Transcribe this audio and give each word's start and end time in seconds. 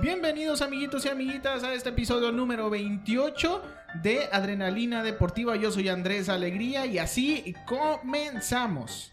Bienvenidos 0.00 0.62
amiguitos 0.62 1.04
y 1.04 1.10
amiguitas 1.10 1.62
a 1.62 1.74
este 1.74 1.90
episodio 1.90 2.32
número 2.32 2.70
28 2.70 3.62
de 4.02 4.30
Adrenalina 4.32 5.02
Deportiva. 5.02 5.56
Yo 5.56 5.70
soy 5.70 5.90
Andrés 5.90 6.30
Alegría 6.30 6.86
y 6.86 6.98
así 6.98 7.54
comenzamos. 7.66 9.12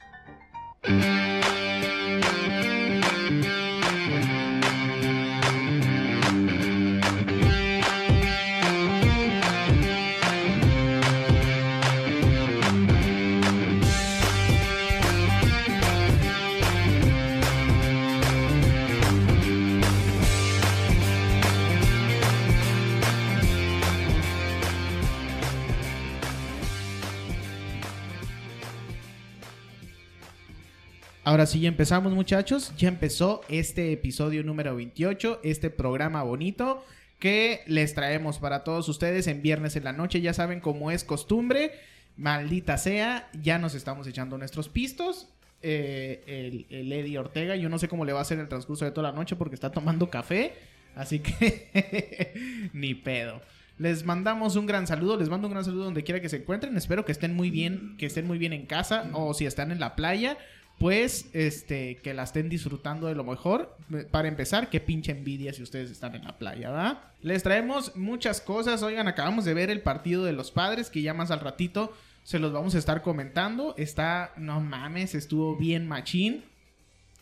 Ahora 31.37 31.45
sí, 31.45 31.59
ya 31.59 31.67
empezamos 31.67 32.13
muchachos. 32.13 32.73
Ya 32.79 32.87
empezó 32.87 33.41
este 33.47 33.91
episodio 33.91 34.43
número 34.43 34.75
28, 34.75 35.41
este 35.43 35.69
programa 35.69 36.23
bonito 36.23 36.83
que 37.19 37.61
les 37.67 37.93
traemos 37.93 38.39
para 38.39 38.63
todos 38.63 38.89
ustedes 38.89 39.27
en 39.27 39.43
viernes 39.43 39.75
en 39.75 39.83
la 39.83 39.93
noche. 39.93 40.19
Ya 40.19 40.33
saben 40.33 40.59
cómo 40.59 40.89
es 40.89 41.03
costumbre. 41.03 41.73
Maldita 42.17 42.79
sea, 42.79 43.29
ya 43.39 43.59
nos 43.59 43.75
estamos 43.75 44.07
echando 44.07 44.39
nuestros 44.39 44.67
pistos. 44.67 45.27
Eh, 45.61 46.23
el, 46.25 46.75
el 46.75 46.91
Eddie 46.91 47.19
Ortega, 47.19 47.55
yo 47.55 47.69
no 47.69 47.77
sé 47.77 47.87
cómo 47.87 48.03
le 48.03 48.13
va 48.13 48.17
a 48.17 48.23
hacer 48.23 48.39
el 48.39 48.47
transcurso 48.47 48.85
de 48.85 48.89
toda 48.89 49.11
la 49.11 49.15
noche 49.15 49.35
porque 49.35 49.53
está 49.53 49.69
tomando 49.71 50.09
café. 50.09 50.55
Así 50.95 51.19
que 51.19 52.69
ni 52.73 52.95
pedo. 52.95 53.43
Les 53.77 54.03
mandamos 54.03 54.55
un 54.55 54.65
gran 54.65 54.87
saludo, 54.87 55.17
les 55.17 55.29
mando 55.29 55.47
un 55.47 55.53
gran 55.53 55.63
saludo 55.63 55.83
donde 55.83 56.03
quiera 56.03 56.19
que 56.19 56.29
se 56.29 56.37
encuentren. 56.37 56.75
Espero 56.77 57.05
que 57.05 57.11
estén 57.11 57.35
muy 57.35 57.51
bien, 57.51 57.93
que 57.99 58.07
estén 58.07 58.25
muy 58.25 58.39
bien 58.39 58.53
en 58.53 58.65
casa 58.65 59.11
o 59.13 59.35
si 59.35 59.45
están 59.45 59.71
en 59.71 59.79
la 59.79 59.95
playa 59.95 60.35
pues 60.79 61.29
este 61.33 61.97
que 61.97 62.13
la 62.13 62.23
estén 62.23 62.49
disfrutando 62.49 63.07
de 63.07 63.15
lo 63.15 63.23
mejor. 63.23 63.75
Para 64.11 64.27
empezar, 64.27 64.69
qué 64.69 64.79
pinche 64.79 65.11
envidia 65.11 65.53
si 65.53 65.63
ustedes 65.63 65.89
están 65.89 66.15
en 66.15 66.25
la 66.25 66.37
playa, 66.37 66.69
¿verdad? 66.69 66.99
Les 67.21 67.41
traemos 67.41 67.95
muchas 67.95 68.41
cosas. 68.41 68.83
Oigan, 68.83 69.07
acabamos 69.07 69.45
de 69.45 69.53
ver 69.53 69.69
el 69.69 69.81
partido 69.81 70.23
de 70.23 70.33
los 70.33 70.51
padres, 70.51 70.89
que 70.89 71.01
ya 71.01 71.13
más 71.13 71.31
al 71.31 71.39
ratito 71.39 71.93
se 72.23 72.39
los 72.39 72.51
vamos 72.53 72.75
a 72.75 72.77
estar 72.77 73.01
comentando. 73.01 73.73
Está, 73.77 74.33
no 74.37 74.61
mames, 74.61 75.15
estuvo 75.15 75.55
bien 75.55 75.87
machín. 75.87 76.43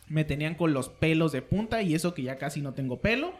Me 0.08 0.26
tenían 0.26 0.56
con 0.56 0.73
los 0.73 0.89
pelos 0.89 1.31
de 1.31 1.42
punta 1.42 1.81
y 1.81 1.95
eso 1.95 2.14
que 2.14 2.23
ya 2.23 2.38
casi 2.38 2.61
no 2.61 2.73
tengo 2.73 3.00
pelo. 3.00 3.33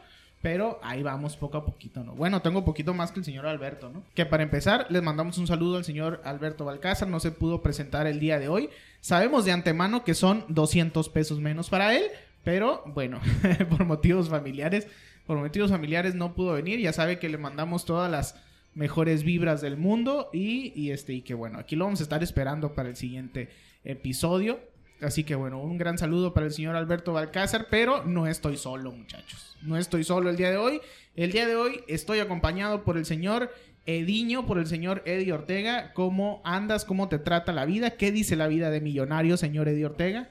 Pero 0.45 0.79
ahí 0.83 1.01
vamos 1.01 1.35
poco 1.35 1.57
a 1.57 1.65
poquito, 1.65 2.03
¿no? 2.03 2.13
Bueno, 2.13 2.43
tengo 2.43 2.63
poquito 2.63 2.93
más 2.93 3.11
que 3.11 3.17
el 3.17 3.25
señor 3.25 3.47
Alberto, 3.47 3.89
¿no? 3.89 4.03
Que 4.13 4.27
para 4.27 4.43
empezar, 4.43 4.85
les 4.91 5.02
mandamos 5.02 5.39
un 5.39 5.47
saludo 5.47 5.77
al 5.77 5.85
señor 5.85 6.21
Alberto 6.23 6.65
Balcázar. 6.65 7.07
No 7.07 7.19
se 7.19 7.31
pudo 7.31 7.63
presentar 7.63 8.05
el 8.05 8.19
día 8.19 8.37
de 8.37 8.47
hoy. 8.47 8.69
Sabemos 9.02 9.43
de 9.45 9.53
antemano 9.53 10.03
que 10.03 10.13
son 10.13 10.45
200 10.49 11.09
pesos 11.09 11.39
menos 11.39 11.71
para 11.71 11.95
él. 11.97 12.03
Pero 12.43 12.83
bueno, 12.85 13.21
por 13.71 13.85
motivos 13.85 14.29
familiares, 14.29 14.87
por 15.25 15.39
motivos 15.39 15.71
familiares 15.71 16.13
no 16.13 16.35
pudo 16.35 16.53
venir. 16.53 16.80
Ya 16.80 16.93
sabe 16.93 17.17
que 17.17 17.27
le 17.27 17.39
mandamos 17.39 17.83
todas 17.83 18.11
las 18.11 18.35
mejores 18.75 19.23
vibras 19.23 19.61
del 19.61 19.77
mundo. 19.77 20.30
Y, 20.31 20.73
y 20.80 20.91
este, 20.91 21.13
y 21.13 21.21
que 21.23 21.33
bueno, 21.33 21.57
aquí 21.57 21.75
lo 21.75 21.85
vamos 21.85 22.02
a 22.02 22.03
estar 22.03 22.21
esperando 22.21 22.75
para 22.75 22.87
el 22.87 22.97
siguiente 22.97 23.49
episodio. 23.83 24.59
Así 25.01 25.23
que 25.23 25.35
bueno, 25.35 25.59
un 25.59 25.77
gran 25.77 25.97
saludo 25.97 26.33
para 26.33 26.45
el 26.45 26.53
señor 26.53 26.75
Alberto 26.75 27.13
Balcázar, 27.13 27.67
pero 27.69 28.03
no 28.05 28.27
estoy 28.27 28.57
solo, 28.57 28.91
muchachos. 28.91 29.55
No 29.61 29.77
estoy 29.77 30.03
solo 30.03 30.29
el 30.29 30.37
día 30.37 30.52
de 30.52 30.57
hoy. 30.57 30.81
El 31.15 31.31
día 31.31 31.47
de 31.47 31.55
hoy 31.55 31.81
estoy 31.87 32.19
acompañado 32.19 32.83
por 32.83 32.97
el 32.97 33.05
señor 33.05 33.52
Ediño, 33.85 34.45
por 34.45 34.57
el 34.57 34.67
señor 34.67 35.03
Eddie 35.05 35.33
Ortega. 35.33 35.93
¿Cómo 35.93 36.42
andas? 36.43 36.86
¿Cómo 36.86 37.09
te 37.09 37.20
trata 37.20 37.52
la 37.52 37.65
vida? 37.65 37.92
¿Qué 37.92 38.11
dice 38.11 38.36
la 38.36 38.47
vida 38.47 38.70
de 38.70 38.81
millonario, 38.81 39.37
señor 39.37 39.67
Eddie 39.67 39.86
Ortega? 39.86 40.30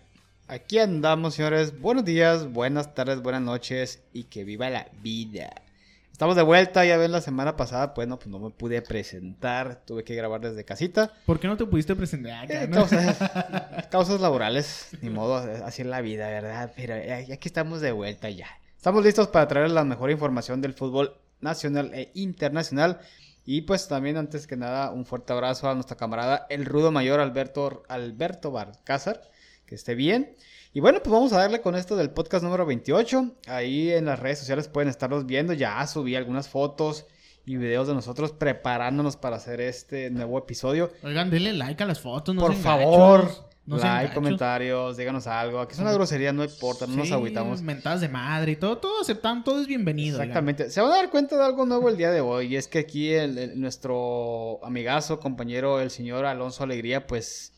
Aquí 0.49 0.79
andamos, 0.79 1.35
señores. 1.35 1.81
Buenos 1.81 2.05
días, 2.05 2.53
buenas 2.53 2.95
tardes, 2.95 3.23
buenas 3.23 3.43
noches 3.43 4.03
y 4.13 4.25
que 4.25 4.45
viva 4.45 4.71
la 4.71 4.89
vida. 5.03 5.64
Estamos 6.15 6.37
de 6.37 6.43
vuelta, 6.43 6.85
ya 6.85 6.97
ven 6.97 7.11
la 7.11 7.21
semana 7.21 7.57
pasada, 7.57 7.93
pues 7.93 8.07
no, 8.07 8.21
pues 8.21 8.29
no 8.29 8.39
me 8.39 8.51
pude 8.51 8.81
presentar, 8.83 9.83
tuve 9.85 10.05
que 10.05 10.15
grabar 10.15 10.41
desde 10.41 10.65
casita. 10.65 11.11
¿Por 11.27 11.41
qué 11.41 11.49
no 11.49 11.57
te 11.57 11.67
pudiste 11.67 11.97
presentar? 11.97 12.49
Eh, 12.49 12.71
causas, 12.71 13.19
causas, 13.91 14.21
laborales, 14.21 14.91
ni 15.03 15.11
modo, 15.11 15.39
así 15.65 15.83
es 15.83 15.89
la 15.89 16.01
vida, 16.03 16.29
¿verdad? 16.29 16.73
Pero 16.77 16.95
aquí 16.95 17.49
estamos 17.49 17.81
de 17.81 17.91
vuelta 17.91 18.31
ya. 18.31 18.47
Estamos 18.77 19.03
listos 19.03 19.27
para 19.27 19.49
traer 19.49 19.73
la 19.73 19.83
mejor 19.83 20.13
información 20.13 20.61
del 20.61 20.75
fútbol 20.75 21.17
nacional 21.41 21.91
e 21.93 22.13
internacional. 22.15 23.01
Y 23.45 23.63
pues 23.63 23.89
también, 23.89 24.17
antes 24.17 24.47
que 24.47 24.57
nada, 24.57 24.93
un 24.93 25.07
fuerte 25.07 25.33
abrazo 25.33 25.69
a 25.69 25.75
nuestra 25.75 25.97
camarada, 25.97 26.47
el 26.49 26.65
rudo 26.65 26.93
mayor 26.93 27.19
Alberto, 27.19 27.83
Alberto 27.89 28.53
Barcázar, 28.53 29.21
que 29.75 29.77
esté 29.77 29.97
bien. 29.97 30.37
Y 30.73 30.79
bueno, 30.81 31.01
pues 31.03 31.13
vamos 31.13 31.33
a 31.33 31.39
darle 31.39 31.61
con 31.61 31.75
esto 31.75 31.97
del 31.97 32.11
podcast 32.11 32.45
número 32.45 32.65
28. 32.65 33.33
Ahí 33.49 33.91
en 33.91 34.05
las 34.05 34.21
redes 34.21 34.39
sociales 34.39 34.69
pueden 34.69 34.89
estarlos 34.89 35.27
viendo. 35.27 35.53
Ya 35.53 35.85
subí 35.87 36.15
algunas 36.15 36.49
fotos 36.49 37.07
y 37.45 37.57
videos 37.57 37.89
de 37.89 37.95
nosotros 37.95 38.33
preparándonos 38.33 39.17
para 39.17 39.37
hacer 39.37 39.61
este 39.61 40.11
nuevo 40.11 40.39
episodio. 40.39 40.93
Oigan, 41.03 41.29
denle 41.29 41.53
like 41.55 41.83
a 41.83 41.87
las 41.87 42.01
fotos, 42.01 42.35
no 42.37 42.41
Por 42.41 42.55
favor. 42.55 43.29
No 43.67 43.79
like, 43.79 44.15
comentarios, 44.15 44.97
díganos 44.97 45.27
algo. 45.27 45.59
Aquí 45.59 45.73
es 45.73 45.79
una 45.79 45.93
grosería, 45.93 46.33
no 46.33 46.45
importa, 46.45 46.87
no 46.87 46.97
nos 46.97 47.11
agüitamos. 47.11 47.63
Mentadas 47.63 48.03
de 48.03 48.11
madre 48.11 48.53
y 48.53 48.57
todo, 48.57 48.77
todo 48.77 49.01
aceptan, 49.01 49.43
todo 49.43 49.61
es 49.61 49.67
bienvenido. 49.67 50.21
Exactamente. 50.21 50.69
Se 50.71 50.83
van 50.83 50.93
a 50.93 50.97
dar 50.97 51.11
cuenta 51.11 51.37
de 51.37 51.45
algo 51.45 51.65
nuevo 51.65 51.89
el 51.89 51.97
día 51.97 52.11
de 52.11 52.21
hoy. 52.21 52.53
Y 52.53 52.57
es 52.57 52.69
que 52.69 52.81
aquí 52.81 53.11
nuestro 53.57 54.61
amigazo, 54.65 55.19
compañero, 55.19 55.81
el 55.81 55.91
señor 55.91 56.27
Alonso 56.27 56.63
Alegría, 56.63 57.07
pues 57.07 57.54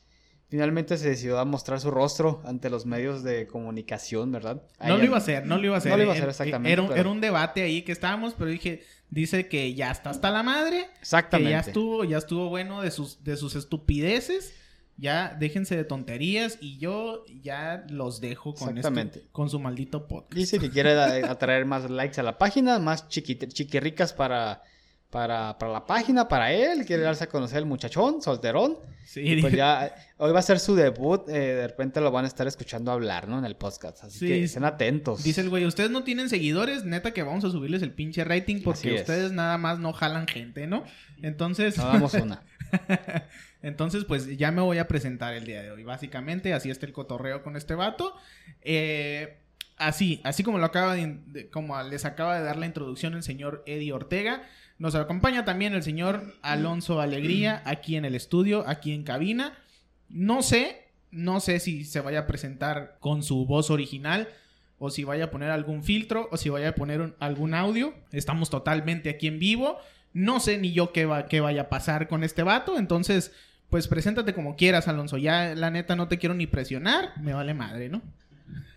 finalmente 0.48 0.96
se 0.96 1.08
decidió 1.08 1.38
a 1.38 1.44
mostrar 1.44 1.80
su 1.80 1.90
rostro 1.90 2.40
ante 2.44 2.70
los 2.70 2.86
medios 2.86 3.22
de 3.22 3.46
comunicación, 3.46 4.30
¿verdad? 4.30 4.62
no 4.80 4.96
lo 4.96 5.04
iba 5.04 5.16
a 5.16 5.18
hacer, 5.18 5.46
no 5.46 5.58
lo 5.58 5.66
iba 5.66 5.74
a 5.74 5.78
hacer. 5.78 5.90
No 5.90 5.96
lo 5.96 6.04
iba 6.04 6.12
a 6.12 6.16
hacer 6.16 6.28
exactamente. 6.28 6.72
Era, 6.72 6.96
era 6.96 7.08
un 7.08 7.20
debate 7.20 7.62
ahí 7.62 7.82
que 7.82 7.92
estábamos, 7.92 8.34
pero 8.34 8.50
dije, 8.50 8.82
dice 9.10 9.48
que 9.48 9.74
ya 9.74 9.90
está 9.90 10.10
hasta 10.10 10.30
la 10.30 10.42
madre. 10.42 10.86
Exactamente. 11.00 11.48
Que 11.48 11.52
ya 11.52 11.60
estuvo, 11.60 12.04
ya 12.04 12.18
estuvo 12.18 12.48
bueno 12.48 12.82
de 12.82 12.90
sus, 12.90 13.24
de 13.24 13.36
sus 13.36 13.56
estupideces. 13.56 14.54
Ya 14.98 15.36
déjense 15.38 15.76
de 15.76 15.84
tonterías 15.84 16.56
y 16.58 16.78
yo 16.78 17.26
ya 17.42 17.84
los 17.90 18.22
dejo 18.22 18.54
con, 18.54 18.78
este, 18.78 19.26
con 19.30 19.50
su 19.50 19.60
maldito 19.60 20.08
podcast. 20.08 20.38
Dice 20.38 20.58
que 20.58 20.70
quiere 20.70 20.92
atraer 21.28 21.66
más 21.66 21.90
likes 21.90 22.18
a 22.18 22.22
la 22.22 22.38
página, 22.38 22.78
más 22.78 23.06
chiquirricas 23.08 24.14
para 24.14 24.62
para, 25.10 25.56
para, 25.58 25.72
la 25.72 25.86
página, 25.86 26.28
para 26.28 26.52
él, 26.52 26.84
quiere 26.84 27.02
darse 27.02 27.24
a 27.24 27.28
conocer 27.28 27.58
el 27.58 27.66
muchachón, 27.66 28.20
solterón. 28.20 28.78
Sí. 29.04 29.38
Pues 29.40 29.54
ya, 29.54 29.94
hoy 30.18 30.32
va 30.32 30.40
a 30.40 30.42
ser 30.42 30.58
su 30.58 30.74
debut, 30.74 31.28
eh, 31.28 31.32
de 31.32 31.68
repente 31.68 32.00
lo 32.00 32.10
van 32.10 32.24
a 32.24 32.28
estar 32.28 32.46
escuchando 32.46 32.90
hablar, 32.90 33.28
¿no? 33.28 33.38
En 33.38 33.44
el 33.44 33.56
podcast, 33.56 34.02
así 34.04 34.26
que 34.26 34.44
estén 34.44 34.64
atentos. 34.64 35.22
Dice 35.22 35.42
el 35.42 35.48
güey, 35.48 35.64
ustedes 35.64 35.90
no 35.90 36.02
tienen 36.02 36.28
seguidores, 36.28 36.84
neta 36.84 37.12
que 37.12 37.22
vamos 37.22 37.44
a 37.44 37.50
subirles 37.50 37.82
el 37.82 37.92
pinche 37.92 38.24
rating 38.24 38.62
porque 38.62 38.94
ustedes 38.94 39.32
nada 39.32 39.58
más 39.58 39.78
no 39.78 39.92
jalan 39.92 40.26
gente, 40.26 40.66
¿no? 40.66 40.84
Entonces... 41.22 41.78
No 41.78 41.86
damos 41.86 42.14
una. 42.14 42.42
Entonces, 43.62 44.04
pues 44.04 44.36
ya 44.36 44.50
me 44.50 44.60
voy 44.60 44.78
a 44.78 44.88
presentar 44.88 45.34
el 45.34 45.44
día 45.44 45.62
de 45.62 45.70
hoy, 45.70 45.84
básicamente, 45.84 46.52
así 46.52 46.70
está 46.70 46.86
el 46.86 46.92
cotorreo 46.92 47.42
con 47.42 47.56
este 47.56 47.74
vato. 47.74 48.14
Eh... 48.62 49.38
Así, 49.78 50.22
así 50.24 50.42
como 50.42 50.56
lo 50.56 50.64
acaba 50.64 50.94
de, 50.94 51.50
como 51.52 51.80
les 51.82 52.06
acaba 52.06 52.38
de 52.38 52.44
dar 52.44 52.56
la 52.56 52.64
introducción 52.64 53.12
el 53.12 53.22
señor 53.22 53.62
Eddie 53.66 53.92
Ortega, 53.92 54.42
nos 54.78 54.94
acompaña 54.94 55.44
también 55.44 55.74
el 55.74 55.82
señor 55.82 56.34
Alonso 56.42 57.00
Alegría 57.00 57.62
aquí 57.64 57.96
en 57.96 58.04
el 58.04 58.14
estudio, 58.14 58.64
aquí 58.66 58.92
en 58.92 59.04
cabina. 59.04 59.54
No 60.08 60.42
sé, 60.42 60.88
no 61.10 61.40
sé 61.40 61.60
si 61.60 61.84
se 61.84 62.00
vaya 62.00 62.20
a 62.20 62.26
presentar 62.26 62.98
con 63.00 63.22
su 63.22 63.46
voz 63.46 63.70
original 63.70 64.28
o 64.78 64.90
si 64.90 65.04
vaya 65.04 65.24
a 65.24 65.30
poner 65.30 65.50
algún 65.50 65.82
filtro 65.82 66.28
o 66.30 66.36
si 66.36 66.50
vaya 66.50 66.70
a 66.70 66.74
poner 66.74 67.14
algún 67.20 67.54
audio. 67.54 67.94
Estamos 68.12 68.50
totalmente 68.50 69.08
aquí 69.08 69.26
en 69.26 69.38
vivo. 69.38 69.78
No 70.12 70.40
sé 70.40 70.58
ni 70.58 70.72
yo 70.72 70.92
qué, 70.92 71.06
va, 71.06 71.26
qué 71.26 71.40
vaya 71.40 71.62
a 71.62 71.68
pasar 71.68 72.08
con 72.08 72.22
este 72.22 72.42
vato, 72.42 72.78
entonces 72.78 73.32
pues 73.70 73.88
preséntate 73.88 74.34
como 74.34 74.56
quieras, 74.56 74.88
Alonso. 74.88 75.16
Ya 75.16 75.54
la 75.54 75.70
neta 75.70 75.96
no 75.96 76.08
te 76.08 76.18
quiero 76.18 76.34
ni 76.34 76.46
presionar, 76.46 77.12
me 77.20 77.34
vale 77.34 77.54
madre, 77.54 77.88
¿no? 77.88 78.02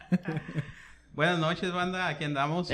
Buenas 1.13 1.40
noches, 1.40 1.72
banda, 1.72 2.07
aquí 2.07 2.24
andamos. 2.24 2.69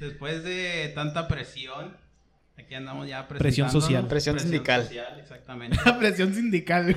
Después 0.00 0.42
de 0.42 0.90
tanta 0.94 1.28
presión, 1.28 1.94
aquí 2.58 2.74
andamos 2.74 3.06
ya 3.06 3.28
Presión 3.28 3.70
social. 3.70 4.08
Presión, 4.08 4.40
sindical. 4.40 4.88
exactamente. 5.18 5.78
presión 5.98 6.34
sindical. 6.34 6.96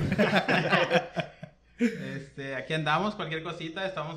este, 1.78 2.56
aquí 2.56 2.72
andamos, 2.72 3.14
cualquier 3.14 3.42
cosita, 3.42 3.86
estamos 3.86 4.16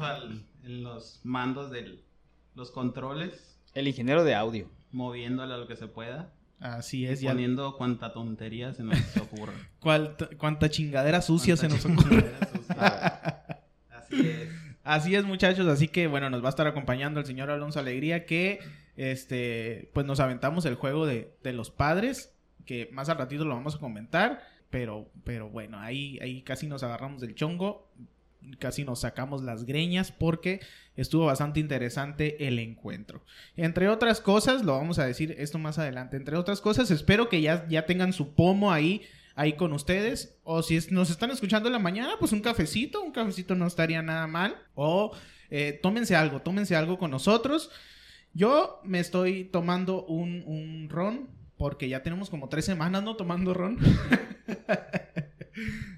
en 0.63 0.84
los 0.84 1.19
mandos 1.24 1.69
de 1.69 2.00
los 2.56 2.72
controles. 2.72 3.60
El 3.74 3.88
ingeniero 3.88 4.24
de 4.24 4.36
audio. 4.36 4.69
Moviéndole 4.92 5.54
a 5.54 5.57
lo 5.57 5.68
que 5.68 5.75
se 5.75 5.88
pueda. 5.88 6.31
Así 6.60 7.06
es, 7.06 7.22
ya. 7.22 7.31
Poniendo 7.31 7.75
cuánta 7.78 8.13
tontería 8.13 8.74
se 8.74 8.84
nos 8.84 8.98
ocurre. 9.18 9.54
cuánta, 9.80 10.69
chingadera 10.69 11.22
sucia 11.22 11.57
se 11.57 11.68
nos 11.68 11.86
ocurre. 11.86 12.31
Así 13.89 14.30
es. 14.30 14.67
Así 14.88 15.16
es, 15.16 15.25
muchachos. 15.25 15.68
Así 15.68 15.89
que, 15.89 16.07
bueno, 16.07 16.30
nos 16.30 16.42
va 16.42 16.48
a 16.48 16.50
estar 16.50 16.66
acompañando 16.66 17.19
el 17.19 17.25
señor 17.25 17.51
Alonso 17.51 17.80
Alegría, 17.80 18.25
que, 18.25 18.60
este, 18.95 19.89
pues 19.94 20.06
nos 20.06 20.19
aventamos 20.19 20.66
el 20.66 20.75
juego 20.75 21.06
de, 21.06 21.34
de 21.44 21.54
los 21.54 21.69
padres, 21.69 22.34
que 22.66 22.89
más 22.92 23.10
al 23.10 23.18
ratito 23.18 23.44
lo 23.44 23.54
vamos 23.54 23.75
a 23.75 23.80
comentar. 23.80 24.42
Pero, 24.69 25.10
pero 25.24 25.50
bueno, 25.50 25.80
ahí, 25.80 26.18
ahí 26.22 26.42
casi 26.42 26.68
nos 26.68 26.84
agarramos 26.84 27.22
del 27.22 27.36
chongo 27.36 27.89
casi 28.60 28.86
nos 28.86 29.01
sacamos 29.01 29.44
las 29.44 29.66
greñas 29.66 30.12
porque 30.12 30.62
estuvo 30.95 31.25
bastante 31.25 31.60
interesante 31.60 32.48
el 32.48 32.60
encuentro. 32.60 33.24
Entre 33.56 33.89
otras 33.89 34.22
cosas, 34.22 34.63
lo 34.63 34.74
vamos 34.74 35.00
a 35.00 35.06
decir 35.06 35.36
esto 35.38 35.57
más 35.60 35.80
adelante, 35.80 36.18
entre 36.18 36.38
otras 36.38 36.62
cosas, 36.62 36.92
espero 36.92 37.30
que 37.30 37.42
ya, 37.42 37.68
ya 37.68 37.86
tengan 37.86 38.13
su 38.13 38.34
pomo 38.34 38.72
ahí, 38.72 39.01
ahí 39.38 39.54
con 39.54 39.72
ustedes. 39.72 40.38
O 40.44 40.62
si 40.62 40.78
nos 40.92 41.10
están 41.10 41.31
escuchando 41.31 41.69
en 41.69 41.74
la 41.74 41.80
mañana, 41.80 42.16
pues 42.19 42.34
un 42.34 42.42
cafecito, 42.42 43.01
un 43.01 43.13
cafecito 43.13 43.56
no 43.56 43.66
estaría 43.66 44.01
nada 44.01 44.28
mal. 44.28 44.57
O 44.75 45.16
eh, 45.50 45.80
tómense 45.81 46.18
algo, 46.18 46.42
tómense 46.42 46.75
algo 46.75 46.98
con 46.98 47.12
nosotros. 47.12 47.72
Yo 48.34 48.81
me 48.84 49.00
estoy 49.00 49.45
tomando 49.45 50.06
un, 50.06 50.44
un 50.45 50.89
ron 50.89 51.30
porque 51.56 51.88
ya 51.88 52.04
tenemos 52.04 52.30
como 52.30 52.50
tres 52.50 52.66
semanas 52.66 53.04
no 53.04 53.16
tomando 53.16 53.54
ron. 53.54 53.78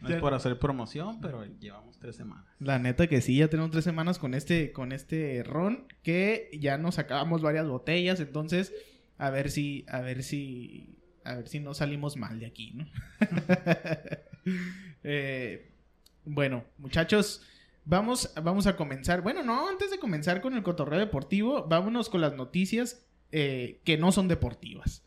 No 0.01 0.07
es 0.07 0.21
por 0.21 0.33
hacer 0.33 0.57
promoción, 0.57 1.19
pero 1.19 1.43
llevamos 1.59 1.99
tres 1.99 2.15
semanas. 2.15 2.45
La 2.59 2.79
neta 2.79 3.07
que 3.07 3.19
sí, 3.19 3.35
ya 3.35 3.49
tenemos 3.49 3.71
tres 3.71 3.83
semanas 3.83 4.17
con 4.17 4.33
este, 4.33 4.71
con 4.71 4.93
este 4.93 5.43
ron, 5.43 5.85
que 6.01 6.49
ya 6.57 6.77
nos 6.77 6.97
acabamos 6.97 7.41
varias 7.41 7.67
botellas, 7.67 8.21
entonces 8.21 8.73
a 9.17 9.29
ver 9.31 9.51
si, 9.51 9.85
a 9.89 9.99
ver 9.99 10.23
si, 10.23 10.98
a 11.23 11.35
ver 11.35 11.47
si 11.47 11.59
no 11.59 11.73
salimos 11.73 12.17
mal 12.17 12.39
de 12.39 12.45
aquí, 12.45 12.71
¿no? 12.73 12.87
Eh, 15.01 15.71
bueno, 16.25 16.65
muchachos, 16.77 17.41
vamos, 17.85 18.33
vamos 18.41 18.67
a 18.67 18.75
comenzar. 18.75 19.21
Bueno, 19.21 19.43
no, 19.43 19.69
antes 19.69 19.91
de 19.91 19.99
comenzar 19.99 20.41
con 20.41 20.53
el 20.53 20.63
cotorreo 20.63 20.99
deportivo, 20.99 21.65
vámonos 21.67 22.09
con 22.09 22.21
las 22.21 22.33
noticias 22.33 23.05
eh, 23.31 23.79
que 23.85 23.97
no 23.97 24.11
son 24.11 24.27
deportivas. 24.27 25.03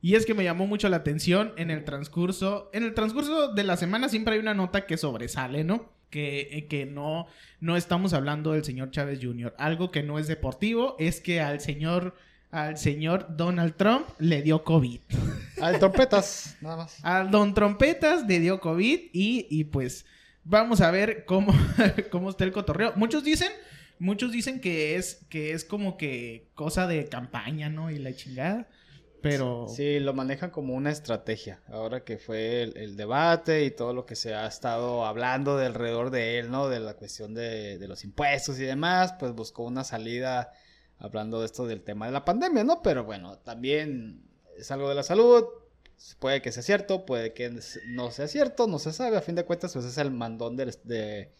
Y 0.00 0.14
es 0.14 0.26
que 0.26 0.34
me 0.34 0.44
llamó 0.44 0.66
mucho 0.66 0.88
la 0.88 0.98
atención 0.98 1.52
en 1.56 1.70
el 1.70 1.84
transcurso. 1.84 2.70
En 2.72 2.84
el 2.84 2.94
transcurso 2.94 3.52
de 3.52 3.64
la 3.64 3.76
semana 3.76 4.08
siempre 4.08 4.34
hay 4.34 4.40
una 4.40 4.54
nota 4.54 4.86
que 4.86 4.96
sobresale, 4.96 5.64
¿no? 5.64 5.92
Que, 6.10 6.48
eh, 6.52 6.66
que 6.68 6.86
no, 6.86 7.26
no 7.60 7.76
estamos 7.76 8.12
hablando 8.12 8.52
del 8.52 8.64
señor 8.64 8.90
Chávez 8.90 9.18
Jr. 9.20 9.54
Algo 9.58 9.90
que 9.90 10.02
no 10.02 10.18
es 10.18 10.28
deportivo 10.28 10.94
es 10.98 11.20
que 11.20 11.40
al 11.40 11.60
señor, 11.60 12.14
al 12.56 12.78
señor 12.78 13.36
Donald 13.36 13.76
Trump 13.76 14.06
le 14.18 14.40
dio 14.40 14.64
COVID. 14.64 15.00
Al 15.60 15.78
trompetas, 15.78 16.56
nada 16.62 16.76
más. 16.76 17.04
Al 17.04 17.30
don 17.30 17.52
Trompetas 17.52 18.26
le 18.26 18.40
dio 18.40 18.60
COVID 18.60 19.10
y, 19.12 19.46
y 19.50 19.64
pues 19.64 20.06
vamos 20.42 20.80
a 20.80 20.90
ver 20.90 21.26
cómo, 21.26 21.52
cómo 22.10 22.30
está 22.30 22.44
el 22.44 22.52
cotorreo. 22.52 22.94
Muchos 22.96 23.24
dicen, 23.24 23.52
muchos 23.98 24.32
dicen 24.32 24.60
que 24.60 24.96
es, 24.96 25.26
que 25.28 25.52
es 25.52 25.66
como 25.66 25.98
que 25.98 26.48
cosa 26.54 26.86
de 26.86 27.04
campaña, 27.10 27.68
¿no? 27.68 27.90
Y 27.90 27.98
la 27.98 28.14
chingada. 28.14 28.66
Pero... 29.20 29.66
Sí, 29.68 30.00
lo 30.00 30.14
manejan 30.14 30.48
como 30.48 30.72
una 30.72 30.90
estrategia. 30.90 31.60
Ahora 31.68 32.04
que 32.04 32.16
fue 32.16 32.62
el, 32.62 32.76
el, 32.78 32.96
debate 32.96 33.64
y 33.64 33.70
todo 33.70 33.92
lo 33.92 34.06
que 34.06 34.16
se 34.16 34.34
ha 34.34 34.46
estado 34.46 35.04
hablando 35.04 35.58
de 35.58 35.66
alrededor 35.66 36.10
de 36.10 36.38
él, 36.38 36.50
¿no? 36.50 36.68
De 36.70 36.80
la 36.80 36.94
cuestión 36.94 37.34
de, 37.34 37.76
de, 37.76 37.88
los 37.88 38.02
impuestos 38.02 38.58
y 38.58 38.62
demás, 38.62 39.14
pues 39.18 39.32
buscó 39.32 39.64
una 39.64 39.84
salida 39.84 40.52
hablando 40.98 41.40
de 41.40 41.46
esto 41.46 41.66
del 41.66 41.82
tema 41.82 42.06
de 42.06 42.12
la 42.12 42.24
pandemia, 42.24 42.64
¿no? 42.64 42.82
Pero 42.82 43.04
bueno, 43.04 43.38
también 43.38 44.22
es 44.56 44.70
algo 44.70 44.88
de 44.88 44.94
la 44.94 45.02
salud. 45.02 45.44
Puede 46.18 46.42
que 46.42 46.52
sea 46.52 46.62
cierto, 46.62 47.06
puede 47.06 47.32
que 47.32 47.50
no 47.88 48.10
sea 48.10 48.28
cierto, 48.28 48.66
no 48.66 48.78
se 48.78 48.92
sabe. 48.92 49.16
A 49.16 49.22
fin 49.22 49.34
de 49.34 49.44
cuentas, 49.44 49.72
pues 49.72 49.84
es 49.84 49.98
el 49.98 50.10
mandón 50.10 50.56
de, 50.56 50.66
de, 50.84 51.32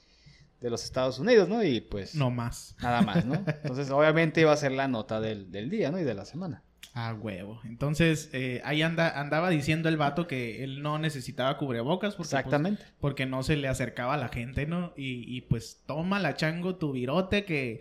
de 0.61 0.71
los 0.71 0.85
Estados 0.85 1.19
Unidos, 1.19 1.49
¿no? 1.49 1.63
Y 1.63 1.81
pues... 1.81 2.15
No 2.15 2.31
más. 2.31 2.75
Nada 2.83 3.03
más, 3.03 3.25
¿no? 3.25 3.35
Entonces, 3.35 3.91
obviamente 3.91 4.41
iba 4.41 4.53
a 4.53 4.57
ser 4.57 4.73
la 4.73 4.89
nota 4.89 5.21
del, 5.21 5.51
del 5.51 5.69
día, 5.69 5.91
¿no? 5.91 6.01
Y 6.01 6.05
de 6.05 6.15
la 6.15 6.25
semana. 6.25 6.63
Ah, 6.99 7.13
huevo. 7.13 7.61
Entonces, 7.65 8.31
eh, 8.33 8.63
ahí 8.65 8.81
anda, 8.81 9.21
andaba 9.21 9.51
diciendo 9.51 9.91
el 9.91 9.99
vato 9.99 10.27
que 10.27 10.65
él 10.65 10.81
no 10.83 10.99
necesitaba 10.99 11.59
cubrebocas. 11.59 12.15
Porque, 12.15 12.29
Exactamente. 12.29 12.83
Pues, 12.83 12.95
porque 12.99 13.27
no 13.27 13.43
se 13.43 13.57
le 13.57 13.69
acercaba 13.69 14.15
a 14.15 14.17
la 14.17 14.29
gente, 14.29 14.67
¿no? 14.67 14.95
Y, 14.97 15.37
y, 15.37 15.43
pues 15.43 15.83
toma 15.85 16.21
la 16.21 16.37
chango 16.37 16.77
tu 16.77 16.93
virote 16.93 17.45
que, 17.45 17.81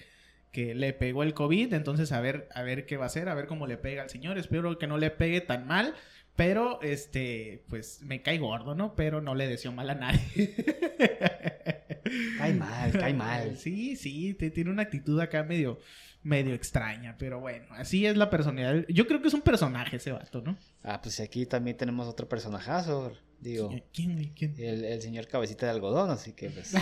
que 0.56 0.74
le 0.74 0.94
pegó 0.94 1.24
el 1.24 1.34
COVID. 1.34 1.74
Entonces, 1.74 2.14
a 2.14 2.22
ver, 2.22 2.48
a 2.56 2.64
ver 2.64 2.86
qué 2.86 2.96
va 2.96 3.04
a 3.04 3.08
hacer, 3.08 3.28
a 3.28 3.34
ver 3.34 3.46
cómo 3.46 3.68
le 3.68 3.76
pega 3.76 4.04
al 4.04 4.10
señor. 4.10 4.38
Espero 4.38 4.78
que 4.78 4.88
no 4.88 4.98
le 4.98 5.12
pegue 5.12 5.42
tan 5.42 5.68
mal. 5.68 5.94
Pero, 6.38 6.82
este, 6.82 7.66
pues 7.68 8.02
me 8.04 8.22
cae 8.22 8.38
gordo, 8.38 8.74
¿no? 8.74 8.96
Pero 8.96 9.20
no 9.20 9.36
le 9.36 9.48
deseo 9.48 9.74
mal 9.74 9.90
a 9.90 9.96
nadie. 9.96 10.56
cae 12.38 12.54
mal, 12.54 12.92
cae 12.94 13.14
mal. 13.14 13.58
Sí, 13.58 13.98
sí, 13.98 14.34
te, 14.34 14.50
tiene 14.50 14.70
una 14.70 14.84
actitud 14.84 15.20
acá 15.20 15.44
medio 15.44 15.78
medio 16.24 16.56
extraña, 16.56 17.18
pero 17.20 17.40
bueno, 17.40 17.68
así 17.72 18.06
es 18.06 18.18
la 18.18 18.32
personalidad. 18.32 18.88
Yo 18.88 19.06
creo 19.06 19.22
que 19.22 19.28
es 19.28 19.34
un 19.36 19.42
personaje 19.42 19.98
ese 19.98 20.12
vato, 20.12 20.42
¿no? 20.42 20.58
Ah, 20.82 21.00
pues 21.00 21.20
aquí 21.20 21.46
también 21.46 21.78
tenemos 21.78 22.08
otro 22.08 22.28
personajazo, 22.28 23.14
digo. 23.40 23.70
¿Quién, 23.94 24.34
quién? 24.36 24.56
El, 24.58 24.86
el 24.86 25.02
señor 25.04 25.28
cabecita 25.28 25.68
de 25.68 25.74
algodón, 25.74 26.10
así 26.10 26.32
que 26.34 26.50
pues... 26.50 26.74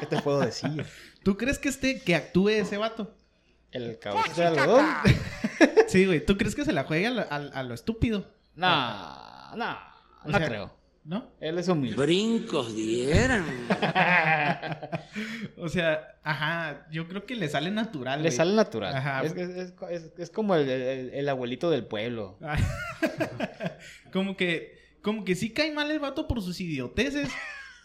¿Qué 0.00 0.06
te 0.06 0.20
puedo 0.20 0.40
decir? 0.40 0.84
¿Tú 1.24 1.36
crees 1.36 1.58
que 1.58 1.68
este, 1.68 2.00
que 2.00 2.14
actúe 2.14 2.48
ese 2.48 2.76
vato? 2.76 3.14
¿El 3.70 3.98
cabecita 3.98 4.50
de 4.50 4.60
algodón? 4.60 4.86
sí, 5.88 6.06
güey, 6.06 6.24
¿tú 6.24 6.36
crees 6.36 6.54
que 6.54 6.64
se 6.64 6.72
la 6.72 6.84
juegue 6.84 7.06
a 7.06 7.10
lo, 7.10 7.22
a, 7.22 7.36
a 7.36 7.62
lo 7.62 7.74
estúpido? 7.74 8.26
No, 8.54 9.56
no, 9.56 9.78
no 10.26 10.38
sea, 10.38 10.46
creo. 10.46 10.82
¿No? 11.04 11.32
Él 11.40 11.58
es 11.58 11.66
humilde. 11.66 11.96
Brincos 11.96 12.76
dieran. 12.76 13.44
o 15.58 15.68
sea, 15.68 16.20
ajá, 16.22 16.86
yo 16.92 17.08
creo 17.08 17.26
que 17.26 17.34
le 17.34 17.48
sale 17.48 17.72
natural. 17.72 18.22
Le 18.22 18.28
güey. 18.28 18.36
sale 18.36 18.54
natural. 18.54 18.94
Ajá. 18.94 19.24
Es, 19.24 19.32
es, 19.32 19.74
es, 19.90 20.12
es 20.16 20.30
como 20.30 20.54
el, 20.54 20.68
el, 20.68 21.10
el, 21.10 21.28
abuelito 21.28 21.70
del 21.70 21.86
pueblo. 21.86 22.38
como 24.12 24.36
que, 24.36 24.78
como 25.02 25.24
que 25.24 25.34
sí 25.34 25.50
cae 25.50 25.72
mal 25.72 25.90
el 25.90 25.98
vato 25.98 26.28
por 26.28 26.40
sus 26.40 26.60
idioteces. 26.60 27.30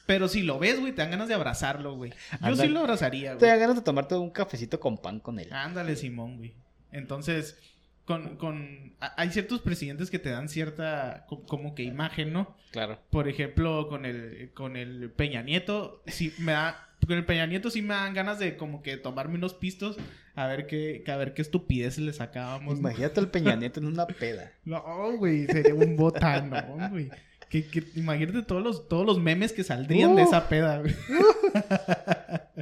Pero 0.08 0.30
si 0.30 0.42
lo 0.42 0.58
ves, 0.58 0.80
güey, 0.80 0.94
te 0.94 1.02
dan 1.02 1.12
ganas 1.12 1.28
de 1.28 1.36
abrazarlo, 1.36 1.96
güey. 1.96 2.14
Yo 2.44 2.56
sí 2.56 2.68
lo 2.70 2.80
abrazaría, 2.80 3.34
güey. 3.34 3.40
Te 3.40 3.46
dan 3.46 3.60
ganas 3.60 3.76
de 3.76 3.82
tomarte 3.84 4.16
un 4.16 4.32
cafecito 4.32 4.80
con 4.80 4.98
pan 4.98 5.20
con 5.20 5.38
él. 5.38 5.52
Ándale, 5.52 5.96
Simón, 5.98 6.38
güey. 6.38 6.54
Entonces, 6.94 7.58
con, 8.06 8.38
con, 8.38 8.94
hay 9.00 9.30
ciertos 9.32 9.62
presidentes 9.62 10.10
que 10.10 10.18
te 10.18 10.30
dan 10.30 10.48
cierta 10.48 11.26
como 11.28 11.76
que 11.76 11.84
imagen, 11.84 12.32
¿no? 12.32 12.56
Claro. 12.72 13.00
Por 13.10 13.28
ejemplo, 13.28 13.90
con 13.90 14.06
el, 14.06 14.52
con 14.54 14.78
el 14.78 15.12
Peña 15.12 15.44
Nieto, 15.44 16.02
sí 16.08 16.34
me 16.40 16.54
da, 16.54 16.88
con 17.06 17.18
el 17.18 17.26
Peña 17.26 17.46
Nieto 17.46 17.70
sí 17.70 17.82
me 17.82 17.94
dan 17.94 18.14
ganas 18.14 18.40
de 18.40 18.56
como 18.56 18.82
que 18.82 18.96
tomarme 18.96 19.36
unos 19.36 19.54
pistos 19.54 19.98
a 20.36 20.48
ver 20.48 20.68
qué, 20.68 21.04
a 21.06 21.18
ver 21.18 21.34
qué 21.34 21.42
estupidez 21.42 21.98
le 21.98 22.14
sacábamos. 22.14 22.80
Imagínate 22.80 23.20
al 23.20 23.30
Peña 23.30 23.58
Nieto 23.58 23.82
en 23.82 23.88
una 23.88 24.08
peda. 24.08 24.54
No, 24.64 25.18
güey, 25.18 25.46
sería 25.48 25.76
un 25.76 25.98
botano, 25.98 26.90
güey. 26.90 27.10
Que, 27.50 27.66
que, 27.68 27.84
imagínate 27.96 28.42
todos 28.44 28.64
los, 28.64 28.88
todos 28.88 29.06
los 29.06 29.20
memes 29.20 29.54
que 29.54 29.64
saldrían 29.64 30.12
uh, 30.12 30.16
de 30.16 30.24
esa 30.24 30.50
peda, 30.50 30.80
güey. 30.80 30.94
Uh. 30.94 32.62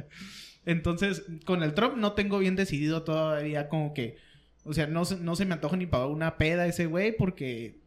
Entonces, 0.66 1.24
con 1.44 1.62
el 1.62 1.74
Trump 1.74 1.96
no 1.96 2.12
tengo 2.12 2.38
bien 2.38 2.56
decidido 2.56 3.02
todavía 3.02 3.68
como 3.68 3.94
que 3.94 4.16
o 4.66 4.74
sea, 4.74 4.88
no, 4.88 5.02
no 5.20 5.36
se 5.36 5.44
me 5.44 5.54
antoja 5.54 5.76
ni 5.76 5.86
para 5.86 6.06
una 6.06 6.36
peda 6.38 6.66
ese 6.66 6.86
güey 6.86 7.16
porque, 7.16 7.78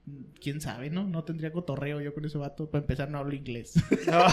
quién 0.42 0.62
sabe, 0.62 0.90
¿no? 0.90 1.04
No 1.04 1.26
tendría 1.26 1.52
cotorreo 1.52 2.00
yo 2.00 2.14
con 2.14 2.24
ese 2.24 2.38
vato. 2.38 2.70
Para 2.70 2.82
empezar, 2.82 3.10
no 3.10 3.20
hablo 3.20 3.36
inglés. 3.36 3.74
No. 4.08 4.26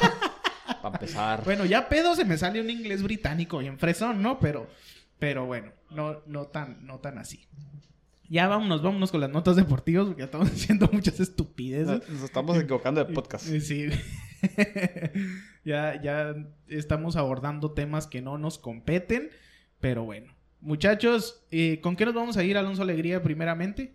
para 0.82 0.94
empezar. 0.96 1.44
Bueno, 1.44 1.64
ya 1.64 1.88
pedo 1.88 2.14
se 2.14 2.25
me 2.25 2.38
sale 2.38 2.61
un 2.61 2.70
inglés 2.70 3.02
británico 3.02 3.62
y 3.62 3.66
en 3.66 3.78
fresón, 3.78 4.23
¿no? 4.23 4.38
Pero, 4.40 4.68
pero 5.18 5.46
bueno, 5.46 5.73
no, 5.90 6.23
no, 6.26 6.46
tan, 6.46 6.87
no 6.87 6.99
tan 6.99 7.18
así. 7.18 7.46
Ya 8.28 8.49
vámonos, 8.49 8.83
vámonos 8.83 9.11
con 9.11 9.21
las 9.21 9.30
notas 9.30 9.56
deportivas 9.56 10.06
porque 10.06 10.21
ya 10.21 10.26
estamos 10.26 10.49
haciendo 10.52 10.88
muchas 10.92 11.21
estupideces. 11.21 12.09
Nos 12.09 12.23
estamos 12.23 12.56
equivocando 12.56 13.04
de 13.04 13.12
podcast. 13.12 13.47
Sí. 13.47 13.88
ya, 15.64 16.00
ya 16.00 16.35
estamos 16.68 17.16
abordando 17.16 17.73
temas 17.73 18.06
que 18.06 18.23
no 18.23 18.38
nos 18.38 18.59
competen, 18.59 19.30
pero 19.80 20.04
bueno. 20.04 20.35
Muchachos, 20.61 21.45
eh, 21.50 21.80
¿con 21.80 21.97
qué 21.97 22.04
nos 22.04 22.14
vamos 22.14 22.37
a 22.37 22.45
ir, 22.45 22.56
Alonso 22.56 22.83
Alegría, 22.83 23.23
primeramente? 23.23 23.95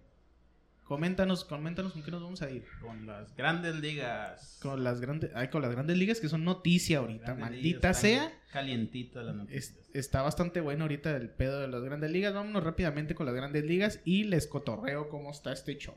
Coméntanos, 0.92 1.46
coméntanos 1.46 1.94
con 1.94 2.04
qué 2.04 2.12
nos 2.12 2.22
vamos 2.22 2.42
a 2.42 2.52
ir. 2.52 2.66
Con 2.82 3.08
las 3.08 3.34
grandes 3.38 3.76
ligas. 3.76 4.60
Con 4.62 4.84
las 4.84 5.00
grandes, 5.00 5.32
ay, 5.36 5.48
con 5.48 5.62
las 5.62 5.72
grandes 5.72 5.98
ligas 5.98 6.20
que 6.20 6.28
son 6.28 6.44
noticia 6.44 6.98
ahorita, 6.98 7.34
maldita 7.34 7.94
sea. 7.94 8.30
Calientito 8.52 9.24
la 9.24 9.32
noticia. 9.32 9.58
Es, 9.58 9.80
está 9.94 10.22
bastante 10.22 10.60
bueno 10.60 10.84
ahorita 10.84 11.16
el 11.16 11.30
pedo 11.30 11.62
de 11.62 11.70
las 11.70 11.82
grandes 11.82 12.12
ligas. 12.12 12.34
Vámonos 12.34 12.62
rápidamente 12.66 13.16
con 13.16 13.26
las 13.26 13.34
grandes 13.34 13.64
ligas 13.64 14.02
y 14.04 14.26
les 14.26 14.48
cotorreo 14.48 15.08
cómo 15.08 15.32
está 15.32 15.54
este 15.54 15.78
show. 15.78 15.96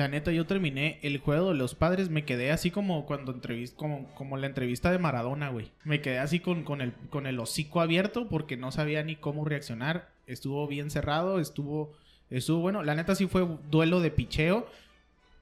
La 0.00 0.08
neta, 0.08 0.32
yo 0.32 0.46
terminé 0.46 0.98
el 1.02 1.18
juego 1.18 1.50
de 1.50 1.56
los 1.56 1.74
padres, 1.74 2.08
me 2.08 2.24
quedé 2.24 2.52
así 2.52 2.70
como 2.70 3.04
cuando 3.04 3.32
entrevist, 3.32 3.76
como, 3.76 4.06
como 4.14 4.38
la 4.38 4.46
entrevista 4.46 4.90
de 4.90 4.98
Maradona, 4.98 5.50
güey. 5.50 5.72
Me 5.84 6.00
quedé 6.00 6.20
así 6.20 6.40
con, 6.40 6.64
con, 6.64 6.80
el, 6.80 6.94
con 7.10 7.26
el 7.26 7.38
hocico 7.38 7.82
abierto 7.82 8.26
porque 8.26 8.56
no 8.56 8.72
sabía 8.72 9.02
ni 9.02 9.16
cómo 9.16 9.44
reaccionar. 9.44 10.08
Estuvo 10.26 10.66
bien 10.66 10.90
cerrado, 10.90 11.38
estuvo, 11.38 11.92
estuvo 12.30 12.60
bueno. 12.60 12.82
La 12.82 12.94
neta 12.94 13.14
sí 13.14 13.26
fue 13.26 13.46
duelo 13.70 14.00
de 14.00 14.10
picheo. 14.10 14.66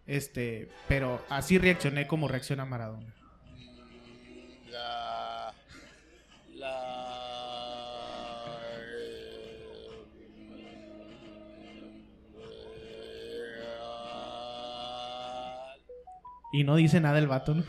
Este, 0.08 0.68
pero 0.88 1.24
así 1.28 1.56
reaccioné 1.58 2.08
como 2.08 2.26
reacciona 2.26 2.64
Maradona. 2.64 3.14
Y 16.52 16.64
no 16.64 16.76
dice 16.76 17.00
nada 17.00 17.18
el 17.18 17.26
vato, 17.26 17.54
¿no? 17.54 17.64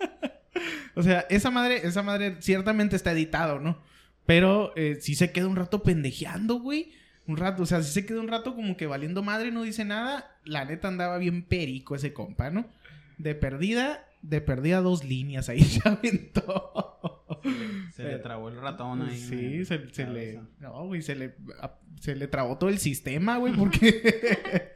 o 0.94 1.02
sea, 1.02 1.26
esa 1.30 1.50
madre, 1.50 1.86
esa 1.86 2.02
madre 2.02 2.36
ciertamente 2.40 2.96
está 2.96 3.12
editado, 3.12 3.60
¿no? 3.60 3.82
Pero 4.26 4.72
eh, 4.76 4.98
sí 5.00 5.14
se 5.14 5.32
queda 5.32 5.46
un 5.46 5.56
rato 5.56 5.82
pendejeando, 5.82 6.56
güey. 6.56 6.92
Un 7.26 7.36
rato, 7.36 7.62
o 7.62 7.66
sea, 7.66 7.82
sí 7.82 7.92
se 7.92 8.06
queda 8.06 8.20
un 8.20 8.28
rato 8.28 8.54
como 8.54 8.76
que 8.76 8.86
valiendo 8.86 9.22
madre, 9.22 9.50
no 9.50 9.62
dice 9.62 9.84
nada. 9.84 10.36
La 10.44 10.64
neta 10.64 10.88
andaba 10.88 11.18
bien 11.18 11.44
perico 11.44 11.94
ese 11.94 12.12
compa, 12.12 12.50
¿no? 12.50 12.66
De 13.18 13.34
perdida, 13.34 14.06
de 14.22 14.40
perdida 14.40 14.80
dos 14.80 15.04
líneas 15.04 15.48
ahí 15.48 15.60
se 15.62 15.88
aventó. 15.88 17.02
Se 17.94 18.04
le 18.04 18.18
trabó 18.18 18.48
el 18.48 18.60
ratón 18.60 19.02
ahí. 19.02 19.16
Sí, 19.16 19.64
se, 19.64 19.88
se 19.92 20.06
le. 20.06 20.40
No, 20.60 20.86
güey, 20.86 21.02
se 21.02 21.14
le, 21.14 21.34
se 22.00 22.14
le 22.14 22.28
trabó 22.28 22.58
todo 22.58 22.70
el 22.70 22.78
sistema, 22.78 23.38
güey, 23.38 23.52
porque. 23.56 24.72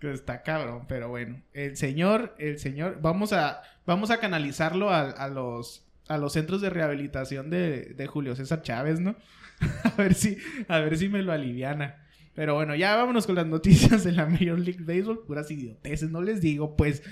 Está 0.00 0.42
cabrón, 0.42 0.86
pero 0.88 1.08
bueno. 1.08 1.42
El 1.52 1.76
señor, 1.76 2.34
el 2.38 2.58
señor. 2.58 2.98
Vamos 3.00 3.32
a, 3.32 3.62
vamos 3.86 4.10
a 4.10 4.18
canalizarlo 4.20 4.90
a, 4.90 5.10
a 5.10 5.28
los. 5.28 5.84
A 6.08 6.16
los 6.16 6.32
centros 6.32 6.62
de 6.62 6.70
rehabilitación 6.70 7.50
de, 7.50 7.92
de 7.94 8.06
Julio 8.06 8.34
César 8.34 8.62
Chávez, 8.62 8.98
¿no? 8.98 9.14
a 9.84 9.90
ver 9.96 10.14
si, 10.14 10.38
a 10.66 10.78
ver 10.80 10.96
si 10.96 11.10
me 11.10 11.22
lo 11.22 11.32
aliviana. 11.32 11.96
Pero 12.38 12.54
bueno, 12.54 12.76
ya 12.76 12.94
vámonos 12.94 13.26
con 13.26 13.34
las 13.34 13.48
noticias 13.48 14.04
de 14.04 14.12
la 14.12 14.24
Major 14.26 14.58
League 14.60 14.84
Baseball. 14.84 15.24
Puras 15.26 15.50
idioteces, 15.50 16.10
no 16.10 16.22
les 16.22 16.40
digo. 16.40 16.76
Pues 16.76 17.02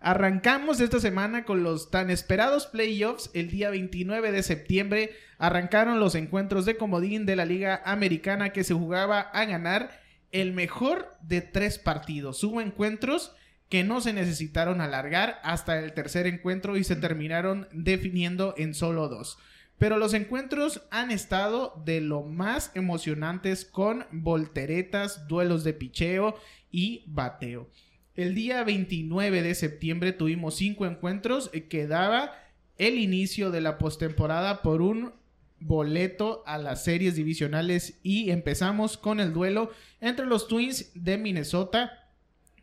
arrancamos 0.00 0.80
esta 0.80 1.00
semana 1.00 1.44
con 1.44 1.62
los 1.62 1.90
tan 1.90 2.08
esperados 2.08 2.66
playoffs. 2.66 3.30
El 3.34 3.50
día 3.50 3.68
29 3.68 4.32
de 4.32 4.42
septiembre 4.42 5.10
arrancaron 5.36 6.00
los 6.00 6.14
encuentros 6.14 6.64
de 6.64 6.78
comodín 6.78 7.26
de 7.26 7.36
la 7.36 7.44
Liga 7.44 7.82
Americana 7.84 8.54
que 8.54 8.64
se 8.64 8.72
jugaba 8.72 9.20
a 9.20 9.44
ganar 9.44 10.00
el 10.32 10.52
mejor 10.52 11.16
de 11.22 11.40
tres 11.40 11.78
partidos. 11.78 12.42
Hubo 12.44 12.60
encuentros 12.60 13.32
que 13.68 13.84
no 13.84 14.00
se 14.00 14.12
necesitaron 14.12 14.80
alargar 14.80 15.40
hasta 15.44 15.78
el 15.78 15.92
tercer 15.92 16.26
encuentro 16.26 16.76
y 16.76 16.84
se 16.84 16.96
terminaron 16.96 17.68
definiendo 17.72 18.54
en 18.56 18.74
solo 18.74 19.08
dos. 19.08 19.38
Pero 19.78 19.96
los 19.96 20.12
encuentros 20.12 20.82
han 20.90 21.10
estado 21.10 21.80
de 21.86 22.00
lo 22.00 22.22
más 22.22 22.70
emocionantes 22.74 23.64
con 23.64 24.04
volteretas, 24.10 25.26
duelos 25.26 25.64
de 25.64 25.72
picheo 25.72 26.36
y 26.70 27.04
bateo. 27.06 27.70
El 28.14 28.34
día 28.34 28.62
29 28.64 29.40
de 29.40 29.54
septiembre 29.54 30.12
tuvimos 30.12 30.56
cinco 30.56 30.84
encuentros 30.84 31.48
eh, 31.54 31.68
que 31.68 31.86
daba 31.86 32.32
el 32.76 32.98
inicio 32.98 33.50
de 33.50 33.60
la 33.60 33.78
postemporada 33.78 34.62
por 34.62 34.82
un 34.82 35.12
boleto 35.60 36.42
a 36.46 36.58
las 36.58 36.82
series 36.84 37.14
divisionales 37.14 38.00
y 38.02 38.30
empezamos 38.30 38.96
con 38.96 39.20
el 39.20 39.32
duelo 39.32 39.70
entre 40.00 40.26
los 40.26 40.48
Twins 40.48 40.90
de 40.94 41.18
Minnesota 41.18 42.08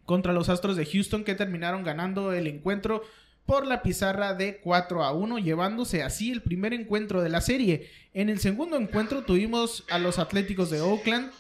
contra 0.06 0.34
los 0.34 0.50
Astros 0.50 0.76
de 0.76 0.86
Houston 0.86 1.24
que 1.24 1.36
terminaron 1.36 1.84
ganando 1.84 2.34
el 2.34 2.48
encuentro 2.48 3.04
por 3.46 3.66
la 3.66 3.82
pizarra 3.82 4.34
de 4.34 4.58
4 4.58 5.04
a 5.04 5.14
1, 5.14 5.40
llevándose 5.40 6.04
así 6.04 6.32
el 6.32 6.42
primer 6.42 6.74
encuentro 6.74 7.22
de 7.22 7.30
la 7.30 7.40
serie. 7.40 7.90
En 8.14 8.30
el 8.30 8.40
segundo 8.40 8.76
encuentro 8.76 9.24
tuvimos 9.24 9.86
a 9.90 10.00
los 10.00 10.20
Atléticos 10.20 10.70
de 10.70 10.82
Oakland 10.82 11.32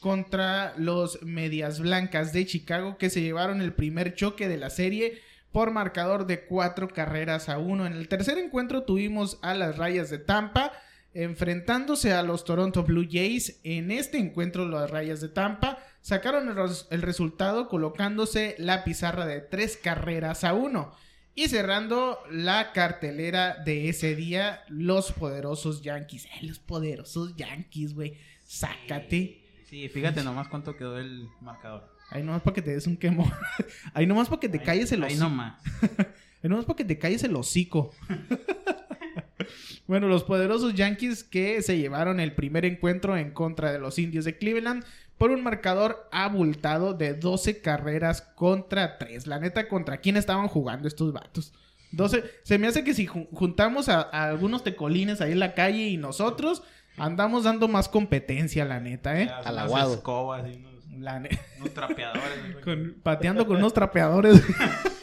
contra 0.00 0.74
los 0.76 1.22
Medias 1.22 1.80
Blancas 1.80 2.34
de 2.34 2.44
Chicago 2.44 2.98
que 2.98 3.08
se 3.08 3.22
llevaron 3.22 3.62
el 3.62 3.72
primer 3.72 4.14
choque 4.14 4.48
de 4.48 4.58
la 4.58 4.68
serie 4.68 5.22
por 5.52 5.70
marcador 5.70 6.26
de 6.26 6.44
cuatro 6.44 6.88
carreras 6.88 7.48
a 7.48 7.58
uno. 7.58 7.86
En 7.86 7.94
el 7.94 8.08
tercer 8.08 8.36
encuentro 8.36 8.82
tuvimos 8.82 9.38
a 9.40 9.54
las 9.54 9.78
Rayas 9.78 10.10
de 10.10 10.18
Tampa 10.18 10.72
enfrentándose 11.14 12.12
a 12.12 12.22
los 12.22 12.44
Toronto 12.44 12.82
Blue 12.84 13.06
Jays. 13.10 13.60
En 13.64 13.90
este 13.90 14.18
encuentro 14.18 14.68
las 14.68 14.90
Rayas 14.90 15.20
de 15.20 15.28
Tampa 15.28 15.78
sacaron 16.00 16.48
el, 16.48 16.56
res- 16.56 16.86
el 16.90 17.02
resultado 17.02 17.68
colocándose 17.68 18.54
la 18.58 18.84
pizarra 18.84 19.24
de 19.26 19.40
tres 19.40 19.76
carreras 19.76 20.44
a 20.44 20.52
uno. 20.54 20.92
Y 21.36 21.48
cerrando 21.48 22.18
la 22.30 22.70
cartelera 22.72 23.56
de 23.64 23.88
ese 23.88 24.14
día, 24.14 24.60
los 24.68 25.10
poderosos 25.12 25.82
Yankees. 25.82 26.26
Eh, 26.26 26.28
los 26.42 26.60
poderosos 26.60 27.34
Yankees, 27.34 27.94
güey. 27.94 28.14
Sácate. 28.44 29.40
Sí, 29.68 29.88
fíjate 29.88 30.22
nomás 30.22 30.46
cuánto 30.48 30.76
quedó 30.76 30.96
el 30.98 31.28
marcador. 31.40 31.92
Ahí 32.10 32.22
nomás 32.22 32.42
para 32.42 32.54
que 32.54 32.62
te 32.62 32.70
des 32.72 32.86
un 32.86 32.96
quemo. 32.96 33.28
Ahí 33.94 34.06
nomás 34.06 34.28
para 34.28 34.38
que 34.40 34.48
te 34.48 34.58
Ahí- 34.58 34.64
calles 34.64 34.92
el 34.92 35.02
Ahí 35.02 35.12
hocico. 35.14 35.24
nomás. 35.24 35.60
Ahí 36.42 36.50
nomás 36.50 36.64
para 36.66 36.76
que 36.76 36.84
te 36.84 36.98
calles 36.98 37.24
el 37.24 37.34
hocico. 37.34 37.92
bueno, 39.86 40.08
los 40.08 40.24
poderosos 40.24 40.74
Yankees 40.74 41.24
que 41.24 41.62
se 41.62 41.78
llevaron 41.78 42.20
el 42.20 42.32
primer 42.34 42.64
encuentro 42.64 43.16
en 43.16 43.30
contra 43.32 43.72
de 43.72 43.78
los 43.78 43.98
indios 43.98 44.24
de 44.24 44.36
Cleveland 44.38 44.84
por 45.18 45.30
un 45.30 45.42
marcador 45.42 46.08
abultado 46.10 46.92
de 46.94 47.14
12 47.14 47.60
carreras 47.60 48.22
contra 48.22 48.98
3. 48.98 49.26
La 49.26 49.38
neta, 49.38 49.68
¿contra 49.68 49.98
quién 49.98 50.16
estaban 50.16 50.48
jugando 50.48 50.88
estos 50.88 51.12
vatos? 51.12 51.52
12. 51.92 52.24
Se 52.42 52.58
me 52.58 52.66
hace 52.66 52.82
que 52.82 52.94
si 52.94 53.06
jun- 53.06 53.28
juntamos 53.32 53.88
a, 53.88 54.00
a 54.02 54.24
algunos 54.28 54.64
tecolines 54.64 55.20
ahí 55.20 55.32
en 55.32 55.38
la 55.38 55.54
calle 55.54 55.86
y 55.88 55.96
nosotros 55.96 56.62
andamos 56.96 57.44
dando 57.44 57.68
más 57.68 57.88
competencia, 57.88 58.64
la 58.64 58.80
neta, 58.80 59.20
¿eh? 59.20 59.30
Al 59.44 59.58
aguado. 59.58 59.94
escobas 59.94 60.44
y 60.52 60.56
unos, 60.56 60.74
La 60.98 61.20
ne- 61.20 61.38
unos 61.60 61.72
trapeadores. 61.72 62.56
con- 62.64 62.96
pateando 63.02 63.46
con 63.46 63.58
unos 63.58 63.72
trapeadores. 63.72 64.42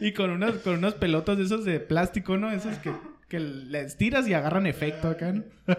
Y 0.00 0.12
con 0.12 0.30
unas, 0.30 0.56
con 0.56 0.74
unas 0.74 0.94
pelotas 0.94 1.38
de 1.38 1.44
esos 1.44 1.64
de 1.64 1.80
plástico, 1.80 2.36
¿no? 2.36 2.50
Esos 2.50 2.76
que, 2.78 2.92
que 3.28 3.40
les 3.40 3.96
tiras 3.96 4.28
y 4.28 4.34
agarran 4.34 4.66
efecto 4.66 5.08
acá, 5.08 5.32
¿no? 5.32 5.44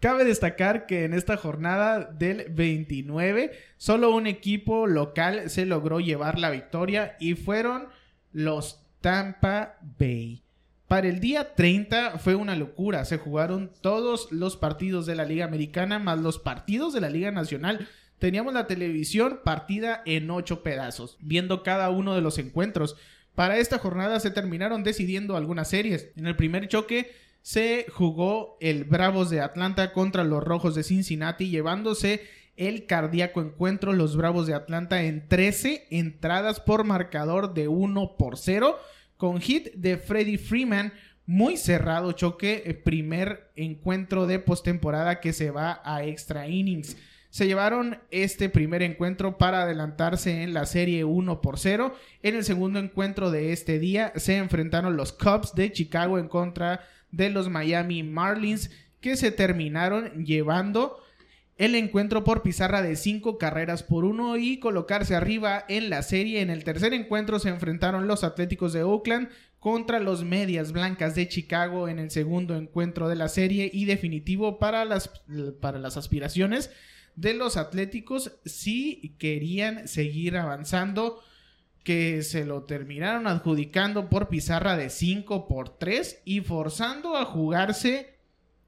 Cabe 0.00 0.24
destacar 0.24 0.84
que 0.84 1.04
en 1.04 1.14
esta 1.14 1.38
jornada 1.38 2.00
del 2.04 2.50
29, 2.50 3.52
solo 3.78 4.10
un 4.10 4.26
equipo 4.26 4.86
local 4.86 5.48
se 5.48 5.64
logró 5.64 5.98
llevar 5.98 6.38
la 6.38 6.50
victoria 6.50 7.16
y 7.20 7.36
fueron 7.36 7.88
los 8.30 8.84
Tampa 9.00 9.78
Bay. 9.98 10.42
Para 10.88 11.08
el 11.08 11.20
día 11.20 11.54
30 11.54 12.18
fue 12.18 12.34
una 12.34 12.54
locura. 12.54 13.04
Se 13.04 13.18
jugaron 13.18 13.70
todos 13.80 14.30
los 14.30 14.56
partidos 14.56 15.06
de 15.06 15.14
la 15.14 15.24
Liga 15.24 15.46
Americana 15.46 15.98
más 15.98 16.18
los 16.18 16.38
partidos 16.38 16.92
de 16.92 17.00
la 17.00 17.10
Liga 17.10 17.30
Nacional. 17.30 17.88
Teníamos 18.24 18.54
la 18.54 18.66
televisión 18.66 19.40
partida 19.44 20.00
en 20.06 20.30
ocho 20.30 20.62
pedazos, 20.62 21.18
viendo 21.20 21.62
cada 21.62 21.90
uno 21.90 22.14
de 22.14 22.22
los 22.22 22.38
encuentros. 22.38 22.96
Para 23.34 23.58
esta 23.58 23.76
jornada 23.76 24.18
se 24.18 24.30
terminaron 24.30 24.82
decidiendo 24.82 25.36
algunas 25.36 25.68
series. 25.68 26.08
En 26.16 26.26
el 26.26 26.34
primer 26.34 26.66
choque 26.68 27.12
se 27.42 27.84
jugó 27.92 28.56
el 28.62 28.84
Bravos 28.84 29.28
de 29.28 29.42
Atlanta 29.42 29.92
contra 29.92 30.24
los 30.24 30.42
Rojos 30.42 30.74
de 30.74 30.84
Cincinnati, 30.84 31.50
llevándose 31.50 32.22
el 32.56 32.86
cardíaco 32.86 33.42
encuentro 33.42 33.92
los 33.92 34.16
Bravos 34.16 34.46
de 34.46 34.54
Atlanta 34.54 35.02
en 35.02 35.28
13 35.28 35.88
entradas 35.90 36.60
por 36.60 36.84
marcador 36.84 37.52
de 37.52 37.68
1 37.68 38.16
por 38.16 38.38
0, 38.38 38.78
con 39.18 39.38
hit 39.38 39.74
de 39.74 39.98
Freddie 39.98 40.38
Freeman. 40.38 40.94
Muy 41.26 41.58
cerrado 41.58 42.12
choque, 42.12 42.62
eh, 42.64 42.72
primer 42.72 43.50
encuentro 43.54 44.26
de 44.26 44.38
postemporada 44.38 45.20
que 45.20 45.34
se 45.34 45.50
va 45.50 45.82
a 45.84 46.04
extra 46.04 46.48
innings. 46.48 46.96
Se 47.34 47.48
llevaron 47.48 47.98
este 48.12 48.48
primer 48.48 48.80
encuentro 48.82 49.38
para 49.38 49.62
adelantarse 49.62 50.44
en 50.44 50.54
la 50.54 50.66
serie 50.66 51.02
1 51.02 51.40
por 51.40 51.58
0. 51.58 51.92
En 52.22 52.36
el 52.36 52.44
segundo 52.44 52.78
encuentro 52.78 53.32
de 53.32 53.52
este 53.52 53.80
día 53.80 54.12
se 54.14 54.36
enfrentaron 54.36 54.96
los 54.96 55.12
Cubs 55.12 55.52
de 55.56 55.72
Chicago 55.72 56.20
en 56.20 56.28
contra 56.28 56.86
de 57.10 57.30
los 57.30 57.50
Miami 57.50 58.04
Marlins 58.04 58.70
que 59.00 59.16
se 59.16 59.32
terminaron 59.32 60.24
llevando 60.24 61.02
el 61.56 61.74
encuentro 61.74 62.22
por 62.22 62.42
pizarra 62.42 62.82
de 62.82 62.94
5 62.94 63.36
carreras 63.36 63.82
por 63.82 64.04
1 64.04 64.36
y 64.36 64.60
colocarse 64.60 65.16
arriba 65.16 65.64
en 65.68 65.90
la 65.90 66.04
serie. 66.04 66.40
En 66.40 66.50
el 66.50 66.62
tercer 66.62 66.94
encuentro 66.94 67.40
se 67.40 67.48
enfrentaron 67.48 68.06
los 68.06 68.22
Atléticos 68.22 68.72
de 68.72 68.84
Oakland 68.84 69.28
contra 69.58 69.98
los 69.98 70.22
Medias 70.22 70.70
Blancas 70.70 71.16
de 71.16 71.26
Chicago 71.26 71.88
en 71.88 71.98
el 71.98 72.12
segundo 72.12 72.54
encuentro 72.54 73.08
de 73.08 73.16
la 73.16 73.28
serie 73.28 73.72
y 73.72 73.86
definitivo 73.86 74.60
para 74.60 74.84
las, 74.84 75.08
para 75.60 75.80
las 75.80 75.96
aspiraciones 75.96 76.70
de 77.16 77.34
los 77.34 77.56
Atléticos 77.56 78.32
si 78.44 79.14
querían 79.18 79.88
seguir 79.88 80.36
avanzando 80.36 81.20
que 81.84 82.22
se 82.22 82.46
lo 82.46 82.62
terminaron 82.62 83.26
adjudicando 83.26 84.08
por 84.08 84.28
pizarra 84.28 84.76
de 84.76 84.88
5 84.88 85.46
por 85.46 85.68
3 85.68 86.22
y 86.24 86.40
forzando 86.40 87.16
a 87.16 87.26
jugarse 87.26 88.14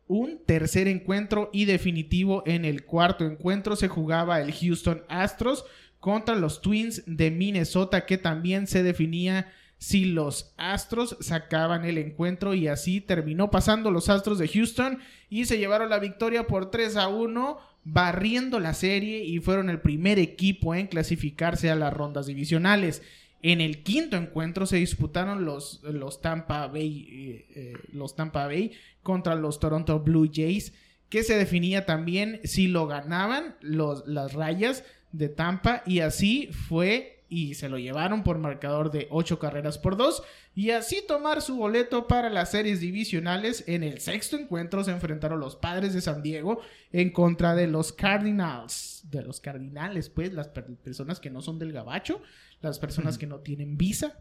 un 0.06 0.44
tercer 0.44 0.86
encuentro 0.86 1.50
y 1.52 1.64
definitivo 1.64 2.42
en 2.46 2.64
el 2.64 2.84
cuarto 2.84 3.24
encuentro. 3.24 3.74
Se 3.74 3.88
jugaba 3.88 4.40
el 4.40 4.52
Houston 4.52 5.02
Astros 5.08 5.64
contra 5.98 6.36
los 6.36 6.60
Twins 6.60 7.02
de 7.06 7.30
Minnesota 7.30 8.06
que 8.06 8.18
también 8.18 8.66
se 8.66 8.82
definía 8.82 9.50
si 9.78 10.04
los 10.04 10.54
Astros 10.56 11.16
sacaban 11.20 11.84
el 11.84 11.98
encuentro 11.98 12.54
y 12.54 12.68
así 12.68 13.00
terminó 13.00 13.50
pasando 13.50 13.90
los 13.90 14.08
Astros 14.08 14.38
de 14.38 14.48
Houston 14.48 14.98
y 15.28 15.46
se 15.46 15.58
llevaron 15.58 15.90
la 15.90 15.98
victoria 15.98 16.46
por 16.46 16.70
3 16.70 16.96
a 16.96 17.08
1 17.08 17.75
barriendo 17.88 18.58
la 18.58 18.74
serie 18.74 19.22
y 19.22 19.38
fueron 19.38 19.70
el 19.70 19.80
primer 19.80 20.18
equipo 20.18 20.74
en 20.74 20.88
clasificarse 20.88 21.70
a 21.70 21.76
las 21.76 21.94
rondas 21.94 22.26
divisionales. 22.26 23.00
En 23.42 23.60
el 23.60 23.84
quinto 23.84 24.16
encuentro 24.16 24.66
se 24.66 24.78
disputaron 24.78 25.44
los, 25.44 25.80
los, 25.84 26.20
Tampa, 26.20 26.66
Bay, 26.66 27.06
eh, 27.08 27.46
eh, 27.54 27.72
los 27.92 28.16
Tampa 28.16 28.46
Bay 28.46 28.72
contra 29.04 29.36
los 29.36 29.60
Toronto 29.60 30.00
Blue 30.00 30.28
Jays, 30.32 30.72
que 31.08 31.22
se 31.22 31.38
definía 31.38 31.86
también 31.86 32.40
si 32.42 32.66
lo 32.66 32.88
ganaban 32.88 33.54
los, 33.60 34.04
las 34.08 34.32
rayas 34.32 34.82
de 35.12 35.28
Tampa 35.28 35.84
y 35.86 36.00
así 36.00 36.48
fue 36.68 37.15
y 37.28 37.54
se 37.54 37.68
lo 37.68 37.78
llevaron 37.78 38.22
por 38.22 38.38
marcador 38.38 38.90
de 38.90 39.08
8 39.10 39.38
carreras 39.38 39.78
por 39.78 39.96
2 39.96 40.22
y 40.54 40.70
así 40.70 41.02
tomar 41.06 41.42
su 41.42 41.56
boleto 41.56 42.06
para 42.06 42.30
las 42.30 42.52
series 42.52 42.80
divisionales. 42.80 43.64
En 43.66 43.82
el 43.82 44.00
sexto 44.00 44.36
encuentro 44.36 44.84
se 44.84 44.92
enfrentaron 44.92 45.40
los 45.40 45.56
Padres 45.56 45.92
de 45.92 46.00
San 46.00 46.22
Diego 46.22 46.60
en 46.92 47.10
contra 47.10 47.54
de 47.54 47.66
los 47.66 47.92
Cardinals, 47.92 49.02
de 49.10 49.22
los 49.22 49.40
Cardinales, 49.40 50.08
pues 50.08 50.32
las 50.32 50.48
personas 50.48 51.20
que 51.20 51.30
no 51.30 51.42
son 51.42 51.58
del 51.58 51.72
Gabacho, 51.72 52.22
las 52.60 52.78
personas 52.78 53.18
que 53.18 53.26
no 53.26 53.40
tienen 53.40 53.76
visa. 53.76 54.20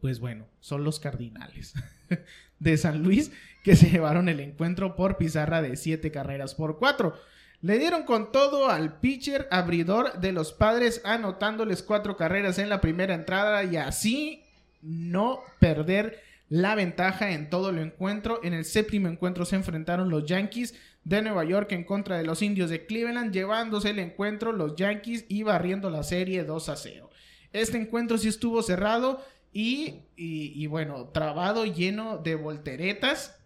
Pues 0.00 0.18
bueno, 0.18 0.46
son 0.60 0.82
los 0.82 0.98
Cardinales 0.98 1.74
de 2.58 2.76
San 2.76 3.02
Luis 3.02 3.30
que 3.62 3.76
se 3.76 3.90
llevaron 3.90 4.28
el 4.28 4.40
encuentro 4.40 4.96
por 4.96 5.16
pizarra 5.16 5.62
de 5.62 5.76
7 5.76 6.10
carreras 6.10 6.54
por 6.54 6.78
4. 6.78 7.14
Le 7.62 7.78
dieron 7.78 8.04
con 8.04 8.32
todo 8.32 8.70
al 8.70 9.00
pitcher 9.00 9.46
abridor 9.50 10.18
de 10.20 10.32
los 10.32 10.52
padres, 10.52 11.02
anotándoles 11.04 11.82
cuatro 11.82 12.16
carreras 12.16 12.58
en 12.58 12.70
la 12.70 12.80
primera 12.80 13.14
entrada 13.14 13.64
y 13.64 13.76
así 13.76 14.44
no 14.80 15.40
perder 15.58 16.22
la 16.48 16.74
ventaja 16.74 17.32
en 17.32 17.50
todo 17.50 17.68
el 17.68 17.78
encuentro. 17.78 18.40
En 18.42 18.54
el 18.54 18.64
séptimo 18.64 19.08
encuentro 19.08 19.44
se 19.44 19.56
enfrentaron 19.56 20.08
los 20.08 20.24
Yankees 20.24 20.74
de 21.04 21.20
Nueva 21.20 21.44
York 21.44 21.72
en 21.72 21.84
contra 21.84 22.16
de 22.16 22.24
los 22.24 22.40
indios 22.40 22.70
de 22.70 22.86
Cleveland, 22.86 23.32
llevándose 23.32 23.90
el 23.90 23.98
encuentro 23.98 24.52
los 24.52 24.76
Yankees 24.76 25.26
y 25.28 25.42
barriendo 25.42 25.90
la 25.90 26.02
serie 26.02 26.44
2 26.44 26.68
a 26.70 26.76
0. 26.76 27.10
Este 27.52 27.76
encuentro 27.76 28.16
sí 28.16 28.28
estuvo 28.28 28.62
cerrado 28.62 29.22
y, 29.52 29.96
y 30.16 30.66
bueno, 30.66 31.08
trabado 31.08 31.66
lleno 31.66 32.16
de 32.16 32.36
volteretas. 32.36 33.38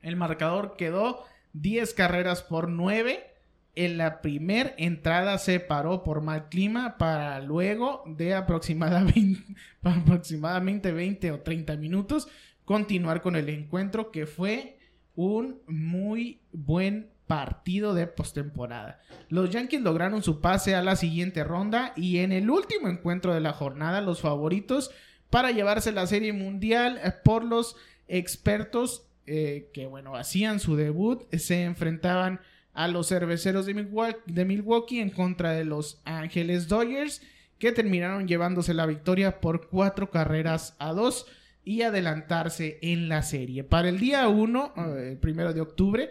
El 0.00 0.16
marcador 0.16 0.74
quedó 0.76 1.24
10 1.54 1.94
carreras 1.94 2.42
por 2.42 2.68
9. 2.68 3.28
En 3.74 3.96
la 3.96 4.20
primera 4.20 4.74
entrada 4.76 5.38
se 5.38 5.58
paró 5.58 6.02
por 6.02 6.20
mal 6.20 6.48
clima 6.50 6.98
para 6.98 7.40
luego 7.40 8.04
de 8.06 8.34
aproximadamente, 8.34 9.42
aproximadamente 9.82 10.92
20 10.92 11.32
o 11.32 11.40
30 11.40 11.76
minutos 11.76 12.28
continuar 12.64 13.22
con 13.22 13.36
el 13.36 13.48
encuentro 13.48 14.10
que 14.10 14.26
fue 14.26 14.78
un 15.14 15.60
muy 15.66 16.40
buen 16.52 17.10
partido 17.26 17.94
de 17.94 18.06
postemporada. 18.06 19.00
Los 19.28 19.50
Yankees 19.50 19.80
lograron 19.80 20.22
su 20.22 20.40
pase 20.40 20.74
a 20.74 20.82
la 20.82 20.96
siguiente 20.96 21.44
ronda 21.44 21.92
y 21.96 22.18
en 22.18 22.32
el 22.32 22.50
último 22.50 22.88
encuentro 22.88 23.32
de 23.32 23.40
la 23.40 23.52
jornada 23.52 24.00
los 24.00 24.20
favoritos 24.20 24.90
para 25.30 25.50
llevarse 25.50 25.92
la 25.92 26.06
serie 26.06 26.34
mundial 26.34 27.00
por 27.24 27.44
los 27.44 27.76
expertos 28.06 29.08
eh, 29.26 29.70
que 29.72 29.86
bueno, 29.86 30.16
hacían 30.16 30.60
su 30.60 30.76
debut, 30.76 31.22
se 31.34 31.64
enfrentaban 31.64 32.40
a 32.74 32.88
los 32.88 33.08
cerveceros 33.08 33.66
de 33.66 34.44
Milwaukee, 34.44 35.00
en 35.00 35.10
contra 35.10 35.52
de 35.52 35.64
los 35.64 36.00
Ángeles 36.04 36.68
Dodgers, 36.68 37.22
que 37.58 37.72
terminaron 37.72 38.26
llevándose 38.26 38.74
la 38.74 38.86
victoria 38.86 39.40
por 39.40 39.68
cuatro 39.68 40.10
carreras 40.10 40.74
a 40.78 40.92
dos 40.92 41.26
y 41.64 41.82
adelantarse 41.82 42.78
en 42.82 43.08
la 43.08 43.22
serie. 43.22 43.62
Para 43.62 43.88
el 43.88 44.00
día 44.00 44.26
1, 44.28 44.74
eh, 44.76 45.08
el 45.12 45.18
primero 45.18 45.52
de 45.52 45.60
octubre, 45.60 46.10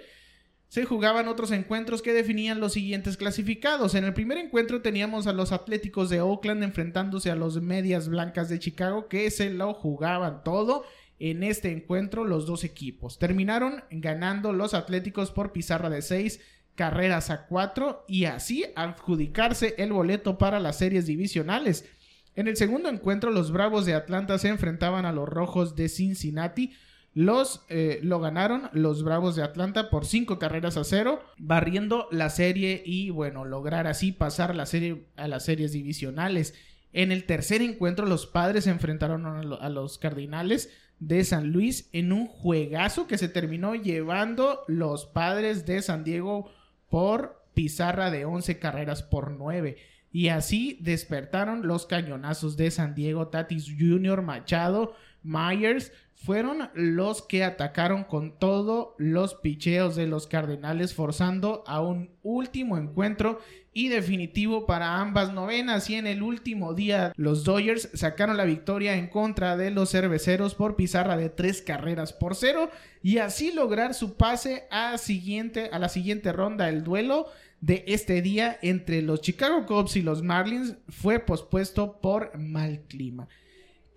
se 0.70 0.86
jugaban 0.86 1.28
otros 1.28 1.52
encuentros 1.52 2.02
que 2.02 2.14
definían 2.14 2.62
los 2.62 2.72
siguientes 2.72 3.18
clasificados. 3.18 3.94
En 3.94 4.06
el 4.06 4.14
primer 4.14 4.38
encuentro 4.38 4.82
teníamos 4.82 5.28
a 5.28 5.34
los 5.34 5.52
Atléticos 5.52 6.10
de 6.10 6.22
Oakland 6.22 6.64
enfrentándose 6.64 7.30
a 7.30 7.36
los 7.36 7.62
Medias 7.62 8.08
Blancas 8.08 8.48
de 8.48 8.60
Chicago 8.60 9.10
que 9.10 9.30
se 9.32 9.50
lo 9.50 9.74
jugaban 9.74 10.46
todo 10.46 10.86
en 11.22 11.44
este 11.44 11.72
encuentro 11.72 12.24
los 12.26 12.48
dos 12.48 12.64
equipos. 12.64 13.20
Terminaron 13.20 13.84
ganando 13.92 14.54
los 14.54 14.74
Atléticos 14.74 15.30
por 15.30 15.52
pizarra 15.52 15.92
de 15.92 16.02
6 16.02 16.40
carreras 16.74 17.30
a 17.30 17.46
4 17.46 18.06
y 18.08 18.26
así 18.26 18.66
adjudicarse 18.76 19.76
el 19.78 19.94
boleto 19.94 20.40
para 20.40 20.60
las 20.60 20.80
series 20.80 21.06
divisionales. 21.06 21.88
En 22.36 22.48
el 22.48 22.58
segundo 22.58 22.90
encuentro 22.90 23.30
los 23.30 23.52
Bravos 23.52 23.86
de 23.86 23.94
Atlanta 23.94 24.40
se 24.40 24.48
enfrentaban 24.48 25.06
a 25.06 25.12
los 25.12 25.30
Rojos 25.30 25.76
de 25.76 25.90
Cincinnati. 25.90 26.74
Los 27.14 27.66
eh, 27.70 28.00
lo 28.02 28.20
ganaron 28.20 28.72
los 28.74 29.04
Bravos 29.04 29.36
de 29.36 29.44
Atlanta 29.44 29.92
por 29.92 30.08
5 30.08 30.40
carreras 30.40 30.76
a 30.76 30.84
0, 30.84 31.22
barriendo 31.38 32.08
la 32.10 32.32
serie 32.32 32.82
y 32.84 33.12
bueno, 33.12 33.46
lograr 33.46 33.86
así 33.86 34.12
pasar 34.12 34.56
la 34.56 34.66
serie 34.66 35.06
a 35.18 35.28
las 35.28 35.46
series 35.46 35.72
divisionales. 35.72 36.56
En 36.94 37.12
el 37.12 37.26
tercer 37.26 37.62
encuentro 37.62 38.08
los 38.08 38.26
Padres 38.26 38.64
se 38.64 38.72
enfrentaron 38.72 39.28
a 39.28 39.70
los 39.70 40.00
Cardinales 40.00 40.72
de 41.02 41.24
San 41.24 41.52
Luis 41.52 41.90
en 41.94 42.14
un 42.14 42.28
juegazo 42.28 43.08
que 43.08 43.18
se 43.18 43.28
terminó 43.28 43.74
llevando 43.76 44.64
los 44.68 45.08
padres 45.08 45.66
de 45.66 45.82
San 45.82 46.04
Diego 46.04 46.52
por 46.90 47.44
pizarra 47.56 48.12
de 48.12 48.24
11 48.24 48.60
carreras 48.60 49.02
por 49.02 49.32
9. 49.32 49.78
Y 50.14 50.28
así 50.28 50.78
despertaron 50.80 51.68
los 51.68 51.88
cañonazos 51.88 52.56
de 52.56 52.70
San 52.70 52.94
Diego, 52.94 53.30
Tatis 53.30 53.66
Jr., 53.78 54.22
Machado, 54.22 54.94
Myers, 55.24 55.92
fueron 56.24 56.70
los 56.76 57.24
que 57.24 57.44
atacaron 57.44 58.04
con 58.04 58.38
todos 58.38 58.90
los 58.98 59.34
picheos 59.36 59.96
de 59.96 60.06
los 60.06 60.28
Cardenales, 60.28 60.94
forzando 60.94 61.64
a 61.66 61.82
un 61.82 62.12
último 62.22 62.78
encuentro 62.78 63.40
y 63.74 63.88
definitivo 63.88 64.68
para 64.68 65.00
ambas 65.00 65.34
novenas. 65.34 65.90
Y 65.90 65.96
en 65.96 66.06
el 66.06 66.22
último 66.22 66.76
día, 66.76 67.12
los 67.16 67.44
Dodgers 67.44 67.90
sacaron 67.96 68.38
la 68.38 68.44
victoria 68.44 68.96
en 68.96 69.08
contra 69.08 69.58
de 69.58 69.72
los 69.72 69.90
cerveceros 69.90 70.54
por 70.54 70.76
pizarra 70.76 71.18
de 71.18 71.30
tres 71.30 71.64
carreras 71.64 72.14
por 72.14 72.36
cero 72.36 72.70
y 73.02 73.18
así 73.18 73.52
lograr 73.52 73.96
su 73.96 74.16
pase 74.16 74.68
a, 74.70 75.00
siguiente, 75.00 75.70
a 75.72 75.80
la 75.80 75.90
siguiente 75.90 76.32
ronda. 76.32 76.70
El 76.70 76.84
duelo 76.84 77.28
de 77.62 77.84
este 77.88 78.22
día 78.22 78.60
entre 78.62 79.02
los 79.02 79.22
Chicago 79.22 79.66
Cubs 79.66 79.96
y 79.96 80.04
los 80.04 80.22
Marlins 80.22 80.76
fue 80.88 81.18
pospuesto 81.18 82.00
por 82.00 82.38
mal 82.38 82.82
clima. 82.88 83.28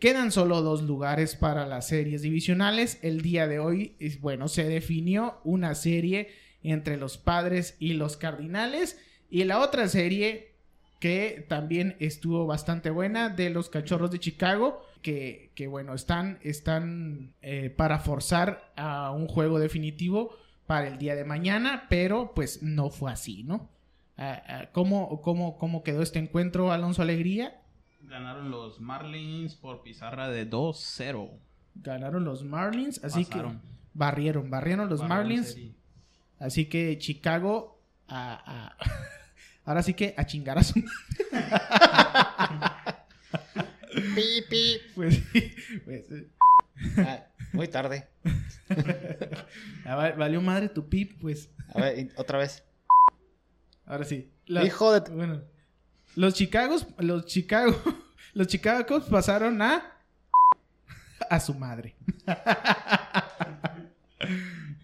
Quedan 0.04 0.32
solo 0.32 0.60
dos 0.60 0.82
lugares 0.82 1.34
para 1.34 1.64
las 1.64 1.86
series 1.86 2.20
divisionales. 2.20 2.98
El 3.00 3.22
día 3.22 3.48
de 3.48 3.58
hoy, 3.58 3.96
bueno, 4.20 4.48
se 4.48 4.64
definió 4.64 5.40
una 5.44 5.74
serie 5.74 6.28
entre 6.62 6.98
los 6.98 7.16
Padres 7.16 7.74
y 7.78 7.94
los 7.94 8.18
Cardinales. 8.18 9.00
Y 9.30 9.44
la 9.44 9.60
otra 9.60 9.88
serie 9.88 10.56
que 11.00 11.46
también 11.48 11.96
estuvo 12.00 12.44
bastante 12.44 12.90
buena 12.90 13.30
de 13.30 13.48
los 13.48 13.70
Cachorros 13.70 14.10
de 14.10 14.18
Chicago. 14.18 14.84
Que, 15.00 15.50
bueno, 15.70 15.94
están, 15.94 16.38
están 16.42 17.32
eh, 17.40 17.70
para 17.70 17.98
forzar 17.98 18.74
a 18.76 19.10
un 19.10 19.26
juego 19.26 19.58
definitivo 19.58 20.36
para 20.66 20.88
el 20.88 20.98
día 20.98 21.14
de 21.14 21.24
mañana. 21.24 21.86
Pero 21.88 22.32
pues 22.34 22.62
no 22.62 22.90
fue 22.90 23.10
así, 23.10 23.42
¿no? 23.42 23.70
Ah, 24.18 24.42
ah, 24.46 24.68
¿Cómo, 24.72 25.22
cómo, 25.22 25.56
cómo 25.56 25.82
quedó 25.82 26.02
este 26.02 26.18
encuentro, 26.18 26.72
Alonso 26.72 27.00
Alegría? 27.00 27.58
Ganaron 28.08 28.50
los 28.50 28.80
Marlins 28.80 29.54
por 29.54 29.82
pizarra 29.82 30.28
de 30.28 30.48
2-0. 30.48 31.30
Ganaron 31.76 32.24
los 32.24 32.44
Marlins, 32.44 33.02
así 33.02 33.24
que 33.24 33.42
barrieron, 33.92 34.50
barrieron 34.50 34.88
los 34.88 35.02
Marlins. 35.02 35.56
Así 36.38 36.66
que 36.66 36.98
Chicago 36.98 37.80
ahora 39.64 39.82
sí 39.82 39.94
que 39.94 40.14
a 40.16 40.26
chingar 40.26 40.58
a 40.58 40.62
su 40.62 40.74
Pipi. 44.14 44.80
Pues, 44.94 45.22
pues 45.84 46.06
ah, 46.98 47.26
muy 47.52 47.68
tarde. 47.68 48.08
valió 49.84 50.40
madre 50.40 50.68
tu 50.68 50.88
pip, 50.88 51.20
pues. 51.20 51.50
A 51.74 51.80
ver, 51.80 52.12
otra 52.16 52.38
vez. 52.38 52.64
Ahora 53.86 54.04
sí. 54.04 54.30
Hijo 54.46 54.92
de... 54.92 55.10
Bueno, 55.10 55.42
los 56.16 56.34
Chicagos, 56.34 56.86
los 56.98 57.26
Chicago, 57.26 57.74
los 58.34 58.46
Chicago 58.46 58.86
Cubs 58.86 59.06
pasaron 59.06 59.60
a 59.62 59.90
a 61.30 61.40
su 61.40 61.54
madre. 61.54 61.94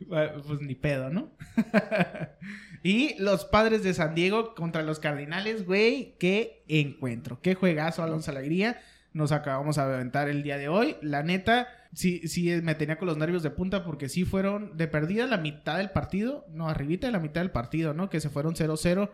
pues 0.09 0.61
ni 0.61 0.75
pedo, 0.75 1.11
¿no? 1.11 1.31
y 2.83 3.15
los 3.23 3.45
padres 3.45 3.83
de 3.83 3.95
San 3.95 4.15
Diego 4.15 4.55
contra 4.55 4.83
los 4.83 4.99
Cardinales, 4.99 5.65
güey, 5.67 6.17
qué 6.19 6.65
encuentro, 6.69 7.41
qué 7.41 7.55
juegazo, 7.55 8.03
Alonso 8.03 8.31
Alegría. 8.31 8.81
nos 9.13 9.33
acabamos 9.33 9.79
a 9.79 9.85
aventar 9.85 10.29
el 10.29 10.43
día 10.43 10.57
de 10.57 10.69
hoy. 10.69 10.97
La 11.03 11.23
neta, 11.23 11.69
sí, 11.95 12.27
sí 12.29 12.51
me 12.63 12.75
tenía 12.75 12.99
con 12.99 13.07
los 13.07 13.17
nervios 13.17 13.43
de 13.43 13.51
punta 13.51 13.85
porque 13.85 14.09
sí 14.09 14.25
fueron 14.25 14.77
de 14.77 14.89
perdida 14.89 15.27
la 15.27 15.39
mitad 15.39 15.79
del 15.79 15.91
partido, 15.91 16.47
no, 16.51 16.69
arribita 16.69 17.07
de 17.07 17.13
la 17.13 17.21
mitad 17.21 17.41
del 17.41 17.51
partido, 17.51 17.95
¿no? 17.95 18.11
Que 18.11 18.21
se 18.21 18.31
fueron 18.31 18.55
0-0 18.55 19.11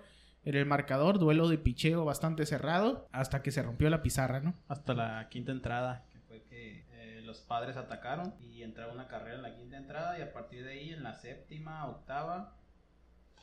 en 0.46 0.54
el 0.54 0.64
marcador, 0.64 1.18
duelo 1.18 1.48
de 1.48 1.58
picheo 1.58 2.04
bastante 2.04 2.46
cerrado, 2.46 3.08
hasta 3.10 3.42
que 3.42 3.50
se 3.50 3.62
rompió 3.62 3.90
la 3.90 4.00
pizarra, 4.00 4.40
¿no? 4.40 4.54
Hasta 4.68 4.94
la 4.94 5.28
quinta 5.28 5.50
entrada, 5.50 6.06
que 6.12 6.20
fue 6.20 6.44
que 6.44 6.86
eh, 6.92 7.20
los 7.24 7.40
padres 7.40 7.76
atacaron 7.76 8.32
y 8.40 8.62
entraba 8.62 8.92
una 8.92 9.08
carrera 9.08 9.34
en 9.34 9.42
la 9.42 9.56
quinta 9.56 9.76
entrada 9.76 10.16
y 10.16 10.22
a 10.22 10.32
partir 10.32 10.64
de 10.64 10.70
ahí 10.70 10.90
en 10.90 11.02
la 11.02 11.14
séptima, 11.14 11.84
octava, 11.86 12.54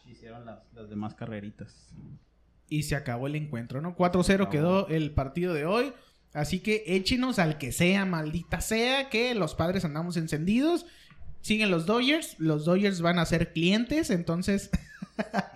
hicieron 0.06 0.46
las, 0.46 0.60
las 0.72 0.90
demás 0.90 1.14
carreritas. 1.14 1.94
Y 2.70 2.84
se 2.84 2.96
acabó 2.96 3.28
el 3.28 3.36
encuentro, 3.36 3.82
¿no? 3.82 3.98
4-0 3.98 4.48
quedó 4.48 4.88
el 4.88 5.12
partido 5.12 5.54
de 5.54 5.66
hoy. 5.66 5.94
Así 6.32 6.62
que 6.62 6.84
échenos 6.88 7.38
al 7.38 7.58
que 7.58 7.74
sea, 7.74 8.06
maldita 8.06 8.62
sea, 8.62 9.10
que 9.10 9.36
los 9.36 9.56
padres 9.56 9.84
andamos 9.84 10.16
encendidos. 10.16 10.86
Siguen 11.42 11.70
los 11.70 11.86
Dodgers. 11.86 12.40
Los 12.40 12.64
Dodgers 12.64 13.02
van 13.02 13.20
a 13.20 13.26
ser 13.26 13.52
clientes, 13.52 14.10
entonces. 14.10 14.72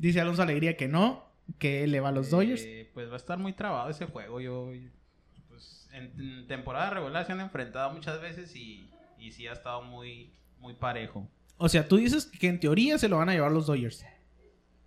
Dice 0.00 0.18
Alonso 0.18 0.40
Alegría 0.40 0.78
que 0.78 0.88
no, 0.88 1.26
que 1.58 1.86
le 1.86 2.00
va 2.00 2.08
a 2.08 2.12
los 2.12 2.30
Dodgers. 2.30 2.62
Eh, 2.64 2.90
pues 2.94 3.10
va 3.10 3.14
a 3.14 3.16
estar 3.18 3.38
muy 3.38 3.52
trabado 3.52 3.90
ese 3.90 4.06
juego. 4.06 4.40
Yo, 4.40 4.72
pues, 5.48 5.90
en, 5.92 6.18
en 6.18 6.46
temporada 6.46 6.88
regular 6.88 7.26
se 7.26 7.32
han 7.32 7.40
enfrentado 7.40 7.92
muchas 7.92 8.18
veces 8.18 8.56
y, 8.56 8.88
y 9.18 9.32
sí 9.32 9.46
ha 9.46 9.52
estado 9.52 9.82
muy, 9.82 10.32
muy 10.58 10.72
parejo. 10.72 11.28
O 11.58 11.68
sea, 11.68 11.86
tú 11.86 11.98
dices 11.98 12.24
que 12.24 12.48
en 12.48 12.58
teoría 12.60 12.96
se 12.96 13.10
lo 13.10 13.18
van 13.18 13.28
a 13.28 13.34
llevar 13.34 13.52
los 13.52 13.66
Dodgers. 13.66 14.02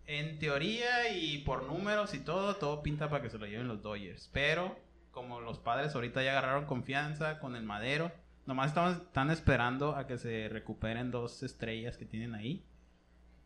En 0.07 0.39
teoría 0.39 1.15
y 1.15 1.37
por 1.39 1.61
números 1.67 2.15
y 2.15 2.19
todo, 2.19 2.55
todo 2.55 2.81
pinta 2.81 3.07
para 3.07 3.21
que 3.21 3.29
se 3.29 3.37
lo 3.37 3.45
lleven 3.45 3.67
los 3.67 3.83
Dodgers. 3.83 4.31
Pero 4.33 4.75
como 5.11 5.41
los 5.41 5.59
padres 5.59 5.93
ahorita 5.93 6.23
ya 6.23 6.31
agarraron 6.31 6.65
confianza 6.65 7.37
con 7.37 7.55
el 7.55 7.61
Madero, 7.61 8.11
nomás 8.47 8.69
estamos, 8.69 8.97
están 8.97 9.29
esperando 9.29 9.95
a 9.95 10.07
que 10.07 10.17
se 10.17 10.49
recuperen 10.49 11.11
dos 11.11 11.43
estrellas 11.43 11.97
que 11.97 12.05
tienen 12.05 12.33
ahí. 12.33 12.65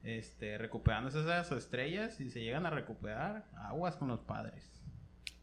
Este, 0.04 0.58
recuperando 0.58 1.10
esas 1.10 1.52
estrellas 1.52 2.20
y 2.22 2.30
se 2.30 2.42
llegan 2.42 2.66
a 2.66 2.70
recuperar, 2.70 3.46
aguas 3.58 3.96
con 3.98 4.08
los 4.08 4.20
padres. 4.22 4.64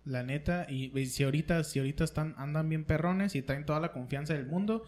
La 0.04 0.22
neta, 0.22 0.66
y, 0.68 0.96
y 0.98 1.06
si 1.06 1.24
ahorita, 1.24 1.64
si 1.64 1.78
ahorita 1.80 2.04
están, 2.04 2.34
andan 2.38 2.68
bien 2.68 2.84
perrones 2.84 3.34
y 3.34 3.42
traen 3.42 3.64
toda 3.66 3.80
la 3.80 3.92
confianza 3.92 4.32
del 4.34 4.46
mundo, 4.46 4.84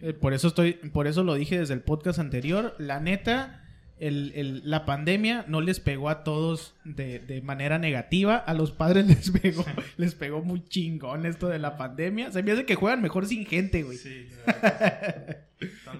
eh, 0.00 0.12
por 0.12 0.34
eso 0.34 0.48
estoy, 0.48 0.72
por 0.74 1.06
eso 1.06 1.24
lo 1.24 1.34
dije 1.34 1.58
desde 1.58 1.74
el 1.74 1.80
podcast 1.82 2.18
anterior. 2.18 2.74
La 2.78 2.98
neta, 3.00 3.64
el, 3.98 4.32
el- 4.34 4.62
la 4.68 4.84
pandemia 4.84 5.44
no 5.48 5.60
les 5.60 5.78
pegó 5.80 6.08
a 6.08 6.24
todos 6.24 6.74
de, 6.84 7.18
de 7.20 7.42
manera 7.42 7.78
negativa. 7.78 8.36
A 8.36 8.54
los 8.54 8.72
padres 8.72 9.06
les 9.08 9.30
pegó, 9.30 9.64
les 9.96 10.14
pegó 10.14 10.42
muy 10.42 10.64
chingón 10.64 11.26
esto 11.26 11.48
de 11.48 11.58
la 11.58 11.76
pandemia. 11.76 12.30
Se 12.32 12.42
me 12.42 12.52
hace 12.52 12.64
que 12.64 12.74
juegan 12.76 13.02
mejor 13.02 13.26
sin 13.26 13.44
gente, 13.46 13.82
güey. 13.84 13.98
Sí, 13.98 14.28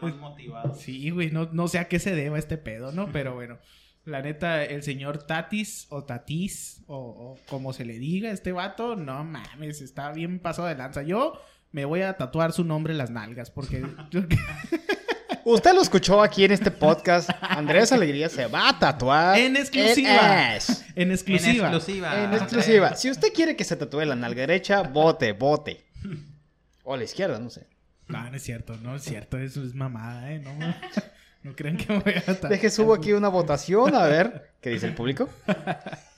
más 0.03 0.17
motivados. 0.17 0.81
Sí, 0.81 1.11
güey, 1.11 1.31
no, 1.31 1.49
no 1.53 1.69
sé 1.69 1.79
a 1.79 1.89
qué 1.89 1.99
se 1.99 2.15
deba 2.15 2.39
este 2.39 2.59
pedo, 2.59 2.93
¿no? 2.93 3.11
Pero 3.13 3.35
bueno, 3.35 3.59
la 4.05 4.21
neta, 4.21 4.65
el 4.65 4.83
señor 4.83 5.23
Tatis 5.25 5.87
o 5.91 6.05
Tatis 6.05 6.83
o, 6.87 6.97
o 6.97 7.39
como 7.49 7.73
se 7.73 7.85
le 7.85 7.99
diga, 7.99 8.31
este 8.31 8.53
vato, 8.53 8.97
no 8.97 9.25
mames, 9.25 9.81
está 9.81 10.13
bien 10.13 10.41
pasado 10.41 10.69
de 10.69 10.75
lanza. 10.75 11.03
Yo 11.03 11.41
me 11.71 11.85
voy 11.85 12.03
a 12.03 12.17
tatuar 12.17 12.53
su 12.53 12.65
nombre 12.65 12.93
en 12.93 12.99
las 12.99 13.11
nalgas 13.11 13.51
porque... 13.51 13.85
Usted 15.45 15.75
lo 15.75 15.83
escuchó 15.83 16.23
aquí 16.23 16.45
en 16.45 16.53
este 16.53 16.71
podcast. 16.71 17.29
Andrés 17.41 17.91
Alegría 17.91 18.29
se 18.29 18.47
va 18.47 18.69
a 18.69 18.79
tatuar. 18.79 19.37
En 19.37 19.57
exclusiva. 19.57 20.55
en 20.95 21.11
exclusiva. 21.11 21.67
En 21.69 21.75
exclusiva. 21.75 22.25
En 22.25 22.35
exclusiva. 22.35 22.97
Si 22.97 23.11
usted 23.11 23.33
quiere 23.33 23.57
que 23.57 23.65
se 23.65 23.75
tatúe 23.75 24.05
la 24.05 24.15
nalga 24.15 24.43
derecha, 24.43 24.83
vote, 24.83 25.33
vote. 25.33 25.85
O 26.85 26.95
a 26.95 26.97
la 26.97 27.05
izquierda, 27.05 27.41
no 27.41 27.51
sé. 27.51 27.67
No, 28.13 28.31
no 28.31 28.37
es 28.37 28.43
cierto, 28.43 28.77
no 28.83 28.97
es 28.97 29.03
cierto, 29.03 29.39
eso 29.39 29.63
es 29.65 29.75
mamada, 29.75 30.33
¿eh? 30.33 30.41
No, 30.41 30.75
no 31.43 31.57
crean 31.57 31.77
que 31.77 31.93
me 31.93 31.99
voy 32.01 32.15
a. 32.15 32.33
Deje, 32.49 32.71
subo 32.71 32.95
aquí 32.95 33.13
una 33.13 33.29
votación 33.29 33.95
a 33.95 34.07
ver 34.07 34.53
qué 34.61 34.71
dice 34.71 34.87
el 34.87 34.95
público. 34.95 35.29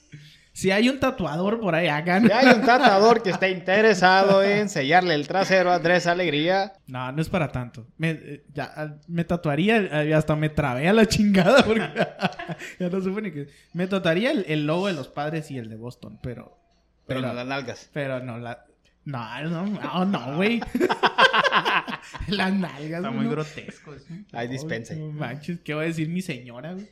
Si 0.57 0.71
hay 0.71 0.89
un 0.89 1.01
tatuador 1.01 1.59
por 1.59 1.75
ahí, 1.75 1.89
hagan. 1.89 2.27
Si 2.27 2.31
hay 2.33 2.47
un 2.55 2.65
tatuador 2.65 3.25
que 3.25 3.31
esté 3.31 3.51
interesado 3.51 4.41
en 4.41 4.69
sellarle 4.69 5.15
el 5.17 5.27
trasero 5.27 5.73
a 5.73 5.75
Andrés 5.75 6.07
Alegría, 6.07 6.75
No, 6.87 7.11
no 7.11 7.21
es 7.21 7.29
para 7.29 7.51
tanto. 7.51 7.89
Me, 7.97 8.11
eh, 8.11 8.45
ya, 8.55 8.73
ah, 8.77 8.95
me 9.09 9.25
tatuaría, 9.25 9.79
eh, 10.05 10.15
hasta 10.15 10.37
me 10.37 10.51
trabé 10.51 10.89
a 10.89 10.93
la 10.93 11.07
chingada 11.07 11.65
porque 11.65 11.81
ya 12.79 12.89
no 12.89 13.01
supe 13.01 13.23
ni 13.23 13.33
que... 13.33 13.49
Me 13.73 13.89
tatuaría 13.89 14.31
el, 14.31 14.45
el 14.47 14.65
logo 14.65 14.87
de 14.87 14.93
los 14.93 15.09
padres 15.09 15.51
y 15.51 15.59
el 15.59 15.69
de 15.69 15.75
Boston, 15.75 16.21
pero... 16.23 16.57
pero 17.05 17.19
Pero, 17.21 17.21
no 17.23 17.35
las 17.35 17.47
nalgas. 17.49 17.91
pero 17.93 18.21
no, 18.21 18.39
la... 18.39 18.65
No, 19.05 19.43
no, 19.49 19.67
no, 19.67 20.05
no, 20.07 20.37
güey. 20.37 20.61
Las 22.29 22.53
nalgas, 22.55 22.99
Está 22.99 23.11
muy 23.11 23.25
no. 23.27 23.31
grotesco. 23.33 23.95
eso. 23.95 24.07
Ay, 24.33 24.49
dispense. 24.49 24.97
No 24.97 25.11
manches, 25.13 25.61
¿qué 25.61 25.75
va 25.75 25.83
a 25.83 25.85
decir 25.85 26.09
mi 26.09 26.23
señora, 26.23 26.73
güey? 26.73 26.89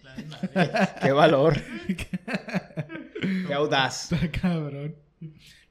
Qué 1.03 1.13
valor. 1.13 1.55
Qué 3.47 3.55
audaz. 3.55 4.13
Está 4.13 4.31
cabrón. 4.41 4.95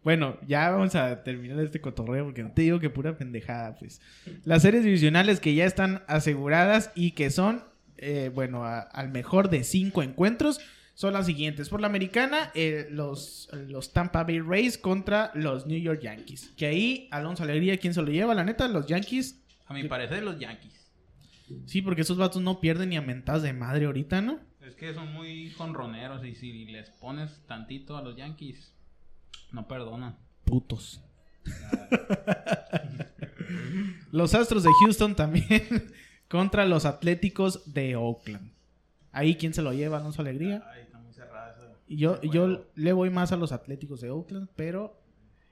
Bueno, 0.04 0.38
ya 0.48 0.70
vamos 0.72 0.96
a 0.96 1.24
terminar 1.24 1.60
este 1.64 1.80
cotorreo 1.80 2.26
porque 2.26 2.42
no 2.44 2.52
te 2.52 2.64
digo 2.64 2.80
que 2.80 2.90
pura 2.90 3.18
pendejada, 3.18 3.76
pues. 3.76 4.02
Las 4.46 4.64
series 4.64 4.84
divisionales 4.84 5.40
que 5.40 5.54
ya 5.54 5.66
están 5.66 6.02
aseguradas 6.08 6.92
y 6.96 7.12
que 7.12 7.30
son, 7.30 7.64
eh, 7.98 8.32
bueno, 8.34 8.64
a- 8.66 8.80
al 8.80 9.10
mejor 9.10 9.50
de 9.50 9.64
cinco 9.64 10.02
encuentros 10.02 10.60
son 11.02 11.14
las 11.14 11.26
siguientes. 11.26 11.68
Por 11.68 11.82
la 11.82 11.88
americana, 11.88 12.52
eh, 12.54 12.88
los, 12.92 13.50
los 13.68 13.92
Tampa 13.92 14.24
Bay 14.24 14.40
Rays 14.40 14.78
contra 14.78 15.32
los 15.34 15.66
New 15.66 15.80
York 15.80 16.00
Yankees. 16.04 16.54
Que 16.56 16.68
ahí, 16.68 17.08
Alonso 17.10 17.42
Alegría, 17.42 17.76
¿quién 17.78 17.96
se 17.96 18.04
lo 18.04 18.12
lleva? 18.12 18.36
La 18.36 18.44
neta, 18.44 18.68
los 18.68 18.86
Yankees. 18.86 19.42
A 19.66 19.74
mi 19.74 19.86
parecer, 19.86 20.22
los 20.22 20.38
Yankees. 20.38 20.92
Sí, 21.66 21.82
porque 21.82 22.02
esos 22.02 22.18
vatos 22.18 22.44
no 22.44 22.62
pierden 22.62 22.90
ni 22.90 22.98
a 22.98 23.02
mentadas 23.02 23.42
de 23.42 23.52
madre 23.52 23.88
ahorita, 23.88 24.22
¿no? 24.22 24.40
Es 24.62 24.76
que 24.76 24.94
son 24.94 25.12
muy 25.12 25.50
jonroneros 25.54 26.24
y 26.24 26.36
si 26.36 26.66
les 26.66 26.92
pones 26.92 27.32
tantito 27.48 27.98
a 27.98 28.04
los 28.04 28.16
Yankees, 28.16 28.72
no 29.52 29.68
perdonan. 29.68 30.20
Putos. 30.46 31.02
los 34.12 34.36
Astros 34.36 34.62
de 34.62 34.70
Houston 34.84 35.16
también 35.16 35.48
contra 36.30 36.68
los 36.68 36.86
Atléticos 36.86 37.74
de 37.74 37.96
Oakland. 37.96 38.52
Ahí, 39.12 39.36
¿quién 39.36 39.54
se 39.54 39.62
lo 39.62 39.74
lleva? 39.74 39.98
Alonso 39.98 40.22
Alegría. 40.22 40.64
Ay, 40.74 40.84
está 40.84 40.98
muy 41.00 41.14
cerrada 41.14 41.54
esa- 41.58 41.74
Y 41.81 41.81
yo, 41.98 42.16
ese 42.16 42.30
yo 42.30 42.66
le 42.76 42.94
voy 42.94 43.10
más 43.10 43.32
a 43.32 43.38
los 43.38 43.52
Atléticos 43.52 44.02
de 44.02 44.10
Oakland, 44.10 44.50
pero 44.56 45.00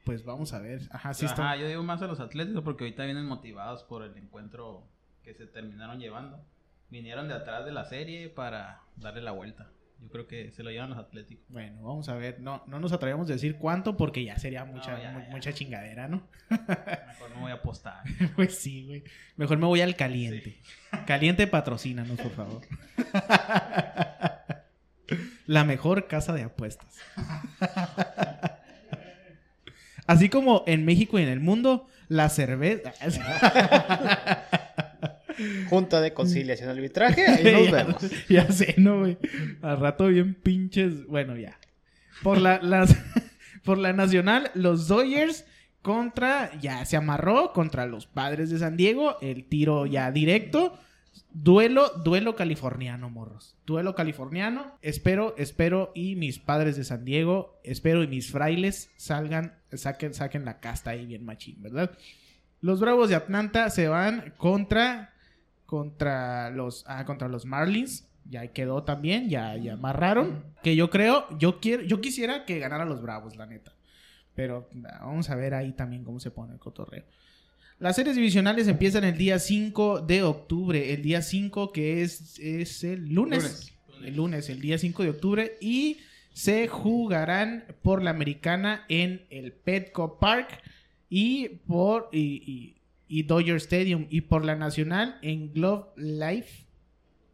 pues 0.06 0.24
vamos 0.24 0.54
a 0.54 0.60
ver. 0.60 0.82
Ajá, 0.92 1.14
sí 1.14 1.26
Ajá, 1.26 1.34
está. 1.34 1.56
yo 1.58 1.68
digo 1.68 1.84
más 1.84 2.02
a 2.02 2.08
los 2.08 2.20
Atléticos 2.20 2.64
porque 2.64 2.84
ahorita 2.86 3.06
vienen 3.06 3.26
motivados 3.26 3.84
por 3.84 4.04
el 4.04 4.16
encuentro 4.18 4.88
que 5.24 5.34
se 5.34 5.46
terminaron 5.46 6.00
llevando. 6.00 6.44
Vinieron 6.90 7.28
de 7.28 7.36
atrás 7.36 7.66
de 7.66 7.72
la 7.72 7.86
serie 7.86 8.30
para 8.30 8.82
darle 8.96 9.22
la 9.22 9.32
vuelta. 9.32 9.70
Yo 10.02 10.08
creo 10.10 10.28
que 10.28 10.52
se 10.54 10.64
lo 10.64 10.72
llevan 10.72 10.90
los 10.92 10.98
Atléticos. 10.98 11.46
Bueno, 11.50 11.84
vamos 11.84 12.08
a 12.10 12.16
ver. 12.16 12.40
No, 12.40 12.64
no 12.68 12.80
nos 12.80 12.94
atrevemos 12.94 13.30
a 13.30 13.34
decir 13.34 13.58
cuánto 13.58 13.98
porque 13.98 14.24
ya 14.24 14.40
sería 14.40 14.64
mucha, 14.66 15.00
ya, 15.00 15.12
mu- 15.12 15.20
ya. 15.20 15.30
mucha 15.30 15.54
chingadera, 15.54 16.08
¿no? 16.08 16.24
Mejor 16.50 17.30
no 17.36 17.42
voy 17.42 17.52
a 17.52 17.56
apostar. 17.56 18.04
pues 18.36 18.56
sí, 18.58 18.86
güey. 18.88 19.04
Mejor 19.36 19.58
me 19.58 19.66
voy 19.68 19.82
al 19.82 19.96
caliente. 19.98 20.58
Caliente 21.06 21.46
patrocínanos, 21.48 22.18
por 22.20 22.32
favor. 22.32 22.62
La 25.50 25.64
mejor 25.64 26.06
casa 26.06 26.32
de 26.32 26.44
apuestas. 26.44 26.96
Así 30.06 30.30
como 30.30 30.64
en 30.68 30.86
México 30.86 31.18
y 31.18 31.24
en 31.24 31.30
el 31.30 31.40
mundo, 31.40 31.88
la 32.08 32.30
cerveza. 32.30 32.94
Junta 35.72 36.02
de 36.02 36.14
conciliación 36.14 36.70
arbitraje, 36.70 37.26
ahí 37.26 37.44
nos 37.52 37.66
ya, 37.66 37.72
vemos. 37.72 37.96
ya 38.30 38.52
sé, 38.52 38.76
¿no, 38.78 39.00
güey? 39.00 39.18
Al 39.64 39.80
rato 39.80 40.06
bien 40.10 40.36
pinches. 40.36 41.08
Bueno, 41.08 41.36
ya. 41.36 41.58
Por 42.22 42.38
la, 42.40 42.60
las, 42.62 42.96
por 43.64 43.80
la 43.80 43.92
nacional, 43.92 44.52
los 44.54 44.88
Dodgers 44.88 45.46
contra. 45.82 46.52
Ya 46.60 46.86
se 46.86 46.96
amarró 46.96 47.54
contra 47.54 47.88
los 47.88 48.06
padres 48.06 48.52
de 48.52 48.60
San 48.60 48.78
Diego. 48.78 49.18
El 49.20 49.46
tiro 49.46 49.88
ya 49.88 50.12
directo. 50.12 50.78
Duelo, 51.32 51.90
duelo 52.04 52.36
californiano, 52.36 53.10
morros. 53.10 53.56
Duelo 53.66 53.96
californiano. 53.96 54.78
Espero, 54.82 55.36
espero 55.38 55.92
y 55.94 56.16
mis 56.16 56.40
padres 56.40 56.76
de 56.76 56.84
San 56.84 57.06
Diego, 57.06 57.60
espero 57.64 58.04
y 58.04 58.08
mis 58.08 58.32
frailes 58.32 58.92
salgan, 58.98 59.58
saquen, 59.72 60.14
saquen 60.14 60.46
la 60.46 60.60
casta 60.60 60.92
ahí 60.92 61.06
bien 61.06 61.24
machín, 61.24 61.62
¿verdad? 61.62 61.92
Los 62.62 62.80
Bravos 62.80 63.10
de 63.10 63.16
Atlanta 63.16 63.70
se 63.70 63.88
van 63.88 64.34
contra 64.38 65.14
contra 65.66 66.50
los 66.50 66.84
ah, 66.88 67.06
contra 67.06 67.28
los 67.28 67.46
Marlins. 67.46 68.08
Ya 68.26 68.48
quedó 68.48 68.84
también, 68.84 69.30
ya, 69.30 69.56
ya 69.56 69.74
amarraron. 69.74 70.44
Que 70.62 70.76
yo 70.76 70.90
creo, 70.90 71.26
yo 71.40 71.60
quiero, 71.60 71.84
yo 71.84 72.00
quisiera 72.02 72.46
que 72.46 72.60
ganara 72.60 72.86
los 72.86 73.02
Bravos, 73.02 73.36
la 73.36 73.46
neta. 73.46 73.74
Pero 74.36 74.70
vamos 75.02 75.30
a 75.30 75.36
ver 75.36 75.54
ahí 75.54 75.74
también 75.74 76.04
cómo 76.04 76.20
se 76.20 76.32
pone 76.32 76.54
el 76.54 76.60
cotorreo. 76.60 77.06
Las 77.80 77.96
series 77.96 78.16
divisionales 78.16 78.68
empiezan 78.68 79.04
el 79.06 79.18
día 79.18 79.40
5 79.40 80.02
de 80.02 80.24
octubre. 80.24 80.94
El 80.94 81.02
día 81.02 81.22
5 81.22 81.72
que 81.72 82.02
es, 82.02 82.38
es 82.40 82.84
el 82.84 83.10
lunes. 83.14 83.44
Lunes. 83.44 83.74
El 84.04 84.16
lunes, 84.16 84.50
el 84.50 84.60
día 84.62 84.78
5 84.78 85.04
de 85.04 85.10
octubre. 85.10 85.58
Y 85.62 85.98
se 86.34 86.68
jugarán 86.68 87.66
por 87.82 88.02
la 88.04 88.10
americana 88.12 88.86
en 88.90 89.26
el 89.30 89.54
Petco 89.54 90.20
Park 90.20 90.62
y 91.10 91.48
por 91.68 92.10
y, 92.12 92.20
y- 92.46 92.76
y 93.12 93.24
Dodger 93.24 93.56
Stadium 93.56 94.06
y 94.10 94.22
por 94.22 94.46
la 94.46 94.56
nacional 94.56 95.18
en 95.24 95.52
Glove 95.52 95.88
Life 95.98 96.66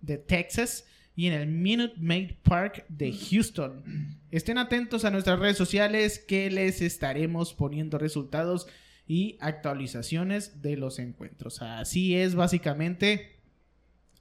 de 0.02 0.18
Texas 0.18 0.86
y 1.18 1.28
en 1.28 1.34
el 1.34 1.48
Minute 1.48 1.96
Maid 1.98 2.32
Park 2.44 2.86
de 2.88 3.12
Houston. 3.12 3.84
Estén 4.32 4.58
atentos 4.58 5.04
a 5.06 5.12
nuestras 5.12 5.38
redes 5.40 5.58
sociales 5.58 6.20
que 6.20 6.50
les 6.50 6.82
estaremos 6.82 7.54
poniendo 7.54 7.98
resultados 7.98 8.68
y 9.08 9.38
actualizaciones 9.40 10.62
de 10.62 10.78
los 10.78 11.00
encuentros. 11.00 11.62
Así 11.62 12.16
es 12.16 12.36
básicamente, 12.36 13.40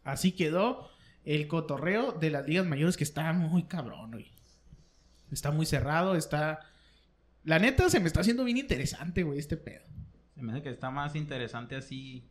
así 0.02 0.32
quedó 0.32 0.90
el 1.24 1.48
cotorreo 1.48 2.12
de 2.12 2.30
las 2.30 2.46
ligas 2.46 2.66
mayores 2.66 2.96
que 2.96 3.04
está 3.04 3.32
muy 3.32 3.64
cabrón, 3.64 4.12
güey. 4.12 4.32
Está 5.30 5.50
muy 5.50 5.66
cerrado, 5.66 6.16
está... 6.16 6.60
La 7.44 7.58
neta 7.58 7.90
se 7.90 8.00
me 8.00 8.06
está 8.06 8.20
haciendo 8.20 8.44
bien 8.44 8.56
interesante, 8.56 9.22
güey, 9.22 9.38
este 9.38 9.56
pedo. 9.56 9.84
Se 10.34 10.42
me 10.42 10.52
hace 10.52 10.62
que 10.62 10.70
está 10.70 10.90
más 10.90 11.14
interesante 11.16 11.76
así 11.76 12.24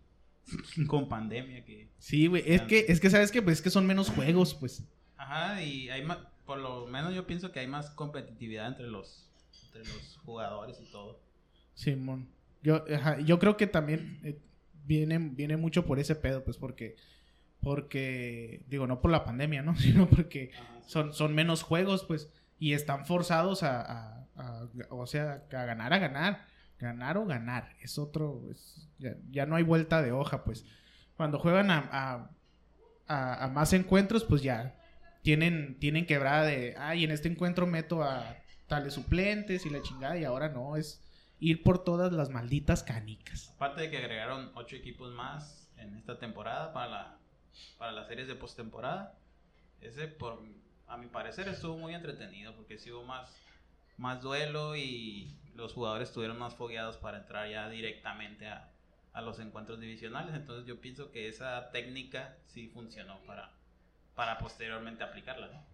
con 0.88 1.10
pandemia 1.10 1.66
que... 1.66 1.90
Sí, 1.98 2.28
güey, 2.28 2.44
es 2.46 2.62
que, 2.64 2.86
es 2.88 3.00
que, 3.00 3.10
¿sabes 3.10 3.32
qué? 3.32 3.42
Pues 3.42 3.58
es 3.58 3.62
que 3.62 3.70
son 3.70 3.88
menos 3.88 4.10
juegos, 4.10 4.54
pues. 4.54 4.84
Ajá, 5.18 5.62
y 5.64 5.90
hay 5.90 6.04
más, 6.04 6.20
por 6.46 6.60
lo 6.60 6.86
menos 6.88 7.14
yo 7.14 7.26
pienso 7.26 7.52
que 7.52 7.60
hay 7.60 7.68
más 7.68 7.90
competitividad 7.92 8.68
entre 8.68 8.88
los, 8.88 9.30
entre 9.66 9.80
los 9.92 10.18
jugadores 10.24 10.80
y 10.82 10.92
todo. 10.92 11.20
Simón. 11.74 12.28
Yo, 12.64 12.84
ajá, 12.94 13.20
yo 13.20 13.40
creo 13.40 13.58
que 13.58 13.68
también 13.68 14.20
eh, 14.24 14.40
viene, 14.86 15.20
viene 15.20 15.58
mucho 15.58 15.86
por 15.86 16.00
ese 16.00 16.16
pedo, 16.16 16.44
pues 16.44 16.58
porque, 16.58 16.96
porque, 17.62 18.64
digo, 18.68 18.88
no 18.88 19.02
por 19.02 19.12
la 19.12 19.24
pandemia, 19.24 19.62
¿no? 19.62 19.76
Sino 19.78 20.08
porque 20.10 20.52
son, 20.88 21.14
son 21.14 21.34
menos 21.36 21.64
juegos, 21.64 22.04
pues, 22.06 22.30
y 22.60 22.74
están 22.74 23.06
forzados 23.06 23.64
a, 23.64 23.82
a- 23.82 24.28
a- 24.36 24.68
o 24.90 25.06
sea, 25.08 25.44
a 25.52 25.66
ganar, 25.66 25.94
a 25.94 26.00
ganar, 26.00 26.46
ganar 26.80 27.18
o 27.18 27.26
ganar. 27.26 27.70
Es 27.82 27.98
otro, 27.98 28.42
es- 28.52 28.88
ya, 29.00 29.16
ya 29.32 29.46
no 29.46 29.56
hay 29.56 29.64
vuelta 29.64 30.02
de 30.02 30.12
hoja, 30.12 30.44
pues. 30.44 30.66
Cuando 31.18 31.40
juegan 31.40 31.70
a, 31.72 31.90
a, 31.92 32.30
a- 33.08 33.44
a 33.46 33.48
más 33.50 33.74
encuentros, 33.74 34.24
pues 34.24 34.42
ya 34.42 34.76
tienen, 35.22 35.78
tienen 35.80 36.06
quebrada 36.06 36.44
de, 36.46 36.76
ay, 36.78 37.04
en 37.04 37.12
este 37.12 37.30
encuentro 37.30 37.66
meto 37.68 38.04
a 38.04 38.38
tales 38.68 38.94
suplentes 38.94 39.66
y 39.66 39.70
la 39.70 39.82
chingada, 39.82 40.18
y 40.18 40.24
ahora 40.24 40.50
no, 40.50 40.76
es 40.78 41.02
ir 41.44 41.62
por 41.62 41.84
todas 41.84 42.14
las 42.14 42.30
malditas 42.30 42.84
canicas. 42.84 43.52
Aparte 43.56 43.82
de 43.82 43.92
que 43.92 43.98
agregaron 43.98 44.52
ocho 44.56 44.78
equipos 44.78 45.14
más 45.14 45.70
en 45.78 45.96
esta 45.96 46.18
temporada 46.18 46.72
para 46.74 46.88
la 46.88 47.18
para 47.78 47.92
las 47.92 48.08
series 48.08 48.28
de 48.28 48.36
postemporada. 48.36 49.20
Ese 49.82 50.08
por 50.08 50.42
a 50.88 50.98
mi 50.98 51.08
parecer 51.08 51.48
estuvo 51.50 51.78
muy 51.78 51.94
entretenido 51.94 52.56
porque 52.56 52.78
sí 52.78 52.92
hubo 52.92 53.04
más 53.04 53.36
más 53.98 54.22
duelo 54.22 54.76
y 54.76 55.38
los 55.54 55.74
jugadores 55.74 56.10
estuvieron 56.10 56.40
más 56.40 56.56
fogueados 56.56 56.98
para 56.98 57.20
entrar 57.20 57.50
ya 57.50 57.70
directamente 57.70 58.48
a, 58.48 58.72
a 59.12 59.22
los 59.22 59.40
encuentros 59.40 59.80
divisionales. 59.80 60.34
Entonces 60.36 60.66
yo 60.66 60.80
pienso 60.80 61.12
que 61.12 61.28
esa 61.28 61.72
técnica 61.72 62.38
sí 62.48 62.70
funcionó 62.70 63.20
para 63.26 63.52
para 64.16 64.38
posteriormente 64.38 65.04
aplicarla, 65.04 65.48
¿no? 65.48 65.66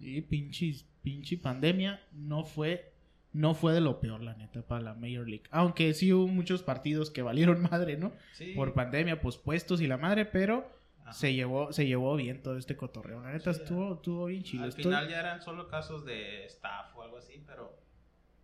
Y 0.00 0.20
pinche, 0.22 0.74
pinche 1.02 1.38
pandemia 1.38 2.04
no 2.12 2.44
fue, 2.44 2.93
no 3.34 3.54
fue 3.54 3.74
de 3.74 3.82
lo 3.82 4.00
peor, 4.00 4.22
la 4.22 4.32
neta, 4.34 4.62
para 4.62 4.80
la 4.80 4.94
Major 4.94 5.28
League. 5.28 5.42
Aunque 5.50 5.92
sí 5.92 6.10
hubo 6.12 6.26
muchos 6.28 6.62
partidos 6.62 7.10
que 7.10 7.20
valieron 7.20 7.60
madre, 7.70 7.98
¿no? 7.98 8.12
Sí. 8.32 8.52
Por 8.54 8.72
pandemia, 8.72 9.20
pospuestos 9.20 9.82
y 9.82 9.86
la 9.86 9.98
madre, 9.98 10.24
pero 10.24 10.66
Ajá. 11.02 11.12
se 11.12 11.34
llevó, 11.34 11.72
se 11.72 11.86
llevó 11.86 12.16
bien 12.16 12.42
todo 12.42 12.56
este 12.56 12.76
cotorreo. 12.76 13.20
La 13.20 13.32
neta 13.32 13.52
Sí, 13.52 13.60
estuvo, 13.60 13.94
estuvo 13.94 14.24
bien 14.26 14.42
chido. 14.42 14.62
Al 14.62 14.70
Estoy- 14.70 14.84
final 14.84 15.08
ya 15.10 15.20
eran 15.20 15.42
solo 15.42 15.68
casos 15.68 16.04
de 16.06 16.46
staff 16.46 16.96
o 16.96 17.02
algo 17.02 17.18
así, 17.18 17.42
pero 17.46 17.76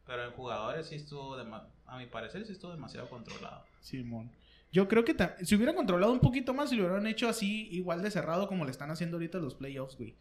pero 0.06 0.24
en 0.24 0.32
jugadores 0.32 0.86
sí 0.88 0.96
estuvo 0.96 1.36
dema- 1.38 1.68
a 1.86 1.96
mi 1.96 2.06
parecer 2.06 2.44
sí 2.44 2.50
estuvo 2.52 2.72
demasiado 2.72 3.08
controlado. 3.08 3.62
Simón. 3.80 4.28
Yo 4.72 4.88
creo 4.88 5.04
que 5.04 5.14
si 5.44 5.54
hubiera 5.54 5.72
controlado 5.74 6.12
un 6.12 6.18
poquito 6.18 6.52
más, 6.52 6.70
si 6.70 6.76
lo 6.76 6.82
hubieran 6.84 7.06
hecho 7.06 7.28
así, 7.28 7.68
igual 7.70 8.02
de 8.02 8.10
cerrado 8.10 8.48
como 8.48 8.64
le 8.64 8.72
están 8.72 8.90
haciendo 8.90 9.16
ahorita 9.18 9.38
los 9.38 9.54
playoffs, 9.54 9.96
güey. 9.96 10.16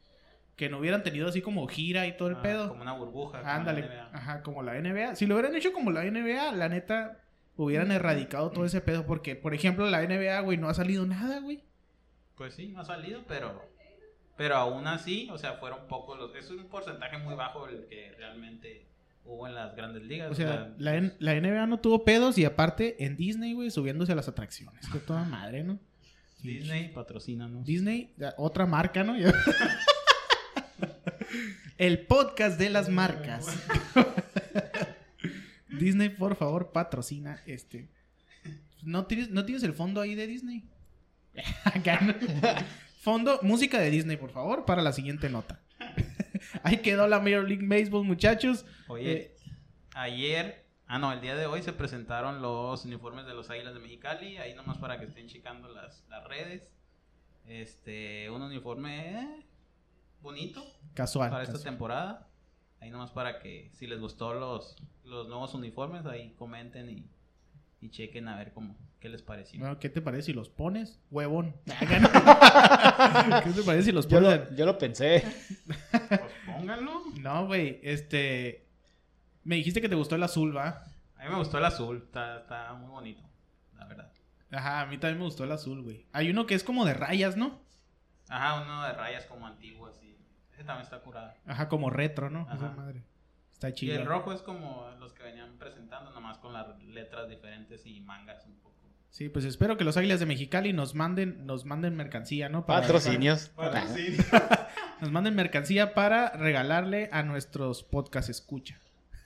Que 0.59 0.69
no 0.69 0.79
hubieran 0.79 1.03
tenido 1.03 1.29
así 1.29 1.41
como 1.41 1.65
gira 1.67 2.05
y 2.05 2.17
todo 2.17 2.27
el 2.27 2.35
Ah, 2.35 2.41
pedo. 2.41 2.67
Como 2.67 2.81
una 2.81 2.91
burbuja. 2.91 3.37
como 3.39 3.43
la 3.49 3.55
Ándale, 3.55 3.81
NBA. 3.83 4.09
ajá, 4.11 4.41
como 4.43 4.61
la 4.61 4.73
NBA. 4.75 5.15
Si 5.15 5.25
lo 5.25 5.35
hubieran 5.35 5.55
hecho 5.55 5.71
como 5.71 5.89
la 5.89 6.03
NBA, 6.03 6.51
la 6.51 6.67
neta, 6.67 7.17
hubieran 7.55 7.91
erradicado 7.93 8.51
todo 8.51 8.65
ese 8.65 8.81
pedo. 8.81 9.05
Porque, 9.05 9.37
por 9.37 9.53
ejemplo, 9.53 9.89
la 9.89 10.01
NBA, 10.03 10.41
güey, 10.41 10.57
no 10.57 10.67
ha 10.67 10.73
salido 10.73 11.05
nada, 11.05 11.39
güey. 11.39 11.63
Pues 12.35 12.55
sí, 12.55 12.67
no 12.67 12.81
ha 12.81 12.85
salido, 12.85 13.21
pero 13.25 13.67
pero 14.35 14.55
aún 14.55 14.85
así, 14.87 15.29
o 15.31 15.37
sea, 15.37 15.53
fueron 15.53 15.87
pocos 15.87 16.17
los 16.19 16.35
es 16.35 16.49
un 16.49 16.65
porcentaje 16.69 17.17
muy 17.17 17.35
bajo 17.35 17.67
el 17.69 17.85
que 17.87 18.11
realmente 18.17 18.85
hubo 19.25 19.47
en 19.47 19.55
las 19.55 19.75
grandes 19.77 20.03
ligas. 20.03 20.29
O 20.29 20.35
sea, 20.35 20.73
la, 20.77 20.95
N- 20.95 21.13
la 21.19 21.35
NBA 21.39 21.67
no 21.67 21.79
tuvo 21.79 22.03
pedos 22.03 22.37
y 22.37 22.43
aparte 22.45 23.03
en 23.05 23.15
Disney, 23.17 23.53
güey, 23.53 23.69
subiéndose 23.71 24.11
a 24.11 24.15
las 24.15 24.27
atracciones. 24.27 24.87
Que 24.89 24.99
toda 24.99 25.23
madre, 25.23 25.63
¿no? 25.63 25.79
Disney 26.43 26.89
patrocínanos. 26.89 27.65
Disney, 27.65 28.13
otra 28.37 28.65
marca, 28.65 29.03
¿no? 29.05 29.13
El 31.79 32.05
podcast 32.05 32.59
de 32.59 32.69
las 32.69 32.89
marcas. 32.89 33.47
Disney, 35.69 36.09
por 36.09 36.35
favor, 36.35 36.73
patrocina 36.73 37.41
este. 37.45 37.87
¿No 38.83 39.05
tienes, 39.05 39.29
¿No 39.29 39.45
tienes 39.45 39.63
el 39.63 39.73
fondo 39.73 40.01
ahí 40.01 40.13
de 40.13 40.27
Disney? 40.27 40.65
Fondo, 43.01 43.39
música 43.43 43.79
de 43.79 43.89
Disney, 43.91 44.17
por 44.17 44.29
favor, 44.31 44.65
para 44.65 44.81
la 44.81 44.91
siguiente 44.91 45.29
nota. 45.29 45.61
ahí 46.63 46.77
quedó 46.79 47.07
la 47.07 47.19
Major 47.19 47.47
League 47.47 47.65
Baseball, 47.65 48.03
muchachos. 48.03 48.65
Oye, 48.89 49.11
Eh, 49.13 49.35
ayer, 49.93 50.65
ah 50.85 50.99
no, 50.99 51.13
el 51.13 51.21
día 51.21 51.35
de 51.35 51.45
hoy 51.45 51.63
se 51.63 51.71
presentaron 51.71 52.41
los 52.41 52.83
uniformes 52.83 53.25
de 53.25 53.35
los 53.35 53.49
Águilas 53.49 53.73
de 53.73 53.79
Mexicali, 53.79 54.35
ahí 54.35 54.53
nomás 54.53 54.79
para 54.79 54.99
que 54.99 55.05
estén 55.05 55.27
checando 55.27 55.69
las, 55.69 56.03
las 56.09 56.25
redes. 56.25 56.69
Este, 57.45 58.29
un 58.29 58.41
uniforme 58.41 59.21
eh, 59.21 59.45
bonito 60.21 60.65
Casual. 60.93 61.29
para 61.29 61.43
esta 61.43 61.59
temporada. 61.59 62.27
Ahí 62.81 62.89
nomás 62.89 63.11
para 63.11 63.39
que 63.39 63.69
si 63.73 63.87
les 63.87 63.99
gustó 63.99 64.33
los, 64.33 64.75
los 65.03 65.27
nuevos 65.27 65.53
uniformes, 65.53 66.05
ahí 66.05 66.33
comenten 66.37 66.89
y, 66.89 67.09
y 67.81 67.89
chequen 67.89 68.27
a 68.29 68.37
ver 68.37 68.53
cómo, 68.53 68.77
qué 68.99 69.09
les 69.09 69.21
pareció. 69.21 69.59
Bueno, 69.59 69.79
¿Qué 69.79 69.89
te 69.89 70.01
parece 70.01 70.23
si 70.23 70.33
los 70.33 70.49
pones? 70.49 70.99
Huevón. 71.11 71.55
¿Qué 71.67 73.51
te 73.53 73.63
parece 73.63 73.83
si 73.83 73.91
los 73.91 74.07
Yo 74.07 74.21
pones? 74.21 74.49
lo, 74.51 74.55
yo 74.55 74.65
lo 74.65 74.77
pensé. 74.77 75.23
Pues 75.89 76.21
pónganlo. 76.45 77.01
No, 77.19 77.47
güey, 77.47 77.79
este... 77.83 78.65
Me 79.43 79.55
dijiste 79.55 79.81
que 79.81 79.89
te 79.89 79.95
gustó 79.95 80.15
el 80.15 80.23
azul, 80.23 80.55
¿va? 80.55 80.83
A 81.17 81.23
mí 81.23 81.29
me 81.31 81.37
gustó 81.37 81.57
el 81.57 81.65
azul, 81.65 82.03
está, 82.05 82.39
está 82.39 82.73
muy 82.73 82.89
bonito, 82.89 83.21
la 83.77 83.85
verdad. 83.85 84.11
Ajá, 84.51 84.81
a 84.81 84.85
mí 84.85 84.97
también 84.97 85.17
me 85.17 85.25
gustó 85.25 85.43
el 85.43 85.51
azul, 85.51 85.81
güey. 85.81 86.05
Hay 86.13 86.29
uno 86.29 86.45
que 86.45 86.55
es 86.55 86.63
como 86.63 86.85
de 86.85 86.93
rayas, 86.93 87.35
¿no? 87.35 87.59
Ajá, 88.29 88.61
uno 88.61 88.83
de 88.83 88.93
rayas 88.93 89.25
como 89.25 89.47
antiguo 89.47 89.87
así. 89.87 90.08
Ese 90.59 90.65
también 90.65 90.83
está 90.83 90.99
curado. 90.99 91.31
Ajá, 91.47 91.69
como 91.69 91.89
retro, 91.89 92.29
¿no? 92.29 92.41
Ajá. 92.41 92.55
Esa 92.57 92.69
madre. 92.71 93.01
Está 93.53 93.69
Y 93.69 93.73
chido. 93.73 93.95
el 93.97 94.05
rojo 94.05 94.33
es 94.33 94.41
como 94.41 94.89
los 94.99 95.13
que 95.13 95.23
venían 95.23 95.57
presentando, 95.57 96.11
nomás 96.11 96.37
con 96.37 96.51
las 96.51 96.77
letras 96.83 97.29
diferentes 97.29 97.85
y 97.85 98.01
mangas 98.01 98.45
un 98.45 98.55
poco. 98.59 98.75
Sí, 99.09 99.29
pues 99.29 99.45
espero 99.45 99.77
que 99.77 99.85
los 99.85 99.95
Águilas 99.97 100.19
de 100.19 100.25
Mexicali 100.25 100.73
nos 100.73 100.95
manden, 100.95 101.45
nos 101.45 101.63
manden 101.65 101.95
mercancía, 101.95 102.49
¿no? 102.49 102.65
Para- 102.65 102.81
Patrocinios. 102.81 103.51
Nos 105.01 105.11
manden 105.11 105.33
mercancía 105.33 105.93
para 105.93 106.29
regalarle 106.31 107.07
a 107.13 107.23
nuestros 107.23 107.83
podcast 107.83 108.29
escucha. 108.29 108.77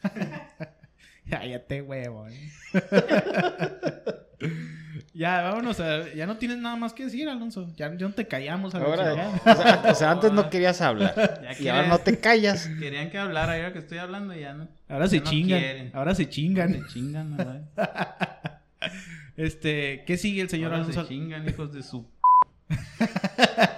Cállate, 1.30 1.82
huevo. 1.82 2.28
¿eh? 2.28 2.52
ya, 5.13 5.41
vámonos 5.41 5.80
a... 5.80 6.12
Ya 6.13 6.26
no 6.26 6.38
tienes 6.38 6.58
nada 6.58 6.76
más 6.76 6.93
que 6.93 7.06
decir, 7.06 7.30
Alonso. 7.30 7.71
Ya, 7.76 7.93
ya 7.95 8.08
no 8.08 8.13
te 8.13 8.28
callamos 8.28 8.73
Ahora, 8.76 9.13
o 9.13 9.15
sea, 9.56 9.84
o 9.91 9.95
sea, 9.95 10.12
antes 10.12 10.32
no 10.32 10.49
querías 10.49 10.82
hablar. 10.82 11.13
Ya 11.43 11.62
Y 11.62 11.67
ahora 11.67 11.88
no 11.88 11.97
te 11.99 12.19
callas. 12.19 12.67
Querían 12.80 13.10
que 13.10 13.17
hablara, 13.17 13.54
ahora 13.54 13.73
que 13.73 13.80
estoy 13.80 13.99
hablando 13.99 14.34
ya 14.34 14.54
no. 14.54 14.67
Ahora 14.89 15.08
se 15.08 15.19
no 15.19 15.23
chingan. 15.26 15.60
quieren. 15.60 15.91
Ahora 15.93 16.15
se 16.15 16.30
chingan. 16.30 16.73
Se 16.73 16.93
chingan, 16.93 17.38
¿verdad? 17.38 17.62
Este, 19.36 20.04
¿qué 20.06 20.15
sigue 20.17 20.41
el 20.41 20.49
señor 20.49 20.71
Ahora 20.73 20.86
se 20.86 20.91
Alonso? 20.91 21.10
chingan, 21.10 21.47
hijos 21.49 21.73
de 21.73 21.82
su... 21.82 22.06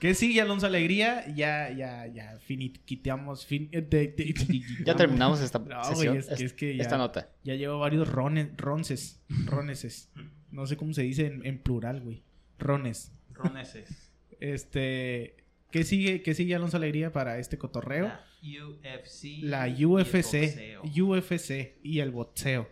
¿Qué 0.00 0.14
sigue 0.14 0.40
Alonso 0.40 0.66
Alegría? 0.66 1.24
Ya, 1.34 1.70
ya, 1.70 2.06
ya, 2.06 2.38
finiquiteamos. 2.40 3.46
Fin, 3.46 3.68
eh, 3.70 3.82
de- 3.82 4.08
de- 4.08 4.62
Ya 4.84 4.96
terminamos 4.96 5.40
esta 5.40 5.58
No, 5.60 5.84
sesión. 5.84 6.14
güey, 6.16 6.18
es 6.18 6.26
que- 6.38 6.44
es 6.44 6.52
que 6.54 6.76
ya- 6.76 6.82
Esta 6.82 6.96
nota. 6.98 7.28
Ya 7.44 7.54
llevo 7.54 7.78
varios 7.78 8.08
rones, 8.10 8.48
ronces, 8.56 9.22
roneses. 9.46 10.10
No 10.50 10.66
sé 10.66 10.76
cómo 10.76 10.92
se 10.94 11.02
dice 11.02 11.26
en, 11.26 11.44
en 11.46 11.58
plural, 11.58 12.00
güey. 12.00 12.24
Rones. 12.58 13.12
Roneses. 13.32 14.10
Este, 14.40 15.36
¿qué 15.70 15.84
sigue, 15.84 16.22
qué 16.22 16.34
sigue 16.34 16.54
Alonso 16.54 16.78
Alegría 16.78 17.12
para 17.12 17.38
este 17.38 17.58
cotorreo? 17.58 18.06
La 18.06 18.24
UFC. 18.42 19.42
La 19.42 19.68
UFC. 19.68 20.78
UFC 20.84 21.78
y 21.82 22.00
el 22.00 22.10
boxeo. 22.10 22.68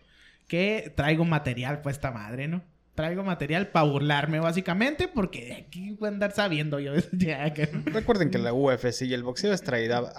Que 0.46 0.90
traigo 0.96 1.24
material 1.26 1.82
para 1.82 1.92
esta 1.92 2.10
madre, 2.10 2.48
¿no? 2.48 2.64
Traigo 2.98 3.22
material 3.22 3.68
para 3.68 3.86
burlarme, 3.86 4.40
básicamente, 4.40 5.06
porque 5.06 5.54
aquí 5.68 5.92
voy 5.92 6.08
a 6.08 6.10
andar 6.10 6.32
sabiendo 6.32 6.80
yo. 6.80 6.92
Recuerden 7.84 8.28
que 8.32 8.38
la 8.38 8.52
UFC 8.52 9.02
y 9.02 9.14
el 9.14 9.22
boxeo 9.22 9.52
es 9.52 9.62
traída 9.62 10.12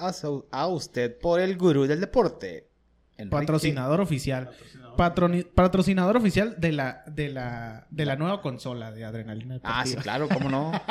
a, 0.52 0.68
usted 0.68 1.20
por 1.20 1.42
el 1.42 1.58
gurú 1.58 1.88
del 1.88 2.00
deporte. 2.00 2.70
Enrique- 3.18 3.32
Patrocinador 3.32 4.00
oficial. 4.00 4.46
Patrocinador. 4.46 4.96
Patroni- 4.98 5.46
patrocinador 5.54 6.16
oficial 6.16 6.56
de 6.58 6.72
la, 6.72 7.04
de 7.08 7.28
la, 7.28 7.86
de 7.90 8.06
la 8.06 8.16
nueva 8.16 8.42
consola 8.42 8.94
de 8.94 9.04
Adrenalina 9.04 9.60
Ah, 9.62 9.84
sí, 9.84 9.90
Deportiva. 9.96 10.02
claro, 10.04 10.30
cómo 10.30 10.50
no. 10.50 10.72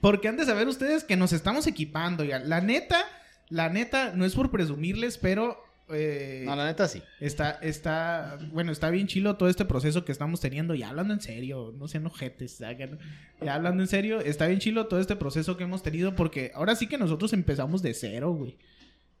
Porque 0.00 0.26
han 0.28 0.36
de 0.36 0.44
saber 0.44 0.66
ustedes 0.66 1.04
que 1.04 1.16
nos 1.16 1.32
estamos 1.32 1.66
equipando 1.68 2.24
ya. 2.24 2.40
La 2.40 2.60
neta, 2.60 3.04
la 3.48 3.68
neta, 3.68 4.12
no 4.16 4.24
es 4.24 4.34
por 4.34 4.50
presumirles, 4.50 5.16
pero 5.16 5.62
eh, 5.92 6.42
No, 6.44 6.56
la 6.56 6.66
neta 6.66 6.88
sí. 6.88 7.02
está, 7.20 7.52
está, 7.62 8.38
bueno, 8.52 8.72
está 8.72 8.90
bien 8.90 9.06
chilo 9.06 9.36
todo 9.36 9.48
este 9.48 9.64
proceso 9.64 10.04
que 10.04 10.12
estamos 10.12 10.40
teniendo. 10.40 10.74
Ya 10.74 10.88
hablando 10.88 11.14
en 11.14 11.20
serio, 11.20 11.74
no 11.76 11.88
sean 11.88 12.06
ojetes. 12.06 12.58
Ya 12.58 13.54
hablando 13.54 13.82
en 13.82 13.88
serio, 13.88 14.20
está 14.20 14.46
bien 14.46 14.60
chilo 14.60 14.86
todo 14.86 15.00
este 15.00 15.16
proceso 15.16 15.56
que 15.56 15.64
hemos 15.64 15.82
tenido 15.82 16.14
porque 16.14 16.52
ahora 16.54 16.74
sí 16.76 16.86
que 16.86 16.98
nosotros 16.98 17.32
empezamos 17.32 17.82
de 17.82 17.94
cero, 17.94 18.32
güey. 18.32 18.58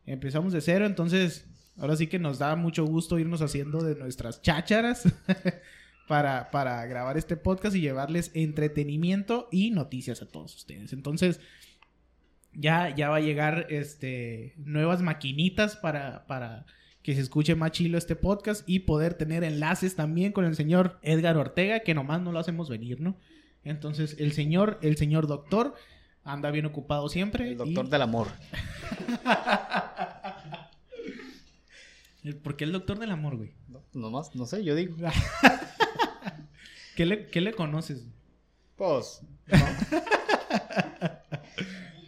Empezamos 0.06 0.52
de 0.52 0.60
cero, 0.60 0.86
entonces 0.86 1.46
ahora 1.76 1.96
sí 1.96 2.06
que 2.06 2.18
nos 2.18 2.38
da 2.38 2.56
mucho 2.56 2.84
gusto 2.84 3.18
irnos 3.18 3.40
haciendo 3.42 3.82
de 3.82 3.94
nuestras 3.94 4.42
chácharas 4.42 5.04
para, 6.08 6.50
para 6.50 6.84
grabar 6.86 7.16
este 7.16 7.36
podcast 7.36 7.76
y 7.76 7.80
llevarles 7.80 8.30
entretenimiento 8.34 9.48
y 9.50 9.70
noticias 9.70 10.22
a 10.22 10.26
todos 10.26 10.54
ustedes. 10.56 10.92
Entonces, 10.92 11.40
ya, 12.54 12.94
ya 12.94 13.08
va 13.10 13.16
a 13.16 13.20
llegar 13.20 13.66
este 13.70 14.54
nuevas 14.56 15.02
maquinitas 15.02 15.76
para, 15.76 16.26
para 16.26 16.64
que 17.02 17.14
se 17.14 17.20
escuche 17.20 17.54
más 17.54 17.72
chilo 17.72 17.98
este 17.98 18.16
podcast 18.16 18.62
y 18.68 18.80
poder 18.80 19.14
tener 19.14 19.44
enlaces 19.44 19.96
también 19.96 20.32
con 20.32 20.44
el 20.44 20.54
señor 20.54 20.98
Edgar 21.02 21.36
Ortega, 21.36 21.80
que 21.80 21.94
nomás 21.94 22.20
no 22.22 22.32
lo 22.32 22.38
hacemos 22.38 22.68
venir, 22.70 23.00
¿no? 23.00 23.16
Entonces, 23.64 24.16
el 24.18 24.32
señor, 24.32 24.78
el 24.82 24.96
señor 24.96 25.26
doctor 25.26 25.74
anda 26.24 26.50
bien 26.50 26.66
ocupado 26.66 27.08
siempre. 27.08 27.48
El 27.50 27.56
doctor 27.56 27.86
y- 27.86 27.90
del 27.90 28.02
amor. 28.02 28.28
¿Por 32.44 32.56
qué 32.56 32.64
el 32.64 32.72
doctor 32.72 32.98
del 33.00 33.10
amor, 33.10 33.36
güey? 33.36 33.52
No, 33.68 33.82
nomás, 33.94 34.34
no 34.36 34.46
sé, 34.46 34.62
yo 34.62 34.76
digo. 34.76 34.96
¿Qué 36.96 37.04
le, 37.06 37.26
qué 37.26 37.40
le 37.40 37.52
conoces? 37.52 38.04
Pues, 38.76 39.22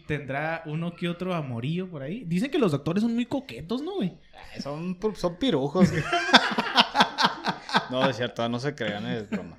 ¿Tendrá 0.07 0.63
uno 0.67 0.95
que 0.95 1.09
otro 1.09 1.35
amorillo 1.35 1.89
por 1.89 2.03
ahí? 2.03 2.25
Dicen 2.27 2.51
que 2.51 2.59
los 2.59 2.73
doctores 2.73 3.03
son 3.03 3.15
muy 3.15 3.25
coquetos, 3.27 3.81
¿no, 3.83 3.95
güey? 3.97 4.13
ay, 4.55 4.61
son, 4.61 4.99
son 5.17 5.37
pirujos. 5.39 5.91
no, 7.91 8.09
es 8.09 8.17
cierto, 8.17 8.49
no 8.49 8.59
se 8.59 8.75
crean, 8.75 9.07
es 9.07 9.29
broma. 9.31 9.59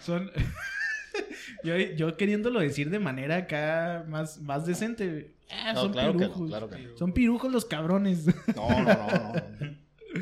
Son. 0.00 0.30
yo, 1.64 1.76
yo 1.76 2.16
queriéndolo 2.16 2.60
decir 2.60 2.90
de 2.90 2.98
manera 2.98 3.36
acá 3.36 4.04
más, 4.08 4.40
más 4.40 4.66
decente. 4.66 5.34
Ah, 5.50 5.72
No, 5.74 5.82
son 5.82 5.92
claro 5.92 6.12
que 6.12 6.18
no, 6.18 6.20
pirujos. 6.26 6.48
claro 6.48 6.70
que 6.70 6.78
no. 6.78 6.96
Son 6.96 7.12
pirujos 7.12 7.52
los 7.52 7.64
cabrones. 7.64 8.26
No, 8.54 8.68
no, 8.68 8.84
no, 8.84 9.32
no. 9.32 9.76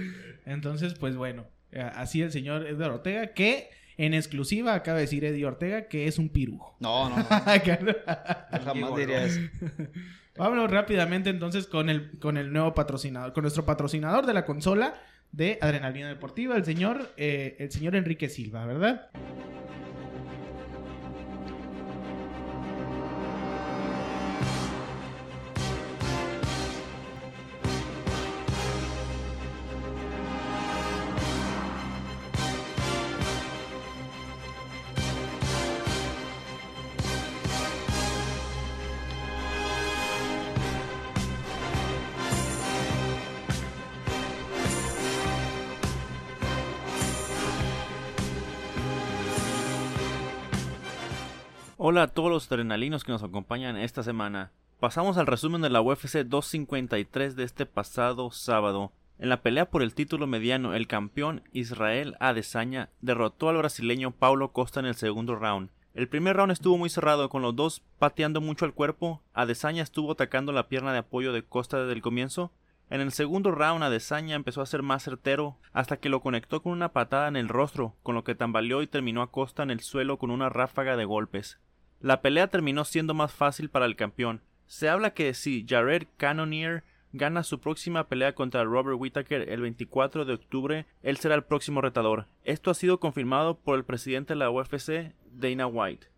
Entonces, 0.46 0.94
pues 0.94 1.16
bueno. 1.16 1.46
eh, 1.72 1.80
Así 1.94 2.22
el 2.22 2.30
señor 2.32 2.66
Edgar 2.66 2.90
Ortega, 2.90 3.28
que 3.34 3.70
en 3.96 4.14
exclusiva 4.14 4.74
acaba 4.74 4.96
de 4.96 5.02
decir 5.02 5.24
Eddie 5.24 5.46
Ortega 5.46 5.88
que 5.88 6.06
es 6.06 6.18
un 6.18 6.28
pirujo. 6.28 6.76
No, 6.80 7.08
no, 7.08 7.16
no. 7.16 7.24
Yo 7.64 8.64
jamás 8.64 8.96
diría 8.96 9.24
eso. 9.24 9.40
Vámonos 10.36 10.70
rápidamente 10.70 11.30
entonces 11.30 11.66
con 11.66 11.88
el, 11.88 12.18
con 12.18 12.36
el 12.36 12.52
nuevo 12.52 12.74
patrocinador, 12.74 13.32
con 13.32 13.42
nuestro 13.42 13.64
patrocinador 13.64 14.26
de 14.26 14.34
la 14.34 14.44
consola 14.44 14.94
de 15.30 15.58
Adrenalina 15.60 16.08
Deportiva, 16.08 16.56
el 16.56 16.64
señor, 16.64 17.12
eh, 17.16 17.56
el 17.58 17.70
señor 17.70 17.94
Enrique 17.96 18.28
Silva, 18.28 18.66
¿verdad? 18.66 19.10
Hola 51.86 52.04
a 52.04 52.08
todos 52.08 52.30
los 52.30 52.50
adrenalinos 52.50 53.04
que 53.04 53.12
nos 53.12 53.22
acompañan 53.22 53.76
esta 53.76 54.02
semana. 54.02 54.52
Pasamos 54.80 55.18
al 55.18 55.26
resumen 55.26 55.60
de 55.60 55.68
la 55.68 55.82
UFC 55.82 56.24
253 56.24 57.36
de 57.36 57.44
este 57.44 57.66
pasado 57.66 58.30
sábado. 58.30 58.92
En 59.18 59.28
la 59.28 59.42
pelea 59.42 59.68
por 59.68 59.82
el 59.82 59.94
título 59.94 60.26
mediano, 60.26 60.72
el 60.72 60.86
campeón 60.86 61.42
Israel 61.52 62.16
Adesanya 62.20 62.88
derrotó 63.02 63.50
al 63.50 63.58
brasileño 63.58 64.12
Paulo 64.12 64.50
Costa 64.52 64.80
en 64.80 64.86
el 64.86 64.94
segundo 64.94 65.36
round. 65.36 65.68
El 65.92 66.08
primer 66.08 66.38
round 66.38 66.52
estuvo 66.52 66.78
muy 66.78 66.88
cerrado, 66.88 67.28
con 67.28 67.42
los 67.42 67.54
dos 67.54 67.82
pateando 67.98 68.40
mucho 68.40 68.64
al 68.64 68.72
cuerpo. 68.72 69.20
Adesanya 69.34 69.82
estuvo 69.82 70.12
atacando 70.12 70.52
la 70.52 70.68
pierna 70.68 70.90
de 70.94 71.00
apoyo 71.00 71.34
de 71.34 71.44
Costa 71.44 71.80
desde 71.80 71.92
el 71.92 72.00
comienzo. 72.00 72.50
En 72.88 73.02
el 73.02 73.12
segundo 73.12 73.50
round, 73.50 73.84
Adesanya 73.84 74.36
empezó 74.36 74.62
a 74.62 74.66
ser 74.66 74.82
más 74.82 75.02
certero 75.02 75.58
hasta 75.74 75.98
que 75.98 76.08
lo 76.08 76.22
conectó 76.22 76.62
con 76.62 76.72
una 76.72 76.94
patada 76.94 77.28
en 77.28 77.36
el 77.36 77.50
rostro, 77.50 77.94
con 78.02 78.14
lo 78.14 78.24
que 78.24 78.34
tambaleó 78.34 78.80
y 78.80 78.86
terminó 78.86 79.20
a 79.20 79.30
Costa 79.30 79.62
en 79.62 79.70
el 79.70 79.80
suelo 79.80 80.16
con 80.18 80.30
una 80.30 80.48
ráfaga 80.48 80.96
de 80.96 81.04
golpes. 81.04 81.58
La 82.04 82.20
pelea 82.20 82.48
terminó 82.48 82.84
siendo 82.84 83.14
más 83.14 83.32
fácil 83.32 83.70
para 83.70 83.86
el 83.86 83.96
campeón. 83.96 84.42
Se 84.66 84.90
habla 84.90 85.14
que 85.14 85.32
si 85.32 85.64
Jared 85.66 86.06
Cannonier 86.18 86.84
gana 87.14 87.42
su 87.42 87.60
próxima 87.60 88.08
pelea 88.08 88.34
contra 88.34 88.62
Robert 88.62 88.98
Whittaker 89.00 89.48
el 89.48 89.62
24 89.62 90.26
de 90.26 90.34
octubre, 90.34 90.86
él 91.02 91.16
será 91.16 91.34
el 91.34 91.44
próximo 91.44 91.80
retador. 91.80 92.26
Esto 92.42 92.70
ha 92.70 92.74
sido 92.74 93.00
confirmado 93.00 93.58
por 93.58 93.78
el 93.78 93.86
presidente 93.86 94.34
de 94.34 94.38
la 94.38 94.50
UFC, 94.50 95.14
Dana 95.32 95.66
White. 95.66 96.08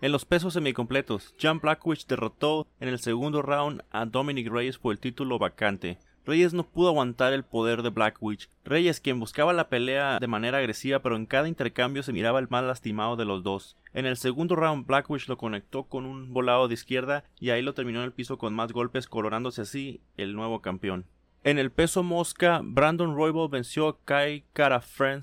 En 0.00 0.10
los 0.10 0.24
pesos 0.24 0.52
semicompletos, 0.52 1.32
John 1.40 1.60
Blackwich 1.60 2.08
derrotó 2.08 2.66
en 2.80 2.88
el 2.88 2.98
segundo 2.98 3.40
round 3.40 3.84
a 3.92 4.04
Dominic 4.04 4.48
Reyes 4.48 4.78
por 4.78 4.94
el 4.94 4.98
título 4.98 5.38
vacante. 5.38 5.98
Reyes 6.26 6.52
no 6.52 6.64
pudo 6.64 6.88
aguantar 6.88 7.32
el 7.32 7.44
poder 7.44 7.82
de 7.82 7.90
Blackwich. 7.90 8.50
Reyes, 8.64 9.00
quien 9.00 9.20
buscaba 9.20 9.52
la 9.52 9.68
pelea 9.68 10.18
de 10.18 10.26
manera 10.26 10.58
agresiva, 10.58 10.98
pero 10.98 11.14
en 11.14 11.24
cada 11.24 11.46
intercambio 11.46 12.02
se 12.02 12.12
miraba 12.12 12.40
el 12.40 12.48
más 12.48 12.64
lastimado 12.64 13.14
de 13.14 13.24
los 13.24 13.44
dos. 13.44 13.76
En 13.94 14.06
el 14.06 14.16
segundo 14.16 14.56
round, 14.56 14.86
Blackwich 14.86 15.28
lo 15.28 15.38
conectó 15.38 15.84
con 15.84 16.04
un 16.04 16.34
volado 16.34 16.66
de 16.66 16.74
izquierda 16.74 17.22
y 17.38 17.50
ahí 17.50 17.62
lo 17.62 17.74
terminó 17.74 18.00
en 18.00 18.06
el 18.06 18.12
piso 18.12 18.38
con 18.38 18.54
más 18.54 18.72
golpes, 18.72 19.06
coronándose 19.06 19.62
así 19.62 20.00
el 20.16 20.34
nuevo 20.34 20.60
campeón. 20.60 21.06
En 21.44 21.60
el 21.60 21.70
peso 21.70 22.02
mosca, 22.02 22.60
Brandon 22.64 23.14
Royval 23.14 23.48
venció 23.48 23.86
a 23.86 23.98
Kai 24.04 24.44
Kara 24.52 24.82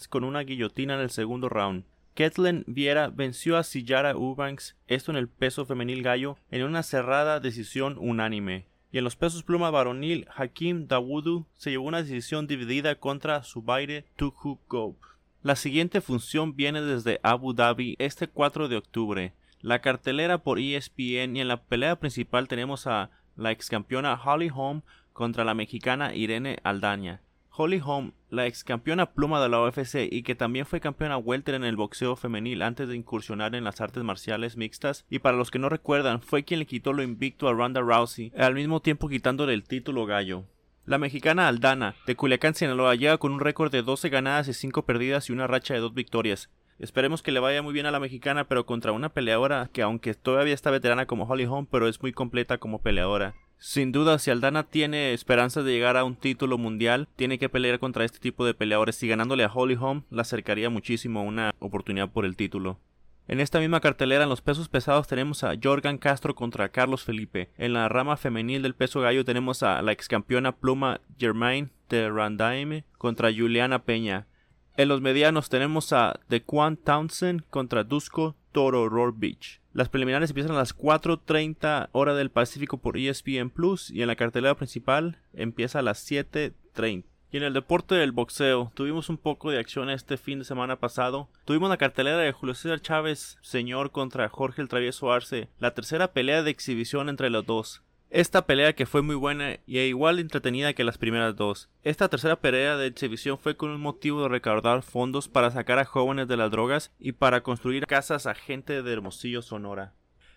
con 0.09 0.23
una 0.23 0.39
guillotina 0.39 0.93
en 0.93 1.01
el 1.01 1.09
segundo 1.09 1.49
round. 1.49 1.83
Kathleen 2.15 2.63
Viera 2.65 3.09
venció 3.09 3.57
a 3.57 3.63
Sillara 3.63 4.11
Eubanks, 4.11 4.77
esto 4.87 5.11
en 5.11 5.17
el 5.17 5.27
peso 5.27 5.65
femenil 5.65 6.01
gallo, 6.01 6.37
en 6.49 6.63
una 6.63 6.81
cerrada 6.81 7.41
decisión 7.41 7.97
unánime. 7.99 8.67
Y 8.93 8.99
en 8.99 9.03
los 9.06 9.15
pesos 9.15 9.41
pluma 9.41 9.71
varonil, 9.71 10.27
Hakim 10.36 10.88
Dawudu 10.88 11.47
se 11.56 11.71
llevó 11.71 11.88
una 11.88 12.03
decisión 12.03 12.45
dividida 12.45 12.93
contra 12.93 13.41
Zubair 13.41 14.06
Tukhugov. 14.15 14.95
La 15.41 15.56
siguiente 15.56 15.99
función 15.99 16.56
viene 16.56 16.79
desde 16.79 17.19
Abu 17.23 17.56
Dhabi 17.56 17.95
este 17.97 18.27
4 18.27 18.67
de 18.67 18.77
octubre. 18.77 19.34
La 19.62 19.79
cartelera 19.79 20.43
por 20.43 20.60
ESPN 20.60 21.36
y 21.36 21.41
en 21.41 21.47
la 21.47 21.63
pelea 21.63 21.95
principal 21.95 22.47
tenemos 22.47 22.86
a 22.86 23.10
la 23.36 23.51
ex 23.51 23.67
campeona 23.67 24.13
Holly 24.13 24.51
Holm 24.53 24.84
contra 25.12 25.43
la 25.43 25.56
mexicana 25.56 26.13
Irene 26.13 26.60
Aldaña. 26.63 27.19
Holly 27.55 27.79
Holm, 27.85 28.13
la 28.31 28.47
ex 28.47 28.63
campeona 28.63 29.13
pluma 29.13 29.39
de 29.39 29.47
la 29.47 29.61
UFC 29.61 30.07
y 30.11 30.23
que 30.23 30.33
también 30.33 30.65
fue 30.65 30.79
campeona 30.79 31.17
welter 31.17 31.53
en 31.53 31.63
el 31.63 31.75
boxeo 31.75 32.15
femenil 32.15 32.63
antes 32.63 32.87
de 32.87 32.95
incursionar 32.95 33.53
en 33.53 33.63
las 33.63 33.79
artes 33.79 34.03
marciales 34.03 34.57
mixtas, 34.57 35.05
y 35.07 35.19
para 35.19 35.37
los 35.37 35.51
que 35.51 35.59
no 35.59 35.69
recuerdan, 35.69 36.19
fue 36.23 36.43
quien 36.43 36.61
le 36.61 36.65
quitó 36.65 36.93
lo 36.93 37.04
invicto 37.04 37.47
a 37.47 37.54
Ronda 37.54 37.81
Rousey, 37.81 38.31
al 38.35 38.56
mismo 38.56 38.81
tiempo 38.81 39.08
quitándole 39.08 39.54
el 39.54 39.65
título 39.65 40.08
gallo. 40.08 40.45
La 40.85 40.97
mexicana 40.97 41.47
Aldana, 41.47 41.93
de 42.08 42.15
Culiacán, 42.15 42.56
Sinaloa, 42.56 42.95
llega 42.95 43.19
con 43.19 43.31
un 43.31 43.39
récord 43.39 43.71
de 43.71 43.83
12 43.83 44.10
ganadas 44.10 44.47
y 44.47 44.54
5 44.54 44.85
perdidas 44.85 45.29
y 45.29 45.33
una 45.33 45.45
racha 45.45 45.75
de 45.75 45.79
2 45.79 45.93
victorias. 45.93 46.49
Esperemos 46.79 47.21
que 47.21 47.31
le 47.31 47.39
vaya 47.39 47.62
muy 47.62 47.71
bien 47.71 47.85
a 47.85 47.91
la 47.91 47.99
mexicana, 47.99 48.47
pero 48.47 48.65
contra 48.65 48.93
una 48.93 49.10
peleadora 49.10 49.69
que 49.71 49.83
aunque 49.83 50.15
todavía 50.15 50.56
está 50.56 50.71
veterana 50.71 51.06
como 51.06 51.25
Holly 51.25 51.45
Holm, 51.45 51.67
pero 51.67 51.87
es 51.87 52.01
muy 52.01 52.13
completa 52.13 52.58
como 52.58 52.81
peleadora. 52.81 53.35
Sin 53.65 53.93
duda, 53.93 54.19
si 54.19 54.29
Aldana 54.29 54.63
tiene 54.63 55.13
esperanzas 55.13 55.63
de 55.63 55.71
llegar 55.71 55.95
a 55.95 56.03
un 56.03 56.17
título 56.17 56.57
mundial, 56.57 57.07
tiene 57.15 57.39
que 57.39 57.47
pelear 57.47 57.79
contra 57.79 58.03
este 58.03 58.19
tipo 58.19 58.45
de 58.45 58.53
peleadores 58.53 59.01
y 59.01 59.07
ganándole 59.07 59.45
a 59.45 59.51
Holly 59.53 59.77
Holm 59.79 60.03
la 60.09 60.23
acercaría 60.23 60.69
muchísimo 60.69 61.23
una 61.23 61.55
oportunidad 61.59 62.11
por 62.11 62.25
el 62.25 62.35
título. 62.35 62.81
En 63.25 63.39
esta 63.39 63.61
misma 63.61 63.79
cartelera, 63.79 64.23
en 64.23 64.29
los 64.29 64.41
pesos 64.41 64.67
pesados, 64.67 65.07
tenemos 65.07 65.45
a 65.45 65.53
Jorgan 65.63 65.97
Castro 65.97 66.35
contra 66.35 66.67
Carlos 66.73 67.05
Felipe. 67.05 67.51
En 67.57 67.71
la 67.71 67.87
rama 67.87 68.17
femenil 68.17 68.61
del 68.63 68.75
peso 68.75 68.99
gallo 68.99 69.23
tenemos 69.23 69.63
a 69.63 69.81
la 69.81 69.93
ex 69.93 70.09
campeona 70.09 70.57
pluma 70.57 70.99
Germaine 71.17 71.69
de 71.87 72.09
Randaime 72.09 72.83
contra 72.97 73.31
Juliana 73.31 73.85
Peña. 73.85 74.27
En 74.75 74.89
los 74.89 74.99
medianos 74.99 75.47
tenemos 75.47 75.93
a 75.93 76.19
Dequan 76.27 76.75
Townsend 76.75 77.45
contra 77.49 77.85
Dusko 77.85 78.35
Toro 78.54 79.12
Beach. 79.12 79.60
Las 79.73 79.89
preliminares 79.89 80.29
empiezan 80.29 80.54
a 80.54 80.60
las 80.60 80.77
4.30 80.77 81.89
hora 81.91 82.13
del 82.13 82.29
Pacífico 82.29 82.77
por 82.77 82.97
ESPN 82.97 83.49
Plus 83.49 83.89
y 83.89 84.01
en 84.01 84.08
la 84.08 84.15
cartelera 84.15 84.56
principal 84.56 85.17
empieza 85.33 85.79
a 85.79 85.81
las 85.81 86.10
7.30. 86.10 87.04
Y 87.31 87.37
en 87.37 87.43
el 87.43 87.54
deporte 87.54 87.95
del 87.95 88.12
boxeo, 88.12 88.71
tuvimos 88.75 89.10
un 89.10 89.17
poco 89.17 89.49
de 89.49 89.58
acción 89.58 89.89
este 89.89 90.17
fin 90.17 90.37
de 90.37 90.45
semana 90.45 90.75
pasado. 90.75 91.29
Tuvimos 91.45 91.67
la 91.67 91.77
cartelera 91.77 92.19
de 92.19 92.31
Julio 92.31 92.54
César 92.54 92.79
Chávez, 92.79 93.39
señor, 93.41 93.89
contra 93.89 94.29
Jorge 94.29 94.62
el 94.62 94.67
Travieso 94.67 95.12
Arce, 95.12 95.49
la 95.60 95.73
tercera 95.73 96.13
pelea 96.13 96.43
de 96.43 96.51
exhibición 96.51 97.10
entre 97.10 97.31
los 97.31 97.43
dos. 97.43 97.81
Esta 98.13 98.45
pelea 98.45 98.73
que 98.73 98.85
fue 98.85 99.01
muy 99.01 99.15
buena 99.15 99.57
y 99.65 99.79
igual 99.79 100.19
entretenida 100.19 100.73
que 100.73 100.83
las 100.83 100.99
primeras 100.99 101.35
dos. 101.35 101.71
Esta 101.81 102.09
tercera 102.09 102.39
pelea 102.39 102.77
de 102.77 102.85
exhibición 102.85 103.39
fue 103.39 103.57
con 103.57 103.71
un 103.71 103.81
motivo 103.81 104.21
de 104.21 104.29
recaudar 104.29 104.83
fondos 104.83 105.27
para 105.27 105.49
sacar 105.49 105.79
a 105.79 105.85
jóvenes 105.85 106.27
de 106.27 106.37
las 106.37 106.51
drogas 106.51 106.91
y 106.99 107.13
para 107.13 107.41
construir 107.41 107.87
casas 107.87 108.27
a 108.27 108.35
gente 108.35 108.83
de 108.83 108.93
Hermosillo, 108.93 109.41
Sonora. 109.41 109.95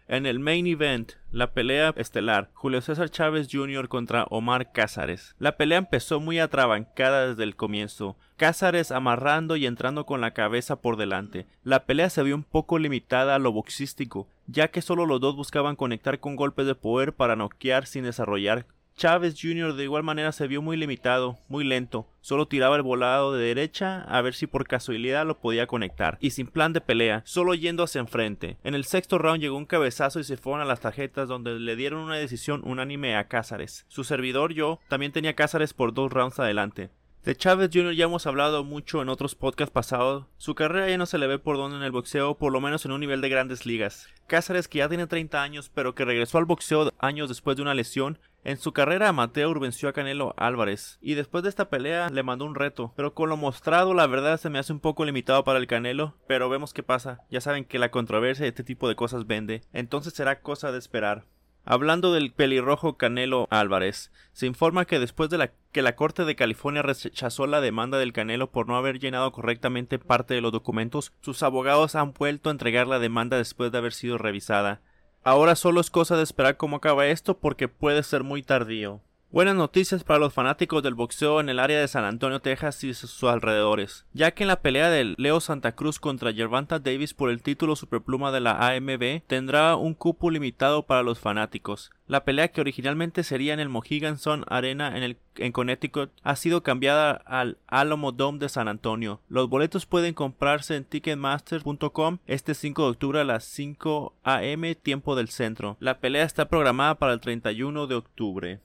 En 0.09 0.25
el 0.25 0.39
main 0.39 0.69
event, 0.69 1.15
la 1.33 1.53
pelea 1.53 1.93
estelar, 1.97 2.51
Julio 2.55 2.81
César 2.81 3.11
Chávez 3.11 3.49
Jr. 3.51 3.89
contra 3.89 4.23
Omar 4.31 4.71
Cázares. 4.71 5.35
La 5.41 5.57
pelea 5.57 5.79
empezó 5.79 6.21
muy 6.21 6.39
atrabancada 6.39 7.27
desde 7.27 7.43
el 7.43 7.57
comienzo, 7.57 8.17
Cázares 8.37 8.93
amarrando 8.93 9.57
y 9.57 9.67
entrando 9.67 10.07
con 10.07 10.21
la 10.21 10.31
cabeza 10.31 10.77
por 10.77 10.97
delante. 10.97 11.47
La 11.65 11.87
pelea 11.87 12.09
se 12.09 12.23
vio 12.23 12.37
un 12.37 12.45
poco 12.45 12.79
limitada 12.79 13.35
a 13.35 13.41
lo 13.41 13.51
boxístico, 13.51 14.29
ya 14.47 14.69
que 14.69 14.81
solo 14.81 15.07
los 15.07 15.21
dos 15.21 15.35
buscaban 15.35 15.75
conectar 15.75 16.21
con 16.21 16.37
golpes 16.37 16.67
de 16.67 16.77
poder 16.77 17.13
para 17.13 17.35
noquear 17.35 17.87
sin 17.87 18.05
desarrollar 18.05 18.67
Chávez 18.97 19.35
Jr. 19.39 19.75
de 19.75 19.85
igual 19.85 20.05
manera 20.05 20.33
se 20.33 20.47
vio 20.47 20.63
muy 20.63 20.79
limitado, 20.79 21.39
muy 21.49 21.65
lento, 21.65 22.09
solo 22.23 22.49
tiraba 22.49 22.77
el 22.77 22.83
volado 22.83 23.35
de 23.35 23.45
derecha 23.45 24.01
a 24.05 24.23
ver 24.23 24.33
si 24.33 24.47
por 24.47 24.67
casualidad 24.67 25.27
lo 25.27 25.39
podía 25.39 25.67
conectar, 25.67 26.17
y 26.19 26.31
sin 26.31 26.47
plan 26.47 26.73
de 26.73 26.81
pelea, 26.81 27.21
solo 27.27 27.53
yendo 27.53 27.83
hacia 27.83 28.01
enfrente. 28.01 28.57
En 28.65 28.75
el 28.75 28.85
sexto 28.85 29.19
round 29.19 29.43
llegó 29.43 29.59
un 29.59 29.67
cabezazo 29.67 30.19
y 30.19 30.25
se 30.25 30.39
fueron 30.39 30.63
a 30.63 30.65
las 30.65 30.81
tarjetas 30.81 31.29
donde 31.29 31.61
le 31.61 31.77
dieron 31.77 32.01
una 32.01 32.17
decisión 32.17 32.63
unánime 32.65 33.17
a 33.17 33.29
Cázares. 33.29 33.85
Su 33.89 34.03
servidor 34.03 34.55
yo 34.55 34.81
también 34.89 35.13
tenía 35.13 35.37
Cázares 35.37 35.75
por 35.75 35.93
dos 35.93 36.11
rounds 36.11 36.41
adelante. 36.41 36.89
De 37.27 37.37
Chávez 37.37 37.71
Jr. 37.73 37.93
ya 37.93 38.05
hemos 38.05 38.25
hablado 38.29 38.63
mucho 38.63 39.03
en 39.03 39.09
otros 39.09 39.35
podcasts 39.35 39.73
pasados. 39.73 40.27
Su 40.37 40.55
carrera 40.55 40.89
ya 40.89 40.97
no 40.97 41.07
se 41.07 41.19
le 41.19 41.27
ve 41.27 41.41
por 41.41 41.57
donde 41.57 41.77
en 41.77 41.83
el 41.83 41.91
boxeo, 41.91 42.39
por 42.39 42.53
lo 42.53 42.61
menos 42.61 42.85
en 42.85 42.93
un 42.93 43.01
nivel 43.01 43.21
de 43.21 43.29
grandes 43.29 43.67
ligas. 43.67 44.07
Cázares, 44.29 44.69
que 44.69 44.79
ya 44.79 44.89
tiene 44.89 45.09
30 45.09 45.43
años, 45.43 45.69
pero 45.75 45.97
que 45.97 46.05
regresó 46.05 46.39
al 46.39 46.45
boxeo 46.45 46.93
años 47.01 47.29
después 47.29 47.57
de 47.57 47.63
una 47.63 47.75
lesión, 47.75 48.21
en 48.45 48.59
su 48.59 48.73
carrera 48.73 49.09
amateur 49.09 49.59
venció 49.59 49.89
a 49.89 49.93
Canelo 49.93 50.35
Álvarez 50.37 50.99
y 51.03 51.15
después 51.15 51.43
de 51.43 51.49
esta 51.49 51.69
pelea 51.69 52.11
le 52.11 52.23
mandó 52.23 52.45
un 52.45 52.55
reto, 52.55 52.93
pero 52.95 53.13
con 53.13 53.29
lo 53.29 53.37
mostrado 53.37 53.93
la 53.93 54.07
verdad 54.07 54.39
se 54.39 54.49
me 54.49 54.61
hace 54.61 54.73
un 54.73 54.79
poco 54.79 55.05
limitado 55.05 55.43
para 55.43 55.59
el 55.59 55.67
Canelo, 55.67 56.15
pero 56.29 56.49
vemos 56.49 56.73
qué 56.73 56.85
pasa. 56.85 57.25
Ya 57.29 57.41
saben 57.41 57.65
que 57.65 57.81
la 57.81 57.91
controversia 57.91 58.45
de 58.45 58.51
este 58.51 58.63
tipo 58.63 58.89
de 58.89 58.95
cosas 58.95 59.27
vende, 59.27 59.63
entonces 59.73 60.15
será 60.15 60.43
cosa 60.43 60.71
de 60.71 60.79
esperar. 60.79 61.25
Hablando 61.69 62.13
del 62.13 62.31
pelirrojo 62.31 62.97
Canelo 62.97 63.49
Álvarez, 63.51 64.13
se 64.33 64.47
informa 64.47 64.85
que 64.85 65.01
después 65.01 65.31
de 65.31 65.51
que 65.73 65.83
la 65.83 65.97
Corte 65.97 66.25
de 66.25 66.37
California 66.37 66.81
rechazó 66.81 67.49
la 67.49 67.61
demanda 67.61 67.99
del 67.99 68.13
Canelo 68.13 68.53
por 68.53 68.69
no 68.69 68.77
haber 68.77 69.01
llenado 69.01 69.33
correctamente 69.33 69.99
parte 69.99 70.35
de 70.35 70.41
los 70.41 70.53
documentos, 70.53 71.13
sus 71.23 71.43
abogados 71.43 71.97
han 71.97 72.13
vuelto 72.13 72.51
a 72.51 72.53
entregar 72.53 72.87
la 72.87 73.01
demanda 73.01 73.37
después 73.37 73.73
de 73.73 73.79
haber 73.79 73.95
sido 73.95 74.17
revisada. 74.17 74.81
Ahora 75.25 75.57
solo 75.57 75.81
es 75.81 75.91
cosa 75.91 76.17
de 76.17 76.23
esperar 76.23 76.57
cómo 76.57 76.77
acaba 76.77 77.09
esto 77.09 77.39
porque 77.39 77.67
puede 77.67 78.05
ser 78.05 78.23
muy 78.23 78.45
tardío. 78.45 79.01
Buenas 79.33 79.57
noticias 79.57 80.05
para 80.05 80.21
los 80.21 80.33
fanáticos 80.33 80.85
del 80.85 80.95
boxeo 80.95 81.41
en 81.41 81.49
el 81.49 81.59
área 81.59 81.81
de 81.81 81.89
San 81.89 82.05
Antonio, 82.05 82.41
Texas 82.41 82.85
y 82.85 82.95
sus 82.95 83.25
alrededores, 83.25 84.07
ya 84.13 84.31
que 84.31 84.45
en 84.45 84.49
la 84.49 84.63
pelea 84.63 84.89
de 84.89 85.15
Leo 85.19 85.41
Santa 85.41 85.73
Cruz 85.73 85.99
contra 85.99 86.33
Gervonta 86.33 86.79
Davis 86.79 87.13
por 87.13 87.31
el 87.31 87.43
título 87.43 87.75
superpluma 87.75 88.31
de 88.31 88.41
la 88.41 88.69
AMB 88.69 89.23
tendrá 89.27 89.75
un 89.75 89.95
cupo 89.95 90.31
limitado 90.31 90.85
para 90.85 91.03
los 91.03 91.19
fanáticos. 91.19 91.91
La 92.07 92.25
pelea 92.25 92.49
que 92.49 92.61
originalmente 92.61 93.25
sería 93.25 93.53
en 93.53 93.59
el 93.59 93.69
Mohegan 93.69 94.17
Sun 94.17 94.45
Arena 94.47 94.97
en, 94.97 95.03
el, 95.03 95.19
en 95.35 95.51
Connecticut 95.51 96.13
ha 96.23 96.37
sido 96.37 96.63
cambiada 96.63 97.11
al 97.11 97.59
Alamo 97.67 98.13
Dome 98.13 98.39
de 98.39 98.49
San 98.49 98.69
Antonio. 98.69 99.21
Los 99.29 99.49
boletos 99.49 99.87
pueden 99.87 100.15
comprarse 100.15 100.77
en 100.77 100.85
ticketmaster.com 100.85 102.19
este 102.29 102.55
5 102.55 102.83
de 102.85 102.89
octubre 102.91 103.21
a 103.21 103.25
las 103.25 103.43
5 103.45 104.15
am 104.23 104.75
tiempo 104.81 105.17
del 105.17 105.29
centro. 105.29 105.77
La 105.81 105.99
pelea 105.99 106.25
está 106.25 106.49
programada 106.49 106.95
para 106.95 107.13
el 107.13 107.21
31 107.21 107.89
de 107.89 107.95
octubre. 107.97 108.61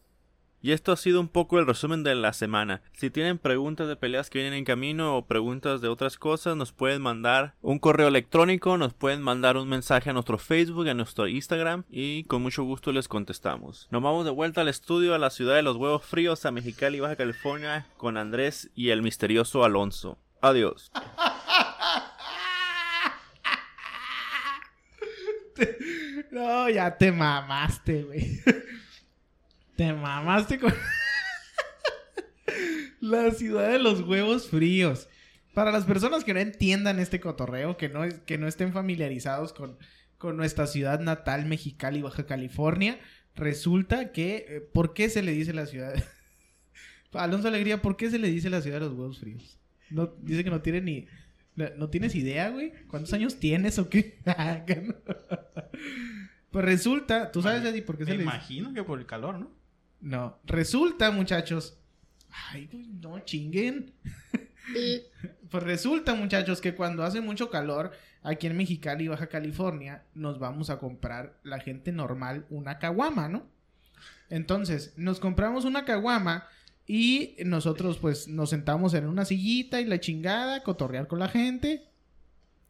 Y 0.63 0.73
esto 0.73 0.91
ha 0.91 0.97
sido 0.97 1.19
un 1.19 1.27
poco 1.27 1.57
el 1.57 1.65
resumen 1.65 2.03
de 2.03 2.13
la 2.13 2.33
semana. 2.33 2.81
Si 2.93 3.09
tienen 3.09 3.39
preguntas 3.39 3.87
de 3.87 3.95
peleas 3.95 4.29
que 4.29 4.39
vienen 4.39 4.59
en 4.59 4.65
camino 4.65 5.17
o 5.17 5.25
preguntas 5.25 5.81
de 5.81 5.87
otras 5.87 6.17
cosas, 6.17 6.55
nos 6.55 6.71
pueden 6.71 7.01
mandar 7.01 7.55
un 7.61 7.79
correo 7.79 8.07
electrónico, 8.07 8.77
nos 8.77 8.93
pueden 8.93 9.21
mandar 9.21 9.57
un 9.57 9.67
mensaje 9.67 10.11
a 10.11 10.13
nuestro 10.13 10.37
Facebook, 10.37 10.87
a 10.87 10.93
nuestro 10.93 11.27
Instagram 11.27 11.83
y 11.89 12.25
con 12.25 12.43
mucho 12.43 12.63
gusto 12.63 12.91
les 12.91 13.07
contestamos. 13.07 13.87
Nos 13.89 14.03
vamos 14.03 14.23
de 14.25 14.31
vuelta 14.31 14.61
al 14.61 14.67
estudio 14.67 15.15
a 15.15 15.19
la 15.19 15.31
ciudad 15.31 15.55
de 15.55 15.63
los 15.63 15.77
huevos 15.77 16.05
fríos 16.05 16.45
a 16.45 16.51
Mexicali, 16.51 16.99
Baja 16.99 17.15
California 17.15 17.87
con 17.97 18.17
Andrés 18.17 18.69
y 18.75 18.89
el 18.89 19.01
misterioso 19.01 19.63
Alonso. 19.63 20.19
Adiós. 20.41 20.91
No, 26.31 26.69
ya 26.69 26.97
te 26.97 27.11
mamaste, 27.11 28.03
güey. 28.03 28.39
Te 29.81 29.93
mamaste 29.93 30.59
con 30.59 30.75
la 33.01 33.31
ciudad 33.31 33.71
de 33.71 33.79
los 33.79 34.01
huevos 34.01 34.47
fríos. 34.47 35.09
Para 35.55 35.71
las 35.71 35.85
personas 35.85 36.23
que 36.23 36.35
no 36.35 36.39
entiendan 36.39 36.99
este 36.99 37.19
cotorreo, 37.19 37.77
que 37.77 37.89
no, 37.89 38.01
que 38.27 38.37
no 38.37 38.47
estén 38.47 38.73
familiarizados 38.73 39.53
con, 39.53 39.79
con 40.19 40.37
nuestra 40.37 40.67
ciudad 40.67 40.99
natal, 40.99 41.47
Mexicali, 41.47 42.03
Baja 42.03 42.27
California, 42.27 42.99
resulta 43.33 44.11
que, 44.11 44.45
eh, 44.47 44.61
¿por 44.61 44.93
qué 44.93 45.09
se 45.09 45.23
le 45.23 45.31
dice 45.31 45.51
la 45.51 45.65
ciudad? 45.65 45.95
Alonso 47.13 47.47
Alegría, 47.47 47.81
¿por 47.81 47.97
qué 47.97 48.11
se 48.11 48.19
le 48.19 48.27
dice 48.27 48.51
la 48.51 48.61
ciudad 48.61 48.81
de 48.81 48.85
los 48.85 48.93
huevos 48.93 49.19
fríos? 49.19 49.57
No, 49.89 50.13
dice 50.21 50.43
que 50.43 50.51
no 50.51 50.61
tiene 50.61 50.81
ni... 50.81 51.07
¿No 51.55 51.89
tienes 51.89 52.13
idea, 52.13 52.49
güey? 52.49 52.71
¿Cuántos 52.87 53.13
años 53.13 53.39
tienes 53.39 53.79
o 53.79 53.89
qué? 53.89 54.19
pues 56.51 56.65
resulta, 56.65 57.31
tú 57.31 57.41
sabes, 57.41 57.65
Eddie, 57.65 57.81
por 57.81 57.97
qué 57.97 58.05
se 58.05 58.11
Me 58.11 58.17
le 58.17 58.23
dice... 58.25 58.35
imagino 58.35 58.75
que 58.75 58.83
por 58.83 58.99
el 58.99 59.07
calor, 59.07 59.39
¿no? 59.39 59.60
No, 60.01 60.39
resulta, 60.45 61.11
muchachos. 61.11 61.77
Ay, 62.51 62.69
no 63.01 63.19
chinguen. 63.19 63.93
pues 65.49 65.63
resulta, 65.63 66.15
muchachos, 66.15 66.59
que 66.59 66.75
cuando 66.75 67.03
hace 67.03 67.21
mucho 67.21 67.49
calor 67.49 67.91
aquí 68.23 68.47
en 68.47 68.57
Mexicali, 68.57 69.07
Baja 69.07 69.27
California, 69.27 70.03
nos 70.13 70.39
vamos 70.39 70.69
a 70.69 70.79
comprar 70.79 71.39
la 71.43 71.59
gente 71.59 71.91
normal 71.91 72.45
una 72.49 72.79
caguama, 72.79 73.29
¿no? 73.29 73.45
Entonces, 74.29 74.93
nos 74.95 75.19
compramos 75.19 75.65
una 75.65 75.85
caguama 75.85 76.47
y 76.87 77.35
nosotros 77.45 77.97
pues 77.97 78.27
nos 78.27 78.49
sentamos 78.49 78.93
en 78.93 79.05
una 79.05 79.25
sillita 79.25 79.81
y 79.81 79.85
la 79.85 79.99
chingada, 79.99 80.63
cotorrear 80.63 81.07
con 81.07 81.19
la 81.19 81.27
gente, 81.27 81.83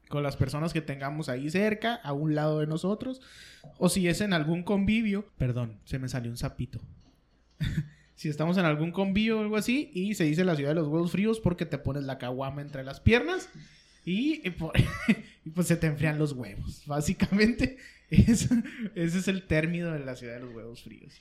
con 0.09 0.23
las 0.23 0.35
personas 0.35 0.73
que 0.73 0.81
tengamos 0.81 1.29
ahí 1.29 1.49
cerca, 1.49 1.95
a 1.95 2.13
un 2.13 2.35
lado 2.35 2.59
de 2.59 2.67
nosotros, 2.67 3.21
o 3.77 3.89
si 3.89 4.07
es 4.07 4.21
en 4.21 4.33
algún 4.33 4.63
convivio, 4.63 5.29
perdón, 5.37 5.79
se 5.85 5.99
me 5.99 6.09
salió 6.09 6.31
un 6.31 6.37
sapito. 6.37 6.81
si 8.15 8.29
estamos 8.29 8.57
en 8.57 8.65
algún 8.65 8.91
convivio 8.91 9.39
o 9.39 9.41
algo 9.41 9.57
así 9.57 9.91
y 9.93 10.13
se 10.15 10.23
dice 10.25 10.43
la 10.43 10.55
ciudad 10.55 10.71
de 10.71 10.75
los 10.75 10.87
huevos 10.87 11.11
fríos 11.11 11.39
porque 11.39 11.65
te 11.65 11.77
pones 11.77 12.03
la 12.03 12.17
caguama 12.17 12.61
entre 12.61 12.83
las 12.83 12.99
piernas 12.99 13.49
y, 14.05 14.45
y 14.47 14.51
por- 14.51 14.73
y 15.45 15.49
pues 15.49 15.67
se 15.67 15.75
te 15.75 15.87
enfrían 15.87 16.19
los 16.19 16.33
huevos. 16.33 16.83
Básicamente, 16.85 17.77
eso- 18.09 18.55
ese 18.95 19.19
es 19.19 19.27
el 19.27 19.47
término 19.47 19.91
de 19.91 19.99
la 19.99 20.15
ciudad 20.15 20.35
de 20.35 20.41
los 20.41 20.53
huevos 20.53 20.83
fríos. 20.83 21.13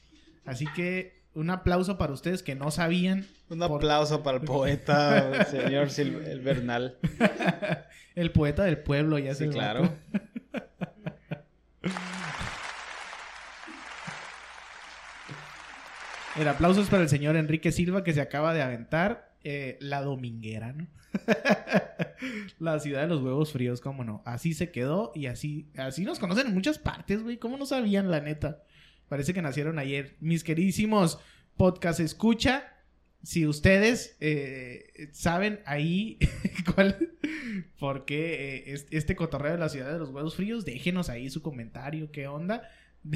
Así 0.45 0.67
que 0.75 1.21
un 1.33 1.49
aplauso 1.51 1.97
para 1.97 2.13
ustedes 2.13 2.43
que 2.43 2.55
no 2.57 2.71
sabían. 2.71 3.27
Un 3.51 3.59
por- 3.61 3.77
aplauso 3.77 4.23
para 4.23 4.39
el 4.39 4.45
poeta, 4.45 5.31
el 5.41 5.47
señor 5.47 5.89
Sil- 5.95 6.25
el 6.27 6.41
Bernal. 6.41 6.99
el 8.17 8.33
poeta 8.33 8.65
del 8.65 8.79
pueblo, 8.79 9.19
ya 9.19 9.35
Sí, 9.35 9.45
se 9.45 9.51
claro. 9.51 9.95
El 16.39 16.49
aplauso 16.49 16.81
es 16.81 16.89
para 16.89 17.03
el 17.03 17.09
señor 17.09 17.37
Enrique 17.37 17.73
Silva 17.73 18.05
que 18.05 18.13
se 18.13 18.21
acaba 18.21 18.55
de 18.55 18.63
aventar 18.63 19.35
eh, 19.43 19.77
la 19.81 20.01
dominguera, 20.03 20.73
¿no? 20.73 20.87
la 22.59 22.79
ciudad 22.79 23.03
de 23.03 23.09
los 23.09 23.21
huevos 23.23 23.53
fríos, 23.53 23.81
cómo 23.81 24.05
no. 24.05 24.23
Así 24.25 24.55
se 24.55 24.71
quedó 24.71 25.13
y 25.15 25.27
así, 25.27 25.69
así 25.77 26.05
nos 26.05 26.19
conocen 26.19 26.47
en 26.49 26.55
muchas 26.55 26.79
partes, 26.79 27.23
güey. 27.23 27.39
¿Cómo 27.39 27.57
no 27.57 27.67
sabían, 27.67 28.11
la 28.11 28.21
neta? 28.21 28.63
Parece 29.09 29.35
que 29.35 29.43
nacieron 29.43 29.79
ayer. 29.79 30.17
Mis 30.21 30.45
queridísimos 30.45 31.19
podcast 31.57 31.99
escucha, 32.01 32.65
si 33.23 33.47
ustedes 33.47 34.17
eh, 34.21 35.11
saben 35.13 35.61
ahí 35.67 36.19
cuál, 36.75 37.11
por 37.79 38.05
qué 38.05 38.57
eh, 38.59 38.73
es- 38.73 38.87
este 38.93 39.17
cotorreo 39.17 39.53
de 39.53 39.59
la 39.59 39.69
ciudad 39.69 39.93
de 39.93 39.99
los 39.99 40.11
huevos 40.11 40.37
fríos, 40.37 40.65
déjenos 40.65 41.09
ahí 41.11 41.29
su 41.29 41.43
comentario, 41.43 42.13
qué 42.13 42.29
onda. 42.29 42.71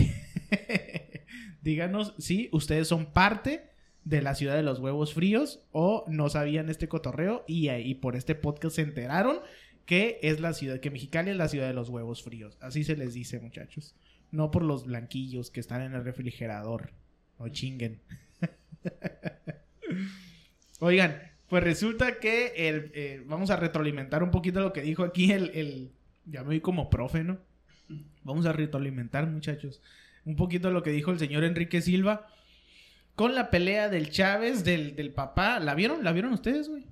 Díganos 1.63 2.15
si 2.19 2.49
ustedes 2.53 2.89
son 2.89 3.07
parte 3.07 3.75
de 4.05 4.23
la 4.23 4.35
ciudad 4.35 4.55
de 4.55 4.63
los 4.63 4.79
huevos 4.79 5.15
fríos 5.15 5.61
o 5.73 6.05
no 6.09 6.29
sabían 6.29 6.69
este 6.69 6.89
cotorreo 6.89 7.45
y, 7.47 7.95
por 7.95 8.17
este 8.17 8.35
podcast 8.35 8.77
se 8.77 8.83
enteraron 8.83 9.39
que 9.87 10.19
es 10.23 10.41
la 10.41 10.53
ciudad, 10.53 10.81
que 10.81 10.91
Mexicali 10.91 11.31
es 11.31 11.37
la 11.37 11.49
ciudad 11.49 11.67
de 11.67 11.75
los 11.75 11.91
huevos 11.91 12.23
fríos. 12.23 12.57
Así 12.61 12.85
se 12.85 12.97
les 12.97 13.13
dice, 13.13 13.41
muchachos. 13.41 13.95
No 14.31 14.51
por 14.51 14.63
los 14.63 14.87
blanquillos 14.87 15.51
que 15.51 15.61
están 15.61 15.83
en 15.83 15.95
el 15.95 16.05
refrigerador. 16.05 16.93
No 17.39 17.49
chinguen. 17.51 18.01
Oigan, 20.81 21.21
pues 21.49 21.63
resulta 21.63 22.19
que 22.19 22.53
el, 22.57 22.93
eh, 22.95 23.23
vamos 23.27 23.51
a 23.51 23.57
retroalimentar 23.57 24.23
un 24.23 24.31
poquito 24.31 24.61
lo 24.61 24.73
que 24.73 24.83
dijo 24.83 25.05
aquí 25.05 25.33
el, 25.33 25.51
el... 25.55 25.93
Ya 26.25 26.43
me 26.43 26.55
vi 26.55 26.61
como 26.61 26.89
profe, 26.89 27.23
¿no? 27.23 27.39
Vamos 28.23 28.47
a 28.47 28.53
retroalimentar, 28.53 29.27
muchachos. 29.27 29.83
Un 30.25 30.37
poquito 30.37 30.71
lo 30.71 30.83
que 30.83 30.91
dijo 30.91 31.11
el 31.11 31.19
señor 31.19 31.45
Enrique 31.45 31.81
Silva. 31.81 32.27
Con 33.15 33.35
la 33.35 33.51
pelea 33.51 33.89
del 33.89 34.11
Chávez, 34.11 34.65
del, 34.65 34.97
del 34.97 35.13
papá. 35.13 35.61
¿La 35.61 35.75
vieron? 35.75 36.03
¿La 36.03 36.13
vieron 36.13 36.33
ustedes, 36.33 36.69
güey? 36.69 36.85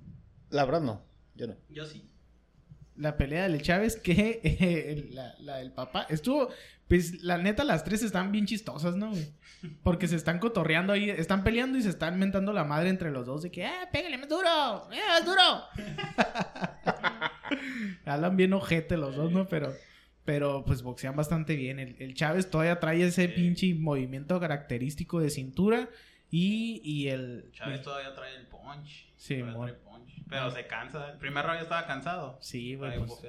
La 0.49 0.65
verdad 0.65 0.81
no, 0.81 1.01
yo 1.35 1.47
no. 1.47 1.55
Yo 1.69 1.85
sí. 1.85 2.07
La 2.95 3.17
pelea 3.17 3.49
del 3.49 3.61
Chávez 3.61 3.95
que 3.95 4.39
eh, 4.43 5.09
la, 5.11 5.35
la 5.39 5.57
del 5.57 5.71
papá. 5.71 6.05
Estuvo... 6.09 6.49
Pues 6.87 7.23
la 7.23 7.37
neta, 7.37 7.63
las 7.63 7.83
tres 7.83 8.03
están 8.03 8.31
bien 8.31 8.45
chistosas, 8.45 8.95
¿no, 8.95 9.11
güey? 9.11 9.31
Porque 9.83 10.07
se 10.07 10.17
están 10.17 10.39
cotorreando 10.39 10.91
ahí, 10.91 11.09
están 11.09 11.43
peleando 11.43 11.77
y 11.77 11.81
se 11.81 11.89
están 11.89 12.19
mentando 12.19 12.51
la 12.51 12.65
madre 12.65 12.89
entre 12.89 13.09
los 13.09 13.25
dos 13.25 13.41
de 13.41 13.49
que, 13.49 13.65
¡eh, 13.65 13.71
pégale 13.91 14.17
más 14.17 14.27
duro! 14.27 14.89
¡Eh, 14.91 14.99
más 15.07 15.25
duro! 15.25 15.63
Hablan 18.05 18.35
bien 18.35 18.53
ojete 18.53 18.97
los 18.97 19.15
dos, 19.15 19.31
¿no? 19.31 19.47
Pero, 19.47 19.73
pero 20.25 20.63
pues 20.65 20.81
boxean 20.81 21.15
bastante 21.15 21.55
bien. 21.55 21.79
El, 21.79 21.95
el 21.99 22.13
Chávez 22.13 22.49
todavía 22.49 22.79
trae 22.79 23.03
ese 23.03 23.29
pinche 23.29 23.73
movimiento 23.73 24.39
característico 24.39 25.19
de 25.19 25.29
cintura 25.29 25.89
y, 26.29 26.81
y 26.83 27.09
el... 27.09 27.49
Chávez 27.51 27.81
todavía 27.81 28.13
trae 28.15 28.35
el 28.35 28.47
punch. 28.47 29.11
Sí, 29.17 29.41
trae 29.41 29.73
punch. 29.73 30.23
Pero 30.29 30.51
se 30.51 30.65
cansa. 30.65 31.11
El 31.11 31.17
primer 31.17 31.45
round 31.45 31.61
estaba 31.61 31.85
cansado. 31.85 32.37
Sí, 32.41 32.75
güey, 32.75 32.97
pues. 32.97 33.21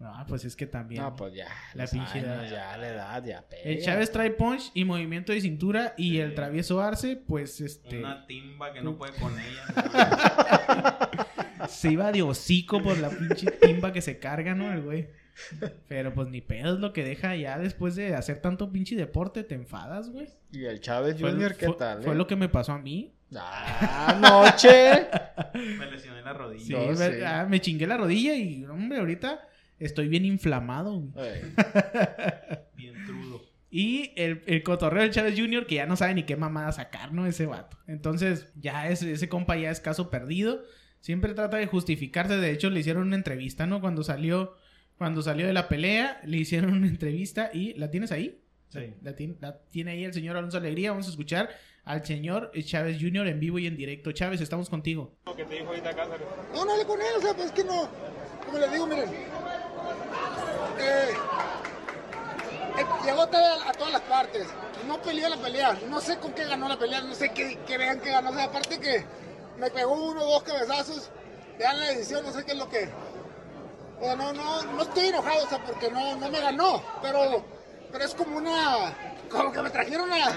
Ah, 0.00 0.24
pues 0.28 0.44
es 0.44 0.56
que 0.56 0.66
también. 0.66 1.02
No, 1.02 1.16
pues 1.16 1.34
ya. 1.34 1.48
La 1.74 1.86
pinche 1.86 2.18
años, 2.18 2.24
edad. 2.24 2.50
Ya, 2.50 2.76
la 2.76 2.88
edad, 2.88 3.24
ya 3.24 3.42
pega. 3.48 3.62
El 3.62 3.82
Chávez 3.82 4.12
trae 4.12 4.30
punch 4.30 4.70
y 4.74 4.84
movimiento 4.84 5.32
de 5.32 5.40
cintura 5.40 5.94
y 5.96 6.18
el 6.18 6.34
travieso 6.34 6.82
Arce, 6.82 7.16
pues 7.16 7.60
este... 7.60 7.98
Una 7.98 8.26
timba 8.26 8.72
que 8.72 8.82
no 8.82 8.96
puede 8.96 9.14
con 9.18 9.34
ella. 9.38 11.08
Se 11.68 11.92
iba 11.92 12.12
de 12.12 12.22
hocico 12.22 12.82
por 12.82 12.98
la 12.98 13.08
pinche 13.08 13.50
timba 13.50 13.92
que 13.92 14.02
se 14.02 14.18
carga, 14.18 14.54
¿no? 14.54 14.72
El 14.72 14.82
güey. 14.82 15.08
Pero 15.88 16.14
pues 16.14 16.28
ni 16.28 16.40
pedo 16.40 16.74
es 16.74 16.80
lo 16.80 16.92
que 16.92 17.04
deja 17.04 17.36
ya 17.36 17.58
después 17.58 17.94
de 17.96 18.14
hacer 18.14 18.40
tanto 18.40 18.72
pinche 18.72 18.96
deporte, 18.96 19.44
te 19.44 19.54
enfadas, 19.54 20.10
güey. 20.10 20.28
Y 20.52 20.64
el 20.64 20.80
Chávez 20.80 21.16
Junior, 21.20 21.54
¿qué 21.56 21.66
fue- 21.66 21.76
tal? 21.76 22.02
Fue 22.02 22.14
eh? 22.14 22.16
lo 22.16 22.26
que 22.26 22.36
me 22.36 22.48
pasó 22.48 22.72
a 22.72 22.78
mí. 22.78 23.12
Ah, 23.34 24.18
noche. 24.20 25.06
Me 25.78 25.90
lesioné 25.90 26.22
la 26.22 26.32
rodilla. 26.32 26.64
Sí, 26.64 26.72
No, 26.72 26.94
ver- 26.96 27.14
sí. 27.16 27.22
ah, 27.24 27.46
me 27.48 27.60
chingué 27.60 27.86
la 27.86 27.96
rodilla 27.96 28.34
y, 28.36 28.64
hombre, 28.66 28.98
ahorita 28.98 29.46
estoy 29.78 30.08
bien 30.08 30.24
inflamado. 30.24 31.02
Bien 32.76 32.94
trudo. 33.06 33.42
Y 33.70 34.12
el, 34.16 34.42
el 34.46 34.62
cotorreo 34.62 35.02
del 35.02 35.10
Chávez 35.10 35.38
Jr., 35.38 35.66
que 35.66 35.74
ya 35.76 35.86
no 35.86 35.96
sabe 35.96 36.14
ni 36.14 36.22
qué 36.22 36.36
mamada 36.36 36.72
sacar, 36.72 37.12
¿no? 37.12 37.26
Ese 37.26 37.46
vato. 37.46 37.76
Entonces, 37.86 38.48
ya 38.56 38.88
ese, 38.88 39.12
ese 39.12 39.28
compa 39.28 39.56
ya 39.56 39.70
es 39.70 39.80
caso 39.80 40.08
perdido. 40.08 40.62
Siempre 41.00 41.34
trata 41.34 41.56
de 41.58 41.66
justificarse. 41.66 42.36
De 42.36 42.50
hecho, 42.52 42.70
le 42.70 42.80
hicieron 42.80 43.08
una 43.08 43.16
entrevista, 43.16 43.66
¿no? 43.66 43.80
Cuando 43.80 44.02
salió, 44.02 44.54
cuando 44.98 45.22
salió 45.22 45.46
de 45.46 45.52
la 45.52 45.68
pelea, 45.68 46.20
le 46.24 46.38
hicieron 46.38 46.72
una 46.72 46.86
entrevista 46.86 47.50
y... 47.52 47.74
¿La 47.74 47.90
tienes 47.90 48.12
ahí? 48.12 48.40
Sí. 48.68 48.94
La 49.02 49.14
tiene, 49.14 49.36
la 49.40 49.58
tiene 49.58 49.92
ahí 49.92 50.04
el 50.04 50.12
señor 50.12 50.36
Alonso 50.36 50.56
Alegría. 50.58 50.90
Vamos 50.90 51.06
a 51.06 51.10
escuchar 51.10 51.50
al 51.84 52.04
señor 52.04 52.50
Chávez 52.64 52.98
Jr. 53.00 53.28
en 53.28 53.40
vivo 53.40 53.58
y 53.58 53.66
en 53.66 53.76
directo. 53.76 54.12
Chávez, 54.12 54.40
estamos 54.40 54.68
contigo. 54.68 55.14
No, 55.24 56.64
no 56.64 56.72
hablé 56.72 56.84
con 56.84 57.00
él, 57.00 57.08
o 57.16 57.20
sea, 57.20 57.34
pues 57.34 57.46
es 57.46 57.52
que 57.52 57.64
no. 57.64 57.88
Como 58.44 58.58
les 58.58 58.72
digo, 58.72 58.86
miren. 58.86 59.08
Eh, 60.78 61.10
eh, 62.78 62.84
llegó 63.04 63.26
tarde 63.28 63.64
a, 63.64 63.70
a 63.70 63.72
todas 63.72 63.92
las 63.92 64.02
partes. 64.02 64.46
No 64.86 65.00
peleó 65.00 65.28
la 65.28 65.36
pelea. 65.36 65.78
No 65.88 66.00
sé 66.00 66.18
con 66.18 66.32
qué 66.32 66.44
ganó 66.44 66.68
la 66.68 66.78
pelea. 66.78 67.02
No 67.02 67.14
sé 67.14 67.32
qué, 67.32 67.58
qué 67.66 67.78
vean 67.78 68.00
que 68.00 68.10
ganó. 68.10 68.30
O 68.30 68.34
sea, 68.34 68.44
aparte 68.44 68.78
que 68.80 69.04
me 69.58 69.70
pegó 69.70 69.92
uno 70.10 70.22
o 70.22 70.32
dos 70.32 70.42
cabezazos. 70.42 71.10
Vean 71.58 71.80
la 71.80 71.86
decisión, 71.86 72.24
no 72.24 72.32
sé 72.32 72.44
qué 72.44 72.52
es 72.52 72.58
lo 72.58 72.68
que. 72.68 72.88
O 74.00 74.04
sea, 74.04 74.16
no, 74.16 74.32
no, 74.32 74.62
no 74.62 74.82
estoy 74.82 75.06
enojado, 75.06 75.44
o 75.44 75.48
sea, 75.48 75.58
porque 75.64 75.90
no, 75.90 76.16
no 76.16 76.28
me 76.30 76.40
ganó. 76.40 76.82
Pero, 77.02 77.44
pero 77.92 78.04
es 78.04 78.14
como 78.14 78.36
una. 78.38 78.94
Como 79.30 79.52
que 79.52 79.62
me 79.62 79.70
trajeron 79.70 80.12
a. 80.12 80.36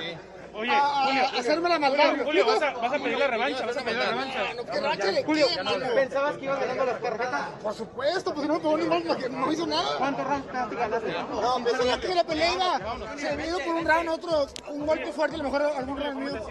Oye, 0.51 0.72
a, 0.72 0.78
a- 0.80 1.05
Julio, 1.05 1.22
a 1.24 1.39
hacerme 1.39 1.70
la 1.70 1.78
maldad. 1.80 2.05
Julio, 2.10 2.18
¿me 2.18 2.24
Julio, 2.26 2.45
vas 2.47 2.62
a, 2.64 2.72
vas 2.74 2.91
a 2.91 2.97
pedir 3.03 3.18
la 3.20 3.28
revancha, 3.28 3.66
vas 3.68 3.78
a 3.78 3.82
pedir 3.84 3.97
la 3.99 4.05
revancha. 4.10 4.53
No, 4.55 4.66
¿qué 4.66 4.80
racha 4.82 5.12
de 5.12 5.24
Julio, 5.24 5.45
mano? 5.64 5.86
¿Pensabas 5.93 6.38
que 6.38 6.45
ibas 6.45 6.60
ganando 6.60 6.86
las 6.86 7.01
tarjetas? 7.01 7.41
Por 7.62 7.74
supuesto, 7.76 8.34
pues 8.34 8.41
si 8.41 8.47
no 8.47 8.53
me 8.55 8.60
pegó 8.60 8.78
ni 8.78 8.86
mal, 8.86 9.03
porque 9.07 9.30
no 9.30 9.51
hizo 9.51 9.68
nada. 9.68 9.97
¿Cuántos 9.99 10.26
rounds 10.26 10.47
ganaste? 10.51 11.12
No, 11.30 11.64
pensaba 11.64 11.99
que 11.99 12.16
la 12.16 12.24
pelea 12.24 12.53
iba 12.53 13.18
servido 13.18 13.60
por 13.60 13.76
un 13.76 13.86
round, 13.86 14.10
otro, 14.10 14.47
un 14.70 14.86
golpe 14.88 15.12
fuerte, 15.12 15.36
a 15.36 15.38
lo 15.38 15.43
mejor 15.43 15.62
algún 15.62 15.97
round 15.99 16.20
mío. 16.20 16.41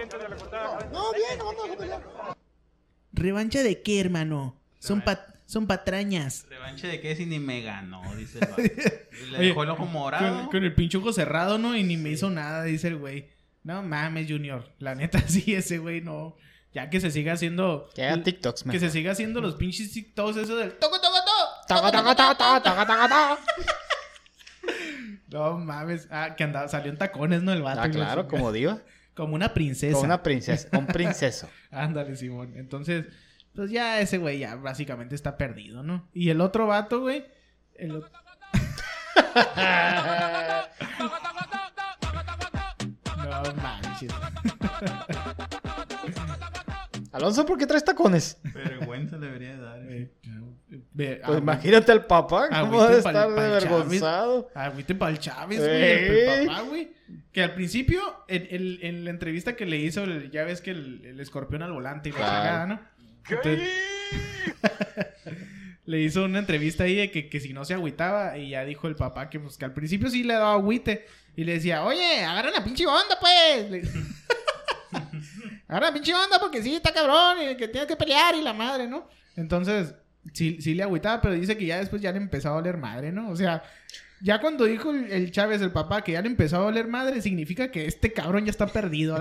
No, 0.92 1.12
bien, 1.12 1.38
vamos 1.38 1.54
a 1.72 1.76
pelear. 1.76 2.02
¿Revancha 3.12 3.62
de 3.64 3.82
qué, 3.82 4.00
hermano? 4.00 4.54
Son, 4.78 5.00
pa- 5.02 5.27
son 5.48 5.66
patrañas. 5.66 6.44
Revanche 6.50 6.86
de 6.86 7.00
qué 7.00 7.16
si 7.16 7.24
ni 7.24 7.38
me 7.38 7.62
ganó, 7.62 8.02
dice 8.16 8.38
el 8.38 8.46
vato. 8.50 8.62
Le 9.32 9.38
dejó 9.38 9.62
el 9.62 9.70
ojo 9.70 9.86
morado. 9.86 10.40
Con, 10.42 10.46
con 10.50 10.64
el 10.64 10.74
pinche 10.74 10.98
ojo 10.98 11.10
cerrado, 11.12 11.56
¿no? 11.56 11.74
Y 11.74 11.82
ni 11.84 11.96
me 11.96 12.10
hizo 12.10 12.28
nada, 12.28 12.62
dice 12.64 12.88
el 12.88 12.96
güey. 12.96 13.28
No 13.64 13.82
mames, 13.82 14.30
Junior. 14.30 14.70
La 14.78 14.94
neta, 14.94 15.20
sí, 15.26 15.54
ese 15.54 15.78
güey 15.78 16.02
no. 16.02 16.36
Ya 16.74 16.90
que 16.90 17.00
se 17.00 17.10
siga 17.10 17.32
haciendo. 17.32 17.88
Que 17.94 18.04
haga 18.04 18.22
TikToks, 18.22 18.62
Que 18.62 18.68
mejor. 18.68 18.80
se 18.80 18.90
siga 18.90 19.12
haciendo 19.12 19.40
los 19.40 19.54
pinches 19.54 19.90
TikToks, 19.90 20.36
eso 20.36 20.54
del. 20.54 20.72
¡Toco, 20.74 21.00
toco, 21.00 21.16
toco! 21.16 21.66
Taca, 21.66 21.90
taca, 21.90 22.14
taca, 22.14 22.34
taca, 22.38 22.62
taca, 22.62 22.86
taca, 22.86 23.08
taca. 23.08 23.38
No 25.28 25.58
mames. 25.58 26.08
Ah, 26.10 26.34
que 26.36 26.44
andaba, 26.44 26.68
salió 26.68 26.90
en 26.92 26.98
tacones, 26.98 27.42
¿no? 27.42 27.52
El 27.52 27.62
vato. 27.62 27.80
Ah, 27.82 27.90
claro, 27.90 28.28
como 28.28 28.52
diva. 28.52 28.80
Como 29.14 29.34
una 29.34 29.52
princesa. 29.52 29.94
Como 29.94 30.04
una 30.04 30.22
princesa, 30.22 30.68
un 30.78 30.86
princeso. 30.86 31.48
Ándale, 31.72 32.14
Simón. 32.14 32.52
Entonces, 32.54 33.04
pues 33.54 33.70
ya 33.70 34.00
ese 34.00 34.18
güey 34.18 34.38
ya 34.38 34.54
básicamente 34.56 35.14
está 35.14 35.36
perdido, 35.36 35.82
¿no? 35.82 36.08
Y 36.12 36.30
el 36.30 36.40
otro 36.40 36.66
vato, 36.66 37.00
güey. 37.00 37.24
el 37.74 38.02
no 43.16 43.54
manches. 43.62 44.12
Alonso, 47.12 47.46
¿por 47.46 47.58
qué 47.58 47.66
traes 47.66 47.84
tacones? 47.84 48.38
Vergüenza 48.54 49.16
le 49.16 49.26
debería 49.26 49.56
de 49.56 49.60
dar. 49.62 49.78
Eh, 49.88 50.10
ve- 50.92 51.20
Pues 51.24 51.36
ah, 51.36 51.38
imagínate 51.38 51.90
al 51.92 52.04
papá, 52.06 52.48
¿cómo 52.60 52.82
debe 52.82 53.02
pa'l- 53.02 53.16
estar 53.16 53.28
pa'l 53.34 53.38
avergonzado? 53.38 54.50
Agüite 54.54 54.94
para 54.94 55.10
el 55.12 55.18
Chávez, 55.18 55.58
güey. 55.58 55.70
Ey. 55.82 56.40
El 56.42 56.46
papá, 56.46 56.60
güey. 56.62 56.92
Que 57.32 57.42
al 57.42 57.54
principio, 57.54 58.00
en, 58.28 58.46
en- 58.50 58.78
en 58.82 59.04
la 59.04 59.10
entrevista 59.10 59.56
que 59.56 59.64
le 59.66 59.78
hizo, 59.78 60.04
ya 60.06 60.44
ves 60.44 60.60
que 60.60 60.70
el, 60.72 61.04
el 61.04 61.18
escorpión 61.20 61.62
al 61.62 61.72
volante 61.72 62.10
y 62.10 62.12
la 62.12 62.18
Claro. 62.18 62.34
chingada, 62.42 62.66
¿no? 62.66 62.80
Entonces- 63.30 63.68
le 65.86 66.00
hizo 66.00 66.24
una 66.24 66.38
entrevista 66.40 66.84
ahí 66.84 66.96
de 66.96 67.10
que, 67.10 67.28
que 67.28 67.40
si 67.40 67.52
no 67.52 67.64
se 67.64 67.74
agüitaba 67.74 68.36
y 68.36 68.50
ya 68.50 68.64
dijo 68.64 68.88
el 68.88 68.96
papá 68.96 69.30
que, 69.30 69.40
pues, 69.40 69.56
que 69.56 69.64
al 69.64 69.72
principio 69.72 70.10
sí 70.10 70.22
le 70.22 70.34
daba 70.34 70.52
agüite 70.54 71.06
y 71.36 71.44
le 71.44 71.54
decía, 71.54 71.82
oye, 71.84 72.24
agarra 72.24 72.50
la 72.50 72.62
pinche 72.64 72.86
onda, 72.86 73.18
pues. 73.20 73.70
Le- 73.70 73.82
agarra 75.68 75.86
la 75.86 75.92
pinche 75.94 76.14
onda 76.14 76.38
porque 76.38 76.62
sí, 76.62 76.74
está 76.76 76.92
cabrón 76.92 77.38
y 77.42 77.56
que 77.56 77.68
tienes 77.68 77.88
que 77.88 77.96
pelear 77.96 78.34
y 78.34 78.42
la 78.42 78.52
madre, 78.52 78.86
¿no? 78.86 79.08
Entonces, 79.36 79.94
sí, 80.34 80.58
sí 80.60 80.74
le 80.74 80.82
agüitaba, 80.82 81.20
pero 81.22 81.34
dice 81.34 81.56
que 81.56 81.66
ya 81.66 81.78
después 81.78 82.02
ya 82.02 82.12
le 82.12 82.18
empezó 82.18 82.50
a 82.50 82.56
oler 82.56 82.76
madre, 82.76 83.12
¿no? 83.12 83.30
O 83.30 83.36
sea, 83.36 83.62
ya 84.20 84.40
cuando 84.40 84.64
dijo 84.64 84.90
el, 84.90 85.10
el 85.10 85.30
Chávez, 85.30 85.62
el 85.62 85.70
papá, 85.72 86.02
que 86.02 86.12
ya 86.12 86.20
le 86.22 86.28
empezó 86.28 86.56
a 86.56 86.66
oler 86.66 86.86
madre, 86.88 87.22
significa 87.22 87.70
que 87.70 87.86
este 87.86 88.12
cabrón 88.12 88.44
ya 88.44 88.50
está 88.50 88.66
perdido. 88.66 89.18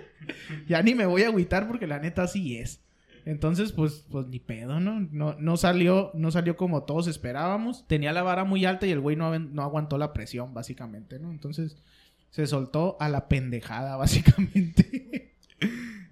ya 0.68 0.82
ni 0.82 0.94
me 0.94 1.06
voy 1.06 1.22
a 1.22 1.26
agüitar 1.28 1.68
porque 1.68 1.86
la 1.86 1.98
neta 2.00 2.26
sí 2.26 2.56
es. 2.58 2.80
Entonces, 3.24 3.72
pues, 3.72 4.04
pues 4.10 4.26
ni 4.26 4.38
pedo, 4.40 4.80
¿no? 4.80 5.00
No, 5.12 5.34
no 5.38 5.56
salió, 5.56 6.10
no 6.14 6.30
salió 6.30 6.56
como 6.56 6.82
todos 6.84 7.06
esperábamos. 7.06 7.86
Tenía 7.86 8.12
la 8.12 8.22
vara 8.22 8.44
muy 8.44 8.64
alta 8.64 8.86
y 8.86 8.90
el 8.90 9.00
güey 9.00 9.16
no, 9.16 9.38
no 9.38 9.62
aguantó 9.62 9.98
la 9.98 10.12
presión, 10.12 10.54
básicamente, 10.54 11.18
¿no? 11.18 11.30
Entonces, 11.30 11.76
se 12.30 12.46
soltó 12.46 12.96
a 13.00 13.08
la 13.08 13.28
pendejada, 13.28 13.96
básicamente. 13.98 15.34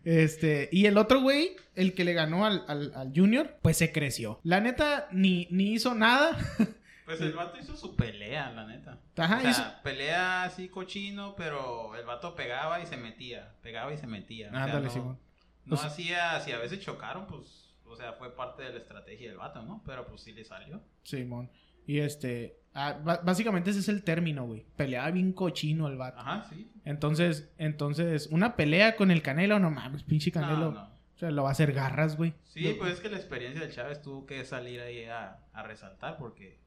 Este, 0.04 0.68
y 0.72 0.86
el 0.86 0.96
otro 0.96 1.20
güey, 1.20 1.50
el 1.74 1.94
que 1.94 2.04
le 2.04 2.14
ganó 2.14 2.46
al, 2.46 2.64
al, 2.68 2.92
al 2.94 3.12
Junior, 3.14 3.58
pues 3.62 3.76
se 3.76 3.92
creció. 3.92 4.40
La 4.42 4.60
neta, 4.60 5.08
ni, 5.12 5.46
ni 5.50 5.72
hizo 5.72 5.94
nada. 5.94 6.36
Pues 7.06 7.20
el 7.22 7.32
vato 7.32 7.58
hizo 7.60 7.76
su 7.76 7.96
pelea, 7.96 8.52
la 8.52 8.68
neta. 8.68 9.00
Ajá, 9.16 9.38
o 9.38 9.40
sea, 9.40 9.50
hizo- 9.50 9.82
pelea 9.82 10.44
así 10.44 10.68
cochino, 10.68 11.34
pero 11.34 11.96
el 11.96 12.06
vato 12.06 12.36
pegaba 12.36 12.80
y 12.80 12.86
se 12.86 12.96
metía. 12.96 13.50
Pegaba 13.62 13.92
y 13.92 13.98
se 13.98 14.06
metía. 14.06 14.46
O 14.46 14.50
sea, 14.52 14.62
Ándale, 14.62 14.86
no, 14.86 14.92
Simón. 14.92 15.18
No 15.64 15.76
sea- 15.76 15.86
hacía, 15.88 16.40
si 16.40 16.52
a 16.52 16.58
veces 16.58 16.80
chocaron, 16.80 17.26
pues, 17.26 17.74
o 17.84 17.96
sea, 17.96 18.12
fue 18.14 18.34
parte 18.34 18.62
de 18.62 18.70
la 18.70 18.78
estrategia 18.78 19.28
del 19.28 19.38
vato, 19.38 19.62
¿no? 19.62 19.82
Pero 19.86 20.06
pues 20.06 20.22
sí 20.22 20.32
le 20.32 20.44
salió. 20.44 20.80
Simón. 21.02 21.50
Y 21.86 21.98
este, 22.00 22.56
Ah, 22.72 23.00
básicamente 23.24 23.70
ese 23.70 23.80
es 23.80 23.88
el 23.88 24.04
término, 24.04 24.46
güey. 24.46 24.64
Peleaba 24.76 25.10
bien 25.10 25.32
cochino 25.32 25.88
el 25.88 25.96
vato. 25.96 26.20
Ajá, 26.20 26.46
sí. 26.48 26.70
Entonces, 26.84 27.50
entonces, 27.58 28.28
una 28.30 28.54
pelea 28.54 28.94
con 28.94 29.10
el 29.10 29.22
Canelo, 29.22 29.58
no 29.58 29.72
mames, 29.72 30.04
pinche 30.04 30.30
Canelo. 30.30 30.70
No, 30.70 30.72
no. 30.72 30.82
O 30.84 31.18
sea, 31.18 31.32
lo 31.32 31.42
va 31.42 31.48
a 31.48 31.52
hacer 31.52 31.72
garras, 31.72 32.16
güey. 32.16 32.32
Sí, 32.44 32.76
pues 32.78 32.92
es 32.94 33.00
que 33.00 33.08
la 33.10 33.16
experiencia 33.16 33.60
del 33.60 33.72
Chávez 33.74 34.00
tuvo 34.00 34.24
que 34.24 34.44
salir 34.44 34.80
ahí 34.80 35.04
a, 35.06 35.40
a 35.52 35.62
resaltar 35.64 36.16
porque, 36.16 36.60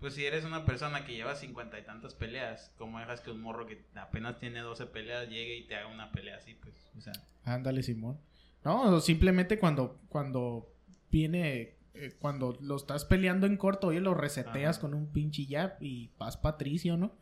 pues 0.00 0.14
si 0.14 0.24
eres 0.24 0.44
una 0.44 0.64
persona 0.64 1.04
que 1.04 1.14
lleva 1.14 1.34
cincuenta 1.34 1.78
y 1.78 1.82
tantas 1.82 2.14
peleas, 2.14 2.72
¿cómo 2.76 2.98
dejas 2.98 3.20
que 3.20 3.30
un 3.30 3.40
morro 3.40 3.66
que 3.66 3.84
apenas 3.94 4.38
tiene 4.38 4.60
12 4.60 4.86
peleas 4.86 5.28
llegue 5.28 5.56
y 5.56 5.66
te 5.66 5.76
haga 5.76 5.88
una 5.88 6.12
pelea 6.12 6.36
así? 6.36 6.54
Pues, 6.54 6.74
o 6.96 7.00
sea, 7.00 7.12
Ándale, 7.44 7.82
Simón. 7.82 8.18
No, 8.64 9.00
simplemente 9.00 9.58
cuando, 9.58 10.00
cuando 10.08 10.68
viene, 11.10 11.76
eh, 11.94 12.16
cuando 12.18 12.58
lo 12.60 12.76
estás 12.76 13.04
peleando 13.04 13.46
en 13.46 13.56
corto, 13.56 13.88
oye, 13.88 14.00
lo 14.00 14.14
reseteas 14.14 14.76
Ajá. 14.76 14.80
con 14.80 14.94
un 14.94 15.12
pinche 15.12 15.46
jab 15.48 15.80
y 15.80 16.10
vas 16.18 16.36
patricio, 16.36 16.96
¿no? 16.96 17.12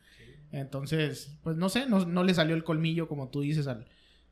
Entonces, 0.51 1.37
pues 1.43 1.57
no 1.57 1.69
sé, 1.69 1.87
no, 1.87 2.07
no 2.07 2.25
le 2.25 2.33
salió 2.33 2.55
el 2.55 2.65
colmillo 2.65 3.09
como 3.09 3.29
tú 3.29 3.41
dices 3.43 3.67
al, 3.67 3.87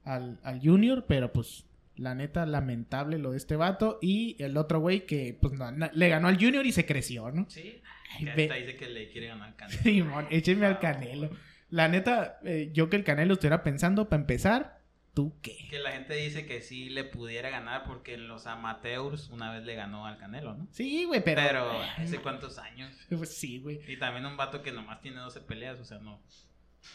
al, 0.04 0.38
al 0.42 0.60
Junior, 0.60 1.04
pero 1.06 1.32
pues 1.32 1.64
la 2.02 2.14
neta 2.14 2.44
lamentable 2.46 3.18
lo 3.18 3.30
de 3.30 3.36
este 3.38 3.56
vato 3.56 3.98
y 4.02 4.36
el 4.42 4.56
otro 4.56 4.80
güey 4.80 5.06
que 5.06 5.38
pues 5.40 5.52
no, 5.54 5.70
le 5.92 6.08
ganó 6.08 6.28
al 6.28 6.38
Junior 6.38 6.66
y 6.66 6.72
se 6.72 6.84
creció, 6.86 7.30
¿no? 7.30 7.46
sí. 7.48 7.80
Ay, 8.14 8.24
Que 8.26 8.42
hasta 8.42 8.54
dice 8.56 8.76
que 8.76 8.88
le 8.90 9.08
quiere 9.10 9.28
ganar 9.28 9.48
al 9.48 9.56
Canelo. 9.56 9.82
Simón, 9.82 10.26
échenme 10.30 10.66
al 10.66 10.78
Canelo. 10.78 11.30
La 11.70 11.88
neta, 11.88 12.38
eh, 12.44 12.68
yo 12.74 12.90
que 12.90 12.96
el 12.96 13.04
Canelo 13.04 13.32
estuviera 13.32 13.62
pensando, 13.62 14.10
para 14.10 14.20
empezar, 14.20 14.82
¿tú 15.14 15.38
qué? 15.40 15.56
Que 15.70 15.78
la 15.78 15.92
gente 15.92 16.14
dice 16.16 16.44
que 16.44 16.60
sí 16.60 16.90
le 16.90 17.04
pudiera 17.04 17.48
ganar 17.48 17.84
porque 17.84 18.12
en 18.12 18.28
los 18.28 18.46
amateurs 18.46 19.30
una 19.30 19.50
vez 19.50 19.64
le 19.64 19.76
ganó 19.76 20.04
al 20.06 20.18
Canelo, 20.18 20.52
¿no? 20.54 20.68
Sí, 20.72 21.04
güey, 21.06 21.24
pero... 21.24 21.40
Pero, 21.40 21.80
¿hace 21.96 22.18
cuántos 22.18 22.58
años? 22.58 22.94
Pues 23.08 23.34
sí, 23.34 23.60
güey. 23.60 23.80
Y 23.90 23.96
también 23.98 24.26
un 24.26 24.36
vato 24.36 24.62
que 24.62 24.72
nomás 24.72 25.00
tiene 25.00 25.16
12 25.20 25.40
peleas, 25.40 25.80
o 25.80 25.84
sea, 25.86 25.98
no, 25.98 26.20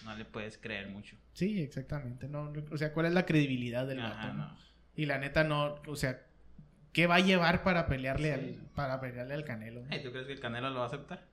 no 0.05 0.15
le 0.15 0.25
puedes 0.25 0.59
creer 0.59 0.87
mucho. 0.89 1.15
Sí, 1.33 1.59
exactamente. 1.61 2.27
No, 2.27 2.51
no- 2.51 2.63
o 2.69 2.77
sea, 2.77 2.93
¿cuál 2.93 3.07
es 3.07 3.13
la 3.13 3.25
credibilidad 3.25 3.87
del 3.87 4.01
Ajá, 4.01 4.13
vato? 4.27 4.33
no? 4.33 4.47
no. 4.49 4.57
Y 4.97 5.05
la 5.05 5.17
neta 5.17 5.43
no, 5.45 5.75
o 5.87 5.95
sea, 5.95 6.21
¿qué 6.91 7.07
va 7.07 7.15
a 7.15 7.19
llevar 7.21 7.63
para 7.63 7.87
pelearle 7.87 8.33
al 8.33 8.55
para 8.75 8.99
pelearle 8.99 9.33
al 9.35 9.45
Canelo? 9.45 9.83
Ey, 9.91 10.03
¿Tú 10.03 10.11
crees 10.11 10.27
que 10.27 10.33
el 10.33 10.39
Canelo 10.41 10.69
lo 10.71 10.79
va 10.79 10.85
a 10.85 10.87
aceptar? 10.87 11.23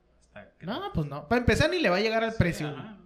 Que- 0.61 0.67
No, 0.67 0.81
pues 0.95 1.07
no. 1.09 1.27
Para 1.29 1.41
empezar 1.41 1.71
ni 1.71 1.81
le 1.81 1.91
va 1.91 1.97
a 1.97 2.01
llegar 2.01 2.23
al 2.23 2.35
precio. 2.35 2.69
Ajá. 2.69 2.99
¿no? 3.01 3.05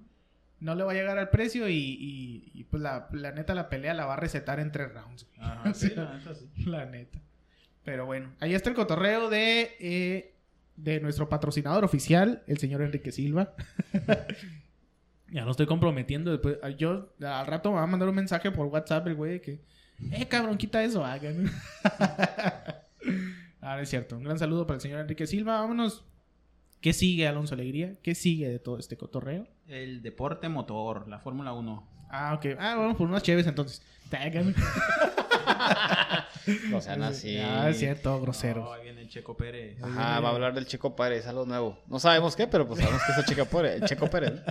No 0.61 0.75
le 0.75 0.83
va 0.83 0.91
a 0.91 0.95
llegar 0.95 1.17
al 1.19 1.31
precio 1.31 1.69
y, 1.69 1.75
y- 1.77 2.51
y, 2.53 2.65
pues 2.65 2.83
la, 2.83 3.09
la 3.13 3.31
neta 3.33 3.55
la 3.55 3.69
pelea 3.69 3.95
la 3.95 4.07
va 4.07 4.15
a 4.15 4.17
recetar 4.17 4.59
en 4.61 4.73
tres 4.73 4.93
rounds. 4.93 5.27
Ajá, 5.39 5.63
O 5.71 5.75
sí, 5.75 5.89
sea, 5.91 6.03
la 6.05 6.15
neta 6.19 6.35
sí. 6.35 6.49
La 6.67 6.85
neta. 6.85 7.19
Pero 7.85 8.05
bueno, 8.07 8.33
ahí 8.41 8.55
está 8.55 8.69
el 8.69 8.75
cotorreo 8.75 9.31
de, 9.31 9.77
eh, 9.79 10.35
de 10.77 10.99
nuestro 11.01 11.29
patrocinador 11.29 11.85
oficial, 11.85 12.43
el 12.49 12.59
señor 12.59 12.83
Enrique 12.83 13.13
Silva. 13.13 13.55
ya 15.31 15.45
lo 15.45 15.51
estoy 15.53 15.67
comprometiendo. 15.67 16.31
Después, 16.33 16.59
ah, 16.63 16.71
yo 16.71 17.13
al 17.23 17.47
rato 17.47 17.71
me 17.71 17.77
va 17.77 17.83
a 17.85 17.87
mandar 17.87 18.09
un 18.09 18.15
mensaje 18.17 18.51
por 18.51 18.67
WhatsApp 18.67 19.07
el 19.07 19.15
güey 19.15 19.41
que, 19.41 19.61
eh, 20.13 20.27
cabrón, 20.27 20.57
quita 20.57 20.83
eso, 20.83 21.05
hagan. 21.05 21.51
ah, 23.61 23.77
no 23.77 23.79
es 23.79 23.89
cierto. 23.89 24.17
Un 24.17 24.25
gran 24.25 24.39
saludo 24.39 24.67
para 24.67 24.77
el 24.77 24.81
señor 24.81 25.01
Enrique 25.01 25.27
Silva. 25.27 25.61
Vámonos. 25.61 26.05
¿Qué 26.81 26.93
sigue, 26.93 27.27
Alonso 27.27 27.55
Alegría? 27.55 27.97
¿Qué 28.03 28.15
sigue 28.15 28.49
de 28.49 28.59
todo 28.59 28.79
este 28.79 28.97
cotorreo? 28.97 29.49
El 29.67 30.03
deporte 30.03 30.49
motor, 30.49 31.09
la 31.09 31.19
Fórmula 31.19 31.53
1. 31.53 31.89
Ah, 32.11 32.35
ok. 32.35 32.47
Ah, 32.59 32.77
vamos 32.77 32.97
por 32.97 33.09
unas 33.09 33.23
chéves 33.23 33.47
entonces. 33.47 33.83
Tagan. 34.11 34.55
No 36.71 36.81
sean 36.81 37.03
así. 37.03 37.37
Ah, 37.39 37.69
es 37.69 37.79
cierto, 37.79 38.19
groseros. 38.21 38.67
Oh, 38.67 38.73
ahí 38.73 38.85
viene 38.85 39.03
el 39.03 39.09
Checo 39.09 39.37
Pérez. 39.37 39.83
Ajá, 39.83 40.21
va 40.21 40.29
a 40.29 40.33
hablar 40.33 40.55
del 40.55 40.67
Checo 40.67 40.97
Pérez, 40.97 41.27
algo 41.27 41.45
nuevo. 41.45 41.79
No 41.89 41.99
sabemos 41.99 42.37
qué, 42.37 42.47
pero 42.47 42.67
pues 42.67 42.81
sabemos 42.81 43.03
que 43.05 43.13
es 43.13 43.19
el 43.19 43.25
Checo 43.25 43.45
Pérez. 43.45 43.83
El 43.83 43.89
Checo 43.89 44.09
Pérez. 44.09 44.33
¿no? 44.43 44.45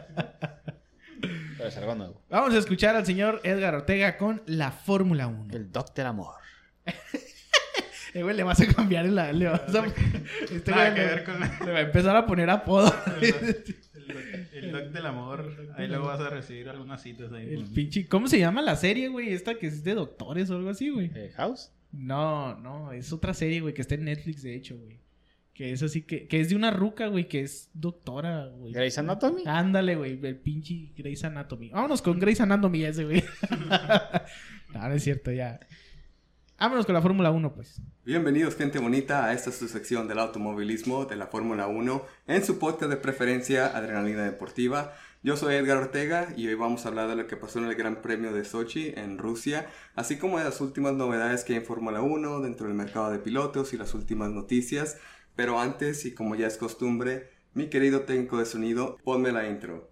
Pero 1.24 1.24
es 1.24 1.57
algo 1.57 1.57
nuevo. 1.96 2.22
Vamos 2.30 2.54
a 2.54 2.58
escuchar 2.58 2.96
al 2.96 3.06
señor 3.06 3.42
Edgar 3.44 3.76
Ortega 3.76 4.18
con 4.18 4.42
la 4.46 4.72
Fórmula 4.72 5.28
1. 5.28 5.54
El 5.56 5.72
Doc 5.72 5.94
del 5.94 6.06
Amor. 6.08 6.36
Eh, 8.14 8.24
güey, 8.24 8.36
le 8.36 8.42
vas 8.44 8.60
a 8.62 8.66
cambiar 8.74 9.06
la. 9.06 9.32
Le 9.32 9.46
vas 9.48 9.76
a, 9.76 9.86
este 10.52 10.72
güey 10.72 10.94
que 10.96 11.00
le- 11.02 11.06
ver 11.08 11.24
con 11.24 11.40
la- 11.40 11.60
le 11.66 11.72
va 11.72 11.78
a 11.80 11.82
empezar 11.82 12.16
a 12.16 12.26
poner 12.26 12.50
apodo. 12.50 12.92
El, 13.22 13.66
el 14.54 14.72
doc 14.72 14.84
del 14.86 15.06
amor. 15.06 15.54
Ahí 15.78 15.88
luego 15.88 16.08
vas 16.08 16.22
a 16.22 16.30
recibir 16.30 16.68
algunas 16.70 17.02
citas 17.02 17.32
ahí. 17.34 17.54
El 17.54 17.66
pinche. 17.66 18.08
¿Cómo 18.08 18.28
se 18.28 18.40
llama 18.40 18.62
la 18.64 18.76
serie, 18.76 19.10
güey? 19.10 19.34
Esta 19.34 19.56
que 19.56 19.68
es 19.68 19.84
de 19.84 19.94
doctores 19.94 20.50
o 20.50 20.56
algo 20.56 20.70
así, 20.70 20.90
güey. 20.90 21.12
Eh, 21.14 21.32
House. 21.36 21.72
No, 21.92 22.56
no, 22.56 22.92
es 22.92 23.12
otra 23.14 23.34
serie, 23.36 23.60
güey, 23.62 23.74
que 23.74 23.82
está 23.82 23.96
en 23.96 24.06
Netflix, 24.06 24.42
de 24.42 24.56
hecho, 24.56 24.78
güey. 24.78 25.00
Que 25.58 25.72
es 25.72 25.82
así, 25.82 26.04
que, 26.04 26.28
que 26.28 26.40
es 26.40 26.50
de 26.50 26.56
una 26.56 26.70
ruca, 26.70 27.08
güey, 27.08 27.28
que 27.28 27.42
es 27.42 27.72
doctora, 27.74 28.46
güey. 28.46 28.74
Grey's 28.74 29.00
Anatomy. 29.00 29.42
Ándale, 29.48 29.96
güey, 29.96 30.20
el 30.24 30.38
pinche 30.38 30.94
Grey's 30.96 31.24
Anatomy. 31.24 31.72
Vámonos 31.72 32.04
con 32.04 32.20
Grey's 32.20 32.40
Anatomy 32.42 32.84
ese, 32.84 33.06
güey. 33.06 33.24
no, 34.76 34.88
no 34.88 34.94
es 34.94 35.04
cierto, 35.04 35.32
ya. 35.32 35.60
Vámonos 36.60 36.86
con 36.86 36.94
la 36.94 37.02
Fórmula 37.02 37.32
1, 37.32 37.56
pues. 37.56 37.82
Bienvenidos 38.06 38.56
gente 38.56 38.78
bonita 38.78 39.26
a 39.26 39.34
esta 39.34 39.52
su 39.52 39.68
sección 39.68 40.08
del 40.08 40.20
automovilismo 40.20 41.06
de 41.06 41.16
la 41.16 41.26
Fórmula 41.26 41.66
1 41.66 42.06
en 42.28 42.46
su 42.46 42.60
podcast 42.60 42.92
de 42.92 42.98
preferencia 42.98 43.66
Adrenalina 43.76 44.26
Deportiva. 44.26 44.94
Yo 45.24 45.38
soy 45.38 45.56
Edgar 45.56 45.78
Ortega 45.78 46.28
y 46.38 46.48
hoy 46.48 46.54
vamos 46.54 46.86
a 46.86 46.90
hablar 46.90 47.10
de 47.10 47.16
lo 47.16 47.26
que 47.26 47.36
pasó 47.36 47.58
en 47.58 47.66
el 47.66 47.74
Gran 47.74 48.04
Premio 48.04 48.32
de 48.32 48.46
Sochi 48.46 48.94
en 48.96 49.18
Rusia, 49.18 49.66
así 49.96 50.18
como 50.18 50.38
de 50.38 50.44
las 50.44 50.62
últimas 50.62 50.94
novedades 50.94 51.44
que 51.44 51.54
hay 51.54 51.60
en 51.60 51.66
Fórmula 51.66 52.02
1 52.02 52.42
dentro 52.42 52.68
del 52.68 52.78
mercado 52.78 53.10
de 53.10 53.18
pilotos 53.18 53.74
y 53.74 53.78
las 53.78 53.96
últimas 53.96 54.30
noticias. 54.30 54.98
Pero 55.38 55.60
antes, 55.60 56.06
y 56.06 56.14
como 56.14 56.36
ya 56.36 56.48
es 56.48 56.58
costumbre, 56.58 57.30
mi 57.54 57.70
querido 57.70 58.02
técnico 58.02 58.40
de 58.40 58.46
sonido, 58.46 58.98
ponme 59.04 59.32
la 59.32 59.48
intro. 59.48 59.90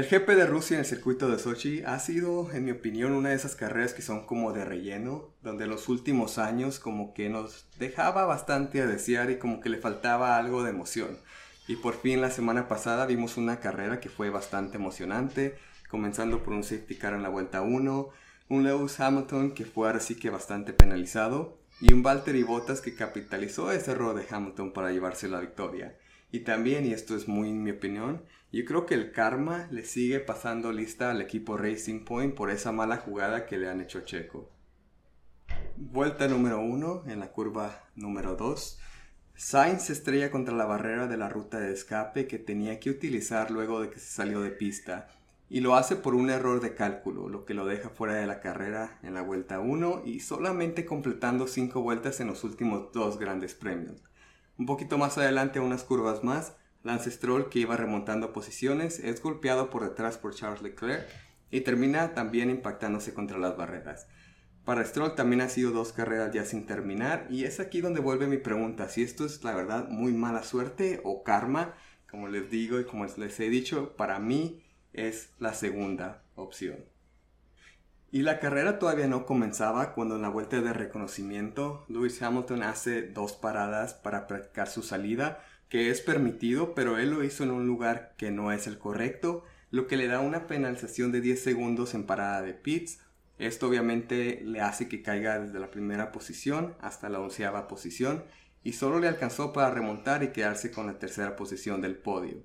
El 0.00 0.08
GP 0.08 0.30
de 0.30 0.46
Rusia 0.46 0.76
en 0.76 0.80
el 0.80 0.86
circuito 0.86 1.28
de 1.28 1.38
Sochi 1.38 1.82
ha 1.82 1.98
sido, 1.98 2.50
en 2.52 2.64
mi 2.64 2.70
opinión, 2.70 3.12
una 3.12 3.28
de 3.28 3.34
esas 3.34 3.54
carreras 3.54 3.92
que 3.92 4.00
son 4.00 4.24
como 4.24 4.54
de 4.54 4.64
relleno, 4.64 5.34
donde 5.42 5.66
los 5.66 5.90
últimos 5.90 6.38
años 6.38 6.78
como 6.78 7.12
que 7.12 7.28
nos 7.28 7.66
dejaba 7.78 8.24
bastante 8.24 8.80
a 8.80 8.86
desear 8.86 9.30
y 9.30 9.36
como 9.36 9.60
que 9.60 9.68
le 9.68 9.76
faltaba 9.76 10.38
algo 10.38 10.64
de 10.64 10.70
emoción. 10.70 11.18
Y 11.68 11.76
por 11.76 12.00
fin 12.00 12.22
la 12.22 12.30
semana 12.30 12.66
pasada 12.66 13.04
vimos 13.04 13.36
una 13.36 13.60
carrera 13.60 14.00
que 14.00 14.08
fue 14.08 14.30
bastante 14.30 14.78
emocionante, 14.78 15.58
comenzando 15.90 16.42
por 16.42 16.54
un 16.54 16.64
safety 16.64 16.94
car 16.94 17.12
en 17.12 17.22
la 17.22 17.28
vuelta 17.28 17.60
1, 17.60 18.08
un 18.48 18.64
Lewis 18.64 18.98
Hamilton 19.00 19.52
que 19.52 19.66
fue 19.66 19.86
ahora 19.86 20.00
sí 20.00 20.14
que 20.14 20.30
bastante 20.30 20.72
penalizado, 20.72 21.58
y 21.78 21.92
un 21.92 22.02
Valtteri 22.02 22.42
Bottas 22.42 22.80
que 22.80 22.94
capitalizó 22.94 23.70
ese 23.70 23.90
error 23.90 24.16
de 24.16 24.24
Hamilton 24.34 24.72
para 24.72 24.92
llevarse 24.92 25.28
la 25.28 25.40
victoria. 25.40 25.94
Y 26.32 26.40
también, 26.40 26.86
y 26.86 26.94
esto 26.94 27.14
es 27.14 27.28
muy 27.28 27.50
en 27.50 27.62
mi 27.62 27.72
opinión, 27.72 28.22
yo 28.52 28.64
creo 28.64 28.84
que 28.84 28.94
el 28.94 29.12
karma 29.12 29.68
le 29.70 29.84
sigue 29.84 30.18
pasando 30.18 30.72
lista 30.72 31.10
al 31.10 31.20
equipo 31.20 31.56
Racing 31.56 32.04
Point 32.04 32.34
por 32.34 32.50
esa 32.50 32.72
mala 32.72 32.96
jugada 32.96 33.46
que 33.46 33.58
le 33.58 33.68
han 33.68 33.80
hecho 33.80 34.00
Checo. 34.00 34.50
Vuelta 35.76 36.26
número 36.26 36.60
1 36.60 37.04
en 37.06 37.20
la 37.20 37.30
curva 37.30 37.84
número 37.94 38.34
2. 38.34 38.78
Sainz 39.34 39.84
se 39.84 39.92
estrella 39.92 40.30
contra 40.30 40.54
la 40.54 40.66
barrera 40.66 41.06
de 41.06 41.16
la 41.16 41.28
ruta 41.28 41.60
de 41.60 41.72
escape 41.72 42.26
que 42.26 42.38
tenía 42.38 42.80
que 42.80 42.90
utilizar 42.90 43.50
luego 43.52 43.80
de 43.80 43.90
que 43.90 44.00
se 44.00 44.12
salió 44.12 44.40
de 44.40 44.50
pista. 44.50 45.08
Y 45.48 45.60
lo 45.60 45.76
hace 45.76 45.96
por 45.96 46.14
un 46.14 46.28
error 46.28 46.60
de 46.60 46.74
cálculo, 46.74 47.28
lo 47.28 47.44
que 47.44 47.54
lo 47.54 47.66
deja 47.66 47.88
fuera 47.88 48.14
de 48.14 48.26
la 48.26 48.40
carrera 48.40 48.98
en 49.02 49.14
la 49.14 49.22
vuelta 49.22 49.60
1 49.60 50.02
y 50.04 50.20
solamente 50.20 50.84
completando 50.84 51.46
5 51.46 51.80
vueltas 51.82 52.20
en 52.20 52.26
los 52.26 52.44
últimos 52.44 52.92
dos 52.92 53.18
grandes 53.18 53.54
premios. 53.54 54.02
Un 54.58 54.66
poquito 54.66 54.98
más 54.98 55.18
adelante, 55.18 55.58
unas 55.58 55.84
curvas 55.84 56.22
más, 56.22 56.54
Lance 56.82 57.10
Stroll, 57.10 57.48
que 57.48 57.58
iba 57.60 57.76
remontando 57.76 58.32
posiciones, 58.32 58.98
es 59.00 59.22
golpeado 59.22 59.70
por 59.70 59.84
detrás 59.84 60.18
por 60.18 60.34
Charles 60.34 60.62
Leclerc 60.62 61.06
y 61.50 61.60
termina 61.60 62.14
también 62.14 62.50
impactándose 62.50 63.12
contra 63.12 63.38
las 63.38 63.56
barreras. 63.56 64.06
Para 64.64 64.84
Stroll 64.84 65.14
también 65.14 65.40
ha 65.40 65.48
sido 65.48 65.72
dos 65.72 65.92
carreras 65.92 66.32
ya 66.32 66.44
sin 66.44 66.66
terminar 66.66 67.26
y 67.30 67.44
es 67.44 67.60
aquí 67.60 67.80
donde 67.80 68.00
vuelve 68.00 68.26
mi 68.26 68.38
pregunta, 68.38 68.88
si 68.88 69.02
esto 69.02 69.24
es 69.24 69.42
la 69.42 69.54
verdad 69.54 69.88
muy 69.88 70.12
mala 70.12 70.42
suerte 70.42 71.00
o 71.04 71.22
karma, 71.22 71.74
como 72.10 72.28
les 72.28 72.50
digo 72.50 72.78
y 72.80 72.84
como 72.84 73.04
les 73.04 73.40
he 73.40 73.48
dicho, 73.48 73.96
para 73.96 74.18
mí 74.18 74.62
es 74.92 75.30
la 75.38 75.54
segunda 75.54 76.22
opción. 76.34 76.84
Y 78.12 78.22
la 78.22 78.40
carrera 78.40 78.78
todavía 78.78 79.06
no 79.06 79.24
comenzaba 79.24 79.94
cuando 79.94 80.16
en 80.16 80.22
la 80.22 80.28
vuelta 80.28 80.60
de 80.60 80.72
reconocimiento 80.72 81.84
Lewis 81.88 82.20
Hamilton 82.20 82.64
hace 82.64 83.02
dos 83.02 83.34
paradas 83.34 83.94
para 83.94 84.26
practicar 84.26 84.68
su 84.68 84.82
salida, 84.82 85.44
que 85.70 85.88
es 85.88 86.02
permitido, 86.02 86.74
pero 86.74 86.98
él 86.98 87.10
lo 87.10 87.24
hizo 87.24 87.44
en 87.44 87.52
un 87.52 87.66
lugar 87.66 88.14
que 88.18 88.30
no 88.30 88.52
es 88.52 88.66
el 88.66 88.78
correcto, 88.78 89.44
lo 89.70 89.86
que 89.86 89.96
le 89.96 90.08
da 90.08 90.20
una 90.20 90.46
penalización 90.46 91.12
de 91.12 91.22
10 91.22 91.42
segundos 91.42 91.94
en 91.94 92.04
parada 92.04 92.42
de 92.42 92.52
pits. 92.52 92.98
Esto 93.38 93.68
obviamente 93.68 94.42
le 94.44 94.60
hace 94.60 94.88
que 94.88 95.00
caiga 95.00 95.38
desde 95.38 95.60
la 95.60 95.70
primera 95.70 96.12
posición 96.12 96.74
hasta 96.80 97.08
la 97.08 97.20
onceava 97.20 97.68
posición 97.68 98.24
y 98.62 98.72
solo 98.72 98.98
le 98.98 99.08
alcanzó 99.08 99.52
para 99.52 99.70
remontar 99.70 100.22
y 100.22 100.32
quedarse 100.32 100.72
con 100.72 100.86
la 100.86 100.98
tercera 100.98 101.36
posición 101.36 101.80
del 101.80 101.96
podio. 101.96 102.42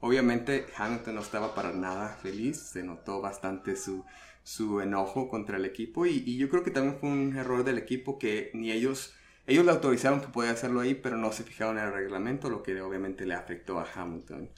Obviamente 0.00 0.66
Hamilton 0.76 1.14
no 1.14 1.20
estaba 1.20 1.54
para 1.54 1.72
nada 1.72 2.08
feliz, 2.08 2.56
se 2.56 2.82
notó 2.82 3.20
bastante 3.20 3.76
su, 3.76 4.04
su 4.42 4.80
enojo 4.80 5.28
contra 5.28 5.58
el 5.58 5.64
equipo 5.64 6.06
y, 6.06 6.24
y, 6.26 6.38
yo 6.38 6.48
creo 6.48 6.64
que 6.64 6.72
también 6.72 6.98
fue 6.98 7.10
un 7.10 7.36
error 7.36 7.62
del 7.62 7.78
equipo 7.78 8.18
que 8.18 8.50
ni 8.54 8.72
ellos, 8.72 9.14
ellos 9.46 9.64
le 9.64 9.72
autorizaron 9.72 10.20
que 10.20 10.28
podía 10.28 10.52
hacerlo 10.52 10.80
ahí, 10.80 10.94
pero 10.94 11.16
no 11.16 11.32
se 11.32 11.44
fijaron 11.44 11.78
en 11.78 11.84
el 11.84 11.92
reglamento, 11.92 12.48
lo 12.48 12.62
que 12.62 12.80
obviamente 12.80 13.26
le 13.26 13.34
afectó 13.34 13.78
a 13.78 13.86
Hamilton. 13.94 14.50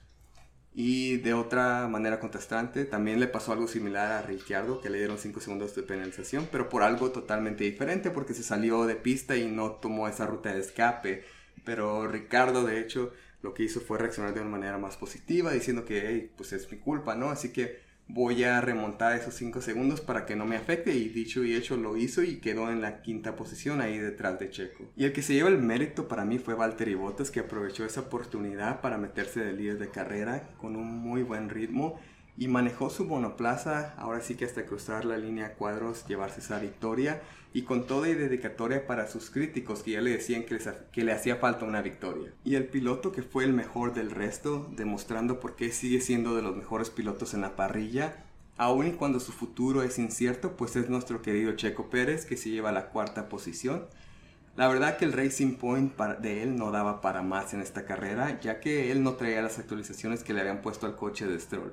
Y 0.76 1.18
de 1.18 1.34
otra 1.34 1.86
manera 1.86 2.18
contrastante, 2.18 2.84
también 2.84 3.20
le 3.20 3.28
pasó 3.28 3.52
algo 3.52 3.68
similar 3.68 4.10
a 4.10 4.22
Ricciardo, 4.22 4.80
que 4.80 4.90
le 4.90 4.98
dieron 4.98 5.18
5 5.18 5.40
segundos 5.40 5.74
de 5.76 5.84
penalización, 5.84 6.48
pero 6.50 6.68
por 6.68 6.82
algo 6.82 7.12
totalmente 7.12 7.62
diferente, 7.62 8.10
porque 8.10 8.34
se 8.34 8.42
salió 8.42 8.84
de 8.84 8.96
pista 8.96 9.36
y 9.36 9.46
no 9.46 9.72
tomó 9.72 10.08
esa 10.08 10.26
ruta 10.26 10.52
de 10.52 10.60
escape. 10.60 11.24
Pero 11.64 12.08
Ricardo, 12.08 12.64
de 12.64 12.80
hecho, 12.80 13.12
lo 13.40 13.54
que 13.54 13.62
hizo 13.62 13.80
fue 13.80 13.98
reaccionar 13.98 14.34
de 14.34 14.40
una 14.40 14.50
manera 14.50 14.76
más 14.78 14.96
positiva, 14.96 15.52
diciendo 15.52 15.84
que, 15.84 16.08
hey, 16.08 16.32
pues 16.36 16.52
es 16.52 16.68
mi 16.72 16.78
culpa, 16.78 17.14
¿no? 17.14 17.30
Así 17.30 17.52
que 17.52 17.83
voy 18.08 18.44
a 18.44 18.60
remontar 18.60 19.16
esos 19.16 19.34
5 19.34 19.60
segundos 19.60 20.00
para 20.00 20.26
que 20.26 20.36
no 20.36 20.44
me 20.44 20.56
afecte 20.56 20.94
y 20.94 21.08
dicho 21.08 21.44
y 21.44 21.54
hecho 21.54 21.76
lo 21.76 21.96
hizo 21.96 22.22
y 22.22 22.36
quedó 22.36 22.70
en 22.70 22.80
la 22.80 23.02
quinta 23.02 23.36
posición 23.36 23.80
ahí 23.80 23.98
detrás 23.98 24.38
de 24.38 24.50
Checo. 24.50 24.84
Y 24.96 25.04
el 25.04 25.12
que 25.12 25.22
se 25.22 25.34
lleva 25.34 25.48
el 25.48 25.58
mérito 25.58 26.06
para 26.08 26.24
mí 26.24 26.38
fue 26.38 26.54
Valtteri 26.54 26.94
Bottas 26.94 27.30
que 27.30 27.40
aprovechó 27.40 27.84
esa 27.84 28.02
oportunidad 28.02 28.80
para 28.80 28.98
meterse 28.98 29.40
de 29.40 29.52
líder 29.52 29.78
de 29.78 29.90
carrera 29.90 30.50
con 30.58 30.76
un 30.76 30.86
muy 30.86 31.22
buen 31.22 31.48
ritmo 31.48 31.98
y 32.36 32.48
manejó 32.48 32.90
su 32.90 33.04
monoplaza, 33.04 33.94
ahora 33.96 34.20
sí 34.20 34.34
que 34.34 34.44
hasta 34.44 34.66
cruzar 34.66 35.04
la 35.04 35.16
línea 35.16 35.54
cuadros, 35.54 36.04
llevarse 36.06 36.40
esa 36.40 36.58
victoria 36.58 37.22
y 37.52 37.62
con 37.62 37.86
toda 37.86 38.08
y 38.08 38.14
dedicatoria 38.14 38.86
para 38.86 39.06
sus 39.06 39.30
críticos 39.30 39.84
que 39.84 39.92
ya 39.92 40.00
le 40.00 40.10
decían 40.10 40.42
que, 40.42 40.58
que 40.90 41.04
le 41.04 41.12
hacía 41.12 41.36
falta 41.36 41.64
una 41.64 41.82
victoria. 41.82 42.32
Y 42.44 42.56
el 42.56 42.66
piloto 42.66 43.12
que 43.12 43.22
fue 43.22 43.44
el 43.44 43.52
mejor 43.52 43.94
del 43.94 44.10
resto, 44.10 44.68
demostrando 44.72 45.38
por 45.38 45.54
qué 45.54 45.70
sigue 45.70 46.00
siendo 46.00 46.34
de 46.34 46.42
los 46.42 46.56
mejores 46.56 46.90
pilotos 46.90 47.32
en 47.32 47.42
la 47.42 47.54
parrilla, 47.54 48.24
aun 48.56 48.88
y 48.88 48.92
cuando 48.92 49.20
su 49.20 49.30
futuro 49.30 49.84
es 49.84 50.00
incierto, 50.00 50.56
pues 50.56 50.74
es 50.74 50.88
nuestro 50.88 51.22
querido 51.22 51.52
Checo 51.52 51.88
Pérez 51.88 52.26
que 52.26 52.36
se 52.36 52.50
lleva 52.50 52.72
la 52.72 52.88
cuarta 52.88 53.28
posición. 53.28 53.86
La 54.56 54.66
verdad 54.66 54.96
que 54.96 55.04
el 55.04 55.12
Racing 55.12 55.54
Point 55.54 55.96
de 55.96 56.42
él 56.42 56.56
no 56.56 56.72
daba 56.72 57.00
para 57.00 57.22
más 57.22 57.54
en 57.54 57.60
esta 57.60 57.84
carrera, 57.84 58.40
ya 58.40 58.58
que 58.58 58.90
él 58.90 59.04
no 59.04 59.14
traía 59.14 59.42
las 59.42 59.60
actualizaciones 59.60 60.24
que 60.24 60.32
le 60.32 60.40
habían 60.40 60.62
puesto 60.62 60.86
al 60.86 60.96
coche 60.96 61.26
de 61.26 61.38
Stroll 61.38 61.72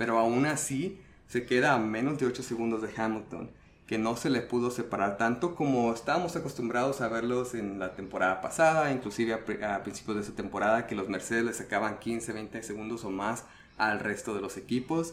pero 0.00 0.18
aún 0.18 0.46
así 0.46 0.98
se 1.28 1.44
queda 1.44 1.74
a 1.74 1.78
menos 1.78 2.18
de 2.18 2.24
8 2.24 2.42
segundos 2.42 2.80
de 2.80 2.88
Hamilton, 2.96 3.50
que 3.86 3.98
no 3.98 4.16
se 4.16 4.30
le 4.30 4.40
pudo 4.40 4.70
separar 4.70 5.18
tanto 5.18 5.54
como 5.54 5.92
estábamos 5.92 6.34
acostumbrados 6.36 7.02
a 7.02 7.08
verlos 7.08 7.52
en 7.52 7.78
la 7.78 7.94
temporada 7.94 8.40
pasada, 8.40 8.92
inclusive 8.92 9.34
a, 9.34 9.82
principios 9.82 10.16
de 10.16 10.22
esa 10.22 10.32
temporada, 10.32 10.86
que 10.86 10.94
los 10.94 11.10
Mercedes 11.10 11.44
le 11.44 11.52
sacaban 11.52 11.98
15, 11.98 12.32
20 12.32 12.62
segundos 12.62 13.04
o 13.04 13.10
más 13.10 13.44
al 13.76 14.00
resto 14.00 14.34
de 14.34 14.40
los 14.40 14.56
equipos. 14.56 15.12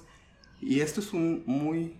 Y 0.61 0.79
esto 0.79 1.01
es 1.01 1.11
un 1.11 1.43
muy 1.45 1.97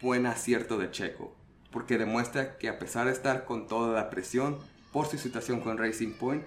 buen 0.00 0.24
acierto 0.24 0.78
de 0.78 0.90
Checo, 0.90 1.36
porque 1.70 1.98
demuestra 1.98 2.56
que 2.56 2.70
a 2.70 2.78
pesar 2.78 3.04
de 3.04 3.12
estar 3.12 3.44
con 3.44 3.68
toda 3.68 3.92
la 3.92 4.08
presión 4.08 4.56
por 4.94 5.04
su 5.08 5.18
situación 5.18 5.60
con 5.60 5.76
Racing 5.76 6.14
Point, 6.14 6.42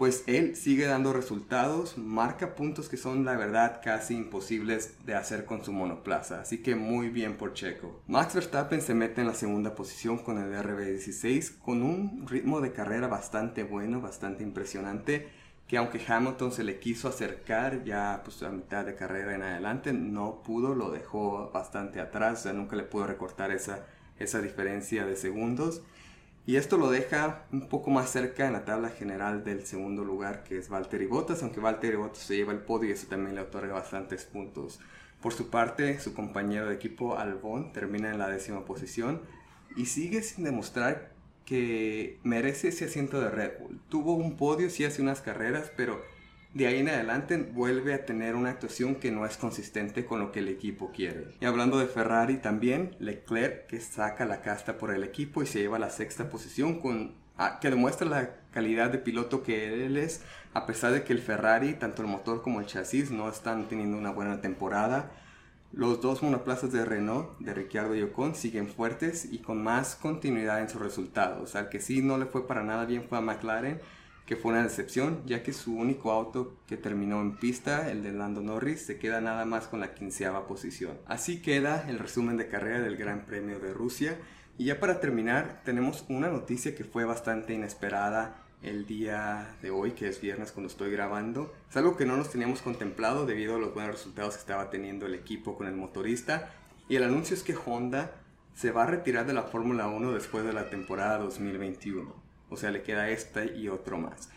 pues 0.00 0.24
él 0.26 0.56
sigue 0.56 0.86
dando 0.86 1.12
resultados, 1.12 1.98
marca 1.98 2.54
puntos 2.54 2.88
que 2.88 2.96
son 2.96 3.26
la 3.26 3.36
verdad 3.36 3.82
casi 3.84 4.14
imposibles 4.14 4.94
de 5.04 5.14
hacer 5.14 5.44
con 5.44 5.62
su 5.62 5.74
monoplaza, 5.74 6.40
así 6.40 6.62
que 6.62 6.74
muy 6.74 7.10
bien 7.10 7.36
por 7.36 7.52
Checo. 7.52 8.00
Max 8.06 8.32
Verstappen 8.32 8.80
se 8.80 8.94
mete 8.94 9.20
en 9.20 9.26
la 9.26 9.34
segunda 9.34 9.74
posición 9.74 10.16
con 10.16 10.38
el 10.38 10.54
RB16 10.54 11.58
con 11.58 11.82
un 11.82 12.26
ritmo 12.26 12.62
de 12.62 12.72
carrera 12.72 13.08
bastante 13.08 13.62
bueno, 13.62 14.00
bastante 14.00 14.42
impresionante, 14.42 15.28
que 15.68 15.76
aunque 15.76 16.00
Hamilton 16.08 16.50
se 16.50 16.64
le 16.64 16.78
quiso 16.78 17.06
acercar 17.06 17.84
ya 17.84 18.22
pues 18.24 18.42
a 18.42 18.48
mitad 18.48 18.86
de 18.86 18.94
carrera 18.94 19.34
en 19.34 19.42
adelante, 19.42 19.92
no 19.92 20.42
pudo, 20.42 20.74
lo 20.74 20.90
dejó 20.90 21.50
bastante 21.52 22.00
atrás, 22.00 22.40
o 22.40 22.42
sea, 22.44 22.52
nunca 22.54 22.74
le 22.74 22.84
pudo 22.84 23.06
recortar 23.06 23.50
esa, 23.50 23.84
esa 24.18 24.40
diferencia 24.40 25.04
de 25.04 25.16
segundos. 25.16 25.82
Y 26.50 26.56
esto 26.56 26.78
lo 26.78 26.90
deja 26.90 27.44
un 27.52 27.68
poco 27.68 27.92
más 27.92 28.10
cerca 28.10 28.44
en 28.44 28.54
la 28.54 28.64
tabla 28.64 28.88
general 28.88 29.44
del 29.44 29.64
segundo 29.64 30.02
lugar, 30.02 30.42
que 30.42 30.58
es 30.58 30.68
Valtteri 30.68 31.06
Bottas, 31.06 31.44
aunque 31.44 31.60
Valtteri 31.60 31.94
Bottas 31.94 32.24
se 32.24 32.34
lleva 32.34 32.52
el 32.52 32.58
podio 32.58 32.88
y 32.88 32.92
eso 32.94 33.06
también 33.06 33.36
le 33.36 33.42
otorga 33.42 33.74
bastantes 33.74 34.24
puntos. 34.24 34.80
Por 35.22 35.32
su 35.32 35.48
parte, 35.48 36.00
su 36.00 36.12
compañero 36.12 36.66
de 36.66 36.74
equipo 36.74 37.16
Albon 37.16 37.72
termina 37.72 38.10
en 38.10 38.18
la 38.18 38.28
décima 38.28 38.64
posición 38.64 39.22
y 39.76 39.86
sigue 39.86 40.24
sin 40.24 40.42
demostrar 40.42 41.12
que 41.46 42.18
merece 42.24 42.66
ese 42.66 42.86
asiento 42.86 43.20
de 43.20 43.30
Red 43.30 43.60
Bull. 43.60 43.80
Tuvo 43.88 44.14
un 44.14 44.36
podio, 44.36 44.70
sí 44.70 44.84
hace 44.84 45.02
unas 45.02 45.20
carreras, 45.20 45.70
pero 45.76 46.02
de 46.52 46.66
ahí 46.66 46.80
en 46.80 46.88
adelante 46.88 47.36
vuelve 47.36 47.94
a 47.94 48.04
tener 48.04 48.34
una 48.34 48.50
actuación 48.50 48.96
que 48.96 49.12
no 49.12 49.24
es 49.24 49.36
consistente 49.36 50.04
con 50.04 50.18
lo 50.18 50.32
que 50.32 50.40
el 50.40 50.48
equipo 50.48 50.90
quiere. 50.90 51.34
Y 51.40 51.44
hablando 51.44 51.78
de 51.78 51.86
Ferrari 51.86 52.38
también, 52.38 52.96
Leclerc 52.98 53.66
que 53.68 53.80
saca 53.80 54.24
la 54.24 54.42
casta 54.42 54.76
por 54.76 54.92
el 54.92 55.04
equipo 55.04 55.42
y 55.42 55.46
se 55.46 55.60
lleva 55.60 55.78
la 55.78 55.90
sexta 55.90 56.28
posición 56.28 56.80
con 56.80 57.14
ah, 57.36 57.58
que 57.60 57.70
demuestra 57.70 58.08
la 58.08 58.30
calidad 58.50 58.90
de 58.90 58.98
piloto 58.98 59.44
que 59.44 59.86
él 59.86 59.96
es, 59.96 60.22
a 60.52 60.66
pesar 60.66 60.92
de 60.92 61.04
que 61.04 61.12
el 61.12 61.20
Ferrari, 61.20 61.74
tanto 61.74 62.02
el 62.02 62.08
motor 62.08 62.42
como 62.42 62.60
el 62.60 62.66
chasis, 62.66 63.12
no 63.12 63.28
están 63.28 63.68
teniendo 63.68 63.96
una 63.96 64.10
buena 64.10 64.40
temporada. 64.40 65.12
Los 65.72 66.00
dos 66.00 66.20
monoplazas 66.20 66.72
de 66.72 66.84
Renault, 66.84 67.38
de 67.38 67.54
Ricciardo 67.54 67.94
y 67.94 68.02
Ocon, 68.02 68.34
siguen 68.34 68.66
fuertes 68.66 69.24
y 69.30 69.38
con 69.38 69.62
más 69.62 69.94
continuidad 69.94 70.60
en 70.60 70.68
sus 70.68 70.82
resultados. 70.82 71.54
Al 71.54 71.68
que 71.68 71.78
sí 71.78 72.02
no 72.02 72.18
le 72.18 72.26
fue 72.26 72.48
para 72.48 72.64
nada 72.64 72.86
bien 72.86 73.04
fue 73.08 73.18
a 73.18 73.20
McLaren, 73.20 73.80
que 74.30 74.36
fue 74.36 74.52
una 74.52 74.62
decepción, 74.62 75.24
ya 75.26 75.42
que 75.42 75.52
su 75.52 75.74
único 75.74 76.12
auto 76.12 76.54
que 76.68 76.76
terminó 76.76 77.20
en 77.20 77.34
pista, 77.34 77.90
el 77.90 78.04
de 78.04 78.12
Lando 78.12 78.40
Norris, 78.40 78.86
se 78.86 78.96
queda 78.96 79.20
nada 79.20 79.44
más 79.44 79.66
con 79.66 79.80
la 79.80 79.92
quinceava 79.92 80.46
posición. 80.46 80.96
Así 81.06 81.42
queda 81.42 81.84
el 81.88 81.98
resumen 81.98 82.36
de 82.36 82.46
carrera 82.46 82.78
del 82.78 82.96
Gran 82.96 83.26
Premio 83.26 83.58
de 83.58 83.74
Rusia. 83.74 84.16
Y 84.56 84.66
ya 84.66 84.78
para 84.78 85.00
terminar, 85.00 85.62
tenemos 85.64 86.04
una 86.08 86.28
noticia 86.28 86.76
que 86.76 86.84
fue 86.84 87.04
bastante 87.04 87.54
inesperada 87.54 88.36
el 88.62 88.86
día 88.86 89.56
de 89.62 89.72
hoy, 89.72 89.94
que 89.94 90.06
es 90.06 90.20
viernes 90.20 90.52
cuando 90.52 90.70
estoy 90.70 90.92
grabando. 90.92 91.52
Es 91.68 91.76
algo 91.76 91.96
que 91.96 92.06
no 92.06 92.16
nos 92.16 92.30
teníamos 92.30 92.62
contemplado 92.62 93.26
debido 93.26 93.56
a 93.56 93.58
los 93.58 93.74
buenos 93.74 93.96
resultados 93.96 94.34
que 94.34 94.42
estaba 94.42 94.70
teniendo 94.70 95.06
el 95.06 95.14
equipo 95.16 95.56
con 95.56 95.66
el 95.66 95.74
motorista. 95.74 96.54
Y 96.88 96.94
el 96.94 97.02
anuncio 97.02 97.34
es 97.34 97.42
que 97.42 97.56
Honda 97.56 98.12
se 98.54 98.70
va 98.70 98.84
a 98.84 98.86
retirar 98.86 99.26
de 99.26 99.32
la 99.32 99.42
Fórmula 99.42 99.88
1 99.88 100.12
después 100.12 100.44
de 100.44 100.52
la 100.52 100.70
temporada 100.70 101.18
2021. 101.18 102.29
O 102.50 102.56
sea, 102.56 102.70
le 102.70 102.82
queda 102.82 103.08
esta 103.08 103.44
y 103.44 103.68
otro 103.68 103.96
más. 103.96 104.28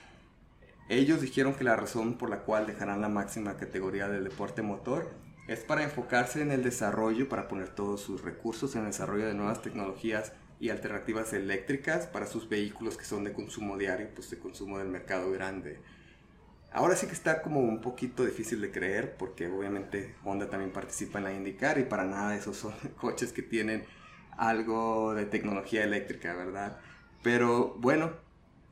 Ellos 0.89 1.21
dijeron 1.21 1.55
que 1.55 1.63
la 1.63 1.75
razón 1.75 2.17
por 2.17 2.29
la 2.29 2.41
cual 2.41 2.67
dejarán 2.67 3.01
la 3.01 3.09
máxima 3.09 3.57
categoría 3.57 4.07
del 4.07 4.23
deporte 4.23 4.61
motor 4.61 5.11
es 5.47 5.59
para 5.59 5.83
enfocarse 5.83 6.41
en 6.41 6.51
el 6.51 6.63
desarrollo, 6.63 7.27
para 7.27 7.47
poner 7.47 7.69
todos 7.69 8.01
sus 8.01 8.21
recursos 8.21 8.75
en 8.75 8.81
el 8.81 8.87
desarrollo 8.87 9.25
de 9.25 9.33
nuevas 9.33 9.61
tecnologías 9.61 10.33
y 10.59 10.69
alternativas 10.69 11.33
eléctricas 11.33 12.07
para 12.07 12.27
sus 12.27 12.47
vehículos 12.47 12.97
que 12.97 13.05
son 13.05 13.23
de 13.23 13.33
consumo 13.33 13.77
diario, 13.77 14.09
pues 14.13 14.29
de 14.29 14.39
consumo 14.39 14.77
del 14.77 14.87
mercado 14.87 15.31
grande. 15.31 15.79
Ahora 16.71 16.95
sí 16.95 17.05
que 17.07 17.13
está 17.13 17.41
como 17.41 17.59
un 17.59 17.81
poquito 17.81 18.25
difícil 18.25 18.61
de 18.61 18.71
creer 18.71 19.15
porque 19.17 19.47
obviamente 19.47 20.15
Honda 20.23 20.49
también 20.49 20.71
participa 20.71 21.19
en 21.19 21.25
la 21.25 21.33
IndyCar 21.33 21.77
y 21.79 21.83
para 21.83 22.05
nada 22.05 22.35
esos 22.35 22.57
son 22.57 22.73
coches 22.97 23.33
que 23.33 23.41
tienen 23.41 23.85
algo 24.37 25.13
de 25.13 25.25
tecnología 25.25 25.83
eléctrica, 25.83 26.33
¿verdad? 26.33 26.79
Pero 27.23 27.75
bueno, 27.79 28.11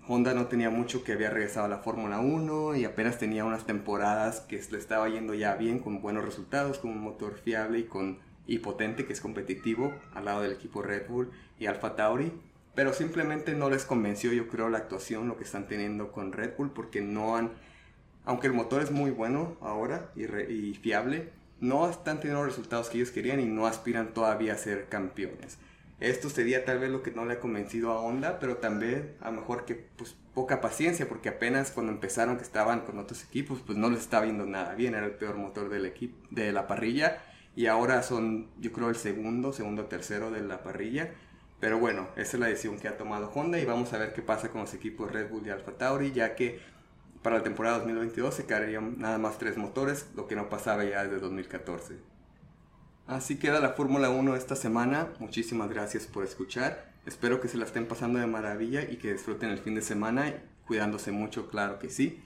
Honda 0.07 0.33
no 0.33 0.47
tenía 0.47 0.69
mucho 0.69 1.03
que 1.03 1.13
había 1.13 1.29
regresado 1.29 1.67
a 1.67 1.69
la 1.69 1.77
Fórmula 1.77 2.19
1 2.19 2.75
y 2.75 2.83
apenas 2.83 3.17
tenía 3.17 3.45
unas 3.45 3.65
temporadas 3.65 4.41
que 4.41 4.61
le 4.69 4.77
estaba 4.77 5.07
yendo 5.07 5.33
ya 5.33 5.55
bien 5.55 5.79
con 5.79 6.01
buenos 6.01 6.25
resultados, 6.25 6.77
con 6.77 6.91
un 6.91 7.01
motor 7.01 7.39
fiable 7.39 7.79
y, 7.79 7.83
con, 7.83 8.19
y 8.45 8.59
potente 8.59 9.05
que 9.05 9.13
es 9.13 9.21
competitivo 9.21 9.93
al 10.13 10.25
lado 10.25 10.41
del 10.41 10.51
equipo 10.51 10.81
Red 10.81 11.07
Bull 11.07 11.31
y 11.59 11.67
Alfa 11.67 11.95
Tauri. 11.95 12.33
Pero 12.75 12.93
simplemente 12.93 13.53
no 13.53 13.69
les 13.69 13.85
convenció 13.85 14.33
yo 14.33 14.49
creo 14.49 14.69
la 14.69 14.79
actuación, 14.79 15.29
lo 15.29 15.37
que 15.37 15.45
están 15.45 15.67
teniendo 15.67 16.11
con 16.11 16.33
Red 16.33 16.55
Bull 16.57 16.71
porque 16.71 17.01
no 17.01 17.37
han, 17.37 17.51
aunque 18.25 18.47
el 18.47 18.53
motor 18.53 18.81
es 18.81 18.91
muy 18.91 19.11
bueno 19.11 19.55
ahora 19.61 20.11
y, 20.15 20.23
y 20.23 20.73
fiable, 20.75 21.29
no 21.61 21.89
están 21.89 22.17
teniendo 22.17 22.43
los 22.43 22.53
resultados 22.53 22.89
que 22.89 22.97
ellos 22.97 23.11
querían 23.11 23.39
y 23.39 23.45
no 23.45 23.65
aspiran 23.65 24.13
todavía 24.13 24.53
a 24.53 24.57
ser 24.57 24.89
campeones. 24.89 25.57
Esto 26.01 26.31
sería 26.31 26.65
tal 26.65 26.79
vez 26.79 26.89
lo 26.89 27.03
que 27.03 27.11
no 27.11 27.25
le 27.25 27.35
ha 27.35 27.39
convencido 27.39 27.91
a 27.91 28.01
Honda, 28.01 28.39
pero 28.39 28.57
también 28.57 29.13
a 29.21 29.29
lo 29.29 29.39
mejor 29.39 29.65
que 29.65 29.75
pues 29.75 30.15
poca 30.33 30.59
paciencia, 30.59 31.07
porque 31.07 31.29
apenas 31.29 31.69
cuando 31.69 31.91
empezaron 31.91 32.37
que 32.37 32.43
estaban 32.43 32.81
con 32.81 32.97
otros 32.97 33.23
equipos, 33.23 33.61
pues 33.63 33.77
no 33.77 33.87
les 33.87 33.99
estaba 33.99 34.23
viendo 34.25 34.47
nada 34.47 34.73
bien, 34.73 34.95
era 34.95 35.05
el 35.05 35.13
peor 35.13 35.37
motor 35.37 35.69
del 35.69 35.85
equipo, 35.85 36.17
de 36.31 36.51
la 36.51 36.65
parrilla, 36.65 37.21
y 37.55 37.67
ahora 37.67 38.01
son, 38.01 38.49
yo 38.59 38.71
creo, 38.71 38.89
el 38.89 38.95
segundo, 38.95 39.53
segundo, 39.53 39.85
tercero 39.85 40.31
de 40.31 40.41
la 40.41 40.63
parrilla. 40.63 41.11
Pero 41.59 41.77
bueno, 41.77 42.07
esa 42.15 42.37
es 42.37 42.39
la 42.39 42.47
decisión 42.47 42.79
que 42.79 42.87
ha 42.87 42.97
tomado 42.97 43.31
Honda 43.35 43.59
y 43.59 43.65
vamos 43.65 43.93
a 43.93 43.99
ver 43.99 44.13
qué 44.13 44.23
pasa 44.23 44.49
con 44.49 44.61
los 44.61 44.73
equipos 44.73 45.11
Red 45.11 45.29
Bull 45.29 45.45
y 45.45 45.51
Alfa 45.51 45.73
Tauri, 45.73 46.11
ya 46.11 46.33
que 46.33 46.59
para 47.21 47.37
la 47.37 47.43
temporada 47.43 47.77
2022 47.77 48.33
se 48.33 48.45
cargarían 48.47 48.97
nada 48.97 49.19
más 49.19 49.37
tres 49.37 49.55
motores, 49.55 50.07
lo 50.15 50.27
que 50.27 50.35
no 50.35 50.49
pasaba 50.49 50.83
ya 50.83 51.03
desde 51.03 51.19
2014. 51.19 52.10
Así 53.07 53.37
queda 53.37 53.59
la 53.59 53.73
Fórmula 53.73 54.09
1 54.09 54.35
esta 54.35 54.55
semana. 54.55 55.09
Muchísimas 55.19 55.69
gracias 55.69 56.05
por 56.05 56.23
escuchar. 56.23 56.91
Espero 57.05 57.41
que 57.41 57.47
se 57.47 57.57
la 57.57 57.65
estén 57.65 57.87
pasando 57.87 58.19
de 58.19 58.27
maravilla 58.27 58.83
y 58.83 58.97
que 58.97 59.13
disfruten 59.13 59.49
el 59.49 59.57
fin 59.57 59.75
de 59.75 59.81
semana, 59.81 60.33
cuidándose 60.67 61.11
mucho, 61.11 61.49
claro 61.49 61.79
que 61.79 61.89
sí. 61.89 62.21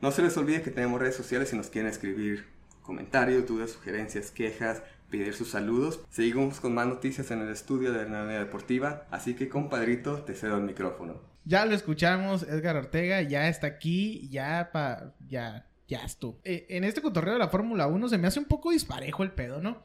No 0.00 0.10
se 0.10 0.22
les 0.22 0.36
olvide 0.36 0.62
que 0.62 0.70
tenemos 0.70 1.00
redes 1.00 1.16
sociales 1.16 1.48
si 1.48 1.56
nos 1.56 1.68
quieren 1.68 1.90
escribir 1.90 2.46
comentarios, 2.82 3.46
dudas, 3.46 3.70
sugerencias, 3.70 4.30
quejas, 4.30 4.82
pedir 5.10 5.34
sus 5.34 5.50
saludos. 5.50 6.00
Seguimos 6.10 6.60
con 6.60 6.74
más 6.74 6.86
noticias 6.86 7.30
en 7.30 7.40
el 7.40 7.48
estudio 7.48 7.92
de 7.92 8.00
Hernania 8.00 8.38
Deportiva, 8.38 9.06
así 9.10 9.34
que 9.34 9.48
compadrito, 9.48 10.22
te 10.22 10.34
cedo 10.34 10.56
el 10.56 10.64
micrófono. 10.64 11.20
Ya 11.44 11.64
lo 11.64 11.74
escuchamos, 11.74 12.44
Edgar 12.44 12.76
Ortega 12.76 13.22
ya 13.22 13.48
está 13.48 13.66
aquí, 13.66 14.28
ya 14.28 14.70
pa, 14.72 15.14
ya, 15.26 15.66
ya 15.88 16.04
estuvo. 16.04 16.40
Eh, 16.44 16.66
en 16.70 16.84
este 16.84 17.02
cotorreo 17.02 17.34
de 17.34 17.40
la 17.40 17.48
Fórmula 17.48 17.86
1 17.86 18.08
se 18.08 18.18
me 18.18 18.28
hace 18.28 18.38
un 18.38 18.46
poco 18.46 18.70
disparejo 18.70 19.22
el 19.22 19.32
pedo, 19.32 19.60
¿no? 19.60 19.82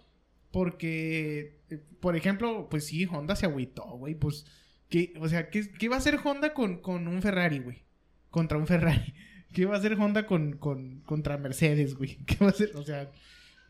Porque, 0.51 1.59
eh, 1.69 1.79
por 1.99 2.15
ejemplo, 2.15 2.67
pues 2.69 2.85
sí, 2.85 3.05
Honda 3.05 3.35
se 3.35 3.45
agüitó, 3.45 3.83
güey, 3.83 4.15
pues, 4.15 4.45
¿qué, 4.89 5.13
o 5.19 5.27
sea, 5.27 5.49
¿qué, 5.49 5.69
qué 5.71 5.89
va 5.89 5.95
a 5.95 5.99
hacer 5.99 6.19
Honda 6.23 6.53
con, 6.53 6.77
con 6.81 7.07
un 7.07 7.21
Ferrari, 7.21 7.59
güey? 7.59 7.83
Contra 8.29 8.57
un 8.57 8.67
Ferrari. 8.67 9.13
¿Qué 9.53 9.65
va 9.65 9.75
a 9.75 9.77
hacer 9.77 9.93
Honda 9.93 10.25
con, 10.25 10.57
con, 10.57 11.01
contra 11.01 11.37
Mercedes, 11.37 11.95
güey? 11.95 12.17
¿Qué 12.25 12.37
va 12.39 12.47
a 12.47 12.49
hacer? 12.51 12.71
O 12.75 12.83
sea, 12.83 13.11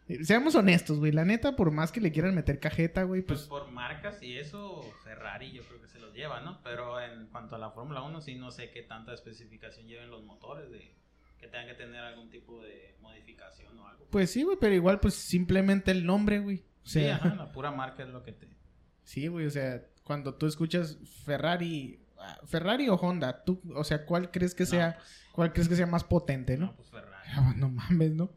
eh, 0.07 0.23
seamos 0.23 0.55
honestos, 0.55 0.99
güey. 0.99 1.11
La 1.11 1.25
neta, 1.25 1.55
por 1.55 1.71
más 1.71 1.91
que 1.91 2.01
le 2.01 2.11
quieran 2.11 2.35
meter 2.35 2.59
cajeta, 2.59 3.03
güey, 3.03 3.21
Pues 3.21 3.39
pues... 3.39 3.49
por 3.49 3.71
marcas 3.71 4.21
y 4.23 4.37
eso, 4.37 4.81
Ferrari 5.03 5.51
yo 5.51 5.63
creo 5.63 5.81
que 5.81 5.87
se 5.87 5.99
los 5.99 6.13
lleva, 6.13 6.41
¿no? 6.41 6.61
Pero 6.63 6.99
en 7.01 7.27
cuanto 7.27 7.55
a 7.55 7.59
la 7.59 7.71
Fórmula 7.71 8.01
1, 8.03 8.21
sí 8.21 8.35
no 8.35 8.51
sé 8.51 8.69
qué 8.71 8.83
tanta 8.83 9.13
especificación 9.13 9.87
lleven 9.87 10.09
los 10.09 10.23
motores, 10.23 10.71
de 10.71 10.95
que 11.39 11.47
tengan 11.47 11.67
que 11.67 11.73
tener 11.75 11.99
algún 12.01 12.29
tipo 12.29 12.61
de 12.61 12.95
modificación 13.01 13.77
o 13.79 13.87
algo. 13.87 14.05
Pues 14.09 14.31
sí, 14.31 14.43
güey, 14.43 14.57
pero 14.59 14.73
igual, 14.73 14.99
pues 14.99 15.13
simplemente 15.15 15.91
el 15.91 16.05
nombre, 16.05 16.39
güey. 16.39 16.57
O 16.83 16.89
Sí, 16.89 17.05
ajá, 17.07 17.35
la 17.37 17.51
pura 17.51 17.71
marca 17.71 18.03
es 18.03 18.09
lo 18.09 18.23
que 18.23 18.31
te... 18.33 18.47
sí, 19.03 19.27
güey, 19.27 19.45
o 19.45 19.49
sea, 19.51 19.83
cuando 20.03 20.35
tú 20.35 20.45
escuchas 20.47 20.97
Ferrari, 21.25 21.99
ah, 22.17 22.39
Ferrari 22.45 22.87
o 22.89 22.95
Honda, 22.95 23.43
tú, 23.43 23.61
o 23.75 23.83
sea, 23.83 24.05
¿cuál 24.05 24.31
crees 24.31 24.55
que 24.55 24.65
sea, 24.65 24.89
No, 24.89 24.95
pues, 24.95 25.29
cuál 25.33 25.53
crees 25.53 25.67
que 25.69 25.75
sea 25.75 25.85
más 25.87 26.03
potente, 26.05 26.57
no, 26.57 26.67
no? 26.67 26.75
pues 26.75 26.89
Ferrari. 26.89 27.29
Ah, 27.33 27.53
No 27.57 27.69
mames, 27.69 28.11
¿no? 28.13 28.31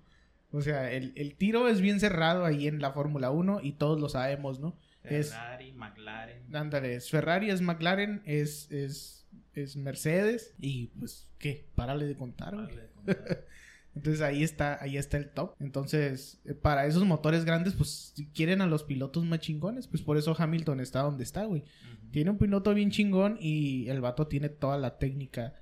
O 0.52 0.60
sea, 0.62 0.90
el, 0.90 1.12
el 1.14 1.36
tiro 1.36 1.68
es 1.68 1.80
bien 1.80 2.00
cerrado 2.00 2.44
ahí 2.44 2.66
en 2.66 2.80
la 2.80 2.92
Fórmula 2.92 3.30
1 3.30 3.60
y 3.62 3.72
todos 3.74 4.00
lo 4.00 4.08
sabemos, 4.08 4.58
¿no? 4.58 4.76
Es, 5.04 5.30
Ferrari, 5.30 5.72
McLaren. 5.72 6.56
ándale, 6.56 6.96
es 6.96 7.08
Ferrari, 7.08 7.50
es 7.50 7.60
McLaren, 7.62 8.20
es, 8.26 8.70
es, 8.72 9.28
es 9.54 9.76
Mercedes 9.76 10.54
y 10.58 10.88
pues, 10.88 11.28
¿qué? 11.38 11.68
Párale 11.76 12.06
de 12.06 12.16
contar, 12.16 12.54
güey. 12.56 12.66
Vale. 12.66 12.89
Entonces 13.94 14.22
ahí 14.22 14.44
está, 14.44 14.80
ahí 14.82 14.96
está 14.96 15.16
el 15.16 15.30
top. 15.30 15.54
Entonces, 15.58 16.40
eh, 16.44 16.54
para 16.54 16.86
esos 16.86 17.04
motores 17.04 17.44
grandes, 17.44 17.74
pues 17.74 18.12
si 18.14 18.26
quieren 18.26 18.60
a 18.60 18.66
los 18.66 18.84
pilotos 18.84 19.24
más 19.24 19.40
chingones, 19.40 19.88
pues 19.88 20.02
por 20.02 20.16
eso 20.16 20.34
Hamilton 20.38 20.78
está 20.80 21.00
donde 21.02 21.24
está, 21.24 21.44
güey. 21.44 21.64
Tiene 22.12 22.30
un 22.30 22.38
piloto 22.38 22.72
bien 22.72 22.90
chingón 22.90 23.36
y 23.40 23.88
el 23.88 24.00
vato 24.00 24.28
tiene 24.28 24.48
toda 24.48 24.78
la 24.78 24.98
técnica, 24.98 25.54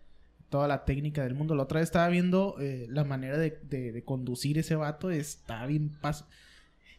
toda 0.51 0.69
la 0.69 0.85
técnica 0.85 1.23
del 1.25 1.35
mundo. 1.35 1.55
La 1.55 1.63
otra 1.63 1.81
vez 1.81 1.89
estaba 1.89 2.09
viendo 2.09 2.57
eh, 2.61 2.87
la 2.91 3.05
manera 3.05 3.39
de, 3.39 3.59
de- 3.63 3.93
de 3.93 4.05
conducir 4.05 4.59
ese 4.59 4.75
vato, 4.77 5.11
está 5.11 5.65
bien 5.67 5.89
paso. 6.01 6.27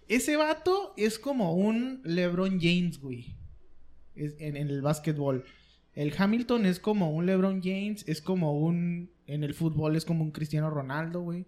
Ese 0.07 0.35
vato 0.35 0.93
es 0.97 1.19
como 1.19 1.53
un 1.53 2.01
LeBron 2.03 2.59
James, 2.59 2.99
güey. 2.99 3.35
Es- 4.15 4.35
en, 4.39 4.57
en 4.57 4.67
el 4.69 4.81
básquetbol. 4.81 5.43
El 5.93 6.11
Hamilton 6.17 6.65
es 6.65 6.79
como 6.79 7.11
un 7.11 7.27
LeBron 7.27 7.61
James, 7.63 8.03
es 8.07 8.19
como 8.21 8.59
un... 8.59 9.11
En 9.29 9.43
el 9.43 9.53
fútbol 9.53 9.95
es 9.95 10.05
como 10.05 10.23
un 10.23 10.31
Cristiano 10.31 10.71
Ronaldo, 10.71 11.21
güey. 11.21 11.45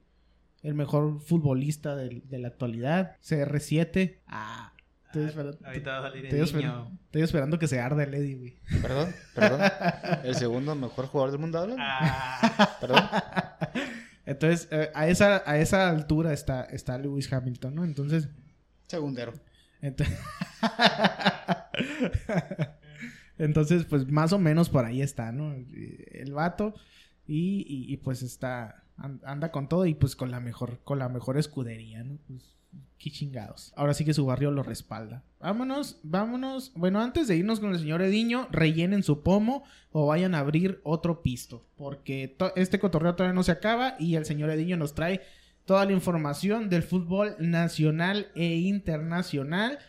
El 0.61 0.75
mejor 0.75 1.19
futbolista 1.19 1.95
de, 1.95 2.21
la 2.37 2.49
actualidad. 2.49 3.17
CR7. 3.23 4.19
Ah. 4.27 4.71
Estoy 5.07 5.23
esperando, 5.25 5.57
Ahorita 5.65 5.91
va 5.91 5.97
a 5.97 6.01
salir 6.11 6.25
estoy 6.25 6.39
el 6.39 6.45
esperando- 6.45 6.91
estoy 7.05 7.21
esperando 7.23 7.59
que 7.59 7.67
se 7.67 7.79
arde 7.79 8.03
el 8.03 8.13
Eddie, 8.13 8.35
güey. 8.35 8.59
Perdón, 8.81 9.09
perdón. 9.35 9.61
El 10.23 10.35
segundo 10.35 10.73
mejor 10.75 11.07
jugador 11.07 11.31
del 11.31 11.39
mundo 11.41 11.57
habla. 11.59 11.75
Ah, 11.79 12.77
Perdón. 12.79 13.01
Entonces, 14.25 14.67
eh, 14.71 14.89
a, 14.93 15.07
esa, 15.09 15.41
a 15.45 15.57
esa 15.57 15.89
altura 15.89 16.31
está, 16.31 16.63
está 16.65 16.97
Lewis 16.99 17.31
Hamilton, 17.33 17.75
¿no? 17.75 17.83
Entonces, 17.83 18.29
Segundero. 18.87 19.33
ent- 19.81 20.05
Entonces, 23.37 23.85
pues 23.85 24.07
más 24.07 24.33
o 24.33 24.39
menos 24.39 24.69
por 24.69 24.85
ahí 24.85 25.01
está, 25.01 25.31
¿no? 25.31 25.53
El 25.53 26.31
vato. 26.33 26.75
Y, 27.27 27.65
y- 27.67 27.97
pues 27.97 28.21
está. 28.23 28.83
an- 28.97 29.21
Anda 29.25 29.51
con 29.51 29.69
todo 29.69 29.85
y 29.85 29.93
pues 29.93 30.15
con 30.15 30.31
la 30.31 30.39
mejor, 30.39 30.79
con 30.83 30.99
la 30.99 31.09
mejor 31.09 31.37
escudería, 31.37 32.03
¿no? 32.03 32.17
Pues, 32.27 32.55
qué 32.97 33.09
chingados. 33.09 33.73
Ahora 33.75 33.93
sí 33.93 34.05
que 34.05 34.13
su 34.13 34.25
barrio 34.25 34.51
lo 34.51 34.63
respalda. 34.63 35.23
Vámonos, 35.39 35.99
vámonos. 36.03 36.71
Bueno, 36.75 37.01
antes 37.01 37.27
de 37.27 37.35
irnos 37.37 37.59
con 37.59 37.71
el 37.73 37.79
señor 37.79 38.01
Ediño, 38.01 38.47
rellenen 38.51 39.03
su 39.03 39.23
pomo 39.23 39.63
o 39.91 40.07
vayan 40.07 40.35
a 40.35 40.39
abrir 40.39 40.79
otro 40.83 41.21
pisto. 41.21 41.65
Porque 41.77 42.37
este 42.55 42.79
cotorreo 42.79 43.15
todavía 43.15 43.33
no 43.33 43.43
se 43.43 43.51
acaba 43.51 43.95
y 43.99 44.15
el 44.15 44.25
señor 44.25 44.49
Ediño 44.51 44.77
nos 44.77 44.93
trae 44.95 45.21
toda 45.65 45.85
la 45.85 45.93
información 45.93 46.69
del 46.69 46.83
fútbol 46.83 47.35
nacional 47.39 48.27
e 48.35 48.55
internacional. 48.55 49.79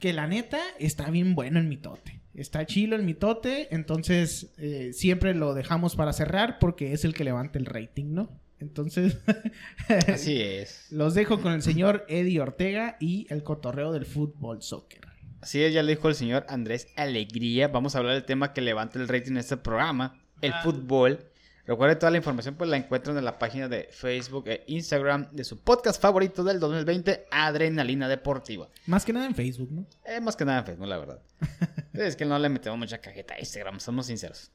Que 0.00 0.12
la 0.12 0.26
neta 0.26 0.58
está 0.78 1.10
bien 1.10 1.34
bueno 1.34 1.58
el 1.58 1.66
mitote. 1.66 2.20
Está 2.36 2.64
chilo 2.66 2.94
el 2.96 3.02
mitote. 3.02 3.74
Entonces 3.74 4.52
eh, 4.58 4.90
siempre 4.92 5.34
lo 5.34 5.54
dejamos 5.54 5.96
para 5.96 6.12
cerrar 6.12 6.58
porque 6.58 6.92
es 6.92 7.04
el 7.04 7.14
que 7.14 7.24
levanta 7.24 7.58
el 7.58 7.66
rating, 7.66 8.12
¿no? 8.14 8.30
Entonces 8.60 9.18
Así 10.08 10.40
es. 10.40 10.86
los 10.90 11.14
dejo 11.14 11.40
con 11.40 11.52
el 11.52 11.62
señor 11.62 12.04
Eddie 12.08 12.40
Ortega 12.40 12.96
y 13.00 13.26
el 13.30 13.42
cotorreo 13.42 13.92
del 13.92 14.06
fútbol 14.06 14.62
soccer. 14.62 15.00
Así 15.40 15.62
es, 15.62 15.72
ya 15.74 15.82
le 15.82 15.94
dijo 15.94 16.08
el 16.08 16.14
señor 16.14 16.46
Andrés 16.48 16.88
Alegría. 16.96 17.68
Vamos 17.68 17.94
a 17.94 17.98
hablar 17.98 18.14
del 18.14 18.24
tema 18.24 18.52
que 18.52 18.60
levanta 18.62 18.98
el 18.98 19.08
rating 19.08 19.32
en 19.32 19.38
este 19.38 19.56
programa, 19.58 20.18
el 20.40 20.52
Ah. 20.52 20.60
fútbol. 20.62 21.18
Recuerde 21.66 21.96
toda 21.96 22.12
la 22.12 22.18
información, 22.18 22.54
pues 22.54 22.70
la 22.70 22.76
encuentran 22.76 23.18
en 23.18 23.24
la 23.24 23.40
página 23.40 23.66
de 23.68 23.88
Facebook 23.90 24.44
e 24.46 24.62
Instagram 24.68 25.28
de 25.32 25.42
su 25.42 25.58
podcast 25.58 26.00
favorito 26.00 26.44
del 26.44 26.60
2020, 26.60 27.26
Adrenalina 27.28 28.08
Deportiva. 28.08 28.68
Más 28.86 29.04
que 29.04 29.12
nada 29.12 29.26
en 29.26 29.34
Facebook, 29.34 29.72
¿no? 29.72 29.84
Eh, 30.04 30.20
más 30.20 30.36
que 30.36 30.44
nada 30.44 30.60
en 30.60 30.66
Facebook, 30.66 30.86
la 30.86 30.98
verdad. 30.98 31.20
es 31.92 32.14
que 32.14 32.24
no 32.24 32.38
le 32.38 32.48
metemos 32.48 32.78
mucha 32.78 32.98
cajeta 32.98 33.34
a 33.34 33.40
Instagram, 33.40 33.80
somos 33.80 34.06
sinceros. 34.06 34.52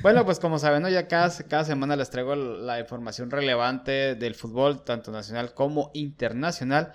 Bueno, 0.00 0.24
pues 0.24 0.40
como 0.40 0.58
saben, 0.58 0.82
¿no? 0.82 0.88
ya 0.88 1.06
cada, 1.06 1.30
cada 1.48 1.64
semana 1.64 1.96
les 1.96 2.08
traigo 2.08 2.34
la 2.34 2.80
información 2.80 3.30
relevante 3.30 4.14
del 4.14 4.34
fútbol, 4.34 4.84
tanto 4.84 5.12
nacional 5.12 5.52
como 5.52 5.90
internacional. 5.92 6.94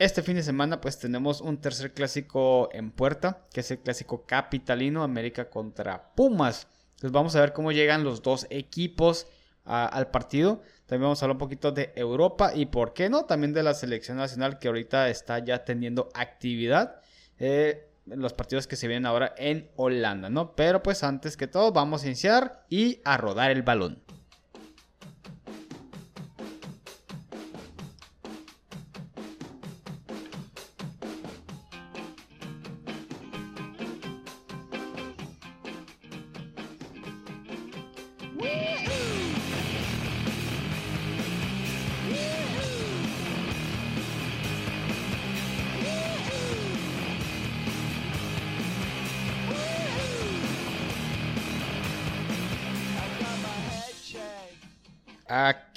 Este 0.00 0.22
fin 0.22 0.36
de 0.36 0.42
semana, 0.42 0.80
pues 0.80 0.98
tenemos 0.98 1.40
un 1.40 1.60
tercer 1.60 1.92
clásico 1.92 2.68
en 2.72 2.90
puerta, 2.90 3.46
que 3.52 3.60
es 3.60 3.70
el 3.70 3.78
clásico 3.78 4.24
capitalino, 4.26 5.04
América 5.04 5.50
contra 5.50 6.14
Pumas. 6.14 6.66
Entonces 6.98 7.12
vamos 7.12 7.36
a 7.36 7.40
ver 7.40 7.52
cómo 7.52 7.70
llegan 7.70 8.02
los 8.02 8.22
dos 8.22 8.48
equipos 8.50 9.28
al 9.64 10.10
partido. 10.10 10.62
También 10.86 11.02
vamos 11.02 11.22
a 11.22 11.26
hablar 11.26 11.36
un 11.36 11.38
poquito 11.38 11.70
de 11.70 11.92
Europa 11.94 12.50
y, 12.52 12.66
¿por 12.66 12.92
qué 12.92 13.08
no? 13.08 13.24
También 13.24 13.52
de 13.52 13.62
la 13.62 13.72
selección 13.74 14.16
nacional 14.16 14.58
que 14.58 14.66
ahorita 14.66 15.08
está 15.08 15.38
ya 15.38 15.64
teniendo 15.64 16.08
actividad. 16.12 17.00
Eh, 17.38 17.88
los 18.06 18.32
partidos 18.32 18.66
que 18.66 18.74
se 18.74 18.88
vienen 18.88 19.06
ahora 19.06 19.32
en 19.36 19.70
Holanda, 19.76 20.28
¿no? 20.28 20.56
Pero 20.56 20.82
pues 20.82 21.04
antes 21.04 21.36
que 21.36 21.46
todo 21.46 21.70
vamos 21.70 22.02
a 22.02 22.06
iniciar 22.06 22.64
y 22.68 23.00
a 23.04 23.16
rodar 23.16 23.52
el 23.52 23.62
balón. 23.62 24.02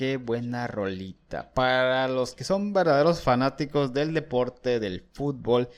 Qué 0.02 0.18
buena 0.18 0.66
rolita. 0.66 1.54
Para 1.54 2.08
los 2.08 2.34
que 2.34 2.44
son 2.44 2.74
verdaderos 2.74 3.22
fanáticos 3.22 3.94
del 3.94 4.16
deporte, 4.16 4.80
del 4.80 5.04
fútbol, 5.14 5.70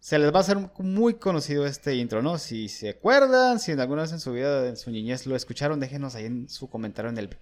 se 0.00 0.18
les 0.18 0.32
va 0.32 0.38
a 0.38 0.40
hacer 0.40 0.58
muy 0.78 1.14
conocido 1.14 1.64
este 1.64 1.94
intro, 1.94 2.22
¿no? 2.22 2.38
Si 2.38 2.68
se 2.68 2.88
acuerdan, 2.88 3.60
si 3.60 3.70
en 3.70 3.78
alguna 3.78 4.02
vez 4.02 4.10
en 4.10 4.18
su 4.18 4.32
vida, 4.32 4.66
en 4.66 4.76
su 4.76 4.90
niñez 4.90 5.26
lo 5.26 5.36
escucharon, 5.36 5.78
déjenos 5.78 6.16
ahí 6.16 6.24
en 6.24 6.48
su 6.48 6.68
comentario 6.68 7.12
en 7.12 7.18
el, 7.18 7.36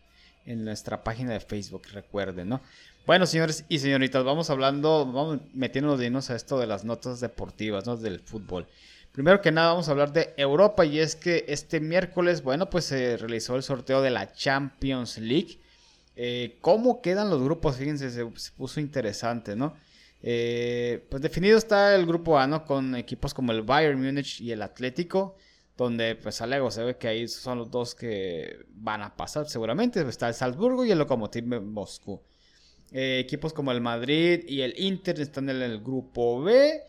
en 0.44 0.62
nuestra 0.62 1.02
página 1.02 1.32
de 1.32 1.40
Facebook, 1.40 1.84
recuerden, 1.90 2.50
¿no? 2.50 2.60
Bueno, 3.06 3.24
señores 3.24 3.64
y 3.70 3.78
señoritas, 3.78 4.22
vamos 4.22 4.50
hablando, 4.50 5.06
vamos 5.06 5.38
metiéndonos 5.54 5.98
de 5.98 6.04
llenos 6.04 6.28
a 6.28 6.36
esto 6.36 6.58
de 6.58 6.66
las 6.66 6.84
notas 6.84 7.20
deportivas, 7.20 7.86
¿no? 7.86 7.96
Del 7.96 8.20
fútbol. 8.20 8.66
Primero 9.12 9.40
que 9.40 9.52
nada 9.52 9.70
vamos 9.70 9.88
a 9.88 9.92
hablar 9.92 10.12
de 10.12 10.34
Europa 10.36 10.84
y 10.84 10.98
es 10.98 11.16
que 11.16 11.46
este 11.48 11.80
miércoles, 11.80 12.42
bueno, 12.42 12.68
pues 12.68 12.84
se 12.84 13.16
realizó 13.16 13.56
el 13.56 13.62
sorteo 13.62 14.02
de 14.02 14.10
la 14.10 14.34
Champions 14.34 15.16
League. 15.16 15.60
Eh, 16.16 16.58
¿Cómo 16.60 17.00
quedan 17.00 17.30
los 17.30 17.42
grupos? 17.42 17.76
Fíjense, 17.76 18.10
se, 18.10 18.26
puso 18.56 18.80
interesante, 18.80 19.56
¿no? 19.56 19.74
Eh, 20.22 21.06
pues 21.08 21.22
definido 21.22 21.56
está 21.56 21.94
el 21.94 22.06
grupo 22.06 22.38
A, 22.38 22.46
¿no? 22.46 22.64
Con 22.64 22.94
equipos 22.94 23.32
como 23.32 23.52
el 23.52 23.62
Bayern 23.62 24.02
Múnich 24.02 24.40
y 24.40 24.52
el 24.52 24.62
Atlético, 24.62 25.36
donde 25.76 26.14
pues 26.16 26.40
Alego 26.42 26.70
se 26.70 26.84
ve 26.84 26.96
que 26.96 27.08
ahí 27.08 27.26
son 27.26 27.58
los 27.58 27.70
dos 27.70 27.94
que 27.94 28.58
van 28.74 29.02
a 29.02 29.16
pasar 29.16 29.48
seguramente. 29.48 30.06
Está 30.06 30.28
el 30.28 30.34
Salzburgo 30.34 30.84
y 30.84 30.90
el 30.90 30.98
Lokomotiv 30.98 31.44
Moscú. 31.62 32.20
Eh, 32.92 33.20
equipos 33.20 33.52
como 33.52 33.72
el 33.72 33.80
Madrid 33.80 34.44
y 34.46 34.62
el 34.62 34.78
Inter 34.78 35.20
están 35.20 35.48
en 35.48 35.62
el 35.62 35.80
grupo 35.80 36.42
B. 36.42 36.82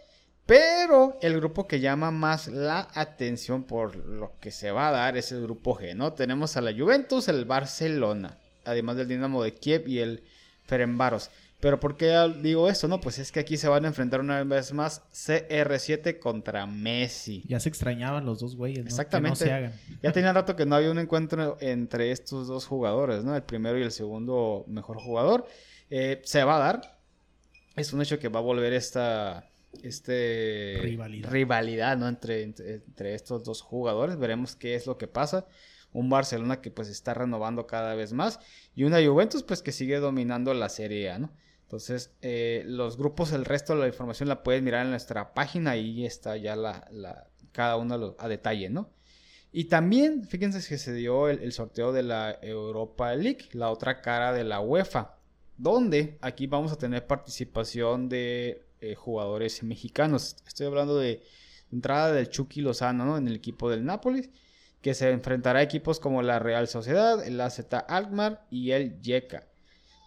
Pero 0.46 1.18
el 1.22 1.38
grupo 1.38 1.68
que 1.68 1.80
llama 1.80 2.12
más 2.12 2.48
la 2.48 2.90
atención 2.94 3.64
por 3.64 3.96
lo 3.96 4.38
que 4.40 4.52
se 4.52 4.72
va 4.72 4.90
a 4.90 4.92
dar 4.92 5.16
es 5.16 5.32
el 5.32 5.44
grupo 5.44 5.78
G, 5.78 5.96
¿no? 5.96 6.14
Tenemos 6.14 6.58
a 6.58 6.62
la 6.62 6.74
Juventus, 6.74 7.30
el 7.30 7.46
Barcelona, 7.46 8.38
además 8.66 8.98
del 8.98 9.08
Dinamo 9.08 9.44
de 9.44 9.54
Kiev 9.54 9.88
y 9.88 10.00
el 10.00 10.24
Ferenbaros. 10.66 11.30
Pero 11.62 11.80
¿por 11.80 11.96
qué 11.96 12.12
digo 12.42 12.68
esto? 12.70 12.88
No, 12.88 13.00
pues 13.00 13.20
es 13.20 13.32
que 13.32 13.40
aquí 13.40 13.56
se 13.56 13.68
van 13.68 13.86
a 13.86 13.88
enfrentar 13.88 14.20
una 14.20 14.44
vez 14.44 14.74
más 14.74 15.04
CR7 15.12 16.18
contra 16.18 16.66
Messi. 16.66 17.44
Ya 17.48 17.60
se 17.60 17.70
extrañaban 17.70 18.26
los 18.26 18.40
dos 18.40 18.56
güeyes, 18.56 18.84
¿no? 18.84 18.90
Exactamente. 18.90 19.38
Que 19.40 19.46
no 19.46 19.50
se 19.50 19.54
hagan. 19.54 19.74
Ya 20.02 20.12
tenía 20.12 20.34
rato 20.34 20.56
que 20.56 20.66
no 20.66 20.76
había 20.76 20.90
un 20.90 20.98
encuentro 20.98 21.58
entre 21.62 22.12
estos 22.12 22.48
dos 22.48 22.66
jugadores, 22.66 23.24
¿no? 23.24 23.36
El 23.36 23.44
primero 23.44 23.78
y 23.78 23.84
el 23.84 23.92
segundo 23.92 24.66
mejor 24.68 24.98
jugador. 24.98 25.46
Eh, 25.92 26.20
se 26.24 26.44
va 26.44 26.56
a 26.56 26.60
dar. 26.60 27.00
Es 27.76 27.94
un 27.94 28.02
hecho 28.02 28.18
que 28.18 28.28
va 28.30 28.40
a 28.40 28.44
volver 28.44 28.74
esta 28.74 29.48
este 29.84 30.80
Rivalidad. 30.82 31.30
rivalidad, 31.30 31.96
¿no? 31.96 32.08
Entre, 32.08 32.42
entre, 32.42 32.74
entre 32.76 33.14
estos 33.14 33.44
dos 33.44 33.62
jugadores. 33.62 34.18
Veremos 34.18 34.56
qué 34.56 34.74
es 34.74 34.88
lo 34.88 34.98
que 34.98 35.08
pasa. 35.08 35.46
Un 35.94 36.10
Barcelona 36.10 36.62
que 36.62 36.72
pues 36.72 36.88
está 36.88 37.14
renovando 37.14 37.68
cada 37.68 37.96
vez 37.96 38.14
más. 38.14 38.40
Y 38.76 38.84
una 38.84 39.04
Juventus 39.06 39.44
pues 39.44 39.62
que 39.62 39.72
sigue 39.72 40.00
dominando 40.00 40.54
la 40.54 40.70
Serie 40.70 41.12
A, 41.12 41.20
¿no? 41.20 41.32
Entonces, 41.64 42.14
eh, 42.22 42.64
los 42.66 42.98
grupos, 42.98 43.32
el 43.32 43.46
resto 43.46 43.74
de 43.74 43.80
la 43.80 43.88
información 43.88 44.28
la 44.28 44.44
puedes 44.44 44.62
mirar 44.62 44.84
en 44.84 44.92
nuestra 44.92 45.34
página. 45.34 45.72
Ahí 45.72 46.06
está 46.06 46.36
ya 46.36 46.56
la, 46.56 46.86
cada 47.54 47.78
uno 47.78 48.16
a, 48.18 48.28
detalle, 48.28 48.70
¿no? 48.70 48.90
Y 49.54 49.66
también, 49.66 50.26
fíjense 50.26 50.68
que 50.68 50.78
se 50.78 50.94
dio 50.94 51.30
el, 51.30 51.40
el 51.40 51.54
sorteo 51.54 51.94
de 51.94 52.04
la 52.04 52.38
Europa 52.42 53.16
League, 53.16 53.50
la 53.54 53.70
otra 53.70 54.02
cara 54.02 54.34
de 54.34 54.44
la 54.44 54.60
UEFA, 54.60 55.18
donde 55.58 56.18
aquí 56.22 56.48
vamos 56.48 56.72
a 56.72 56.78
tener 56.78 57.08
participación 57.08 58.10
de 58.10 58.66
eh, 58.82 58.96
jugadores 58.96 59.62
mexicanos. 59.62 60.38
Estoy 60.48 60.66
hablando 60.66 60.98
de 60.98 61.22
entrada 61.72 62.12
del 62.12 62.30
Chucky 62.30 62.62
Lozano, 62.62 63.06
¿no? 63.06 63.16
En 63.16 63.28
el 63.28 63.36
equipo 63.36 63.70
del 63.70 63.86
Nápoles, 63.86 64.32
que 64.82 64.94
se 64.94 65.10
enfrentará 65.12 65.60
a 65.60 65.64
equipos 65.64 66.00
como 66.00 66.22
la 66.22 66.40
Real 66.40 66.68
Sociedad, 66.68 67.26
el 67.26 67.40
AZ 67.40 67.62
Alkmaar 67.88 68.46
y 68.50 68.72
el 68.72 69.00
Yeka. 69.02 69.48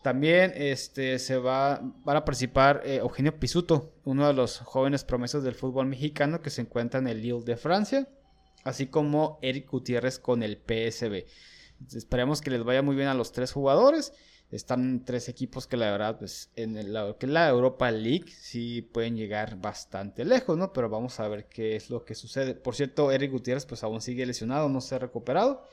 También 0.03 0.53
este, 0.55 1.19
se 1.19 1.39
va, 1.39 1.81
van 2.05 2.17
a 2.19 2.25
participar 2.25 2.83
eh, 2.85 2.97
Eugenio 2.97 3.39
Pisuto, 3.39 3.95
uno 4.05 4.27
de 4.27 4.35
los 4.35 4.59
jóvenes 4.59 5.03
promesas 5.03 5.43
del 5.43 5.55
fútbol 5.55 5.87
mexicano 5.87 6.43
que 6.43 6.51
se 6.51 6.61
encuentra 6.61 7.01
en 7.01 7.09
el 7.09 7.23
Lille 7.23 7.45
de 7.45 7.57
Francia, 7.57 8.07
así 8.65 8.89
como 8.89 9.39
Eric 9.41 9.71
Gutiérrez 9.71 10.19
con 10.19 10.43
el 10.43 10.59
PSB. 10.59 11.25
Esperemos 11.97 12.41
que 12.41 12.51
les 12.51 12.65
vaya 12.65 12.83
muy 12.83 12.97
bien 12.97 13.09
a 13.09 13.15
los 13.15 13.33
tres 13.33 13.53
jugadores. 13.53 14.13
Están 14.55 15.05
tres 15.05 15.29
equipos 15.29 15.67
que 15.67 15.77
la 15.77 15.91
verdad, 15.91 16.17
pues 16.17 16.53
en 16.55 16.93
la, 16.93 17.17
que 17.19 17.27
la 17.27 17.49
Europa 17.49 17.91
League 17.91 18.27
sí 18.29 18.83
pueden 18.83 19.17
llegar 19.17 19.61
bastante 19.61 20.25
lejos, 20.25 20.57
¿no? 20.57 20.73
Pero 20.73 20.89
vamos 20.89 21.19
a 21.19 21.27
ver 21.27 21.49
qué 21.49 21.75
es 21.75 21.91
lo 21.91 22.05
que 22.05 22.15
sucede. 22.15 22.55
Por 22.55 22.77
cierto, 22.77 23.11
Eric 23.11 23.33
Gutiérrez 23.33 23.67
pues 23.67 23.83
aún 23.83 24.01
sigue 24.01 24.25
lesionado, 24.25 24.69
no 24.69 24.81
se 24.81 24.95
ha 24.95 25.01
recuperado. 25.01 25.67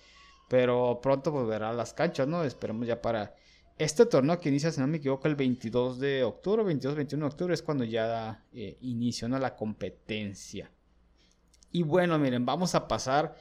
Pero 0.50 1.00
pronto 1.00 1.32
pues 1.32 1.46
verá 1.46 1.72
las 1.74 1.94
canchas, 1.94 2.28
¿no? 2.28 2.44
Esperemos 2.44 2.88
ya 2.88 3.04
para 3.04 3.36
este 3.78 4.08
torneo 4.08 4.40
que 4.40 4.50
inicia, 4.50 4.72
si 4.72 4.82
no 4.82 4.88
me 4.88 4.98
equivoco, 4.98 5.28
el 5.28 5.36
22 5.36 6.00
de 6.00 6.24
octubre, 6.24 6.64
22-21 6.64 7.08
de 7.20 7.24
octubre 7.26 7.54
es 7.54 7.62
cuando 7.62 7.84
ya 7.84 8.46
eh, 8.52 8.80
inició 8.82 9.28
la 9.28 9.56
competencia. 9.56 10.72
Y 11.72 11.84
bueno, 11.84 12.18
miren, 12.18 12.48
vamos 12.48 12.74
a 12.74 12.88
pasar 12.88 13.36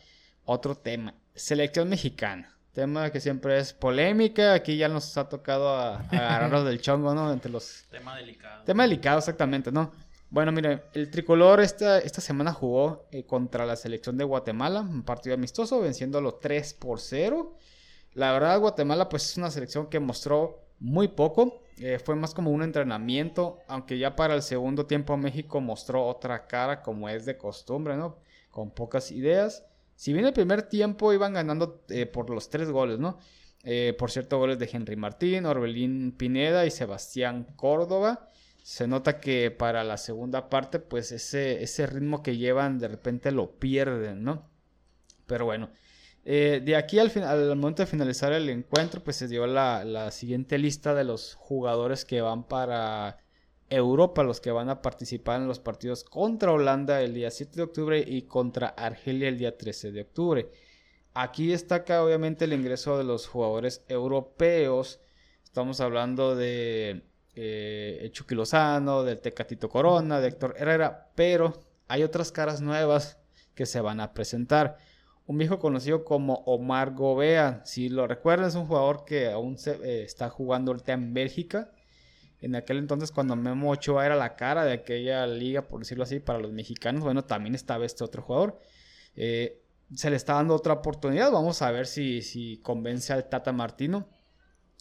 a 0.45 0.53
otro 0.53 0.75
tema. 0.75 1.15
Selección 1.35 1.89
mexicana. 1.89 2.60
Tema 2.73 3.11
que 3.11 3.21
siempre 3.21 3.59
es 3.59 3.73
polémica. 3.73 4.55
Aquí 4.55 4.77
ya 4.77 4.89
nos 4.89 5.17
ha 5.17 5.29
tocado 5.29 5.71
a, 5.71 5.97
a 5.97 6.01
agarrarnos 6.11 6.65
del 6.65 6.81
chongo, 6.81 7.15
¿no? 7.15 7.33
Entre 7.33 7.51
los 7.51 7.85
Tema 7.91 8.17
delicado. 8.17 8.65
Tema 8.65 8.85
delicado, 8.85 9.19
exactamente, 9.19 9.73
¿no? 9.73 9.91
Bueno, 10.31 10.53
mire, 10.53 10.85
el 10.95 11.11
tricolor 11.11 11.61
esta, 11.61 11.99
esta 11.99 12.21
semana 12.21 12.53
jugó 12.53 13.07
eh, 13.11 13.25
contra 13.27 13.67
la 13.67 13.75
selección 13.75 14.17
de 14.17 14.23
Guatemala, 14.23 14.81
un 14.83 15.03
partido 15.03 15.35
amistoso, 15.35 15.81
venciéndolo 15.81 16.35
3 16.35 16.75
por 16.75 17.01
0. 17.01 17.57
La 18.15 18.33
verdad, 18.33 18.61
Guatemala, 18.61 19.09
pues 19.09 19.29
es 19.31 19.37
una 19.37 19.51
selección 19.51 19.89
que 19.89 19.99
mostró 19.99 20.61
muy 20.79 21.09
poco. 21.09 21.63
eh, 21.79 21.99
fue 21.99 22.15
más 22.15 22.33
como 22.35 22.51
un 22.53 22.63
entrenamiento, 22.63 23.59
aunque 23.67 23.99
ya 23.99 24.15
para 24.15 24.35
el 24.35 24.43
segundo 24.43 24.87
tiempo 24.87 25.17
México 25.17 25.61
mostró 25.61 26.07
otra 26.07 26.47
cara, 26.47 26.83
como 26.83 27.09
es 27.09 27.25
de 27.27 27.37
costumbre, 27.37 27.97
¿no? 27.97 28.17
Con 28.53 28.71
pocas 28.71 29.11
ideas. 29.11 29.65
Si 30.01 30.15
bien 30.15 30.25
el 30.25 30.33
primer 30.33 30.63
tiempo 30.63 31.13
iban 31.13 31.35
ganando 31.35 31.85
eh, 31.91 32.07
por 32.07 32.31
los 32.31 32.49
tres 32.49 32.71
goles, 32.71 32.99
¿no? 32.99 33.19
Eh, 33.65 33.95
por 33.99 34.11
cierto, 34.11 34.39
goles 34.39 34.59
de 34.59 34.67
Henry 34.73 34.97
Martín, 34.97 35.45
Orbelín 35.45 36.13
Pineda 36.13 36.65
y 36.65 36.71
Sebastián 36.71 37.47
Córdoba. 37.55 38.27
Se 38.63 38.89
nota 38.89 39.21
que 39.21 39.51
para 39.51 39.85
la 39.85 39.99
segunda 39.99 40.49
parte, 40.49 40.79
pues 40.79 41.13
ese, 41.13 41.63
ese 41.63 41.87
ritmo 41.87 42.23
que 42.23 42.39
llevan 42.39 42.79
de 42.79 42.89
repente 42.89 43.31
lo 43.31 43.59
pierden, 43.59 44.25
¿no? 44.25 44.49
Pero 45.27 45.45
bueno, 45.45 45.69
eh, 46.25 46.63
de 46.65 46.77
aquí 46.77 46.99
al, 46.99 47.13
al 47.23 47.55
momento 47.57 47.83
de 47.83 47.87
finalizar 47.87 48.33
el 48.33 48.49
encuentro, 48.49 49.05
pues 49.05 49.17
se 49.17 49.29
dio 49.29 49.47
la, 49.47 49.85
la 49.85 50.13
siguiente 50.13 50.57
lista 50.57 50.95
de 50.95 51.05
los 51.05 51.35
jugadores 51.35 52.07
que 52.07 52.23
van 52.23 52.45
para 52.45 53.19
Europa, 53.71 54.23
los 54.25 54.41
que 54.41 54.51
van 54.51 54.69
a 54.69 54.83
participar 54.83 55.41
en 55.41 55.49
los 55.49 55.61
partidos 55.61 56.05
contra 56.05 56.53
Holanda 56.53 57.01
el 57.01 57.15
día 57.15 57.31
7 57.31 57.57
de 57.57 57.63
octubre 57.63 58.05
y 58.07 58.23
contra 58.23 58.69
Argelia 58.69 59.29
el 59.29 59.39
día 59.39 59.57
13 59.57 59.93
de 59.93 60.03
octubre. 60.03 60.51
Aquí 61.15 61.47
destaca 61.47 62.05
obviamente 62.05 62.45
el 62.45 62.53
ingreso 62.53 62.99
de 62.99 63.05
los 63.05 63.27
jugadores 63.27 63.85
europeos. 63.89 65.01
Estamos 65.45 65.81
hablando 65.81 66.37
de 66.37 67.05
eh, 67.35 68.11
Chucky 68.13 68.35
Lozano, 68.35 69.03
del 69.05 69.21
Tecatito 69.21 69.69
Corona, 69.69 70.21
de 70.21 70.29
Héctor 70.29 70.55
Herrera, 70.57 71.11
pero 71.15 71.61
hay 71.89 72.03
otras 72.03 72.33
caras 72.33 72.61
nuevas 72.61 73.19
que 73.55 73.67
se 73.67 73.81
van 73.81 74.01
a 74.01 74.13
presentar. 74.13 74.79
Un 75.27 75.39
viejo 75.39 75.59
conocido 75.59 76.05
como 76.05 76.43
Omar 76.47 76.95
Gobea, 76.95 77.63
si 77.65 77.89
lo 77.89 78.07
recuerdan, 78.07 78.49
es 78.49 78.55
un 78.57 78.67
jugador 78.67 79.05
que 79.05 79.31
aún 79.31 79.59
se, 79.59 79.73
eh, 79.73 80.03
está 80.03 80.29
jugando 80.29 80.73
ahorita 80.73 80.93
en 80.93 81.15
Bélgica. 81.15 81.71
En 82.41 82.55
aquel 82.57 82.79
entonces, 82.79 83.13
cuando 83.13 83.37
Memo 83.37 83.71
Ochoa 83.71 84.07
era 84.07 84.17
la 84.17 84.35
cara 84.37 84.65
de 84.65 84.73
aquella 84.73 85.27
liga, 85.27 85.69
por 85.69 85.81
decirlo 85.81 86.05
así, 86.05 86.21
para 86.21 86.39
los 86.39 86.53
mexicanos, 86.53 87.03
bueno, 87.05 87.25
también 87.25 87.55
estaba 87.55 87.85
este 87.85 88.03
otro 88.03 88.23
jugador. 88.23 88.59
Eh, 89.15 89.61
se 89.95 90.09
le 90.09 90.17
está 90.17 90.35
dando 90.35 90.55
otra 90.55 90.75
oportunidad. 90.75 91.31
Vamos 91.31 91.61
a 91.63 91.71
ver 91.71 91.87
si, 91.87 92.23
si 92.23 92.59
convence 92.59 93.13
al 93.13 93.29
Tata 93.29 93.53
Martino. 93.53 94.09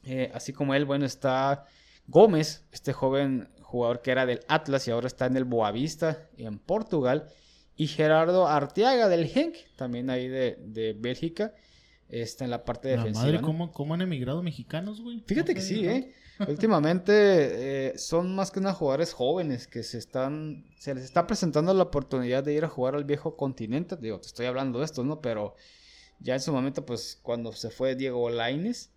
Eh, 0.05 0.31
así 0.33 0.53
como 0.53 0.73
él, 0.73 0.85
bueno, 0.85 1.05
está 1.05 1.65
Gómez, 2.07 2.65
este 2.71 2.93
joven 2.93 3.49
jugador 3.61 4.01
que 4.01 4.11
era 4.11 4.25
del 4.25 4.39
Atlas 4.47 4.87
y 4.87 4.91
ahora 4.91 5.07
está 5.07 5.25
en 5.25 5.35
el 5.35 5.43
Boavista 5.45 6.29
en 6.37 6.59
Portugal. 6.59 7.27
Y 7.75 7.87
Gerardo 7.87 8.47
Arteaga 8.47 9.07
del 9.07 9.27
Genk, 9.27 9.55
también 9.75 10.09
ahí 10.09 10.27
de, 10.27 10.57
de 10.59 10.93
Bélgica, 10.93 11.53
está 12.09 12.43
en 12.43 12.51
la 12.51 12.65
parte 12.65 12.89
La 12.89 12.97
defensiva. 12.97 13.25
madre, 13.25 13.39
¿no? 13.39 13.47
¿cómo, 13.47 13.71
¿cómo 13.71 13.93
han 13.93 14.01
emigrado 14.01 14.43
mexicanos, 14.43 15.01
güey? 15.01 15.23
Fíjate 15.25 15.53
No 15.53 15.55
que 15.55 15.61
sí. 15.61 15.85
¿eh? 15.87 16.13
Últimamente 16.47 17.11
eh, 17.89 17.97
son 17.97 18.33
más 18.33 18.51
que 18.51 18.61
nada 18.61 18.73
jugadores 18.73 19.13
jóvenes 19.13 19.67
que 19.67 19.83
se 19.83 19.97
están, 19.97 20.65
se 20.77 20.95
les 20.95 21.03
está 21.03 21.27
presentando 21.27 21.73
la 21.73 21.83
oportunidad 21.83 22.43
de 22.43 22.53
ir 22.53 22.63
a 22.63 22.69
jugar 22.69 22.95
al 22.95 23.03
viejo 23.03 23.35
continente. 23.35 23.97
Digo, 23.97 24.19
te 24.19 24.27
estoy 24.27 24.45
hablando 24.45 24.79
de 24.79 24.85
esto, 24.85 25.03
¿no? 25.03 25.21
Pero 25.21 25.55
ya 26.19 26.35
en 26.35 26.39
su 26.39 26.53
momento, 26.53 26.85
pues 26.85 27.19
cuando 27.21 27.51
se 27.51 27.69
fue 27.69 27.95
Diego 27.95 28.29
Laines, 28.29 28.91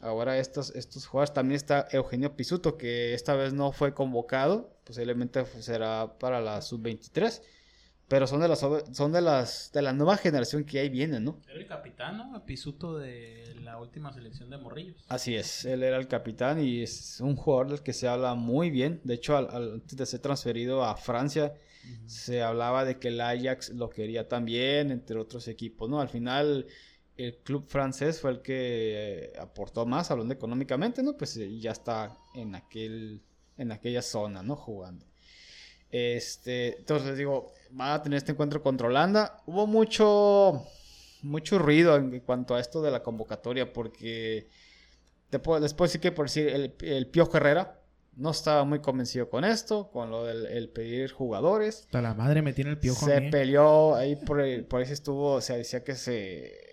ahora 0.00 0.38
estos, 0.38 0.74
estos 0.74 1.06
jugadores, 1.06 1.34
también 1.34 1.56
está 1.56 1.86
Eugenio 1.90 2.34
Pisuto, 2.34 2.78
que 2.78 3.14
esta 3.14 3.34
vez 3.34 3.52
no 3.52 3.72
fue 3.72 3.92
convocado, 3.92 4.78
posiblemente 4.84 5.44
será 5.60 6.18
para 6.18 6.40
la 6.40 6.62
sub-23. 6.62 7.42
Pero 8.08 8.26
son 8.28 8.40
de 8.40 8.46
las 8.48 8.60
son 8.60 9.10
de 9.12 9.20
las 9.20 9.72
de 9.72 9.82
la 9.82 9.92
nueva 9.92 10.16
generación 10.16 10.64
que 10.64 10.78
ahí 10.78 10.88
vienen, 10.88 11.24
¿no? 11.24 11.40
Era 11.48 11.58
el 11.58 11.66
capitán, 11.66 12.16
¿no? 12.18 12.44
Pisuto 12.44 12.96
de 12.98 13.56
la 13.62 13.78
última 13.78 14.12
selección 14.12 14.48
de 14.48 14.58
Morrillos. 14.58 15.04
Así 15.08 15.34
es, 15.34 15.64
él 15.64 15.82
era 15.82 15.96
el 15.96 16.06
capitán 16.06 16.62
y 16.62 16.82
es 16.82 17.20
un 17.20 17.34
jugador 17.34 17.70
del 17.70 17.82
que 17.82 17.92
se 17.92 18.06
habla 18.06 18.34
muy 18.34 18.70
bien. 18.70 19.00
De 19.02 19.14
hecho, 19.14 19.36
al, 19.36 19.48
al- 19.50 19.72
antes 19.74 19.96
de 19.96 20.06
ser 20.06 20.20
transferido 20.20 20.84
a 20.84 20.96
Francia, 20.96 21.54
se 22.06 22.42
hablaba 22.42 22.84
de 22.84 22.98
que 23.00 23.08
el 23.08 23.20
Ajax 23.20 23.70
lo 23.70 23.90
quería 23.90 24.28
también, 24.28 24.90
entre 24.92 25.18
otros 25.18 25.48
equipos, 25.48 25.88
¿no? 25.90 26.00
Al 26.00 26.08
final, 26.08 26.66
el 27.16 27.36
club 27.38 27.66
francés 27.68 28.20
fue 28.20 28.30
el 28.32 28.40
que 28.40 28.54
eh, 28.56 29.32
aportó 29.40 29.84
más, 29.84 30.10
hablando 30.12 30.32
económicamente, 30.34 31.02
¿no? 31.02 31.16
Pues 31.16 31.36
eh, 31.38 31.58
ya 31.58 31.72
está 31.72 32.16
en 32.34 32.54
aquel, 32.54 33.20
en 33.58 33.72
aquella 33.72 34.02
zona, 34.02 34.42
¿no? 34.44 34.54
Jugando. 34.54 35.04
Este, 35.90 36.78
entonces 36.78 37.16
digo, 37.16 37.52
va 37.78 37.94
a 37.94 38.02
tener 38.02 38.16
este 38.18 38.32
encuentro 38.32 38.62
contra 38.62 38.86
Holanda. 38.86 39.42
Hubo 39.46 39.66
mucho, 39.66 40.64
mucho 41.22 41.58
ruido 41.58 41.96
en 41.96 42.20
cuanto 42.20 42.54
a 42.54 42.60
esto 42.60 42.82
de 42.82 42.90
la 42.90 43.02
convocatoria, 43.02 43.72
porque 43.72 44.48
te 45.30 45.38
puedo, 45.38 45.60
les 45.60 45.74
puedo 45.74 45.88
decir 45.88 46.00
que 46.00 46.12
por 46.12 46.26
decir 46.26 46.48
el, 46.48 46.74
el 46.80 47.06
Pío 47.08 47.28
Herrera 47.32 47.80
no 48.16 48.30
estaba 48.30 48.64
muy 48.64 48.80
convencido 48.80 49.28
con 49.28 49.44
esto, 49.44 49.90
con 49.90 50.10
lo 50.10 50.24
del 50.24 50.46
el 50.46 50.70
pedir 50.70 51.12
jugadores. 51.12 51.82
Hasta 51.82 52.00
la 52.00 52.14
madre 52.14 52.40
me 52.42 52.52
tiene 52.54 52.70
el 52.70 52.78
piojo. 52.78 53.04
Se 53.04 53.16
a 53.16 53.20
mí. 53.20 53.30
peleó 53.30 53.94
ahí 53.94 54.16
por, 54.16 54.38
por 54.66 54.80
ahí 54.80 54.86
se 54.86 54.94
estuvo, 54.94 55.34
o 55.34 55.40
sea, 55.40 55.56
decía 55.56 55.84
que 55.84 55.94
se 55.94 56.65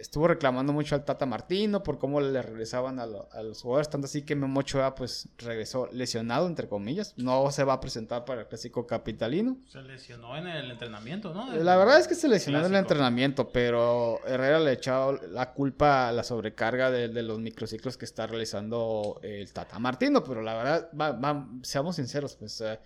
estuvo 0.00 0.26
reclamando 0.26 0.72
mucho 0.72 0.94
al 0.94 1.04
Tata 1.04 1.26
Martino 1.26 1.82
por 1.82 1.98
cómo 1.98 2.20
le 2.20 2.40
regresaban 2.42 2.98
a, 2.98 3.06
lo- 3.06 3.28
a 3.32 3.42
los 3.42 3.62
jugadores, 3.62 3.88
tanto 3.90 4.06
así 4.06 4.22
que 4.22 4.34
Memo 4.34 4.60
Ochoa 4.60 4.94
pues 4.94 5.28
regresó 5.38 5.88
lesionado 5.92 6.46
entre 6.46 6.68
comillas, 6.68 7.14
no 7.16 7.50
se 7.50 7.64
va 7.64 7.74
a 7.74 7.80
presentar 7.80 8.24
para 8.24 8.42
el 8.42 8.46
clásico 8.48 8.86
capitalino. 8.86 9.58
Se 9.68 9.82
lesionó 9.82 10.36
en 10.36 10.46
el 10.46 10.70
entrenamiento, 10.70 11.32
¿no? 11.34 11.52
La 11.54 11.76
verdad 11.76 11.98
es 12.00 12.08
que 12.08 12.14
se 12.14 12.28
lesionó 12.28 12.58
en 12.60 12.66
el 12.66 12.74
entrenamiento, 12.76 13.50
pero 13.52 14.18
Herrera 14.26 14.58
le 14.60 14.70
ha 14.70 14.72
echado 14.74 15.12
la 15.30 15.52
culpa 15.52 16.08
a 16.08 16.12
la 16.12 16.24
sobrecarga 16.24 16.90
de, 16.90 17.08
de 17.08 17.22
los 17.22 17.38
microciclos 17.38 17.96
que 17.96 18.04
está 18.06 18.26
realizando 18.26 19.20
el 19.22 19.52
Tata 19.52 19.78
Martino. 19.78 20.24
Pero 20.24 20.42
la 20.42 20.54
verdad, 20.54 20.90
va- 20.98 21.12
va- 21.12 21.46
seamos 21.62 21.96
sinceros, 21.96 22.36
pues 22.36 22.60
eh, 22.60 22.78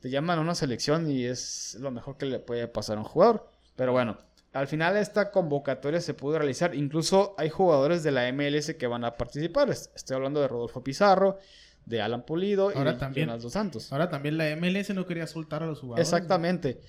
te 0.00 0.10
llaman 0.10 0.38
a 0.38 0.42
una 0.42 0.54
selección 0.54 1.10
y 1.10 1.24
es 1.24 1.76
lo 1.80 1.90
mejor 1.90 2.16
que 2.16 2.26
le 2.26 2.38
puede 2.38 2.68
pasar 2.68 2.96
a 2.96 3.00
un 3.00 3.06
jugador. 3.06 3.48
Pero 3.76 3.92
bueno, 3.92 4.18
al 4.52 4.66
final 4.66 4.96
esta 4.96 5.30
convocatoria 5.30 6.00
se 6.00 6.14
pudo 6.14 6.38
realizar. 6.38 6.74
Incluso 6.74 7.34
hay 7.38 7.48
jugadores 7.50 8.02
de 8.02 8.10
la 8.12 8.28
MLS 8.32 8.74
que 8.74 8.86
van 8.86 9.04
a 9.04 9.16
participar. 9.16 9.70
Es- 9.70 9.90
Estoy 9.94 10.16
hablando 10.16 10.40
de 10.40 10.48
Rodolfo 10.48 10.82
Pizarro, 10.82 11.38
de 11.84 12.00
Alan 12.02 12.24
Pulido 12.24 12.70
Ahora 12.74 12.90
y 12.90 12.94
de 12.94 12.98
también. 13.00 13.26
Jonas 13.28 13.42
Dos 13.42 13.52
Santos. 13.52 13.92
Ahora 13.92 14.08
también 14.10 14.36
la 14.38 14.44
MLS 14.56 14.90
no 14.94 15.06
quería 15.06 15.26
soltar 15.26 15.62
a 15.62 15.66
los 15.66 15.80
jugadores. 15.80 16.06
Exactamente. 16.08 16.80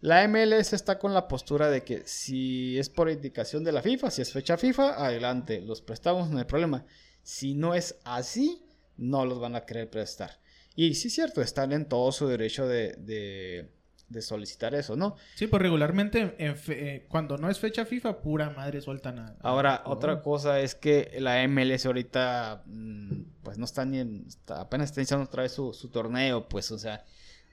La 0.00 0.22
MLS 0.28 0.72
está 0.74 0.98
con 0.98 1.12
la 1.12 1.26
postura 1.26 1.70
de 1.70 1.82
que 1.82 2.02
si 2.06 2.78
es 2.78 2.88
por 2.88 3.10
indicación 3.10 3.64
de 3.64 3.72
la 3.72 3.82
FIFA, 3.82 4.10
si 4.12 4.22
es 4.22 4.32
fecha 4.32 4.56
FIFA, 4.56 5.04
adelante, 5.04 5.60
los 5.60 5.82
prestamos, 5.82 6.30
no 6.30 6.38
hay 6.38 6.44
problema. 6.44 6.86
Si 7.22 7.54
no 7.54 7.74
es 7.74 7.96
así, 8.04 8.64
no 8.96 9.24
los 9.26 9.40
van 9.40 9.56
a 9.56 9.64
querer 9.66 9.90
prestar. 9.90 10.38
Y 10.76 10.94
sí 10.94 11.08
es 11.08 11.14
cierto, 11.14 11.42
están 11.42 11.72
en 11.72 11.88
todo 11.88 12.12
su 12.12 12.28
derecho 12.28 12.68
de, 12.68 12.94
de- 12.98 13.70
de 14.08 14.22
solicitar 14.22 14.74
eso, 14.74 14.96
¿no? 14.96 15.16
Sí, 15.34 15.46
pues 15.46 15.60
regularmente 15.60 16.34
en 16.38 16.56
fe- 16.56 16.94
eh, 16.96 17.06
cuando 17.08 17.36
no 17.36 17.50
es 17.50 17.58
fecha 17.58 17.84
FIFA, 17.84 18.20
pura 18.20 18.50
madre 18.50 18.80
sueltan 18.80 19.18
a. 19.18 19.36
Ahora, 19.40 19.74
a- 19.76 19.88
otra 19.90 20.22
cosa 20.22 20.60
es 20.60 20.74
que 20.74 21.16
la 21.20 21.42
MLS 21.46 21.86
ahorita, 21.86 22.62
mm, 22.66 23.20
pues 23.42 23.58
no 23.58 23.64
está 23.64 23.84
ni 23.84 23.98
en, 23.98 24.24
está- 24.26 24.60
apenas 24.62 24.90
está 24.90 25.00
iniciando 25.00 25.24
otra 25.26 25.42
vez 25.42 25.52
su, 25.52 25.72
su 25.74 25.90
torneo, 25.90 26.48
pues, 26.48 26.70
o 26.70 26.78
sea, 26.78 27.04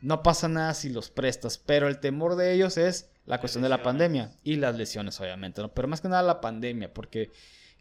no 0.02 0.24
pasa 0.24 0.48
nada 0.48 0.74
si 0.74 0.90
los 0.90 1.10
prestas, 1.10 1.58
pero 1.58 1.88
el 1.88 2.00
temor 2.00 2.36
de 2.36 2.54
ellos 2.54 2.78
es 2.78 3.10
la 3.26 3.40
cuestión 3.40 3.64
de 3.64 3.70
la 3.70 3.82
pandemia 3.84 4.32
y 4.44 4.56
las 4.58 4.76
lesiones, 4.76 5.20
obviamente, 5.20 5.62
¿no? 5.62 5.74
Pero 5.74 5.88
más 5.88 6.00
que 6.02 6.08
nada 6.10 6.22
la 6.22 6.42
pandemia, 6.42 6.94
porque 6.94 7.32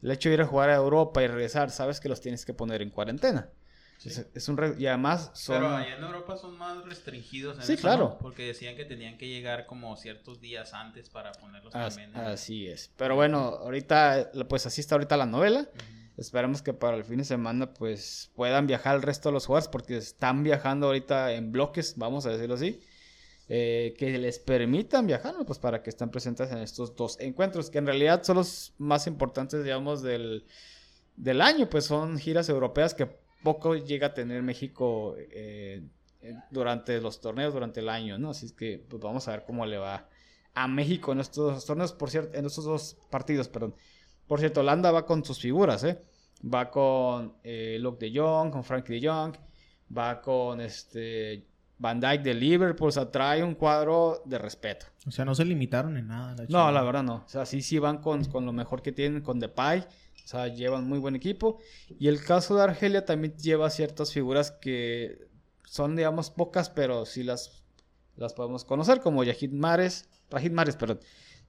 el 0.03 0.11
hecho 0.11 0.29
de 0.31 0.35
ir 0.37 0.41
a 0.41 0.47
jugar 0.47 0.71
a 0.71 0.75
Europa 0.77 1.23
y 1.23 1.27
regresar, 1.27 1.71
sabes 1.71 2.01
que 2.01 2.09
los 2.09 2.21
tienes 2.21 2.45
que 2.45 2.55
poner 2.55 2.83
en 2.83 2.91
cuarentena. 2.91 3.49
Es, 4.05 4.27
es 4.35 4.49
un 4.49 4.57
re- 4.57 4.75
y 4.79 4.87
además 4.87 5.31
son... 5.35 5.57
Pero 5.57 5.77
allá 5.77 5.97
en 5.97 6.03
Europa 6.05 6.37
son 6.37 6.59
más 6.59 6.85
restringidos 6.85 7.57
en 7.59 7.63
Sí, 7.65 7.73
eso, 7.75 7.81
claro. 7.83 8.05
¿no? 8.05 8.19
Porque 8.19 8.45
decían 8.47 8.77
que 8.77 8.85
tenían 8.85 9.17
que 9.17 9.29
llegar 9.29 9.67
como 9.67 9.97
ciertos 9.97 10.41
días 10.41 10.75
antes 10.75 11.09
para 11.09 11.33
ponerlos 11.33 11.75
As- 11.75 11.95
también. 11.97 12.15
en- 12.15 12.27
así 12.31 12.67
es. 12.67 12.91
Pero 12.97 13.15
bueno, 13.17 13.39
ahorita, 13.39 14.31
pues 14.49 14.67
así 14.67 14.81
está 14.81 14.95
ahorita 14.97 15.17
la 15.17 15.27
novela. 15.27 15.69
Esperemos 16.17 16.63
que 16.63 16.73
para 16.73 16.97
el 16.97 17.05
fin 17.05 17.19
de 17.19 17.25
semana 17.25 17.75
pues 17.75 18.31
puedan 18.37 18.67
viajar 18.67 18.95
el 18.97 19.03
resto 19.03 19.31
de 19.31 19.33
los 19.33 19.47
jugadores 19.47 19.69
porque 19.69 19.97
están 19.97 20.45
viajando 20.45 20.87
ahorita 20.87 21.33
en 21.33 21.51
bloques, 21.51 21.95
vamos 21.97 22.27
a 22.27 22.31
decirlo 22.31 22.55
así. 22.55 22.81
eh, 23.49 23.95
que 23.99 24.17
les 24.19 24.39
permitan 24.39 25.07
viajar, 25.07 25.35
¿no? 25.35 25.45
pues 25.45 25.59
para 25.59 25.83
que 25.83 25.91
estén 25.91 26.09
presentes 26.11 26.51
en 26.51 26.59
estos 26.59 26.97
dos 26.97 27.19
encuentros, 27.21 27.69
que 27.69 27.77
en 27.79 27.87
realidad 27.87 28.23
son 28.23 28.37
los 28.37 28.73
más 28.79 29.07
importantes, 29.07 29.63
digamos, 29.63 30.03
del, 30.03 30.47
del 31.17 31.41
año, 31.43 31.69
pues 31.69 31.85
son 31.85 32.17
giras 32.19 32.49
europeas 32.49 32.95
que 32.95 33.23
poco 33.45 33.77
llega 33.77 34.09
a 34.09 34.15
tener 34.15 34.43
México 34.43 35.15
eh, 35.17 35.87
eh, 36.21 36.35
durante 36.51 37.01
los 37.01 37.21
torneos, 37.21 37.55
durante 37.55 37.79
el 37.79 37.89
año, 37.89 38.19
¿no? 38.19 38.31
Así 38.31 38.47
es 38.47 38.53
que 38.53 38.85
pues 38.89 39.01
vamos 39.01 39.29
a 39.29 39.33
ver 39.33 39.45
cómo 39.45 39.65
le 39.67 39.79
va 39.79 40.09
a 40.55 40.67
México 40.67 41.13
en 41.13 41.21
estos 41.21 41.55
dos 41.55 41.67
torneos, 41.67 41.93
por 41.93 42.11
cierto, 42.11 42.37
en 42.37 42.47
estos 42.47 42.65
dos 42.65 42.97
partidos, 43.11 43.49
perdón. 43.49 43.75
Por 44.27 44.41
cierto, 44.41 44.61
Holanda 44.61 44.91
va 44.91 45.07
con 45.07 45.25
sus 45.25 45.39
figuras, 45.39 45.85
¿eh? 45.85 46.01
Va 46.43 46.71
con 46.71 47.35
eh, 47.45 47.79
Luke 47.81 48.05
de 48.05 48.19
Jong, 48.19 48.51
con 48.51 48.65
Frankie 48.65 48.99
de 48.99 49.09
Jong, 49.09 49.37
va 49.97 50.21
con 50.21 50.61
este 50.61 51.47
Van 51.79 52.01
Dyke 52.01 52.23
de 52.23 52.35
Liverpool, 52.35 52.89
o 52.89 52.93
sea, 52.93 53.11
trae 53.11 53.43
un 53.43 53.55
cuadro 53.55 54.23
de 54.25 54.39
respeto. 54.39 54.87
O 55.07 55.11
sea, 55.11 55.25
no 55.25 55.35
se 55.35 55.45
limitaron 55.45 55.97
en 55.97 56.09
nada. 56.09 56.47
No, 56.49 56.71
la 56.71 56.83
verdad 56.83 57.03
no. 57.03 57.17
O 57.17 57.29
sea, 57.29 57.45
sí, 57.45 57.61
sí 57.61 57.79
van 57.79 57.99
con, 57.99 58.25
con 58.25 58.47
lo 58.47 58.53
mejor 58.53 58.81
que 58.81 58.93
tienen, 58.93 59.23
con 59.23 59.41
Depay. 59.41 59.85
O 60.25 60.27
sea, 60.27 60.49
llevan 60.49 60.89
muy 60.89 60.99
buen 60.99 61.15
equipo. 61.15 61.59
Y 61.99 62.09
el 62.09 62.23
caso 62.23 62.57
de 62.57 62.63
Argelia 62.63 63.05
también 63.05 63.37
lleva 63.37 63.69
ciertas 63.69 64.13
figuras 64.13 64.53
que 64.53 65.29
son, 65.65 65.97
digamos, 65.97 66.31
pocas, 66.31 66.71
pero 66.71 67.05
sí 67.05 67.23
las, 67.23 67.63
las 68.17 68.33
podemos 68.33 68.65
conocer, 68.65 69.01
como 69.01 69.23
Yahid 69.23 69.53
Mares, 69.53 70.09
Rajid 70.31 70.53
Mares, 70.53 70.77
perdón, 70.77 71.01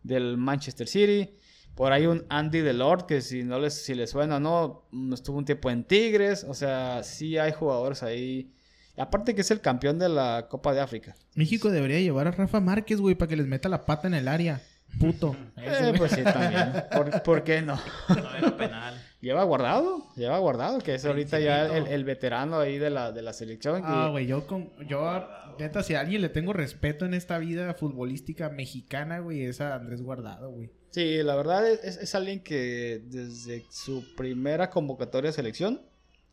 del 0.03 0.37
Manchester 0.37 0.87
City. 0.87 1.35
Por 1.73 1.91
ahí 1.91 2.05
un 2.05 2.25
Andy 2.29 2.61
Delort, 2.61 3.05
que 3.05 3.21
si 3.21 3.43
no 3.43 3.59
les, 3.59 3.73
si 3.73 3.95
les 3.95 4.09
suena 4.09 4.37
o 4.37 4.39
no, 4.39 4.87
mm, 4.91 5.13
estuvo 5.13 5.37
un 5.37 5.45
tiempo 5.45 5.69
en 5.69 5.83
Tigres. 5.83 6.45
O 6.45 6.53
sea, 6.53 7.03
sí 7.03 7.37
hay 7.37 7.53
jugadores 7.53 8.03
ahí. 8.03 8.51
Aparte 8.97 9.35
que 9.35 9.41
es 9.41 9.51
el 9.51 9.61
campeón 9.61 9.99
de 9.99 10.07
la 10.09 10.47
Copa 10.49 10.73
de 10.73 10.79
África. 10.81 11.15
México 11.35 11.69
debería 11.69 11.99
llevar 11.99 12.27
a 12.27 12.31
Rafa 12.31 12.61
Márquez, 12.61 12.99
güey, 12.99 13.15
para 13.15 13.29
que 13.29 13.35
les 13.35 13.47
meta 13.47 13.67
la 13.67 13.85
pata 13.85 14.07
en 14.07 14.13
el 14.13 14.27
área. 14.27 14.61
Puto. 14.99 15.35
Ese, 15.57 15.89
Eh, 15.89 15.93
pues 15.97 16.11
sí, 16.13 16.23
también. 16.23 16.71
¿Por, 16.91 17.21
por 17.23 17.43
qué 17.43 17.61
no? 17.61 17.77
No 18.09 18.35
era 18.35 18.55
penal. 18.57 19.01
Lleva 19.19 19.43
guardado, 19.43 20.05
lleva 20.15 20.37
guardado, 20.37 20.79
que 20.79 20.95
es 20.95 21.03
ahorita 21.05 21.39
ya 21.39 21.65
el, 21.65 22.03
veterano 22.05 22.59
ahí 22.59 22.77
de 22.77 22.89
la, 22.91 23.11
de 23.11 23.21
la 23.21 23.33
selección. 23.33 23.81
Ah, 23.83 24.09
güey, 24.11 24.27
yo 24.27 24.45
con... 24.47 24.71
Yo, 24.87 25.27
neta, 25.59 25.81
si 25.83 25.95
a 25.95 26.01
alguien 26.01 26.21
le 26.21 26.29
tengo 26.29 26.53
respeto 26.53 27.05
en 27.05 27.13
esta 27.13 27.37
vida 27.39 27.73
futbolística 27.73 28.49
mexicana, 28.49 29.19
güey, 29.19 29.41
es 29.45 29.59
a 29.61 29.75
Andrés 29.75 30.01
Guardado, 30.01 30.51
güey. 30.51 30.69
Sí, 30.91 31.23
la 31.23 31.35
verdad 31.35 31.67
es, 31.67 31.83
es- 31.83 31.97
es 31.97 32.15
alguien 32.15 32.41
que 32.41 33.01
desde 33.07 33.65
su 33.69 34.15
primera 34.15 34.69
convocatoria 34.69 35.31
de 35.31 35.35
selección 35.35 35.81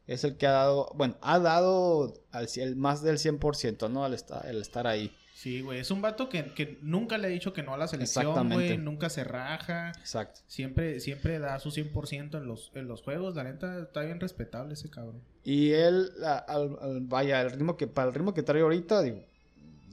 es 0.06 0.22
el 0.24 0.36
que 0.36 0.46
ha 0.46 0.52
dado, 0.52 0.92
bueno, 0.94 1.16
ha 1.22 1.38
dado 1.40 2.12
al, 2.30 2.46
cien- 2.46 2.62
el 2.64 2.76
más 2.76 3.02
del 3.02 3.16
100%, 3.18 3.90
¿no? 3.90 4.04
Al 4.04 4.14
estar, 4.14 4.46
el 4.46 4.60
estar 4.60 4.86
ahí. 4.86 5.10
Sí, 5.42 5.60
güey, 5.60 5.80
es 5.80 5.90
un 5.90 6.00
vato 6.00 6.28
que, 6.28 6.44
que 6.54 6.78
nunca 6.82 7.18
le 7.18 7.26
ha 7.26 7.30
dicho 7.30 7.52
que 7.52 7.64
no 7.64 7.74
a 7.74 7.76
la 7.76 7.88
selección, 7.88 8.48
güey, 8.54 8.78
nunca 8.78 9.10
se 9.10 9.24
raja. 9.24 9.90
Exacto. 9.98 10.40
Siempre, 10.46 11.00
siempre 11.00 11.40
da 11.40 11.58
su 11.58 11.70
100% 11.72 12.36
en 12.38 12.46
los, 12.46 12.70
en 12.76 12.86
los 12.86 13.02
juegos. 13.02 13.34
La 13.34 13.42
neta, 13.42 13.80
está 13.80 14.02
bien 14.02 14.20
respetable 14.20 14.74
ese 14.74 14.88
cabrón. 14.88 15.20
Y 15.42 15.72
él, 15.72 16.10
a- 16.24 16.38
al- 16.38 16.76
al- 16.80 17.00
vaya, 17.00 17.40
el 17.42 17.50
ritmo 17.50 17.76
que, 17.76 17.88
para 17.88 18.06
el 18.06 18.14
ritmo 18.14 18.34
que 18.34 18.44
trae 18.44 18.62
ahorita, 18.62 19.02
digo, 19.02 19.24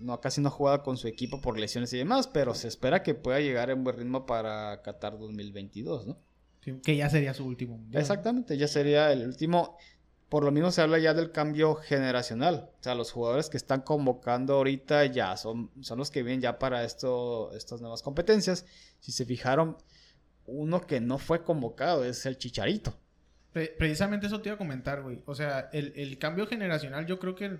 no, 0.04 0.22
casi 0.22 0.39
no 0.39 0.50
ha 0.50 0.52
jugado 0.52 0.84
con 0.84 0.97
su 0.97 1.08
equipo 1.08 1.41
por 1.41 1.58
lesiones 1.60 1.91
y 1.93 1.97
demás, 1.97 2.28
pero 2.28 2.54
se 2.54 2.68
espera 2.68 3.01
que 3.01 3.16
pueda 3.16 3.39
llegar 3.39 3.71
en 3.71 3.84
buen 3.84 3.97
ritmo 3.97 4.28
para 4.28 4.84
Qatar 4.84 5.17
2022, 5.17 6.05
¿no? 6.05 6.20
Sí, 6.63 6.74
que 6.84 6.96
ya 6.96 7.09
sería 7.09 7.34
su 7.34 7.47
último 7.47 7.76
mundial. 7.76 8.00
Exactamente, 8.01 8.55
ya 8.55 8.67
sería 8.67 9.12
el 9.12 9.26
último. 9.26 9.78
Por 10.30 10.43
lo 10.43 10.51
mismo 10.51 10.70
se 10.72 10.82
habla 10.82 11.00
ya 11.00 11.14
del 11.16 11.32
cambio 11.32 11.76
generacional. 11.76 12.70
O 12.80 12.84
sea, 12.84 12.93
los 12.96 13.12
jugadores 13.12 13.50
que 13.50 13.58
están 13.58 13.82
convocando 13.82 14.54
ahorita 14.56 15.06
ya 15.08 15.36
son, 15.38 15.72
son 15.82 15.97
los 15.97 16.12
que 16.12 16.22
vienen 16.22 16.42
ya 16.42 16.60
para 16.60 16.84
esto, 16.84 17.51
estas 17.54 17.82
nuevas 17.82 18.04
competencias. 18.04 18.66
Si 19.00 19.12
se 19.12 19.26
fijaron, 19.26 19.76
uno 20.46 20.82
que 20.86 21.00
no 21.01 21.18
fue 21.18 21.43
convocado 21.43 22.06
es 22.06 22.26
el 22.28 22.38
Chicharito. 22.38 22.93
Pre- 23.54 23.74
precisamente 23.78 24.28
eso 24.28 24.39
te 24.39 24.50
iba 24.50 24.56
a 24.56 24.60
comentar, 24.60 25.01
güey. 25.01 25.24
O 25.26 25.34
sea, 25.34 25.70
el, 25.74 25.93
el 25.96 26.20
cambio 26.20 26.46
generacional 26.47 27.06
yo 27.08 27.18
creo 27.20 27.34
que... 27.36 27.58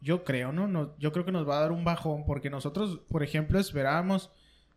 Yo 0.00 0.24
creo, 0.24 0.52
¿no? 0.52 0.66
No- 0.68 0.96
Yo 0.98 1.12
creo 1.12 1.24
que 1.26 1.32
nos 1.32 1.46
va 1.46 1.58
a 1.58 1.60
dar 1.62 1.72
un 1.72 1.84
bajón 1.84 2.24
porque 2.24 2.48
nosotros, 2.50 3.00
por 3.10 3.22
ejemplo, 3.22 3.58
esperábamos... 3.58 4.30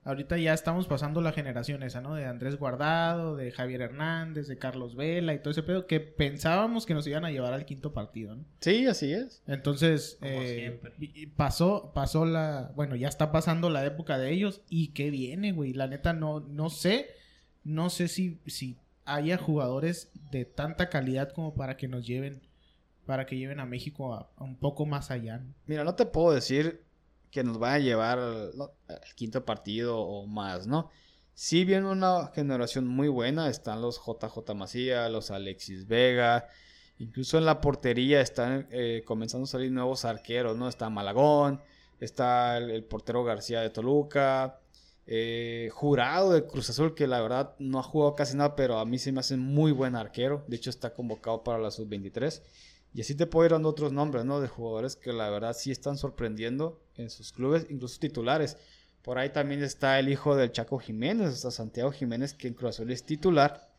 Ahorita 0.03 0.35
ya 0.37 0.53
estamos 0.55 0.87
pasando 0.87 1.21
la 1.21 1.31
generación 1.31 1.83
esa, 1.83 2.01
¿no? 2.01 2.15
De 2.15 2.25
Andrés 2.25 2.57
Guardado, 2.57 3.35
de 3.35 3.51
Javier 3.51 3.81
Hernández, 3.81 4.47
de 4.47 4.57
Carlos 4.57 4.95
Vela 4.95 5.35
y 5.35 5.39
todo 5.39 5.51
ese 5.51 5.61
pedo 5.61 5.85
que 5.85 5.99
pensábamos 5.99 6.87
que 6.87 6.95
nos 6.95 7.05
iban 7.05 7.23
a 7.23 7.29
llevar 7.29 7.53
al 7.53 7.65
quinto 7.65 7.93
partido, 7.93 8.35
¿no? 8.35 8.43
Sí, 8.61 8.87
así 8.87 9.13
es. 9.13 9.43
Entonces, 9.45 10.17
Como 10.19 10.31
eh, 10.33 10.55
siempre. 10.59 10.93
y- 10.97 11.21
y 11.21 11.25
pasó, 11.27 11.91
pasó 11.93 12.25
la, 12.25 12.71
bueno, 12.75 12.95
ya 12.95 13.07
está 13.07 13.31
pasando 13.31 13.69
la 13.69 13.85
época 13.85 14.17
de 14.17 14.31
ellos 14.31 14.61
y 14.69 14.87
qué 14.93 15.11
viene, 15.11 15.51
güey. 15.51 15.73
La 15.73 15.85
neta 15.85 16.13
no, 16.13 16.39
no 16.39 16.71
sé, 16.71 17.07
no 17.63 17.91
sé 17.91 18.07
si, 18.07 18.39
si 18.47 18.77
haya 19.05 19.37
jugadores 19.37 20.11
de 20.31 20.45
tanta 20.45 20.89
calidad 20.89 21.29
como 21.31 21.53
para 21.53 21.77
que 21.77 21.87
nos 21.87 22.07
lleven, 22.07 22.41
para 23.05 23.27
que 23.27 23.37
lleven 23.37 23.59
a 23.59 23.67
México 23.67 24.15
a, 24.15 24.31
a 24.35 24.43
un 24.43 24.55
poco 24.55 24.87
más 24.87 25.11
allá. 25.11 25.37
¿no? 25.37 25.53
Mira, 25.67 25.83
no 25.83 25.93
te 25.93 26.07
puedo 26.07 26.33
decir 26.33 26.81
que 27.31 27.43
nos 27.43 27.57
van 27.57 27.73
a 27.73 27.79
llevar 27.79 28.19
al, 28.19 28.53
quinto 29.15 29.45
partido 29.45 29.99
o 29.99 30.27
más, 30.27 30.67
¿no? 30.67 30.89
Sí 31.33 31.65
viene 31.65 31.87
una 31.87 32.31
generación 32.35 32.87
muy 32.87 33.07
buena, 33.07 33.49
están 33.49 33.81
los 33.81 33.99
JJ 33.99 34.53
Macía, 34.53 35.09
los 35.09 35.31
Alexis 35.31 35.87
Vega, 35.87 36.47
incluso 36.99 37.37
en 37.37 37.45
la 37.45 37.61
portería 37.61 38.21
están 38.21 38.67
eh, 38.71 39.03
comenzando 39.05 39.45
a 39.45 39.47
salir 39.47 39.71
nuevos 39.71 40.05
arqueros, 40.05 40.57
¿no? 40.57 40.67
Está 40.67 40.89
Malagón, 40.89 41.61
está 41.99 42.57
el, 42.57 42.69
el 42.69 42.83
portero 42.83 43.23
García 43.23 43.61
de 43.61 43.69
Toluca, 43.69 44.61
eh, 45.07 45.69
jurado 45.73 46.31
de 46.31 46.45
Cruz 46.45 46.69
Azul, 46.69 46.93
que 46.93 47.07
la 47.07 47.21
verdad 47.21 47.55
no 47.59 47.79
ha 47.79 47.83
jugado 47.83 48.15
casi 48.15 48.37
nada, 48.37 48.55
pero 48.55 48.77
a 48.77 48.85
mí 48.85 48.99
se 48.99 49.11
me 49.11 49.19
hace 49.19 49.35
muy 49.35 49.71
buen 49.71 49.95
arquero. 49.95 50.45
De 50.47 50.55
hecho, 50.55 50.69
está 50.69 50.93
convocado 50.93 51.43
para 51.43 51.57
la 51.57 51.71
sub-23. 51.71 52.41
Y 52.93 53.01
así 53.01 53.15
te 53.15 53.25
puedo 53.25 53.45
ir 53.45 53.51
dando 53.51 53.69
otros 53.69 53.93
nombres, 53.93 54.25
¿no? 54.25 54.41
De 54.41 54.47
jugadores 54.47 54.95
que 54.95 55.13
la 55.13 55.29
verdad 55.29 55.53
sí 55.53 55.71
están 55.71 55.97
sorprendiendo 55.97 56.81
en 56.95 57.09
sus 57.09 57.31
clubes, 57.31 57.65
incluso 57.69 57.99
titulares. 57.99 58.57
Por 59.01 59.17
ahí 59.17 59.29
también 59.29 59.63
está 59.63 59.97
el 59.99 60.09
hijo 60.09 60.35
del 60.35 60.51
Chaco 60.51 60.77
Jiménez, 60.77 61.33
está 61.33 61.51
Santiago 61.51 61.91
Jiménez, 61.91 62.33
que 62.33 62.47
en 62.47 62.53
Cruz 62.53 62.71
Azul 62.71 62.91
es 62.91 63.03
titular. 63.05 63.71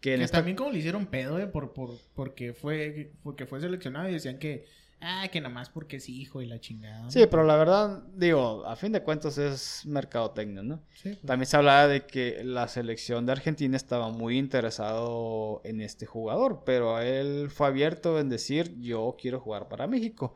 Que 0.00 0.14
en 0.14 0.20
Que 0.20 0.24
esta... 0.24 0.38
también 0.38 0.56
como 0.56 0.70
le 0.70 0.78
hicieron 0.78 1.06
pedo, 1.06 1.38
eh, 1.38 1.46
por, 1.46 1.72
por, 1.72 1.98
porque, 2.14 2.52
fue, 2.52 3.12
porque 3.22 3.46
fue 3.46 3.60
seleccionado 3.60 4.08
y 4.08 4.12
decían 4.12 4.38
que, 4.38 4.66
ah, 5.00 5.28
que 5.28 5.40
nada 5.40 5.52
más 5.52 5.70
porque 5.70 5.96
es 5.96 6.08
hijo 6.08 6.42
y 6.42 6.46
la 6.46 6.60
chingada. 6.60 7.10
Sí, 7.10 7.26
pero 7.30 7.44
la 7.44 7.56
verdad, 7.56 8.02
digo, 8.14 8.64
a 8.66 8.76
fin 8.76 8.92
de 8.92 9.02
cuentas 9.02 9.38
es 9.38 9.84
mercadotecnia, 9.86 10.62
¿no? 10.62 10.82
Sí, 10.94 11.10
pues. 11.10 11.22
También 11.22 11.46
se 11.46 11.56
hablaba 11.56 11.88
de 11.88 12.06
que 12.06 12.42
la 12.44 12.68
selección 12.68 13.26
de 13.26 13.32
Argentina 13.32 13.76
estaba 13.76 14.10
muy 14.10 14.38
interesado 14.38 15.60
en 15.64 15.80
este 15.80 16.06
jugador, 16.06 16.62
pero 16.64 17.00
él 17.00 17.50
fue 17.50 17.66
abierto 17.66 18.18
en 18.18 18.28
decir 18.28 18.74
yo 18.80 19.16
quiero 19.20 19.40
jugar 19.40 19.68
para 19.68 19.86
México. 19.86 20.34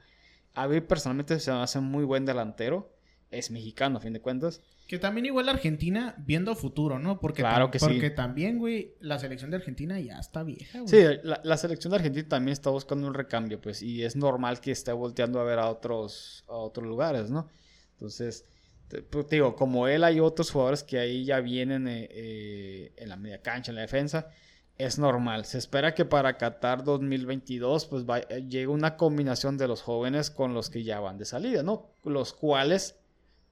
A 0.55 0.69
mí 0.69 0.81
personalmente 0.81 1.41
se 1.41 1.51
me 1.51 1.59
hace 1.59 1.81
muy 1.81 2.05
buen 2.05 2.27
delantero, 2.27 2.95
es 3.31 3.51
mexicano 3.51 3.99
a 3.99 4.01
fin 4.01 4.13
de 4.13 4.21
cuentas. 4.21 4.61
Que 4.87 4.99
también 4.99 5.25
igual 5.27 5.49
Argentina 5.49 6.15
viendo 6.19 6.55
futuro, 6.55 6.99
¿no? 6.99 7.19
Porque, 7.19 7.41
Claro 7.43 7.71
que 7.71 7.79
sí. 7.79 7.87
porque 7.87 8.11
también, 8.11 8.59
güey, 8.59 8.95
la 9.01 9.19
selección 9.19 9.51
de 9.51 9.57
Argentina 9.57 9.99
ya 9.99 10.19
está 10.19 10.43
vieja, 10.43 10.81
güey. 10.81 10.89
Sí, 10.89 11.03
la, 11.23 11.41
la 11.43 11.57
selección 11.57 11.91
de 11.93 11.97
Argentina 11.97 12.29
también 12.29 12.53
está 12.53 12.69
buscando 12.69 13.07
un 13.07 13.15
recambio, 13.15 13.61
pues, 13.61 13.81
y 13.83 14.03
es 14.05 14.17
normal 14.17 14.61
que 14.61 14.71
esté 14.73 14.93
volteando 14.93 15.41
a 15.41 15.45
ver 15.45 15.59
a 15.61 15.69
otros, 15.71 16.45
a 16.49 16.53
otros 16.55 16.87
lugares, 16.87 17.31
¿no? 17.31 17.49
Entonces, 17.93 18.45
te- 18.89 19.01
pues, 19.03 19.27
te 19.29 19.37
digo, 19.37 19.57
como 19.57 19.89
él 19.89 20.05
hay 20.05 20.21
otros 20.21 20.51
jugadores 20.51 20.83
que 20.83 20.99
ahí 20.99 21.25
ya 21.25 21.41
vienen 21.41 21.89
eh, 21.89 22.09
eh, 22.11 22.93
en 22.99 23.09
la 23.09 23.17
media 23.17 23.41
cancha, 23.41 23.71
en 23.71 23.77
la 23.77 23.83
defensa, 23.83 24.29
es 24.77 24.99
normal. 24.99 25.45
Se 25.47 25.57
espera 25.59 25.95
que 25.95 26.05
para 26.05 26.37
Qatar 26.37 26.85
2022, 26.85 27.87
pues, 27.87 28.05
va- 28.05 28.21
llegue 28.29 28.67
una 28.67 28.97
combinación 28.97 29.57
de 29.57 29.69
los 29.69 29.81
jóvenes 29.81 30.31
con 30.31 30.53
los 30.53 30.69
que 30.69 30.83
ya 30.83 31.01
van 31.01 31.17
de 31.17 31.25
salida, 31.25 31.63
¿no? 31.63 31.95
Los 32.05 32.33
cuales 32.35 32.99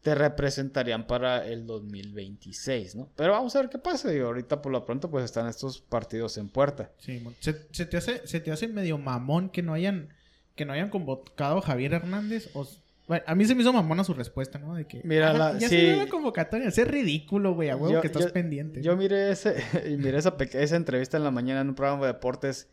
te 0.03 0.15
representarían 0.15 1.07
para 1.07 1.47
el 1.47 1.67
2026, 1.67 2.97
¿no? 2.97 3.09
Pero 3.17 3.33
vamos 3.33 3.55
a 3.55 3.61
ver 3.61 3.69
qué 3.71 3.79
pasa. 3.79 4.13
Y 4.15 4.19
ahorita 4.19 4.63
por 4.63 4.73
lo 4.73 4.85
pronto 4.85 5.11
pues 5.11 5.25
están 5.25 5.47
estos 5.49 5.81
partidos 5.81 6.39
en 6.39 6.49
puerta. 6.49 6.91
Sí, 6.99 7.23
se, 7.41 7.55
se 7.71 7.87
te 7.87 7.97
hace, 7.97 8.27
se 8.27 8.41
te 8.41 8.51
hace 8.51 8.69
medio 8.69 8.99
mamón 8.99 9.51
que 9.51 9.63
no 9.63 9.75
hayan, 9.75 10.09
que 10.55 10.65
no 10.65 10.73
hayan 10.73 10.89
convocado 10.91 11.59
a 11.59 11.63
Javier 11.63 11.93
Hernández. 11.95 12.49
O, 12.55 12.67
bueno, 13.09 13.25
a 13.27 13.35
mí 13.35 13.45
se 13.45 13.55
me 13.55 13.63
hizo 13.63 13.73
mamona 13.73 14.05
su 14.05 14.15
respuesta, 14.15 14.59
¿no? 14.59 14.75
De 14.75 14.87
que 14.87 15.03
Mira, 15.05 15.31
"Ah, 15.31 15.35
la- 15.35 15.53
ya 15.59 15.69
sí. 15.69 15.77
se 15.77 15.83
dio 15.87 15.97
la 15.97 16.07
convocatoria. 16.07 16.69
Es 16.69 16.79
ridículo, 16.89 17.55
güey, 17.55 17.69
a 17.69 17.77
huevo 17.77 17.93
Yo- 17.95 18.01
que 18.01 18.07
estás 18.07 18.27
yo- 18.27 18.33
pendiente. 18.33 18.83
Yo 18.83 18.97
miré 18.97 19.31
ese 19.31 19.57
y 19.91 19.97
miré 19.97 20.19
esa, 20.19 20.35
esa 20.53 20.77
entrevista 20.77 21.17
en 21.17 21.25
la 21.25 21.31
mañana 21.31 21.61
en 21.61 21.69
un 21.71 21.75
programa 21.75 22.07
de 22.07 22.13
deportes 22.15 22.69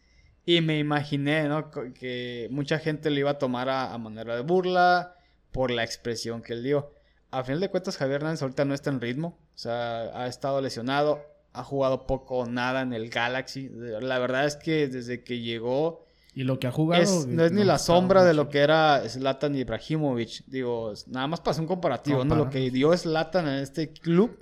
y 0.46 0.62
me 0.62 0.80
imaginé, 0.80 1.50
¿no? 1.50 1.72
Que 1.72 2.48
mucha 2.52 2.80
gente 2.80 3.10
le 3.10 3.20
iba 3.20 3.32
a 3.32 3.38
tomar 3.38 3.68
a, 3.68 3.94
a 3.94 3.98
manera 3.98 4.36
de 4.36 4.44
burla 4.44 5.16
por 5.52 5.72
la 5.72 5.84
expresión 5.84 6.42
que 6.42 6.54
él 6.54 6.64
dio. 6.64 6.94
A 7.32 7.44
final 7.44 7.60
de 7.60 7.70
cuentas, 7.70 7.98
Javier 7.98 8.18
Hernández 8.18 8.42
ahorita 8.42 8.66
no 8.66 8.74
está 8.74 8.90
en 8.90 9.02
ritmo. 9.02 9.38
O 9.54 9.58
sea, 9.58 10.04
ha 10.22 10.28
estado 10.28 10.62
lesionado, 10.62 11.22
ha 11.54 11.64
jugado 11.64 12.08
poco 12.08 12.38
o 12.40 12.46
nada 12.46 12.82
en 12.82 12.94
el 12.94 13.10
Galaxy. 13.10 13.70
La 13.70 14.18
verdad 14.20 14.46
es 14.46 14.56
que 14.56 14.88
desde 14.88 15.24
que 15.24 15.40
llegó 15.40 16.06
y 16.34 16.44
lo 16.44 16.60
que 16.60 16.68
ha 16.68 16.72
jugado. 16.72 17.02
es- 17.04 17.26
no 17.26 17.44
es 17.44 17.52
ni 17.52 17.64
la 17.64 17.80
sombra 17.80 18.24
de 18.24 18.34
lo 18.36 18.48
que 18.50 18.60
era 18.60 19.02
Zlatan 19.10 19.56
Ibrahimovic. 19.56 20.44
Digo, 20.46 20.94
nada 21.08 21.28
más 21.28 21.40
para 21.42 21.52
hacer 21.52 21.62
un 21.64 21.68
comparativo, 21.68 22.24
¿no? 22.26 22.36
Lo 22.36 22.50
que 22.52 22.70
dio 22.72 22.96
Zlatan 22.96 23.48
en 23.48 23.56
este 23.56 23.92
club 23.92 24.40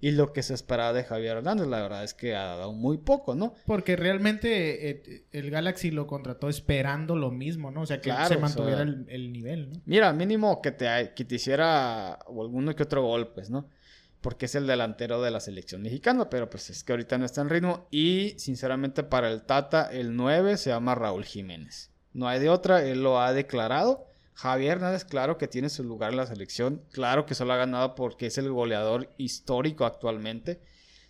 y 0.00 0.12
lo 0.12 0.32
que 0.32 0.42
se 0.42 0.54
esperaba 0.54 0.92
de 0.92 1.04
Javier 1.04 1.36
Hernández. 1.38 1.66
La 1.66 1.82
verdad 1.82 2.04
es 2.04 2.14
que 2.14 2.34
ha 2.34 2.56
dado 2.56 2.72
muy 2.72 2.98
poco, 2.98 3.34
¿no? 3.34 3.54
Porque 3.66 3.96
realmente 3.96 4.90
eh, 4.90 5.24
el 5.32 5.50
Galaxy 5.50 5.90
lo 5.90 6.06
contrató 6.06 6.48
esperando 6.48 7.16
lo 7.16 7.30
mismo, 7.30 7.70
¿no? 7.70 7.82
O 7.82 7.86
sea, 7.86 7.98
que 8.00 8.10
Claro, 8.10 8.28
se 8.28 8.36
o 8.36 8.40
mantuviera 8.40 8.76
sea- 8.78 8.84
el, 8.84 9.06
el 9.08 9.32
nivel, 9.32 9.70
¿no? 9.72 9.80
Mira, 9.84 10.12
mínimo 10.12 10.62
que 10.62 10.72
te, 10.72 11.12
que 11.14 11.24
te 11.24 11.34
hiciera 11.34 12.18
o 12.26 12.42
alguno 12.42 12.74
que 12.74 12.82
otro 12.82 13.02
gol, 13.02 13.32
pues, 13.34 13.50
¿no? 13.50 13.68
Porque 14.20 14.46
es 14.46 14.54
el 14.54 14.66
delantero 14.66 15.22
de 15.22 15.30
la 15.30 15.40
selección 15.40 15.80
mexicana, 15.80 16.28
pero 16.28 16.50
pues 16.50 16.68
es 16.68 16.84
que 16.84 16.92
ahorita 16.92 17.16
no 17.16 17.24
está 17.24 17.40
en 17.40 17.48
ritmo. 17.48 17.86
Y 17.90 18.34
sinceramente 18.38 19.02
para 19.02 19.30
el 19.30 19.42
Tata, 19.42 19.88
el 19.92 20.14
9 20.14 20.56
se 20.58 20.70
llama 20.70 20.94
Raúl 20.94 21.24
Jiménez. 21.24 21.90
No 22.12 22.28
hay 22.28 22.38
de 22.40 22.50
otra, 22.50 22.82
él 22.84 23.02
lo 23.02 23.18
ha 23.20 23.32
declarado. 23.32 24.04
Javier 24.34 24.72
Hernández, 24.78 25.04
claro 25.04 25.36
que 25.38 25.48
tiene 25.48 25.68
su 25.68 25.84
lugar 25.84 26.12
en 26.12 26.16
la 26.16 26.26
selección, 26.26 26.82
claro 26.92 27.26
que 27.26 27.34
solo 27.34 27.52
ha 27.52 27.56
ganado 27.56 27.94
porque 27.94 28.26
es 28.26 28.38
el 28.38 28.50
goleador 28.50 29.12
histórico 29.18 29.84
actualmente. 29.84 30.60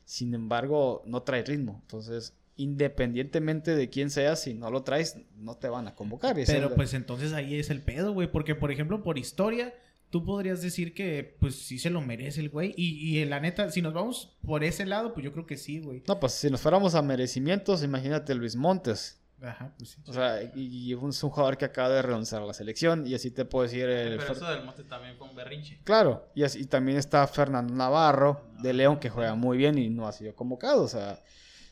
Sin 0.04 0.34
embargo, 0.34 1.02
no 1.06 1.22
trae 1.22 1.44
ritmo. 1.44 1.78
Entonces, 1.82 2.34
independientemente 2.56 3.76
de 3.76 3.88
quién 3.90 4.10
seas, 4.10 4.42
si 4.42 4.54
no 4.54 4.70
lo 4.70 4.82
traes, 4.82 5.16
no 5.36 5.56
te 5.56 5.68
van 5.68 5.86
a 5.86 5.94
convocar. 5.94 6.34
Pero 6.46 6.68
el- 6.68 6.74
pues 6.74 6.94
entonces 6.94 7.32
ahí 7.32 7.54
es 7.56 7.70
el 7.70 7.82
pedo, 7.82 8.12
güey. 8.12 8.30
Porque, 8.30 8.54
por 8.54 8.72
ejemplo, 8.72 9.02
por 9.04 9.18
historia, 9.18 9.72
tú 10.10 10.24
podrías 10.24 10.60
decir 10.62 10.92
que 10.94 11.36
pues 11.38 11.54
sí 11.56 11.78
se 11.78 11.90
lo 11.90 12.00
merece 12.00 12.40
el 12.40 12.48
güey. 12.50 12.74
Y, 12.76 13.16
y 13.18 13.24
la 13.26 13.38
neta, 13.38 13.70
si 13.70 13.82
nos 13.82 13.94
vamos 13.94 14.36
por 14.44 14.64
ese 14.64 14.86
lado, 14.86 15.14
pues 15.14 15.24
yo 15.24 15.32
creo 15.32 15.46
que 15.46 15.56
sí, 15.56 15.78
güey. 15.78 16.02
No, 16.08 16.18
pues 16.18 16.32
si 16.32 16.50
nos 16.50 16.60
fuéramos 16.60 16.94
a 16.96 17.02
merecimientos, 17.02 17.84
imagínate 17.84 18.34
Luis 18.34 18.56
Montes. 18.56 19.19
Ajá, 19.42 19.72
pues 19.78 19.90
sí. 19.90 20.02
O 20.06 20.12
sea, 20.12 20.42
y, 20.42 20.50
y 20.54 20.92
es 20.92 20.98
un 21.00 21.12
jugador 21.30 21.56
que 21.56 21.64
acaba 21.64 21.88
de 21.88 22.02
renunciar 22.02 22.42
a 22.42 22.46
la 22.46 22.52
selección. 22.52 23.06
Y 23.06 23.14
así 23.14 23.30
te 23.30 23.44
puedo 23.44 23.62
decir 23.62 23.88
el... 23.88 24.18
Pero 24.18 24.32
eso 24.32 24.50
del 24.50 24.64
Monte 24.64 24.84
también 24.84 25.16
fue 25.16 25.28
un 25.28 25.34
berrinche. 25.34 25.80
Claro, 25.84 26.28
y, 26.34 26.42
así, 26.42 26.60
y 26.60 26.64
también 26.66 26.98
está 26.98 27.26
Fernando 27.26 27.74
Navarro 27.74 28.44
de 28.62 28.72
León 28.72 28.98
que 28.98 29.08
juega 29.08 29.34
muy 29.34 29.56
bien 29.56 29.78
y 29.78 29.88
no 29.88 30.06
ha 30.06 30.12
sido 30.12 30.34
convocado. 30.34 30.82
O 30.82 30.88
sea, 30.88 31.18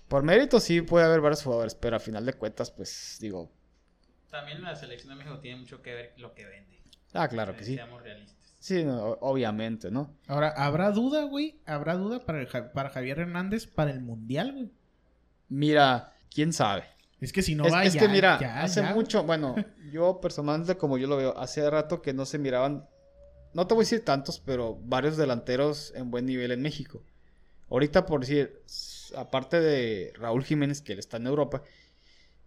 por 0.09 0.23
mérito 0.23 0.61
sí 0.61 0.81
puede 0.81 1.05
haber 1.05 1.21
varios 1.21 1.43
jugadores, 1.43 1.75
pero 1.75 1.97
a 1.97 2.01
final 2.01 2.25
de 2.25 2.33
cuentas, 2.33 2.71
pues 2.71 3.19
digo, 3.21 3.51
También 4.31 4.63
la 4.63 4.75
selección 4.75 5.11
de 5.11 5.17
México 5.17 5.39
tiene 5.41 5.61
mucho 5.61 5.83
que 5.83 5.95
ver 5.95 6.15
lo 6.17 6.33
que 6.35 6.47
vende. 6.47 6.81
ah, 7.13 7.29
claro 7.29 7.55
que 7.57 7.65
sí. 7.65 7.75
Seamos 7.75 8.03
realistas. 8.03 8.37
Sí, 8.61 8.83
no, 8.83 9.19
obviamente, 9.21 9.91
¿no? 9.91 10.17
Ahora, 10.27 10.49
¿habrá 10.57 10.91
duda, 10.91 11.25
güey? 11.25 11.61
¿Habrá 11.65 11.95
duda 11.95 12.25
para, 12.25 12.41
el 12.41 12.49
para 12.49 12.91
Javier 12.91 13.21
Hernández 13.21 13.67
para 13.67 13.91
el 13.91 14.01
Mundial, 14.01 14.53
güey? 14.53 14.73
Mira, 15.49 16.13
quién 16.31 16.53
sabe. 16.53 16.85
Es 17.21 17.33
que 17.33 17.43
si 17.43 17.55
no 17.55 17.65
es, 17.67 17.73
va 17.73 17.85
es 17.85 17.95
ya, 17.95 18.01
que 18.01 18.09
mira, 18.09 18.39
ya, 18.41 18.63
hace 18.63 18.81
ya, 18.81 18.95
mucho, 18.95 19.25
bueno, 19.25 19.55
yo 19.93 20.21
personalmente 20.21 20.77
como 20.77 20.99
yo 20.99 21.07
lo 21.09 21.17
veo, 21.17 21.37
hace 21.39 21.69
rato 21.69 22.01
que 22.03 22.13
no 22.13 22.25
se 22.27 22.39
miraban, 22.39 22.89
no 23.55 23.67
te 23.67 23.75
voy 23.75 23.83
a 23.83 23.85
decir 23.85 24.05
tantos, 24.05 24.41
pero 24.41 24.79
varios 24.83 25.17
delanteros 25.17 25.93
en 25.97 26.11
buen 26.11 26.27
nivel 26.27 26.53
en 26.53 26.63
México. 26.63 27.03
Ahorita 27.71 28.07
por 28.07 28.21
decir, 28.21 28.63
aparte 29.17 29.61
de 29.61 30.13
Raúl 30.15 30.45
Jiménez, 30.45 30.81
que 30.81 30.93
él 30.93 30.99
está 31.01 31.17
en 31.17 31.27
Europa, 31.27 31.63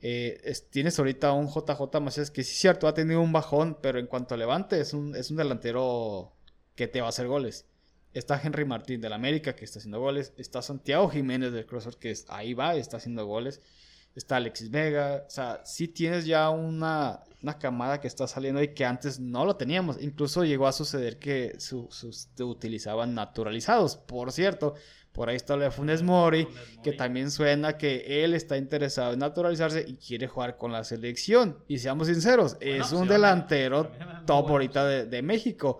eh, 0.02 0.40
es- 0.44 0.70
tienes 0.70 0.98
ahorita 0.98 1.32
un 1.34 1.48
JJ 1.48 2.00
Macías 2.00 2.32
que 2.32 2.44
sí 2.44 2.54
es 2.54 2.60
cierto, 2.60 2.88
ha 2.88 2.94
tenido 2.94 3.22
un 3.22 3.32
bajón, 3.34 3.78
pero 3.82 4.00
en 4.00 4.08
cuanto 4.08 4.34
a 4.36 4.38
levante 4.38 4.80
es 4.80 4.94
un, 4.94 5.16
es 5.16 5.30
un 5.32 5.38
delantero 5.38 6.32
que 6.76 6.88
te 6.88 7.02
va 7.02 7.08
a 7.08 7.10
hacer 7.10 7.28
goles. 7.28 7.66
Está 8.14 8.42
Henry 8.44 8.66
Martín 8.66 9.00
del 9.00 9.14
América 9.14 9.56
que 9.56 9.64
está 9.64 9.80
haciendo 9.80 10.00
goles. 10.00 10.34
Está 10.38 10.62
Santiago 10.62 11.08
Jiménez 11.10 11.54
del 11.54 11.66
Crossover 11.66 11.98
que 11.98 12.12
es- 12.12 12.26
ahí 12.30 12.54
va, 12.54 12.76
está 12.76 12.98
haciendo 12.98 13.26
goles. 13.26 13.62
Está 14.16 14.36
Alexis 14.38 14.70
Vega. 14.70 15.24
O 15.26 15.30
sea, 15.30 15.62
sí 15.64 15.88
tienes 15.88 16.26
ya 16.26 16.50
una, 16.50 17.22
una 17.42 17.58
camada 17.58 18.00
que 18.02 18.08
está 18.08 18.28
saliendo 18.28 18.62
y 18.62 18.74
que 18.74 18.84
antes 18.86 19.20
no 19.20 19.46
lo 19.46 19.56
teníamos. 19.56 20.02
Incluso 20.02 20.44
llegó 20.44 20.68
a 20.68 20.72
suceder 20.74 21.18
que 21.18 21.56
su- 21.60 21.88
te 22.36 22.44
utilizaban 22.44 23.14
naturalizados. 23.16 23.96
Por 23.96 24.32
cierto, 24.34 24.74
por 25.14 25.30
ahí 25.30 25.36
está 25.36 25.56
lo 25.56 25.64
de 25.64 25.72
Funes 25.72 26.04
Mori, 26.04 26.48
que 26.84 26.92
también 26.94 27.32
suena 27.32 27.78
que 27.78 28.24
él 28.24 28.34
está 28.34 28.58
interesado 28.58 29.14
en 29.14 29.20
naturalizarse 29.20 29.86
y 29.88 29.96
quiere 29.96 30.28
jugar 30.28 30.58
con 30.58 30.72
la 30.72 30.84
selección. 30.84 31.64
Y 31.68 31.80
seamos 31.80 32.08
sinceros, 32.08 32.58
es 32.60 32.92
un 32.92 33.08
delantero 33.08 33.84
se 33.98 34.26
top 34.26 34.48
ahorita 34.50 34.86
de, 34.88 35.06
de 35.06 35.22
México. 35.22 35.80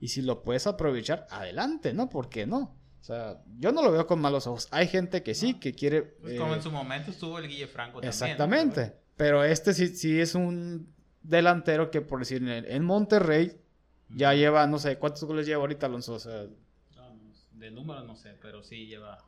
Y 0.00 0.08
si 0.08 0.22
lo 0.22 0.42
puedes 0.42 0.66
aprovechar, 0.66 1.26
adelante, 1.30 1.92
¿no? 1.92 2.08
¿Por 2.08 2.28
qué 2.30 2.46
no? 2.46 2.74
O 3.00 3.04
sea, 3.04 3.40
yo 3.58 3.72
no 3.72 3.82
lo 3.82 3.90
veo 3.92 4.06
con 4.06 4.20
malos 4.20 4.46
ojos. 4.46 4.68
Hay 4.70 4.86
gente 4.86 5.22
que 5.22 5.34
sí, 5.34 5.54
que 5.54 5.72
quiere... 5.72 6.02
Pues 6.02 6.34
eh, 6.34 6.36
como 6.36 6.54
en 6.54 6.62
su 6.62 6.70
momento 6.70 7.10
estuvo 7.10 7.38
el 7.38 7.48
Guille 7.48 7.66
Franco 7.66 8.00
también. 8.00 8.08
¿no? 8.10 8.24
exactamente. 8.26 8.94
Pero 9.16 9.42
este 9.42 9.72
sí, 9.74 9.88
sí 9.88 10.20
es 10.20 10.34
un 10.34 10.92
delantero 11.22 11.90
que, 11.90 12.00
por 12.02 12.18
decir, 12.20 12.42
en, 12.46 12.64
en 12.64 12.84
Monterrey 12.84 13.56
ya 14.10 14.34
lleva, 14.34 14.66
no 14.66 14.78
sé, 14.78 14.96
¿cuántos 14.98 15.24
goles 15.24 15.46
lleva 15.46 15.60
ahorita 15.62 15.86
Alonso? 15.86 16.14
O 16.14 16.18
sea, 16.18 16.44
No, 16.96 17.18
de 17.52 17.70
números 17.70 18.06
no 18.06 18.16
sé, 18.16 18.34
pero 18.40 18.62
sí 18.62 18.86
lleva. 18.86 19.18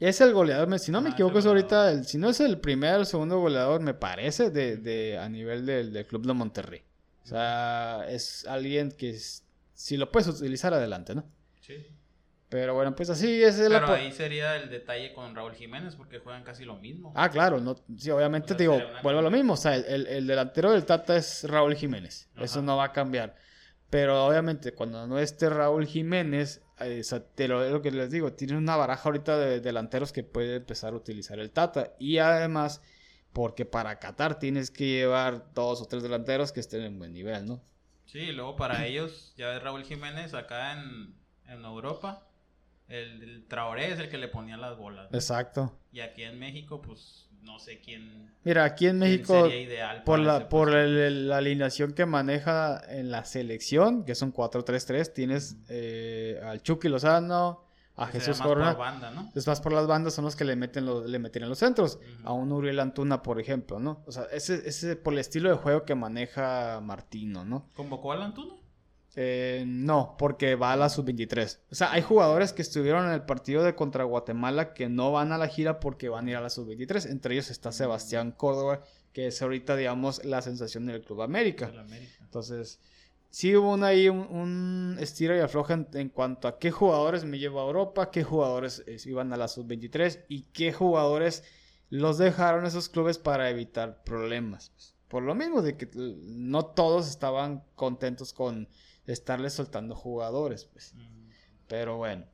es 0.00 0.20
el 0.20 0.32
goleador, 0.32 0.78
si 0.78 0.90
no 0.92 1.00
me 1.00 1.10
equivoco, 1.10 1.38
es 1.38 1.46
ahorita, 1.46 1.90
el, 1.92 2.04
si 2.06 2.18
no 2.18 2.28
es 2.28 2.40
el 2.40 2.58
primer 2.60 2.96
o 2.96 3.00
el 3.00 3.06
segundo 3.06 3.38
goleador, 3.40 3.80
me 3.80 3.94
parece, 3.94 4.50
de, 4.50 4.76
de- 4.76 5.18
a 5.18 5.28
nivel 5.28 5.64
del, 5.64 5.92
del 5.92 6.06
Club 6.06 6.26
de 6.26 6.32
Monterrey. 6.34 6.82
O 7.24 7.26
sea, 7.26 8.04
es 8.08 8.46
alguien 8.46 8.92
que 8.92 9.10
es- 9.10 9.42
si 9.74 9.96
lo 9.96 10.10
puedes 10.12 10.28
utilizar 10.28 10.72
adelante, 10.74 11.14
¿no? 11.14 11.24
Sí. 11.60 11.86
Pero 12.48 12.74
bueno, 12.74 12.94
pues 12.94 13.10
así 13.10 13.42
es 13.42 13.58
el 13.58 13.72
Pero 13.72 13.92
ahí 13.92 14.12
sería 14.12 14.56
el 14.56 14.70
detalle 14.70 15.12
con 15.12 15.34
Raúl 15.34 15.54
Jiménez 15.54 15.96
porque 15.96 16.20
juegan 16.20 16.44
casi 16.44 16.64
lo 16.64 16.76
mismo. 16.76 17.12
Ah, 17.16 17.28
claro, 17.28 17.60
no, 17.60 17.74
sí, 17.98 18.10
obviamente 18.10 18.54
te 18.54 18.62
digo, 18.62 18.80
vuelvo 19.02 19.18
a 19.18 19.22
lo 19.22 19.30
mismo, 19.32 19.54
o 19.54 19.56
sea, 19.56 19.74
el, 19.74 19.84
el- 19.86 20.06
el 20.06 20.26
delantero 20.28 20.70
del 20.70 20.84
Tata 20.84 21.16
es 21.16 21.42
Raúl 21.48 21.74
Jiménez, 21.74 22.28
eso 22.36 22.62
no 22.62 22.76
va 22.76 22.84
a 22.84 22.92
cambiar. 22.92 23.34
Pero 23.90 24.26
obviamente 24.26 24.72
cuando 24.74 25.06
no 25.06 25.18
esté 25.18 25.48
Raúl 25.48 25.86
Jiménez, 25.86 26.62
eh, 26.80 26.98
o 27.00 27.04
sea, 27.04 27.20
te 27.20 27.48
lo, 27.48 27.64
es 27.64 27.72
lo 27.72 27.82
que 27.82 27.90
les 27.90 28.10
digo, 28.10 28.32
tiene 28.32 28.56
una 28.56 28.76
baraja 28.76 29.08
ahorita 29.08 29.38
de 29.38 29.60
delanteros 29.60 30.12
que 30.12 30.22
puede 30.22 30.56
empezar 30.56 30.92
a 30.92 30.96
utilizar 30.96 31.38
el 31.40 31.50
Tata. 31.50 31.94
Y 31.98 32.18
además, 32.18 32.80
porque 33.32 33.64
para 33.64 33.98
Qatar 33.98 34.38
tienes 34.38 34.70
que 34.70 34.86
llevar 34.86 35.52
dos 35.54 35.80
o 35.82 35.86
tres 35.86 36.02
delanteros 36.02 36.52
que 36.52 36.60
estén 36.60 36.82
en 36.82 36.98
buen 36.98 37.12
nivel, 37.12 37.46
¿no? 37.46 37.60
Sí, 38.06 38.18
y 38.20 38.32
luego 38.32 38.56
para 38.56 38.86
ellos, 38.86 39.34
ya 39.36 39.48
ves 39.48 39.62
Raúl 39.62 39.84
Jiménez 39.84 40.32
acá 40.34 40.72
en, 40.72 41.14
en 41.46 41.64
Europa, 41.64 42.26
el, 42.88 43.22
el 43.22 43.46
Traoré 43.48 43.92
es 43.92 43.98
el 43.98 44.08
que 44.08 44.18
le 44.18 44.28
ponía 44.28 44.56
las 44.56 44.76
bolas. 44.78 45.08
Exacto. 45.12 45.72
Y 45.92 46.00
aquí 46.00 46.22
en 46.22 46.38
México, 46.38 46.80
pues 46.82 47.28
no 47.42 47.58
sé 47.58 47.80
quién, 47.80 48.32
Mira, 48.44 48.64
aquí 48.64 48.86
en 48.88 48.98
México, 48.98 49.44
sería 49.44 49.60
ideal 49.60 50.02
por 50.04 50.18
la, 50.18 50.48
por 50.48 50.74
el- 50.74 51.28
la 51.28 51.36
alineación 51.38 51.92
que 51.92 52.04
maneja 52.06 52.80
en 52.88 53.10
la 53.10 53.24
selección, 53.24 54.04
que 54.04 54.14
son 54.16 54.32
4-3-3, 54.32 55.12
tienes 55.12 55.56
eh, 55.68 56.40
al 56.44 56.62
Chucky 56.62 56.88
Lozano, 56.88 57.64
a 57.98 58.06
Jesús 58.08 58.40
Corona. 58.40 58.74
banda, 58.74 59.10
¿no? 59.10 59.30
Es 59.34 59.46
más 59.46 59.60
por 59.62 59.72
las 59.72 59.86
bandas 59.86 60.12
son 60.12 60.24
los 60.26 60.36
que 60.36 60.44
le 60.44 60.54
meten 60.54 60.84
los, 60.84 61.08
le 61.08 61.18
meten 61.18 61.44
en 61.44 61.48
los 61.48 61.58
centros. 61.58 61.98
A 62.24 62.32
un 62.32 62.52
Uriel 62.52 62.78
Antuna, 62.80 63.22
por 63.22 63.40
ejemplo, 63.40 63.78
¿no? 63.78 64.02
O 64.06 64.12
sea, 64.12 64.24
ese, 64.32 64.68
ese 64.68 64.96
por 64.96 65.14
el 65.14 65.20
estilo 65.20 65.48
de 65.48 65.56
juego 65.56 65.84
que 65.84 65.94
maneja 65.94 66.80
Martino, 66.82 67.44
¿no? 67.46 67.70
¿Convocó 67.74 68.12
al 68.12 68.20
Antuna? 68.22 68.54
Eh, 69.18 69.64
no, 69.66 70.14
porque 70.18 70.56
va 70.56 70.72
a 70.72 70.76
la 70.76 70.90
sub-23. 70.90 71.60
O 71.70 71.74
sea, 71.74 71.90
hay 71.90 72.02
jugadores 72.02 72.52
que 72.52 72.60
estuvieron 72.60 73.06
en 73.06 73.12
el 73.12 73.22
partido 73.22 73.64
de 73.64 73.74
contra 73.74 74.04
Guatemala 74.04 74.74
que 74.74 74.90
no 74.90 75.10
van 75.10 75.32
a 75.32 75.38
la 75.38 75.48
gira 75.48 75.80
porque 75.80 76.10
van 76.10 76.26
a 76.26 76.30
ir 76.32 76.36
a 76.36 76.42
la 76.42 76.50
sub-23. 76.50 77.10
Entre 77.10 77.34
ellos 77.34 77.50
está 77.50 77.72
Sebastián 77.72 78.30
Córdoba, 78.32 78.82
que 79.14 79.28
es 79.28 79.40
ahorita, 79.40 79.74
digamos, 79.74 80.22
la 80.26 80.42
sensación 80.42 80.84
del 80.84 81.00
Club 81.00 81.22
América. 81.22 81.72
Entonces, 82.20 82.78
sí 83.30 83.56
hubo 83.56 83.72
un, 83.72 83.84
ahí 83.84 84.10
un, 84.10 84.18
un 84.18 84.98
estira 85.00 85.34
y 85.34 85.40
afloja 85.40 85.72
en, 85.72 85.88
en 85.94 86.10
cuanto 86.10 86.46
a 86.46 86.58
qué 86.58 86.70
jugadores 86.70 87.24
me 87.24 87.38
lleva 87.38 87.62
a 87.62 87.66
Europa, 87.66 88.10
qué 88.10 88.22
jugadores 88.22 88.84
eh, 88.86 88.98
iban 89.06 89.32
a 89.32 89.38
la 89.38 89.48
sub-23 89.48 90.26
y 90.28 90.42
qué 90.52 90.74
jugadores 90.74 91.42
los 91.88 92.18
dejaron 92.18 92.66
esos 92.66 92.90
clubes 92.90 93.16
para 93.16 93.48
evitar 93.48 94.02
problemas. 94.04 94.72
Por 95.08 95.22
lo 95.22 95.34
mismo 95.34 95.62
de 95.62 95.78
que 95.78 95.88
no 95.94 96.66
todos 96.66 97.08
estaban 97.08 97.64
contentos 97.76 98.34
con 98.34 98.68
estarles 99.06 99.54
soltando 99.54 99.94
jugadores, 99.94 100.64
pues. 100.66 100.94
Pero 101.68 101.96
bueno. 101.96 102.26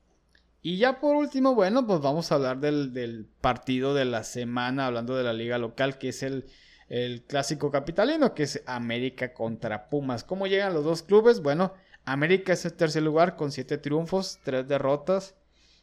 Y 0.60 0.76
ya 0.76 1.00
por 1.00 1.16
último, 1.16 1.54
bueno, 1.54 1.86
pues 1.86 2.00
vamos 2.00 2.30
a 2.30 2.36
hablar 2.36 2.60
del, 2.60 2.92
del 2.92 3.26
partido 3.40 3.94
de 3.94 4.04
la 4.04 4.22
semana, 4.22 4.86
hablando 4.86 5.16
de 5.16 5.24
la 5.24 5.32
liga 5.32 5.58
local, 5.58 5.98
que 5.98 6.10
es 6.10 6.22
el, 6.22 6.46
el 6.88 7.24
clásico 7.24 7.70
capitalino, 7.70 8.34
que 8.34 8.44
es 8.44 8.62
América 8.66 9.34
contra 9.34 9.88
Pumas. 9.88 10.22
¿Cómo 10.22 10.46
llegan 10.46 10.74
los 10.74 10.84
dos 10.84 11.02
clubes? 11.02 11.40
Bueno, 11.40 11.74
América 12.04 12.52
es 12.52 12.64
el 12.64 12.74
tercer 12.74 13.02
lugar 13.02 13.34
con 13.36 13.50
7 13.50 13.78
triunfos, 13.78 14.38
3 14.44 14.68
derrotas, 14.68 15.34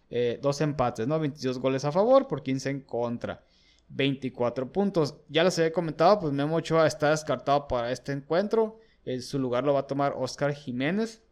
2 0.10 0.62
empates, 0.62 1.08
¿no? 1.08 1.20
22 1.20 1.60
goles 1.60 1.86
a 1.86 1.92
favor 1.92 2.28
por 2.28 2.42
15 2.42 2.70
en 2.70 2.82
contra. 2.82 3.44
24 3.90 4.72
puntos. 4.72 5.16
Ya 5.30 5.44
les 5.44 5.58
había 5.60 5.74
comentado, 5.74 6.20
pues 6.20 6.34
Memo 6.34 6.58
Ochoa 6.58 6.88
está 6.88 7.10
descartado 7.10 7.68
para 7.68 7.92
este 7.92 8.12
encuentro. 8.12 8.80
Su 9.22 9.40
lugar 9.40 9.64
lo 9.64 9.74
va 9.74 9.82
a 9.82 9.88
tomar 9.88 10.14
Oscar 10.18 10.54
Jiménez. 10.54 11.24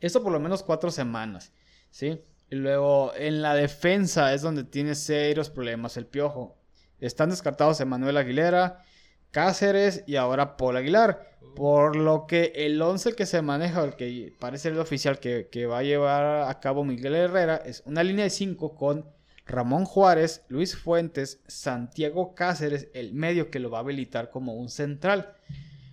Esto 0.00 0.22
por 0.22 0.32
lo 0.32 0.40
menos 0.40 0.62
cuatro 0.62 0.90
semanas, 0.90 1.52
¿sí? 1.90 2.20
Y 2.50 2.56
luego 2.56 3.12
en 3.16 3.40
la 3.40 3.54
defensa 3.54 4.34
es 4.34 4.42
donde 4.42 4.64
tiene 4.64 4.94
serios 4.94 5.50
problemas 5.50 5.96
el 5.96 6.06
Piojo. 6.06 6.56
Están 7.00 7.30
descartados 7.30 7.80
Emanuel 7.80 8.16
Aguilera, 8.16 8.84
Cáceres 9.30 10.04
y 10.06 10.16
ahora 10.16 10.56
Paul 10.56 10.76
Aguilar. 10.76 11.30
Por 11.56 11.96
lo 11.96 12.26
que 12.26 12.52
el 12.54 12.80
11 12.80 13.14
que 13.14 13.26
se 13.26 13.42
maneja, 13.42 13.82
el 13.84 13.96
que 13.96 14.32
parece 14.38 14.68
el 14.68 14.78
oficial 14.78 15.18
que, 15.18 15.48
que 15.50 15.66
va 15.66 15.78
a 15.78 15.82
llevar 15.82 16.48
a 16.48 16.60
cabo 16.60 16.84
Miguel 16.84 17.14
Herrera, 17.14 17.56
es 17.56 17.82
una 17.84 18.02
línea 18.02 18.24
de 18.24 18.30
5 18.30 18.74
con 18.74 19.06
Ramón 19.46 19.84
Juárez, 19.84 20.44
Luis 20.48 20.76
Fuentes, 20.76 21.40
Santiago 21.46 22.34
Cáceres, 22.34 22.88
el 22.94 23.12
medio 23.12 23.50
que 23.50 23.58
lo 23.58 23.70
va 23.70 23.78
a 23.78 23.80
habilitar 23.80 24.30
como 24.30 24.54
un 24.54 24.68
central. 24.68 25.34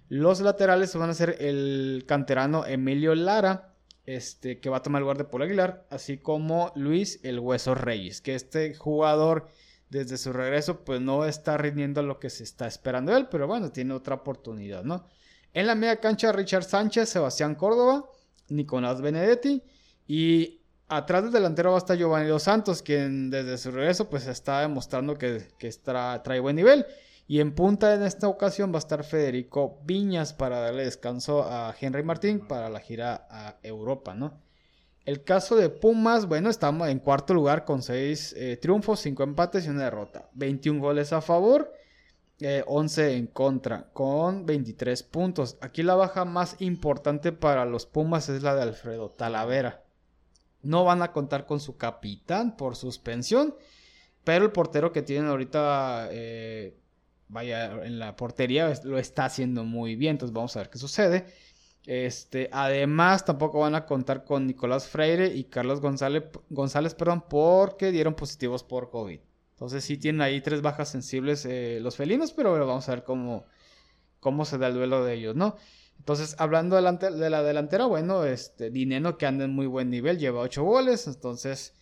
Los 0.09 0.41
laterales 0.41 0.95
van 0.95 1.11
a 1.11 1.13
ser 1.13 1.37
el 1.39 2.03
canterano 2.07 2.65
Emilio 2.65 3.13
Lara, 3.13 3.75
este, 4.05 4.59
que 4.59 4.69
va 4.69 4.77
a 4.77 4.81
tomar 4.81 4.99
el 4.99 5.03
lugar 5.03 5.19
de 5.19 5.23
Paul 5.23 5.43
Aguilar, 5.43 5.85
así 5.91 6.17
como 6.17 6.71
Luis 6.75 7.19
El 7.23 7.39
Hueso 7.39 7.75
Reyes, 7.75 8.19
que 8.19 8.33
este 8.33 8.73
jugador 8.73 9.49
desde 9.89 10.17
su 10.17 10.33
regreso 10.33 10.83
pues 10.83 10.99
no 10.99 11.25
está 11.25 11.57
rindiendo 11.57 12.01
lo 12.01 12.19
que 12.19 12.31
se 12.31 12.43
está 12.43 12.65
esperando 12.65 13.11
de 13.11 13.19
él, 13.19 13.27
pero 13.29 13.47
bueno, 13.47 13.71
tiene 13.71 13.93
otra 13.93 14.15
oportunidad, 14.15 14.83
¿no? 14.83 15.07
En 15.53 15.67
la 15.67 15.75
media 15.75 15.99
cancha 15.99 16.31
Richard 16.31 16.63
Sánchez, 16.63 17.09
Sebastián 17.09 17.53
Córdoba, 17.53 18.05
Nicolás 18.49 19.01
Benedetti 19.01 19.63
y 20.07 20.61
atrás 20.87 21.23
del 21.23 21.31
delantero 21.31 21.69
va 21.71 21.77
a 21.77 21.79
estar 21.79 21.97
Giovanni 21.97 22.27
Dos 22.27 22.43
Santos, 22.43 22.81
quien 22.81 23.29
desde 23.29 23.59
su 23.59 23.69
regreso 23.69 24.09
pues 24.09 24.25
está 24.25 24.61
demostrando 24.61 25.17
que, 25.17 25.47
que 25.59 25.71
trae 25.71 26.39
buen 26.39 26.55
nivel. 26.55 26.85
Y 27.29 27.41
en 27.41 27.53
punta 27.53 27.93
en 27.93 28.01
esta 28.01 28.27
ocasión 28.27 28.71
va 28.71 28.77
a 28.77 28.79
estar 28.79 29.03
Federico 29.03 29.79
Viñas 29.83 30.33
para 30.33 30.61
darle 30.61 30.85
descanso 30.85 31.43
a 31.43 31.75
Henry 31.79 32.01
Martín 32.01 32.39
para 32.39 32.71
la 32.71 32.79
gira 32.79 33.27
a 33.29 33.59
Europa, 33.61 34.15
¿no? 34.15 34.41
El 35.05 35.23
caso 35.23 35.55
de 35.55 35.69
Pumas, 35.69 36.25
bueno, 36.25 36.49
estamos 36.49 36.89
en 36.89 36.97
cuarto 36.97 37.35
lugar 37.35 37.65
con 37.65 37.83
6 37.83 38.35
triunfos, 38.59 39.01
5 39.01 39.21
empates 39.21 39.67
y 39.67 39.69
una 39.69 39.83
derrota. 39.83 40.27
21 40.33 40.81
goles 40.81 41.13
a 41.13 41.21
favor, 41.21 41.71
eh, 42.39 42.63
11 42.65 43.17
en 43.17 43.27
contra, 43.27 43.91
con 43.93 44.47
23 44.47 45.03
puntos. 45.03 45.57
Aquí 45.61 45.83
la 45.83 45.93
baja 45.93 46.25
más 46.25 46.55
importante 46.57 47.31
para 47.31 47.63
los 47.65 47.85
Pumas 47.85 48.27
es 48.29 48.41
la 48.41 48.55
de 48.55 48.63
Alfredo 48.63 49.11
Talavera. 49.11 49.83
No 50.63 50.83
van 50.83 51.03
a 51.03 51.11
contar 51.11 51.45
con 51.45 51.59
su 51.59 51.77
capitán 51.77 52.57
por 52.57 52.75
suspensión, 52.75 53.53
pero 54.23 54.45
el 54.45 54.51
portero 54.51 54.91
que 54.91 55.03
tienen 55.03 55.29
ahorita, 55.29 56.07
eh, 56.11 56.78
vaya, 57.29 57.85
en 57.85 57.99
la 57.99 58.15
portería 58.15 58.73
lo 58.83 58.99
está 58.99 59.25
haciendo 59.25 59.63
muy 59.63 59.95
bien. 59.95 60.11
Entonces 60.11 60.33
vamos 60.33 60.55
a 60.55 60.59
ver 60.59 60.69
qué 60.69 60.77
sucede. 60.77 61.25
Este, 61.85 62.49
además, 62.51 63.25
tampoco 63.25 63.59
van 63.59 63.75
a 63.75 63.85
contar 63.85 64.25
con 64.25 64.45
Nicolás 64.45 64.87
Freire 64.87 65.27
y 65.27 65.45
Carlos 65.45 65.79
González, 65.79 66.25
González 66.49 66.93
perdón, 66.93 67.23
porque 67.29 67.91
dieron 67.91 68.15
positivos 68.15 68.63
por 68.63 68.89
COVID. 68.89 69.19
Entonces 69.51 69.83
sí 69.83 69.97
tienen 69.97 70.21
ahí 70.21 70.41
tres 70.41 70.61
bajas 70.61 70.89
sensibles 70.89 71.45
eh, 71.45 71.79
los 71.81 71.95
felinos, 71.95 72.33
pero 72.33 72.51
bueno, 72.51 72.67
vamos 72.67 72.87
a 72.89 72.95
ver 72.95 73.03
cómo, 73.03 73.45
cómo 74.19 74.45
se 74.45 74.57
da 74.57 74.67
el 74.67 74.73
duelo 74.73 75.03
de 75.03 75.15
ellos, 75.15 75.35
¿no? 75.35 75.55
Entonces, 75.97 76.35
hablando 76.39 76.77
de 76.77 77.29
la 77.29 77.43
delantera, 77.43 77.85
bueno, 77.85 78.23
este 78.23 78.69
Dineno 78.71 79.17
que 79.17 79.25
anda 79.25 79.43
en 79.43 79.51
muy 79.51 79.67
buen 79.67 79.89
nivel, 79.89 80.17
lleva 80.17 80.39
ocho 80.39 80.63
goles, 80.63 81.07
entonces 81.07 81.73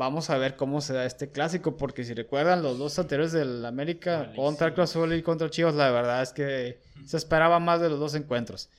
vamos 0.00 0.30
a 0.30 0.38
ver 0.38 0.56
cómo 0.56 0.80
se 0.80 0.94
da 0.94 1.04
este 1.04 1.30
clásico, 1.30 1.76
porque 1.76 2.04
si 2.04 2.14
recuerdan 2.14 2.62
los 2.62 2.78
dos 2.78 2.98
anteriores 2.98 3.32
del 3.32 3.66
América 3.66 4.20
Malísimo. 4.20 4.42
contra 4.42 4.68
el 4.68 4.72
Cruz 4.72 4.88
Azul 4.88 5.12
y 5.12 5.22
contra 5.22 5.50
Chivas, 5.50 5.74
la 5.74 5.90
verdad 5.90 6.22
es 6.22 6.32
que 6.32 6.80
se 7.04 7.18
esperaba 7.18 7.60
más 7.60 7.82
de 7.82 7.90
los 7.90 8.00
dos 8.00 8.14
encuentros. 8.14 8.70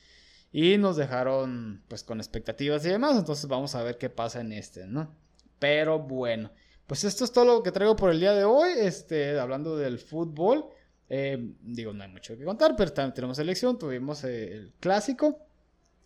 Y 0.50 0.78
nos 0.78 0.96
dejaron 0.96 1.84
pues 1.86 2.02
con 2.02 2.18
expectativas 2.18 2.84
y 2.84 2.88
demás, 2.88 3.16
entonces 3.16 3.46
vamos 3.46 3.76
a 3.76 3.84
ver 3.84 3.98
qué 3.98 4.10
pasa 4.10 4.40
en 4.40 4.52
este, 4.52 4.88
¿no? 4.88 5.14
Pero 5.60 6.00
bueno, 6.00 6.50
pues 6.88 7.04
esto 7.04 7.24
es 7.24 7.30
todo 7.30 7.44
lo 7.44 7.62
que 7.62 7.70
traigo 7.70 7.94
por 7.94 8.10
el 8.10 8.18
día 8.18 8.32
de 8.32 8.42
hoy, 8.42 8.70
este, 8.78 9.38
hablando 9.38 9.76
del 9.76 10.00
fútbol. 10.00 10.70
Eh, 11.08 11.38
digo, 11.60 11.92
no 11.92 12.02
hay 12.02 12.10
mucho 12.10 12.36
que 12.36 12.44
contar, 12.44 12.74
pero 12.74 12.92
también 12.92 13.14
tenemos 13.14 13.38
elección, 13.38 13.78
tuvimos 13.78 14.24
eh, 14.24 14.54
el 14.54 14.72
clásico. 14.80 15.38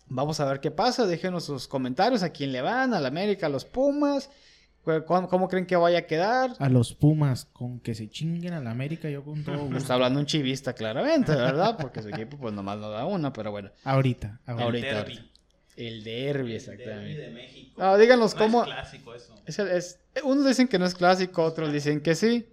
Vamos 0.08 0.40
a 0.40 0.44
ver 0.44 0.60
qué 0.60 0.70
pasa, 0.70 1.06
déjenos 1.06 1.44
sus 1.44 1.66
comentarios, 1.66 2.22
a 2.22 2.28
quién 2.28 2.52
le 2.52 2.60
van, 2.60 2.92
al 2.92 3.06
América, 3.06 3.46
a 3.46 3.48
los 3.48 3.64
Pumas, 3.64 4.28
cómo, 5.06 5.28
cómo 5.28 5.48
creen 5.48 5.66
que 5.66 5.76
vaya 5.76 5.98
a 5.98 6.02
quedar. 6.02 6.52
A 6.58 6.68
los 6.68 6.94
Pumas, 6.94 7.44
con 7.46 7.80
que 7.80 7.94
se 7.94 8.08
chinguen 8.08 8.52
a 8.54 8.60
la 8.60 8.70
América, 8.70 9.10
yo 9.10 9.22
con 9.24 9.42
todo 9.44 9.58
gusto. 9.58 9.76
Está 9.78 9.94
hablando 9.94 10.20
un 10.20 10.26
chivista 10.26 10.72
claramente, 10.74 11.32
¿verdad? 11.34 11.76
Porque 11.78 12.02
su 12.02 12.08
equipo 12.08 12.36
pues 12.38 12.54
nomás 12.54 12.78
no 12.78 12.90
da 12.90 13.04
una, 13.04 13.32
pero 13.32 13.50
bueno. 13.50 13.70
Ahorita, 13.84 14.40
ahorita. 14.46 14.88
El 15.76 16.04
derby, 16.04 16.50
El 16.52 16.56
exactamente. 16.56 16.94
derbi 16.94 17.14
de 17.16 17.30
México. 17.30 17.82
Ah, 17.82 17.96
díganos 17.98 18.32
No 18.34 18.38
cómo- 18.40 18.60
Es 18.62 18.66
clásico 18.68 19.14
eso. 19.14 19.34
Es 19.44 19.58
el- 19.58 19.68
es- 19.68 19.98
unos 20.24 20.46
dicen 20.46 20.68
que 20.68 20.78
no 20.78 20.86
es 20.86 20.94
clásico, 20.94 21.42
otros 21.44 21.70
dicen 21.72 22.00
que 22.00 22.14
sí. 22.14 22.46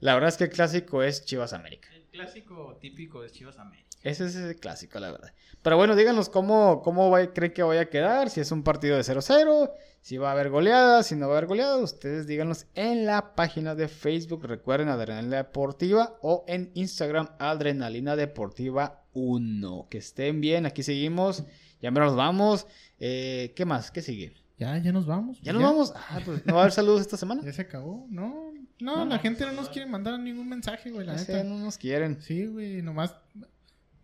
La 0.00 0.12
verdad 0.12 0.28
es 0.28 0.36
que 0.36 0.44
el 0.44 0.50
clásico 0.50 1.02
es 1.02 1.24
Chivas 1.24 1.54
América. 1.54 1.88
El 1.94 2.02
clásico 2.10 2.76
típico 2.80 3.22
de 3.22 3.30
Chivas 3.30 3.58
América. 3.58 3.85
Ese 4.06 4.26
es 4.26 4.36
el 4.36 4.56
clásico, 4.56 4.98
la 5.00 5.10
verdad. 5.10 5.32
Pero 5.62 5.76
bueno, 5.76 5.96
díganos 5.96 6.28
cómo, 6.28 6.80
cómo 6.82 7.10
va- 7.10 7.32
creen 7.32 7.52
que 7.52 7.62
vaya 7.62 7.80
a 7.82 7.86
quedar. 7.90 8.30
Si 8.30 8.40
es 8.40 8.52
un 8.52 8.62
partido 8.62 8.96
de 8.96 9.02
0-0, 9.02 9.72
si 10.00 10.16
va 10.16 10.28
a 10.28 10.32
haber 10.32 10.48
goleadas, 10.50 11.06
si 11.08 11.16
no 11.16 11.26
va 11.26 11.34
a 11.34 11.38
haber 11.38 11.48
goleadas. 11.48 11.82
Ustedes 11.82 12.26
díganos 12.28 12.66
en 12.74 13.04
la 13.06 13.34
página 13.34 13.74
de 13.74 13.88
Facebook. 13.88 14.44
Recuerden 14.46 14.88
Adrenalina 14.88 15.38
Deportiva 15.38 16.18
o 16.22 16.44
en 16.46 16.70
Instagram 16.74 17.30
Adrenalina 17.40 18.14
Deportiva 18.14 19.02
1. 19.12 19.88
Que 19.90 19.98
estén 19.98 20.40
bien, 20.40 20.66
aquí 20.66 20.84
seguimos. 20.84 21.42
Ya 21.82 21.90
nos 21.90 22.14
vamos. 22.14 22.66
Eh, 23.00 23.52
¿Qué 23.56 23.64
más? 23.64 23.90
¿Qué 23.90 24.02
sigue? 24.02 24.34
Ya, 24.58 24.78
ya 24.78 24.92
nos 24.92 25.04
vamos. 25.06 25.40
¿Ya 25.42 25.52
nos 25.52 25.62
vamos? 25.62 25.92
Ah, 25.96 26.20
pues, 26.24 26.46
¿no 26.46 26.54
va 26.54 26.60
a 26.60 26.62
haber 26.62 26.72
saludos 26.72 27.00
esta 27.00 27.16
semana? 27.16 27.42
Ya 27.44 27.52
se 27.52 27.62
acabó. 27.62 28.06
No, 28.08 28.52
no, 28.78 28.98
No, 28.98 29.04
la 29.04 29.18
gente 29.18 29.44
no 29.44 29.52
nos 29.52 29.68
quiere 29.68 29.90
mandar 29.90 30.18
ningún 30.20 30.48
mensaje, 30.48 30.90
güey, 30.92 31.04
la 31.06 31.14
neta. 31.16 31.42
no 31.42 31.58
nos 31.58 31.76
quieren. 31.76 32.22
Sí, 32.22 32.46
güey, 32.46 32.80
nomás 32.82 33.14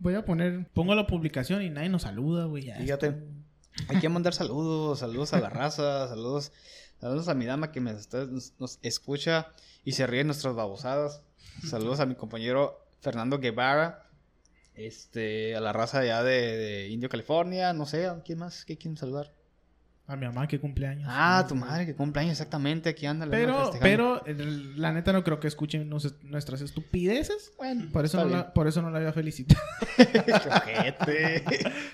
voy 0.03 0.13
a 0.15 0.23
poner, 0.25 0.67
pongo 0.73 0.93
la 0.95 1.07
publicación 1.07 1.61
y 1.63 1.69
nadie 1.69 1.89
nos 1.89 2.03
saluda, 2.03 2.45
güey. 2.45 2.65
ya 2.65 2.75
Fíjate. 2.77 3.07
estuvo. 3.07 3.25
Hay 3.87 3.99
que 3.99 4.09
mandar 4.09 4.33
saludos, 4.35 4.99
saludos 4.99 5.33
a 5.33 5.39
la 5.39 5.49
raza, 5.49 6.07
saludos, 6.07 6.51
saludos 7.01 7.27
a 7.27 7.33
mi 7.33 7.45
dama 7.45 7.71
que 7.71 7.81
me 7.81 7.91
está- 7.91 8.25
nos, 8.25 8.53
nos 8.59 8.77
escucha 8.83 9.47
y 9.83 9.93
se 9.93 10.05
ríe 10.05 10.19
de 10.19 10.25
nuestras 10.25 10.53
babosadas. 10.53 11.21
Saludos 11.67 11.99
a 11.99 12.05
mi 12.05 12.13
compañero 12.15 12.79
Fernando 13.01 13.39
Guevara, 13.39 14.07
este, 14.75 15.55
a 15.55 15.61
la 15.61 15.73
raza 15.73 15.99
allá 15.99 16.21
de, 16.23 16.55
de 16.57 16.89
Indio, 16.89 17.09
California, 17.09 17.73
no 17.73 17.85
sé, 17.85 18.05
¿a 18.07 18.21
quién 18.23 18.39
más? 18.39 18.65
¿Qué 18.65 18.77
quieren 18.77 18.97
saludar? 18.97 19.31
A 20.05 20.17
mi 20.17 20.25
mamá 20.25 20.47
que 20.49 20.59
cumpleaños. 20.59 21.07
Ah, 21.09 21.45
tu 21.47 21.55
madre 21.55 21.85
que 21.85 21.95
cumpleaños 21.95 22.33
exactamente, 22.33 22.89
aquí 22.89 23.05
anda. 23.05 23.25
la 23.25 23.31
Pero, 23.31 23.71
pero, 23.79 24.21
la 24.75 24.91
neta 24.91 25.13
no 25.13 25.23
creo 25.23 25.39
que 25.39 25.47
escuchen 25.47 25.87
nos- 25.87 26.21
nuestras 26.23 26.59
estupideces. 26.59 27.53
bueno, 27.57 27.89
Por 27.93 28.03
eso, 28.03 28.17
no 28.21 28.25
la, 28.29 28.53
por 28.53 28.67
eso 28.67 28.81
no 28.81 28.89
la 28.91 28.97
había 28.97 29.13
felicitado. 29.13 29.61
Ojete. 29.97 31.43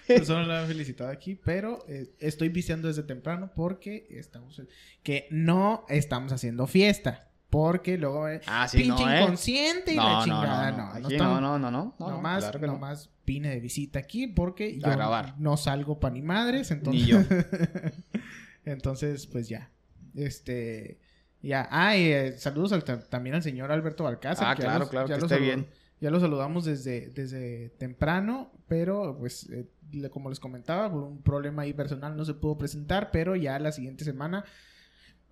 por 0.08 0.16
eso 0.18 0.40
no 0.40 0.46
la 0.48 0.56
había 0.58 0.68
felicitado 0.68 1.12
aquí. 1.12 1.36
Pero 1.36 1.86
eh, 1.88 2.12
estoy 2.20 2.50
viciando 2.50 2.88
desde 2.88 3.04
temprano 3.04 3.52
porque 3.56 4.08
estamos... 4.10 4.60
Que 5.04 5.28
no 5.30 5.86
estamos 5.88 6.32
haciendo 6.34 6.66
fiesta. 6.68 7.29
Porque 7.50 7.98
luego... 7.98 8.28
Ah, 8.46 8.68
sí, 8.68 8.78
pinche 8.78 9.04
no, 9.06 9.12
¿eh? 9.12 9.22
inconsciente 9.22 9.94
y 9.94 9.96
No, 9.96 10.04
la 10.20 10.24
chingada. 10.24 10.72
no, 10.72 10.78
No, 10.78 11.10
no, 11.10 11.10
no, 11.10 11.18
no, 11.20 11.40
no, 11.42 11.60
no, 11.60 11.72
no, 11.72 11.96
no, 12.00 12.10
nomás, 12.12 12.44
claro 12.50 12.68
nomás 12.68 13.10
vine 13.26 13.50
de 13.50 13.60
visita 13.60 13.98
aquí 14.00 14.28
porque 14.28 14.78
yo 14.80 14.90
grabar. 14.90 15.34
no 15.40 15.58
salgo 15.58 16.00
pa' 16.00 16.10
ni 16.12 16.22
madres, 16.22 16.70
entonces... 16.72 17.02
Ni 17.04 17.08
yo. 17.08 17.20
entonces, 18.66 19.28
pues 19.28 19.50
ya. 19.50 19.70
Este... 20.16 21.00
Ya. 21.42 21.68
Ah, 21.72 21.96
y 21.96 22.12
eh, 22.12 22.34
saludos 22.38 22.74
al- 22.74 22.84
también 22.84 23.36
al 23.36 23.42
señor 23.44 23.72
Alberto 23.72 24.04
Balcázar. 24.04 24.48
Ah, 24.50 24.56
que 24.56 24.64
claro, 24.64 24.80
los- 24.80 24.90
claro, 24.90 25.08
ya 25.08 25.18
que 25.18 25.22
esté 25.24 25.40
bien. 25.40 25.68
Ya 26.02 26.12
lo 26.12 26.20
saludamos 26.20 26.66
desde, 26.66 27.10
desde 27.10 27.70
temprano, 27.78 28.52
pero 28.68 29.18
pues 29.18 29.50
eh, 29.50 29.68
como 30.12 30.30
les 30.30 30.40
comentaba, 30.40 30.92
por 30.92 31.04
un 31.04 31.22
problema 31.22 31.62
ahí 31.64 31.74
personal 31.74 32.16
no 32.16 32.26
se 32.26 32.34
pudo 32.34 32.58
presentar, 32.58 33.10
pero 33.12 33.36
ya 33.36 33.58
la 33.60 33.72
siguiente 33.72 34.04
semana 34.06 34.44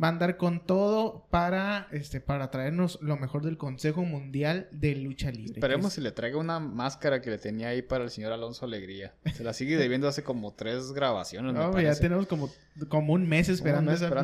va 0.01 0.07
a 0.07 0.11
andar 0.11 0.37
con 0.37 0.59
todo 0.65 1.25
para, 1.31 1.87
este, 1.91 2.21
para 2.21 2.51
traernos 2.51 2.99
lo 3.01 3.17
mejor 3.17 3.41
del 3.43 3.57
Consejo 3.57 4.03
Mundial 4.05 4.67
de 4.71 4.95
Lucha 4.95 5.31
Libre. 5.31 5.53
Esperemos 5.53 5.87
es- 5.87 5.93
si 5.93 6.01
le 6.01 6.11
traiga 6.11 6.37
una 6.37 6.59
máscara 6.59 7.21
que 7.21 7.31
le 7.31 7.37
tenía 7.39 7.69
ahí 7.69 7.81
para 7.81 8.03
el 8.03 8.11
señor 8.11 8.31
Alonso 8.31 8.65
Alegría. 8.65 9.15
Se 9.33 9.43
la 9.43 9.53
sigue 9.53 9.75
debiendo 9.77 10.07
hace 10.07 10.23
como 10.23 10.53
tres 10.53 10.91
grabaciones. 10.91 11.51
me 11.53 11.59
No, 11.59 11.65
ya 11.67 11.71
parece. 11.71 12.01
tenemos 12.01 12.27
como, 12.27 12.49
como 12.89 13.13
un 13.13 13.27
mes 13.27 13.49
esperando 13.49 13.91
esa 13.91 14.09
máscara. 14.11 14.23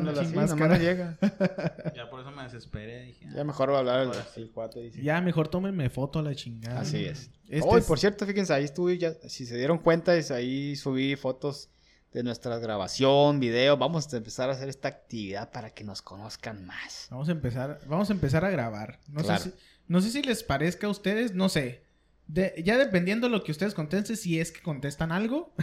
no 0.68 0.76
llega. 0.76 1.18
Ya 1.96 2.08
por 2.08 2.20
eso 2.20 2.30
me 2.30 2.44
desesperé. 2.44 3.06
Dije, 3.06 3.26
Ya 3.34 3.42
mejor 3.44 3.70
va 3.70 3.76
a 3.76 3.78
hablar 3.80 4.00
el, 4.02 4.08
Ahora 4.08 4.26
sí. 4.34 4.40
el 4.40 4.50
cuate. 4.50 4.80
dice. 4.80 5.02
Ya, 5.02 5.20
mejor 5.20 5.48
tómenme 5.48 5.90
foto 5.90 6.20
a 6.20 6.22
la 6.22 6.34
chingada. 6.34 6.80
Así 6.80 7.04
es. 7.04 7.30
Este 7.48 7.66
Hoy, 7.68 7.80
es- 7.80 7.86
por 7.86 7.98
cierto, 7.98 8.24
fíjense, 8.26 8.52
ahí 8.54 8.64
estuve 8.64 8.96
ya, 8.96 9.12
si 9.28 9.44
se 9.44 9.56
dieron 9.56 9.78
cuenta, 9.78 10.16
es 10.16 10.30
ahí 10.30 10.76
subí 10.76 11.14
fotos 11.16 11.68
de 12.14 12.22
nuestra 12.22 12.58
grabación, 12.58 13.40
video. 13.40 13.76
Vamos 13.76 14.12
a 14.14 14.16
empezar 14.16 14.48
a 14.48 14.52
hacer 14.54 14.70
esta 14.70 14.88
actividad 14.88 15.50
para 15.52 15.70
que 15.74 15.84
nos 15.84 16.00
conozcan 16.00 16.64
más. 16.64 17.08
Vamos 17.10 17.28
a 17.28 17.32
empezar, 17.32 17.80
vamos 17.86 18.08
a 18.08 18.12
empezar 18.14 18.42
a 18.44 18.50
grabar. 18.50 19.00
No, 19.08 19.20
Claro. 19.22 19.42
sé, 19.42 19.50
si, 19.50 19.56
no 19.88 20.00
sé 20.00 20.10
si 20.10 20.22
les 20.22 20.42
parezca 20.42 20.86
a 20.86 20.90
ustedes, 20.90 21.34
no 21.34 21.48
sé. 21.50 21.82
De- 22.26 22.54
ya 22.64 22.78
dependiendo 22.78 23.26
de 23.26 23.32
lo 23.32 23.44
que 23.44 23.52
ustedes 23.52 23.74
contesten, 23.74 24.16
si 24.16 24.40
es 24.40 24.50
que 24.52 24.62
contestan 24.62 25.12
algo, 25.12 25.52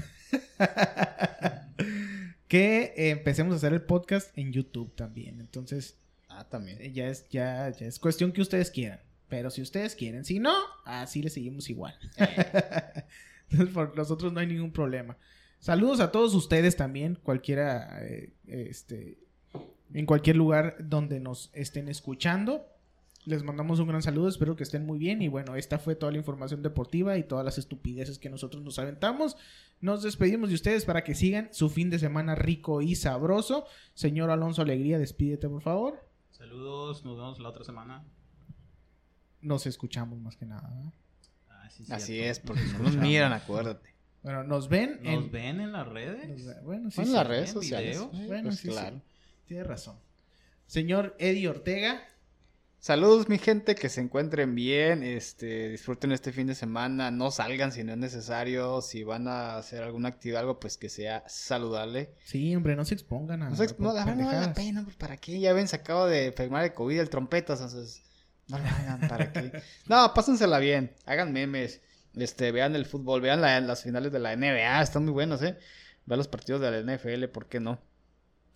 que 2.48 2.94
eh, 2.98 3.10
empecemos 3.11 3.53
a 3.53 3.57
hacer 3.57 3.73
el 3.73 3.82
podcast 3.82 4.38
en 4.38 4.52
YouTube 4.52 4.94
también. 4.95 5.40
Entonces, 5.40 5.98
Ah, 6.30 6.48
también. 6.49 6.78
eh, 6.82 6.91
ya 6.91 7.07
es, 7.07 7.28
ya, 7.30 7.69
ya 7.69 7.86
es 7.88 7.99
cuestión 7.99 8.32
que 8.32 8.41
ustedes 8.41 8.72
quieran. 8.72 8.99
Pero 9.30 9.49
si 9.49 9.61
ustedes 9.61 9.95
quieren, 9.95 10.26
si 10.26 10.40
no, 10.40 10.53
así 10.86 11.22
le 11.22 11.30
seguimos 11.30 11.69
igual. 11.69 11.98
Entonces, 13.49 13.73
por 13.73 13.95
nosotros 13.95 14.34
no 14.34 14.40
hay 14.41 14.48
ningún 14.48 14.72
problema. 14.73 15.18
Saludos 15.61 15.99
a 15.99 16.11
todos 16.11 16.33
ustedes 16.33 16.75
también, 16.75 17.19
cualquiera, 17.21 18.03
eh, 18.03 18.33
este, 18.47 19.19
en 19.93 20.07
cualquier 20.07 20.35
lugar 20.35 20.75
donde 20.79 21.19
nos 21.19 21.51
estén 21.53 21.88
escuchando. 21.88 22.65
Les 23.25 23.43
mandamos 23.43 23.79
un 23.79 23.88
gran 23.88 24.01
saludo, 24.01 24.27
espero 24.27 24.55
que 24.55 24.63
estén 24.63 24.88
muy 24.88 24.97
bien. 24.97 25.21
Y 25.21 25.27
bueno, 25.27 25.55
esta 25.55 25.77
fue 25.77 25.93
toda 25.93 26.11
la 26.11 26.17
información 26.17 26.63
deportiva 26.63 27.15
y 27.19 27.23
todas 27.23 27.45
las 27.45 27.59
estupideces 27.59 28.17
que 28.17 28.31
nosotros 28.31 28.63
nos 28.63 28.79
aventamos. 28.79 29.38
Nos 29.81 30.01
despedimos 30.01 30.49
de 30.49 30.55
ustedes 30.55 30.83
para 30.83 31.03
que 31.03 31.13
sigan 31.13 31.49
su 31.51 31.69
fin 31.69 31.91
de 31.91 31.99
semana 31.99 32.33
rico 32.33 32.81
y 32.81 32.95
sabroso. 32.95 33.65
Señor 33.93 34.31
Alonso 34.31 34.63
Alegría, 34.63 34.97
despídete 34.97 35.47
por 35.47 35.61
favor. 35.61 36.03
Saludos, 36.31 37.05
nos 37.05 37.17
vemos 37.17 37.39
la 37.39 37.49
otra 37.49 37.63
semana. 37.63 38.03
Nos 39.41 39.67
escuchamos 39.67 40.19
más 40.19 40.35
que 40.35 40.47
nada. 40.47 40.71
¿no? 40.71 40.91
Ah, 41.49 41.69
sí, 41.69 41.85
Así 41.91 42.19
es, 42.19 42.39
porque 42.39 42.63
no 42.73 42.79
nos 42.79 42.95
miran, 42.95 43.31
acuérdate. 43.31 43.90
Bueno, 44.23 44.43
nos 44.43 44.69
ven 44.69 44.99
¿Nos 45.02 45.14
en... 45.26 45.31
ven 45.31 45.60
en 45.61 45.72
las 45.72 45.88
redes? 45.88 46.27
nos 46.45 46.64
Bueno, 46.64 46.91
sí, 46.91 47.06
sí, 47.06 47.11
las 47.11 47.23
sí. 47.23 47.27
redes 47.30 47.49
¿en 47.49 47.53
sociales. 47.56 47.98
videos? 47.98 48.14
Eh, 48.14 48.27
Bueno, 48.27 48.43
pues 48.49 48.56
sí, 48.60 48.68
sí. 48.68 48.73
claro. 48.73 49.02
Tienes 49.45 49.68
razón. 49.68 49.98
Señor 50.68 51.15
Eddie 51.19 51.48
Ortega, 51.49 52.02
Saludos, 52.80 53.30
mi 53.30 53.38
gente, 53.38 53.76
que 53.76 53.89
se 53.89 54.02
encuentren 54.02 54.56
bien, 54.56 55.03
este, 55.03 55.69
disfruten 55.69 56.11
este 56.11 56.31
fin 56.31 56.48
de 56.48 56.56
semana, 56.56 57.11
no 57.11 57.30
salgan 57.30 57.72
si 57.72 57.84
no 57.84 57.91
es 57.91 57.99
necesario, 57.99 58.81
si 58.81 59.03
van 59.03 59.27
a 59.27 59.57
hacer 59.57 59.84
alguna 59.84 60.10
actividad, 60.10 60.39
algo, 60.41 60.60
pues 60.60 60.80
que 60.80 60.89
sea 60.89 61.23
saludable. 61.27 62.10
sí, 62.26 62.56
hombre, 62.56 62.76
no 62.76 62.84
se 62.84 62.95
expongan 62.95 63.43
a... 63.43 63.49
No, 63.52 63.56
se- 63.56 63.76
no, 63.77 63.93
la 63.93 64.03
verdad 64.03 64.19
no 64.19 64.26
vale 64.26 64.41
la 64.48 64.53
pena, 64.56 64.84
pues 64.84 64.95
para 64.95 65.15
qué, 65.18 65.39
ya 65.39 65.53
ven, 65.53 65.68
se 65.68 65.76
acaba 65.76 66.07
de 66.07 66.26
enfermar 66.26 66.64
de 66.64 66.73
COVID 66.73 66.99
el 66.99 67.10
trompetas, 67.11 67.61
entonces, 67.61 68.02
no 68.48 68.57
lo 68.57 68.65
hagan, 68.65 68.99
para 69.07 69.31
qué. 69.31 69.52
No, 69.85 70.11
pásensela 70.15 70.57
bien, 70.57 70.91
hagan 71.06 71.31
memes, 71.34 71.81
este, 72.15 72.51
vean 72.51 72.75
el 72.75 72.85
fútbol, 72.85 73.21
vean 73.21 73.41
la- 73.41 73.59
las 73.61 73.83
finales 73.83 74.11
de 74.11 74.19
la 74.19 74.33
NBA, 74.35 74.81
están 74.81 75.03
muy 75.03 75.13
buenos, 75.13 75.41
eh. 75.41 75.57
Vean 76.05 76.17
los 76.17 76.27
partidos 76.27 76.61
de 76.61 76.71
la 76.71 76.79
NFL, 76.79 77.27
¿por 77.29 77.47
qué 77.47 77.59
no? 77.59 77.79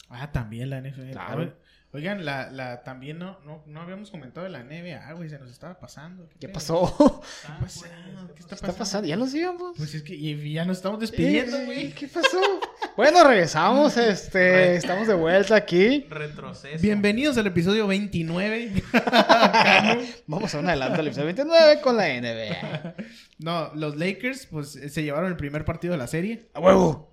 Ah, 0.10 0.32
también 0.32 0.70
la 0.70 0.80
NFL. 0.82 1.12
Claro. 1.12 1.32
A 1.34 1.36
ver, 1.36 1.58
oigan, 1.92 2.26
la, 2.26 2.52
la, 2.52 2.84
también 2.84 3.18
no, 3.20 3.40
no, 3.42 3.64
no 3.66 3.82
habíamos 3.82 4.12
comentado 4.12 4.44
de 4.46 4.52
la 4.52 4.64
NBA, 4.64 5.14
güey, 5.14 5.30
se 5.30 5.40
nos 5.40 5.50
estaba 5.52 5.80
pasando. 5.80 6.30
¿Qué 6.40 6.50
pasó? 6.50 7.22
¿Qué 7.22 7.28
está 7.42 7.60
pasando? 7.60 8.34
¿Qué 8.36 8.40
está 8.42 8.50
¿Qué 8.50 8.56
está 8.56 8.74
pasando? 8.74 9.08
¿Ya 9.08 9.16
nos 9.16 9.34
íbamos? 9.34 9.78
Pues 9.78 9.96
es 9.96 10.04
que 10.04 10.14
y 10.16 10.54
ya 10.54 10.66
nos 10.66 10.78
estamos 10.78 11.00
despidiendo, 11.00 11.58
Eh, 11.58 11.66
güey. 11.66 11.92
¿Qué 11.94 12.08
pasó? 12.08 12.40
Bueno, 12.96 13.28
regresamos, 13.28 13.98
este, 13.98 14.76
estamos 14.76 15.06
de 15.06 15.16
vuelta 15.16 15.54
aquí. 15.54 16.06
Retroceso. 16.10 16.82
Bienvenidos 16.82 17.38
al 17.38 17.46
episodio 17.48 17.88
29. 17.88 18.72
Vamos 20.28 20.56
a 20.56 20.60
un 20.60 20.70
adelanto 20.70 21.02
al 21.02 21.08
episodio 21.08 21.26
29 21.26 21.82
con 21.82 21.98
la 21.98 22.08
NBA. 22.08 22.96
no, 23.40 23.76
los 23.76 23.98
Lakers, 23.98 24.46
pues 24.46 24.78
eh, 24.78 24.88
se 24.88 25.04
llevaron 25.04 25.30
el 25.30 25.36
primer 25.36 25.66
partido 25.66 25.92
de 25.92 25.98
la 25.98 26.08
serie. 26.08 26.48
¡A 26.54 26.62
huevo! 26.62 27.12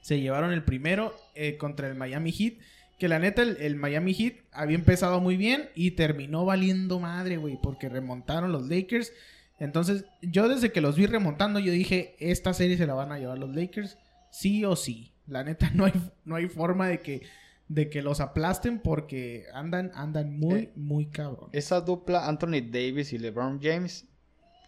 Se 0.00 0.18
llevaron 0.18 0.52
el 0.52 0.64
primero 0.64 1.14
eh, 1.36 1.56
contra 1.56 1.86
el 1.86 1.94
Miami 1.94 2.32
Heat. 2.32 2.54
Que 2.98 3.06
la 3.06 3.20
neta, 3.20 3.42
el, 3.42 3.58
el 3.60 3.76
Miami 3.76 4.12
Heat 4.12 4.34
había 4.50 4.74
empezado 4.74 5.20
muy 5.20 5.36
bien 5.36 5.70
y 5.76 5.92
terminó 5.92 6.44
valiendo 6.44 6.98
madre, 6.98 7.36
güey, 7.36 7.60
porque 7.62 7.88
remontaron 7.88 8.50
los 8.50 8.68
Lakers. 8.68 9.12
Entonces, 9.60 10.04
yo 10.20 10.48
desde 10.48 10.72
que 10.72 10.80
los 10.80 10.96
vi 10.96 11.06
remontando, 11.06 11.60
yo 11.60 11.70
dije, 11.70 12.16
esta 12.18 12.52
serie 12.54 12.76
se 12.76 12.88
la 12.88 12.94
van 12.94 13.12
a 13.12 13.18
llevar 13.20 13.38
los 13.38 13.54
Lakers, 13.54 13.98
sí 14.30 14.64
o 14.64 14.76
sí. 14.76 15.12
La 15.26 15.42
neta, 15.44 15.70
no 15.74 15.84
hay, 15.86 15.92
no 16.24 16.36
hay 16.36 16.48
forma 16.48 16.88
de 16.88 17.00
que, 17.00 17.22
de 17.68 17.88
que 17.90 18.02
los 18.02 18.20
aplasten 18.20 18.78
porque 18.80 19.46
andan, 19.52 19.90
andan 19.94 20.38
muy, 20.38 20.60
Eh, 20.60 20.72
muy 20.76 21.06
cabrón. 21.06 21.50
Esa 21.52 21.80
dupla, 21.80 22.28
Anthony 22.28 22.60
Davis 22.70 23.12
y 23.12 23.18
LeBron 23.18 23.60
James, 23.60 24.06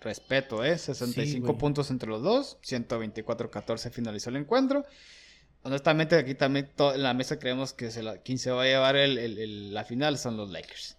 respeto, 0.00 0.64
¿eh? 0.64 0.76
65 0.78 1.46
güey. 1.46 1.58
puntos 1.58 1.90
entre 1.90 2.08
los 2.08 2.22
dos, 2.22 2.58
124-14 2.62 3.90
finalizó 3.90 4.30
el 4.30 4.36
encuentro. 4.36 4.84
Honestamente, 5.62 6.14
aquí 6.16 6.34
también 6.34 6.70
en 6.78 7.02
la 7.02 7.14
mesa 7.14 7.38
creemos 7.38 7.72
que 7.72 7.90
se 7.90 8.02
la, 8.02 8.18
quien 8.18 8.38
se 8.38 8.50
va 8.50 8.62
a 8.62 8.66
llevar 8.66 8.96
el- 8.96 9.18
el- 9.18 9.38
el- 9.38 9.74
la 9.74 9.84
final 9.84 10.16
son 10.18 10.36
los 10.36 10.50
Lakers. 10.50 10.96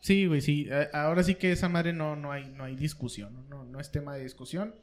Sí, 0.00 0.26
güey, 0.26 0.40
sí. 0.40 0.68
Ahora 0.92 1.22
sí 1.22 1.34
que 1.34 1.52
esa 1.52 1.68
madre 1.68 1.92
no, 1.92 2.16
no, 2.16 2.32
hay, 2.32 2.48
no 2.50 2.64
hay 2.64 2.76
discusión. 2.76 3.46
No, 3.50 3.64
no 3.64 3.80
es 3.80 3.90
tema 3.90 4.14
de 4.14 4.22
discusión. 4.22 4.74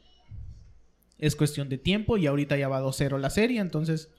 Es 1.18 1.36
cuestión 1.36 1.70
de 1.70 1.78
tiempo 1.78 2.18
y 2.18 2.28
ahorita 2.28 2.58
ya 2.58 2.68
va 2.68 2.82
2-0 2.82 3.18
la 3.20 3.30
serie. 3.30 3.60
Entonces, 3.62 4.10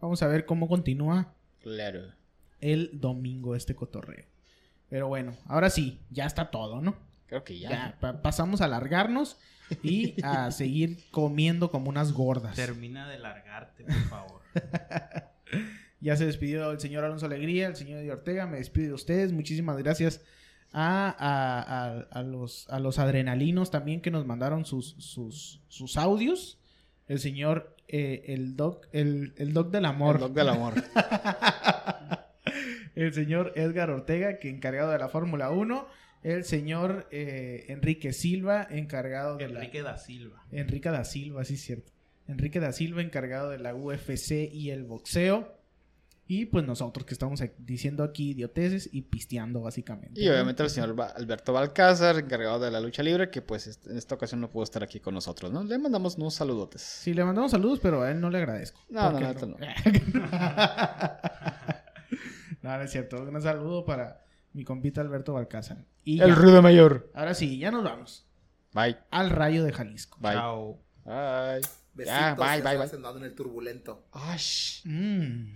vamos 0.00 0.22
a 0.22 0.26
ver 0.28 0.46
cómo 0.46 0.68
continúa 0.68 1.34
Claro. 1.62 2.12
el 2.60 2.90
domingo 2.94 3.54
este 3.54 3.74
cotorreo. 3.74 4.24
Pero 4.88 5.08
bueno, 5.08 5.34
ahora 5.46 5.68
sí, 5.70 6.00
ya 6.10 6.26
está 6.26 6.50
todo, 6.50 6.80
¿no? 6.80 6.96
Creo 7.26 7.42
que 7.44 7.58
ya. 7.58 7.70
Ya, 7.70 7.96
pa- 8.00 8.22
pasamos 8.22 8.60
a 8.60 8.68
largarnos 8.68 9.36
y 9.82 10.14
a 10.22 10.50
seguir 10.52 10.98
comiendo 11.10 11.70
como 11.70 11.88
unas 11.90 12.12
gordas. 12.12 12.54
Termina 12.56 13.08
de 13.08 13.18
largarte, 13.18 13.84
por 13.84 13.94
favor. 14.08 14.40
Ya 16.00 16.14
se 16.16 16.26
despidió 16.26 16.70
el 16.72 16.78
señor 16.78 17.04
Alonso 17.04 17.24
Alegría, 17.26 17.68
el 17.68 17.74
señor 17.74 18.00
Eddie 18.00 18.12
Ortega. 18.12 18.46
Me 18.46 18.58
despido 18.58 18.88
de 18.88 18.94
ustedes. 18.94 19.32
Muchísimas 19.32 19.78
gracias 19.78 20.20
a, 20.78 21.08
a- 21.08 22.00
a- 22.00 22.06
a 22.10 22.22
los, 22.22 22.68
a 22.68 22.78
los 22.80 22.98
adrenalinos 22.98 23.70
también 23.70 24.02
que 24.02 24.10
nos 24.10 24.26
mandaron 24.26 24.66
sus, 24.66 24.94
sus, 24.98 25.62
sus 25.68 25.96
audios. 25.96 26.58
el 27.08 27.18
señor, 27.18 27.74
eh, 27.88 28.24
el 28.28 28.56
doc, 28.56 28.86
el, 28.92 29.32
el 29.38 29.54
doc 29.54 29.70
del 29.70 29.86
amor. 29.86 30.16
El 30.16 30.20
doc 30.22 30.32
del 30.34 30.48
amor. 30.50 30.74
el 32.94 33.12
señor 33.12 33.52
Edgar 33.56 33.90
Ortega, 33.90 34.38
que 34.38 34.48
encargado 34.50 34.90
de 34.90 34.98
la 34.98 35.08
Fórmula 35.08 35.50
1. 35.50 35.86
El 36.22 36.44
señor 36.44 37.06
eh, 37.12 37.66
Enrique 37.68 38.12
Silva, 38.12 38.66
encargado 38.68 39.36
de 39.36 39.44
Enrique 39.44 39.82
la... 39.82 39.92
da 39.92 39.98
Silva. 39.98 40.42
Enrique 40.50 40.88
da 40.90 41.04
Silva, 41.04 41.44
sí 41.44 41.54
es 41.54 41.62
cierto. 41.62 41.92
Enrique 42.26 42.58
da 42.58 42.72
Silva, 42.72 43.02
encargado 43.02 43.50
de 43.50 43.58
la 43.58 43.74
UFC 43.74 44.32
y 44.52 44.70
el 44.70 44.84
boxeo. 44.84 45.55
Y 46.28 46.46
pues 46.46 46.64
nosotros 46.66 47.06
que 47.06 47.14
estamos 47.14 47.40
diciendo 47.58 48.02
aquí 48.02 48.30
idioteces 48.32 48.88
y 48.92 49.02
pisteando 49.02 49.60
básicamente. 49.62 50.20
Y 50.20 50.28
obviamente 50.28 50.64
el 50.64 50.70
señor 50.70 51.00
Alberto 51.14 51.52
Balcázar, 51.52 52.18
encargado 52.18 52.58
de 52.58 52.72
la 52.72 52.80
lucha 52.80 53.04
libre, 53.04 53.30
que 53.30 53.42
pues 53.42 53.78
en 53.86 53.96
esta 53.96 54.16
ocasión 54.16 54.40
no 54.40 54.50
pudo 54.50 54.64
estar 54.64 54.82
aquí 54.82 54.98
con 54.98 55.14
nosotros, 55.14 55.52
¿no? 55.52 55.62
Le 55.62 55.78
mandamos 55.78 56.16
unos 56.16 56.34
saludotes. 56.34 56.82
Sí, 56.82 57.14
le 57.14 57.24
mandamos 57.24 57.52
saludos, 57.52 57.78
pero 57.80 58.02
a 58.02 58.10
él 58.10 58.20
no 58.20 58.28
le 58.30 58.38
agradezco. 58.38 58.80
No, 58.88 59.12
no, 59.12 59.20
Porque 59.34 59.46
no, 59.46 59.56
no, 62.62 62.76
no 62.76 62.82
es 62.82 62.90
cierto. 62.90 63.22
Un 63.22 63.40
saludo 63.42 63.84
para 63.84 64.24
mi 64.52 64.64
compita 64.64 65.00
Alberto 65.00 65.32
Balcázar. 65.34 65.84
Y 66.04 66.20
El 66.20 66.28
ya. 66.30 66.34
rudo 66.34 66.62
mayor. 66.62 67.10
Ahora 67.14 67.34
sí, 67.34 67.58
ya 67.58 67.70
nos 67.70 67.84
vamos. 67.84 68.26
Bye. 68.72 68.96
Al 69.10 69.30
rayo 69.30 69.64
de 69.64 69.72
Jalisco. 69.72 70.18
Bye. 70.20 70.32
Chao. 70.32 70.80
Bye. 71.04 71.60
Besitos, 71.94 72.20
Ya, 72.20 72.34
bye, 72.34 72.58
ya 72.58 72.64
bye, 72.64 72.76
bye. 72.76 72.96
andando 72.96 73.18
en 73.18 73.24
el 73.24 73.34
turbulento. 73.34 74.06
Ay, 74.12 74.38
Mm. 74.84 75.54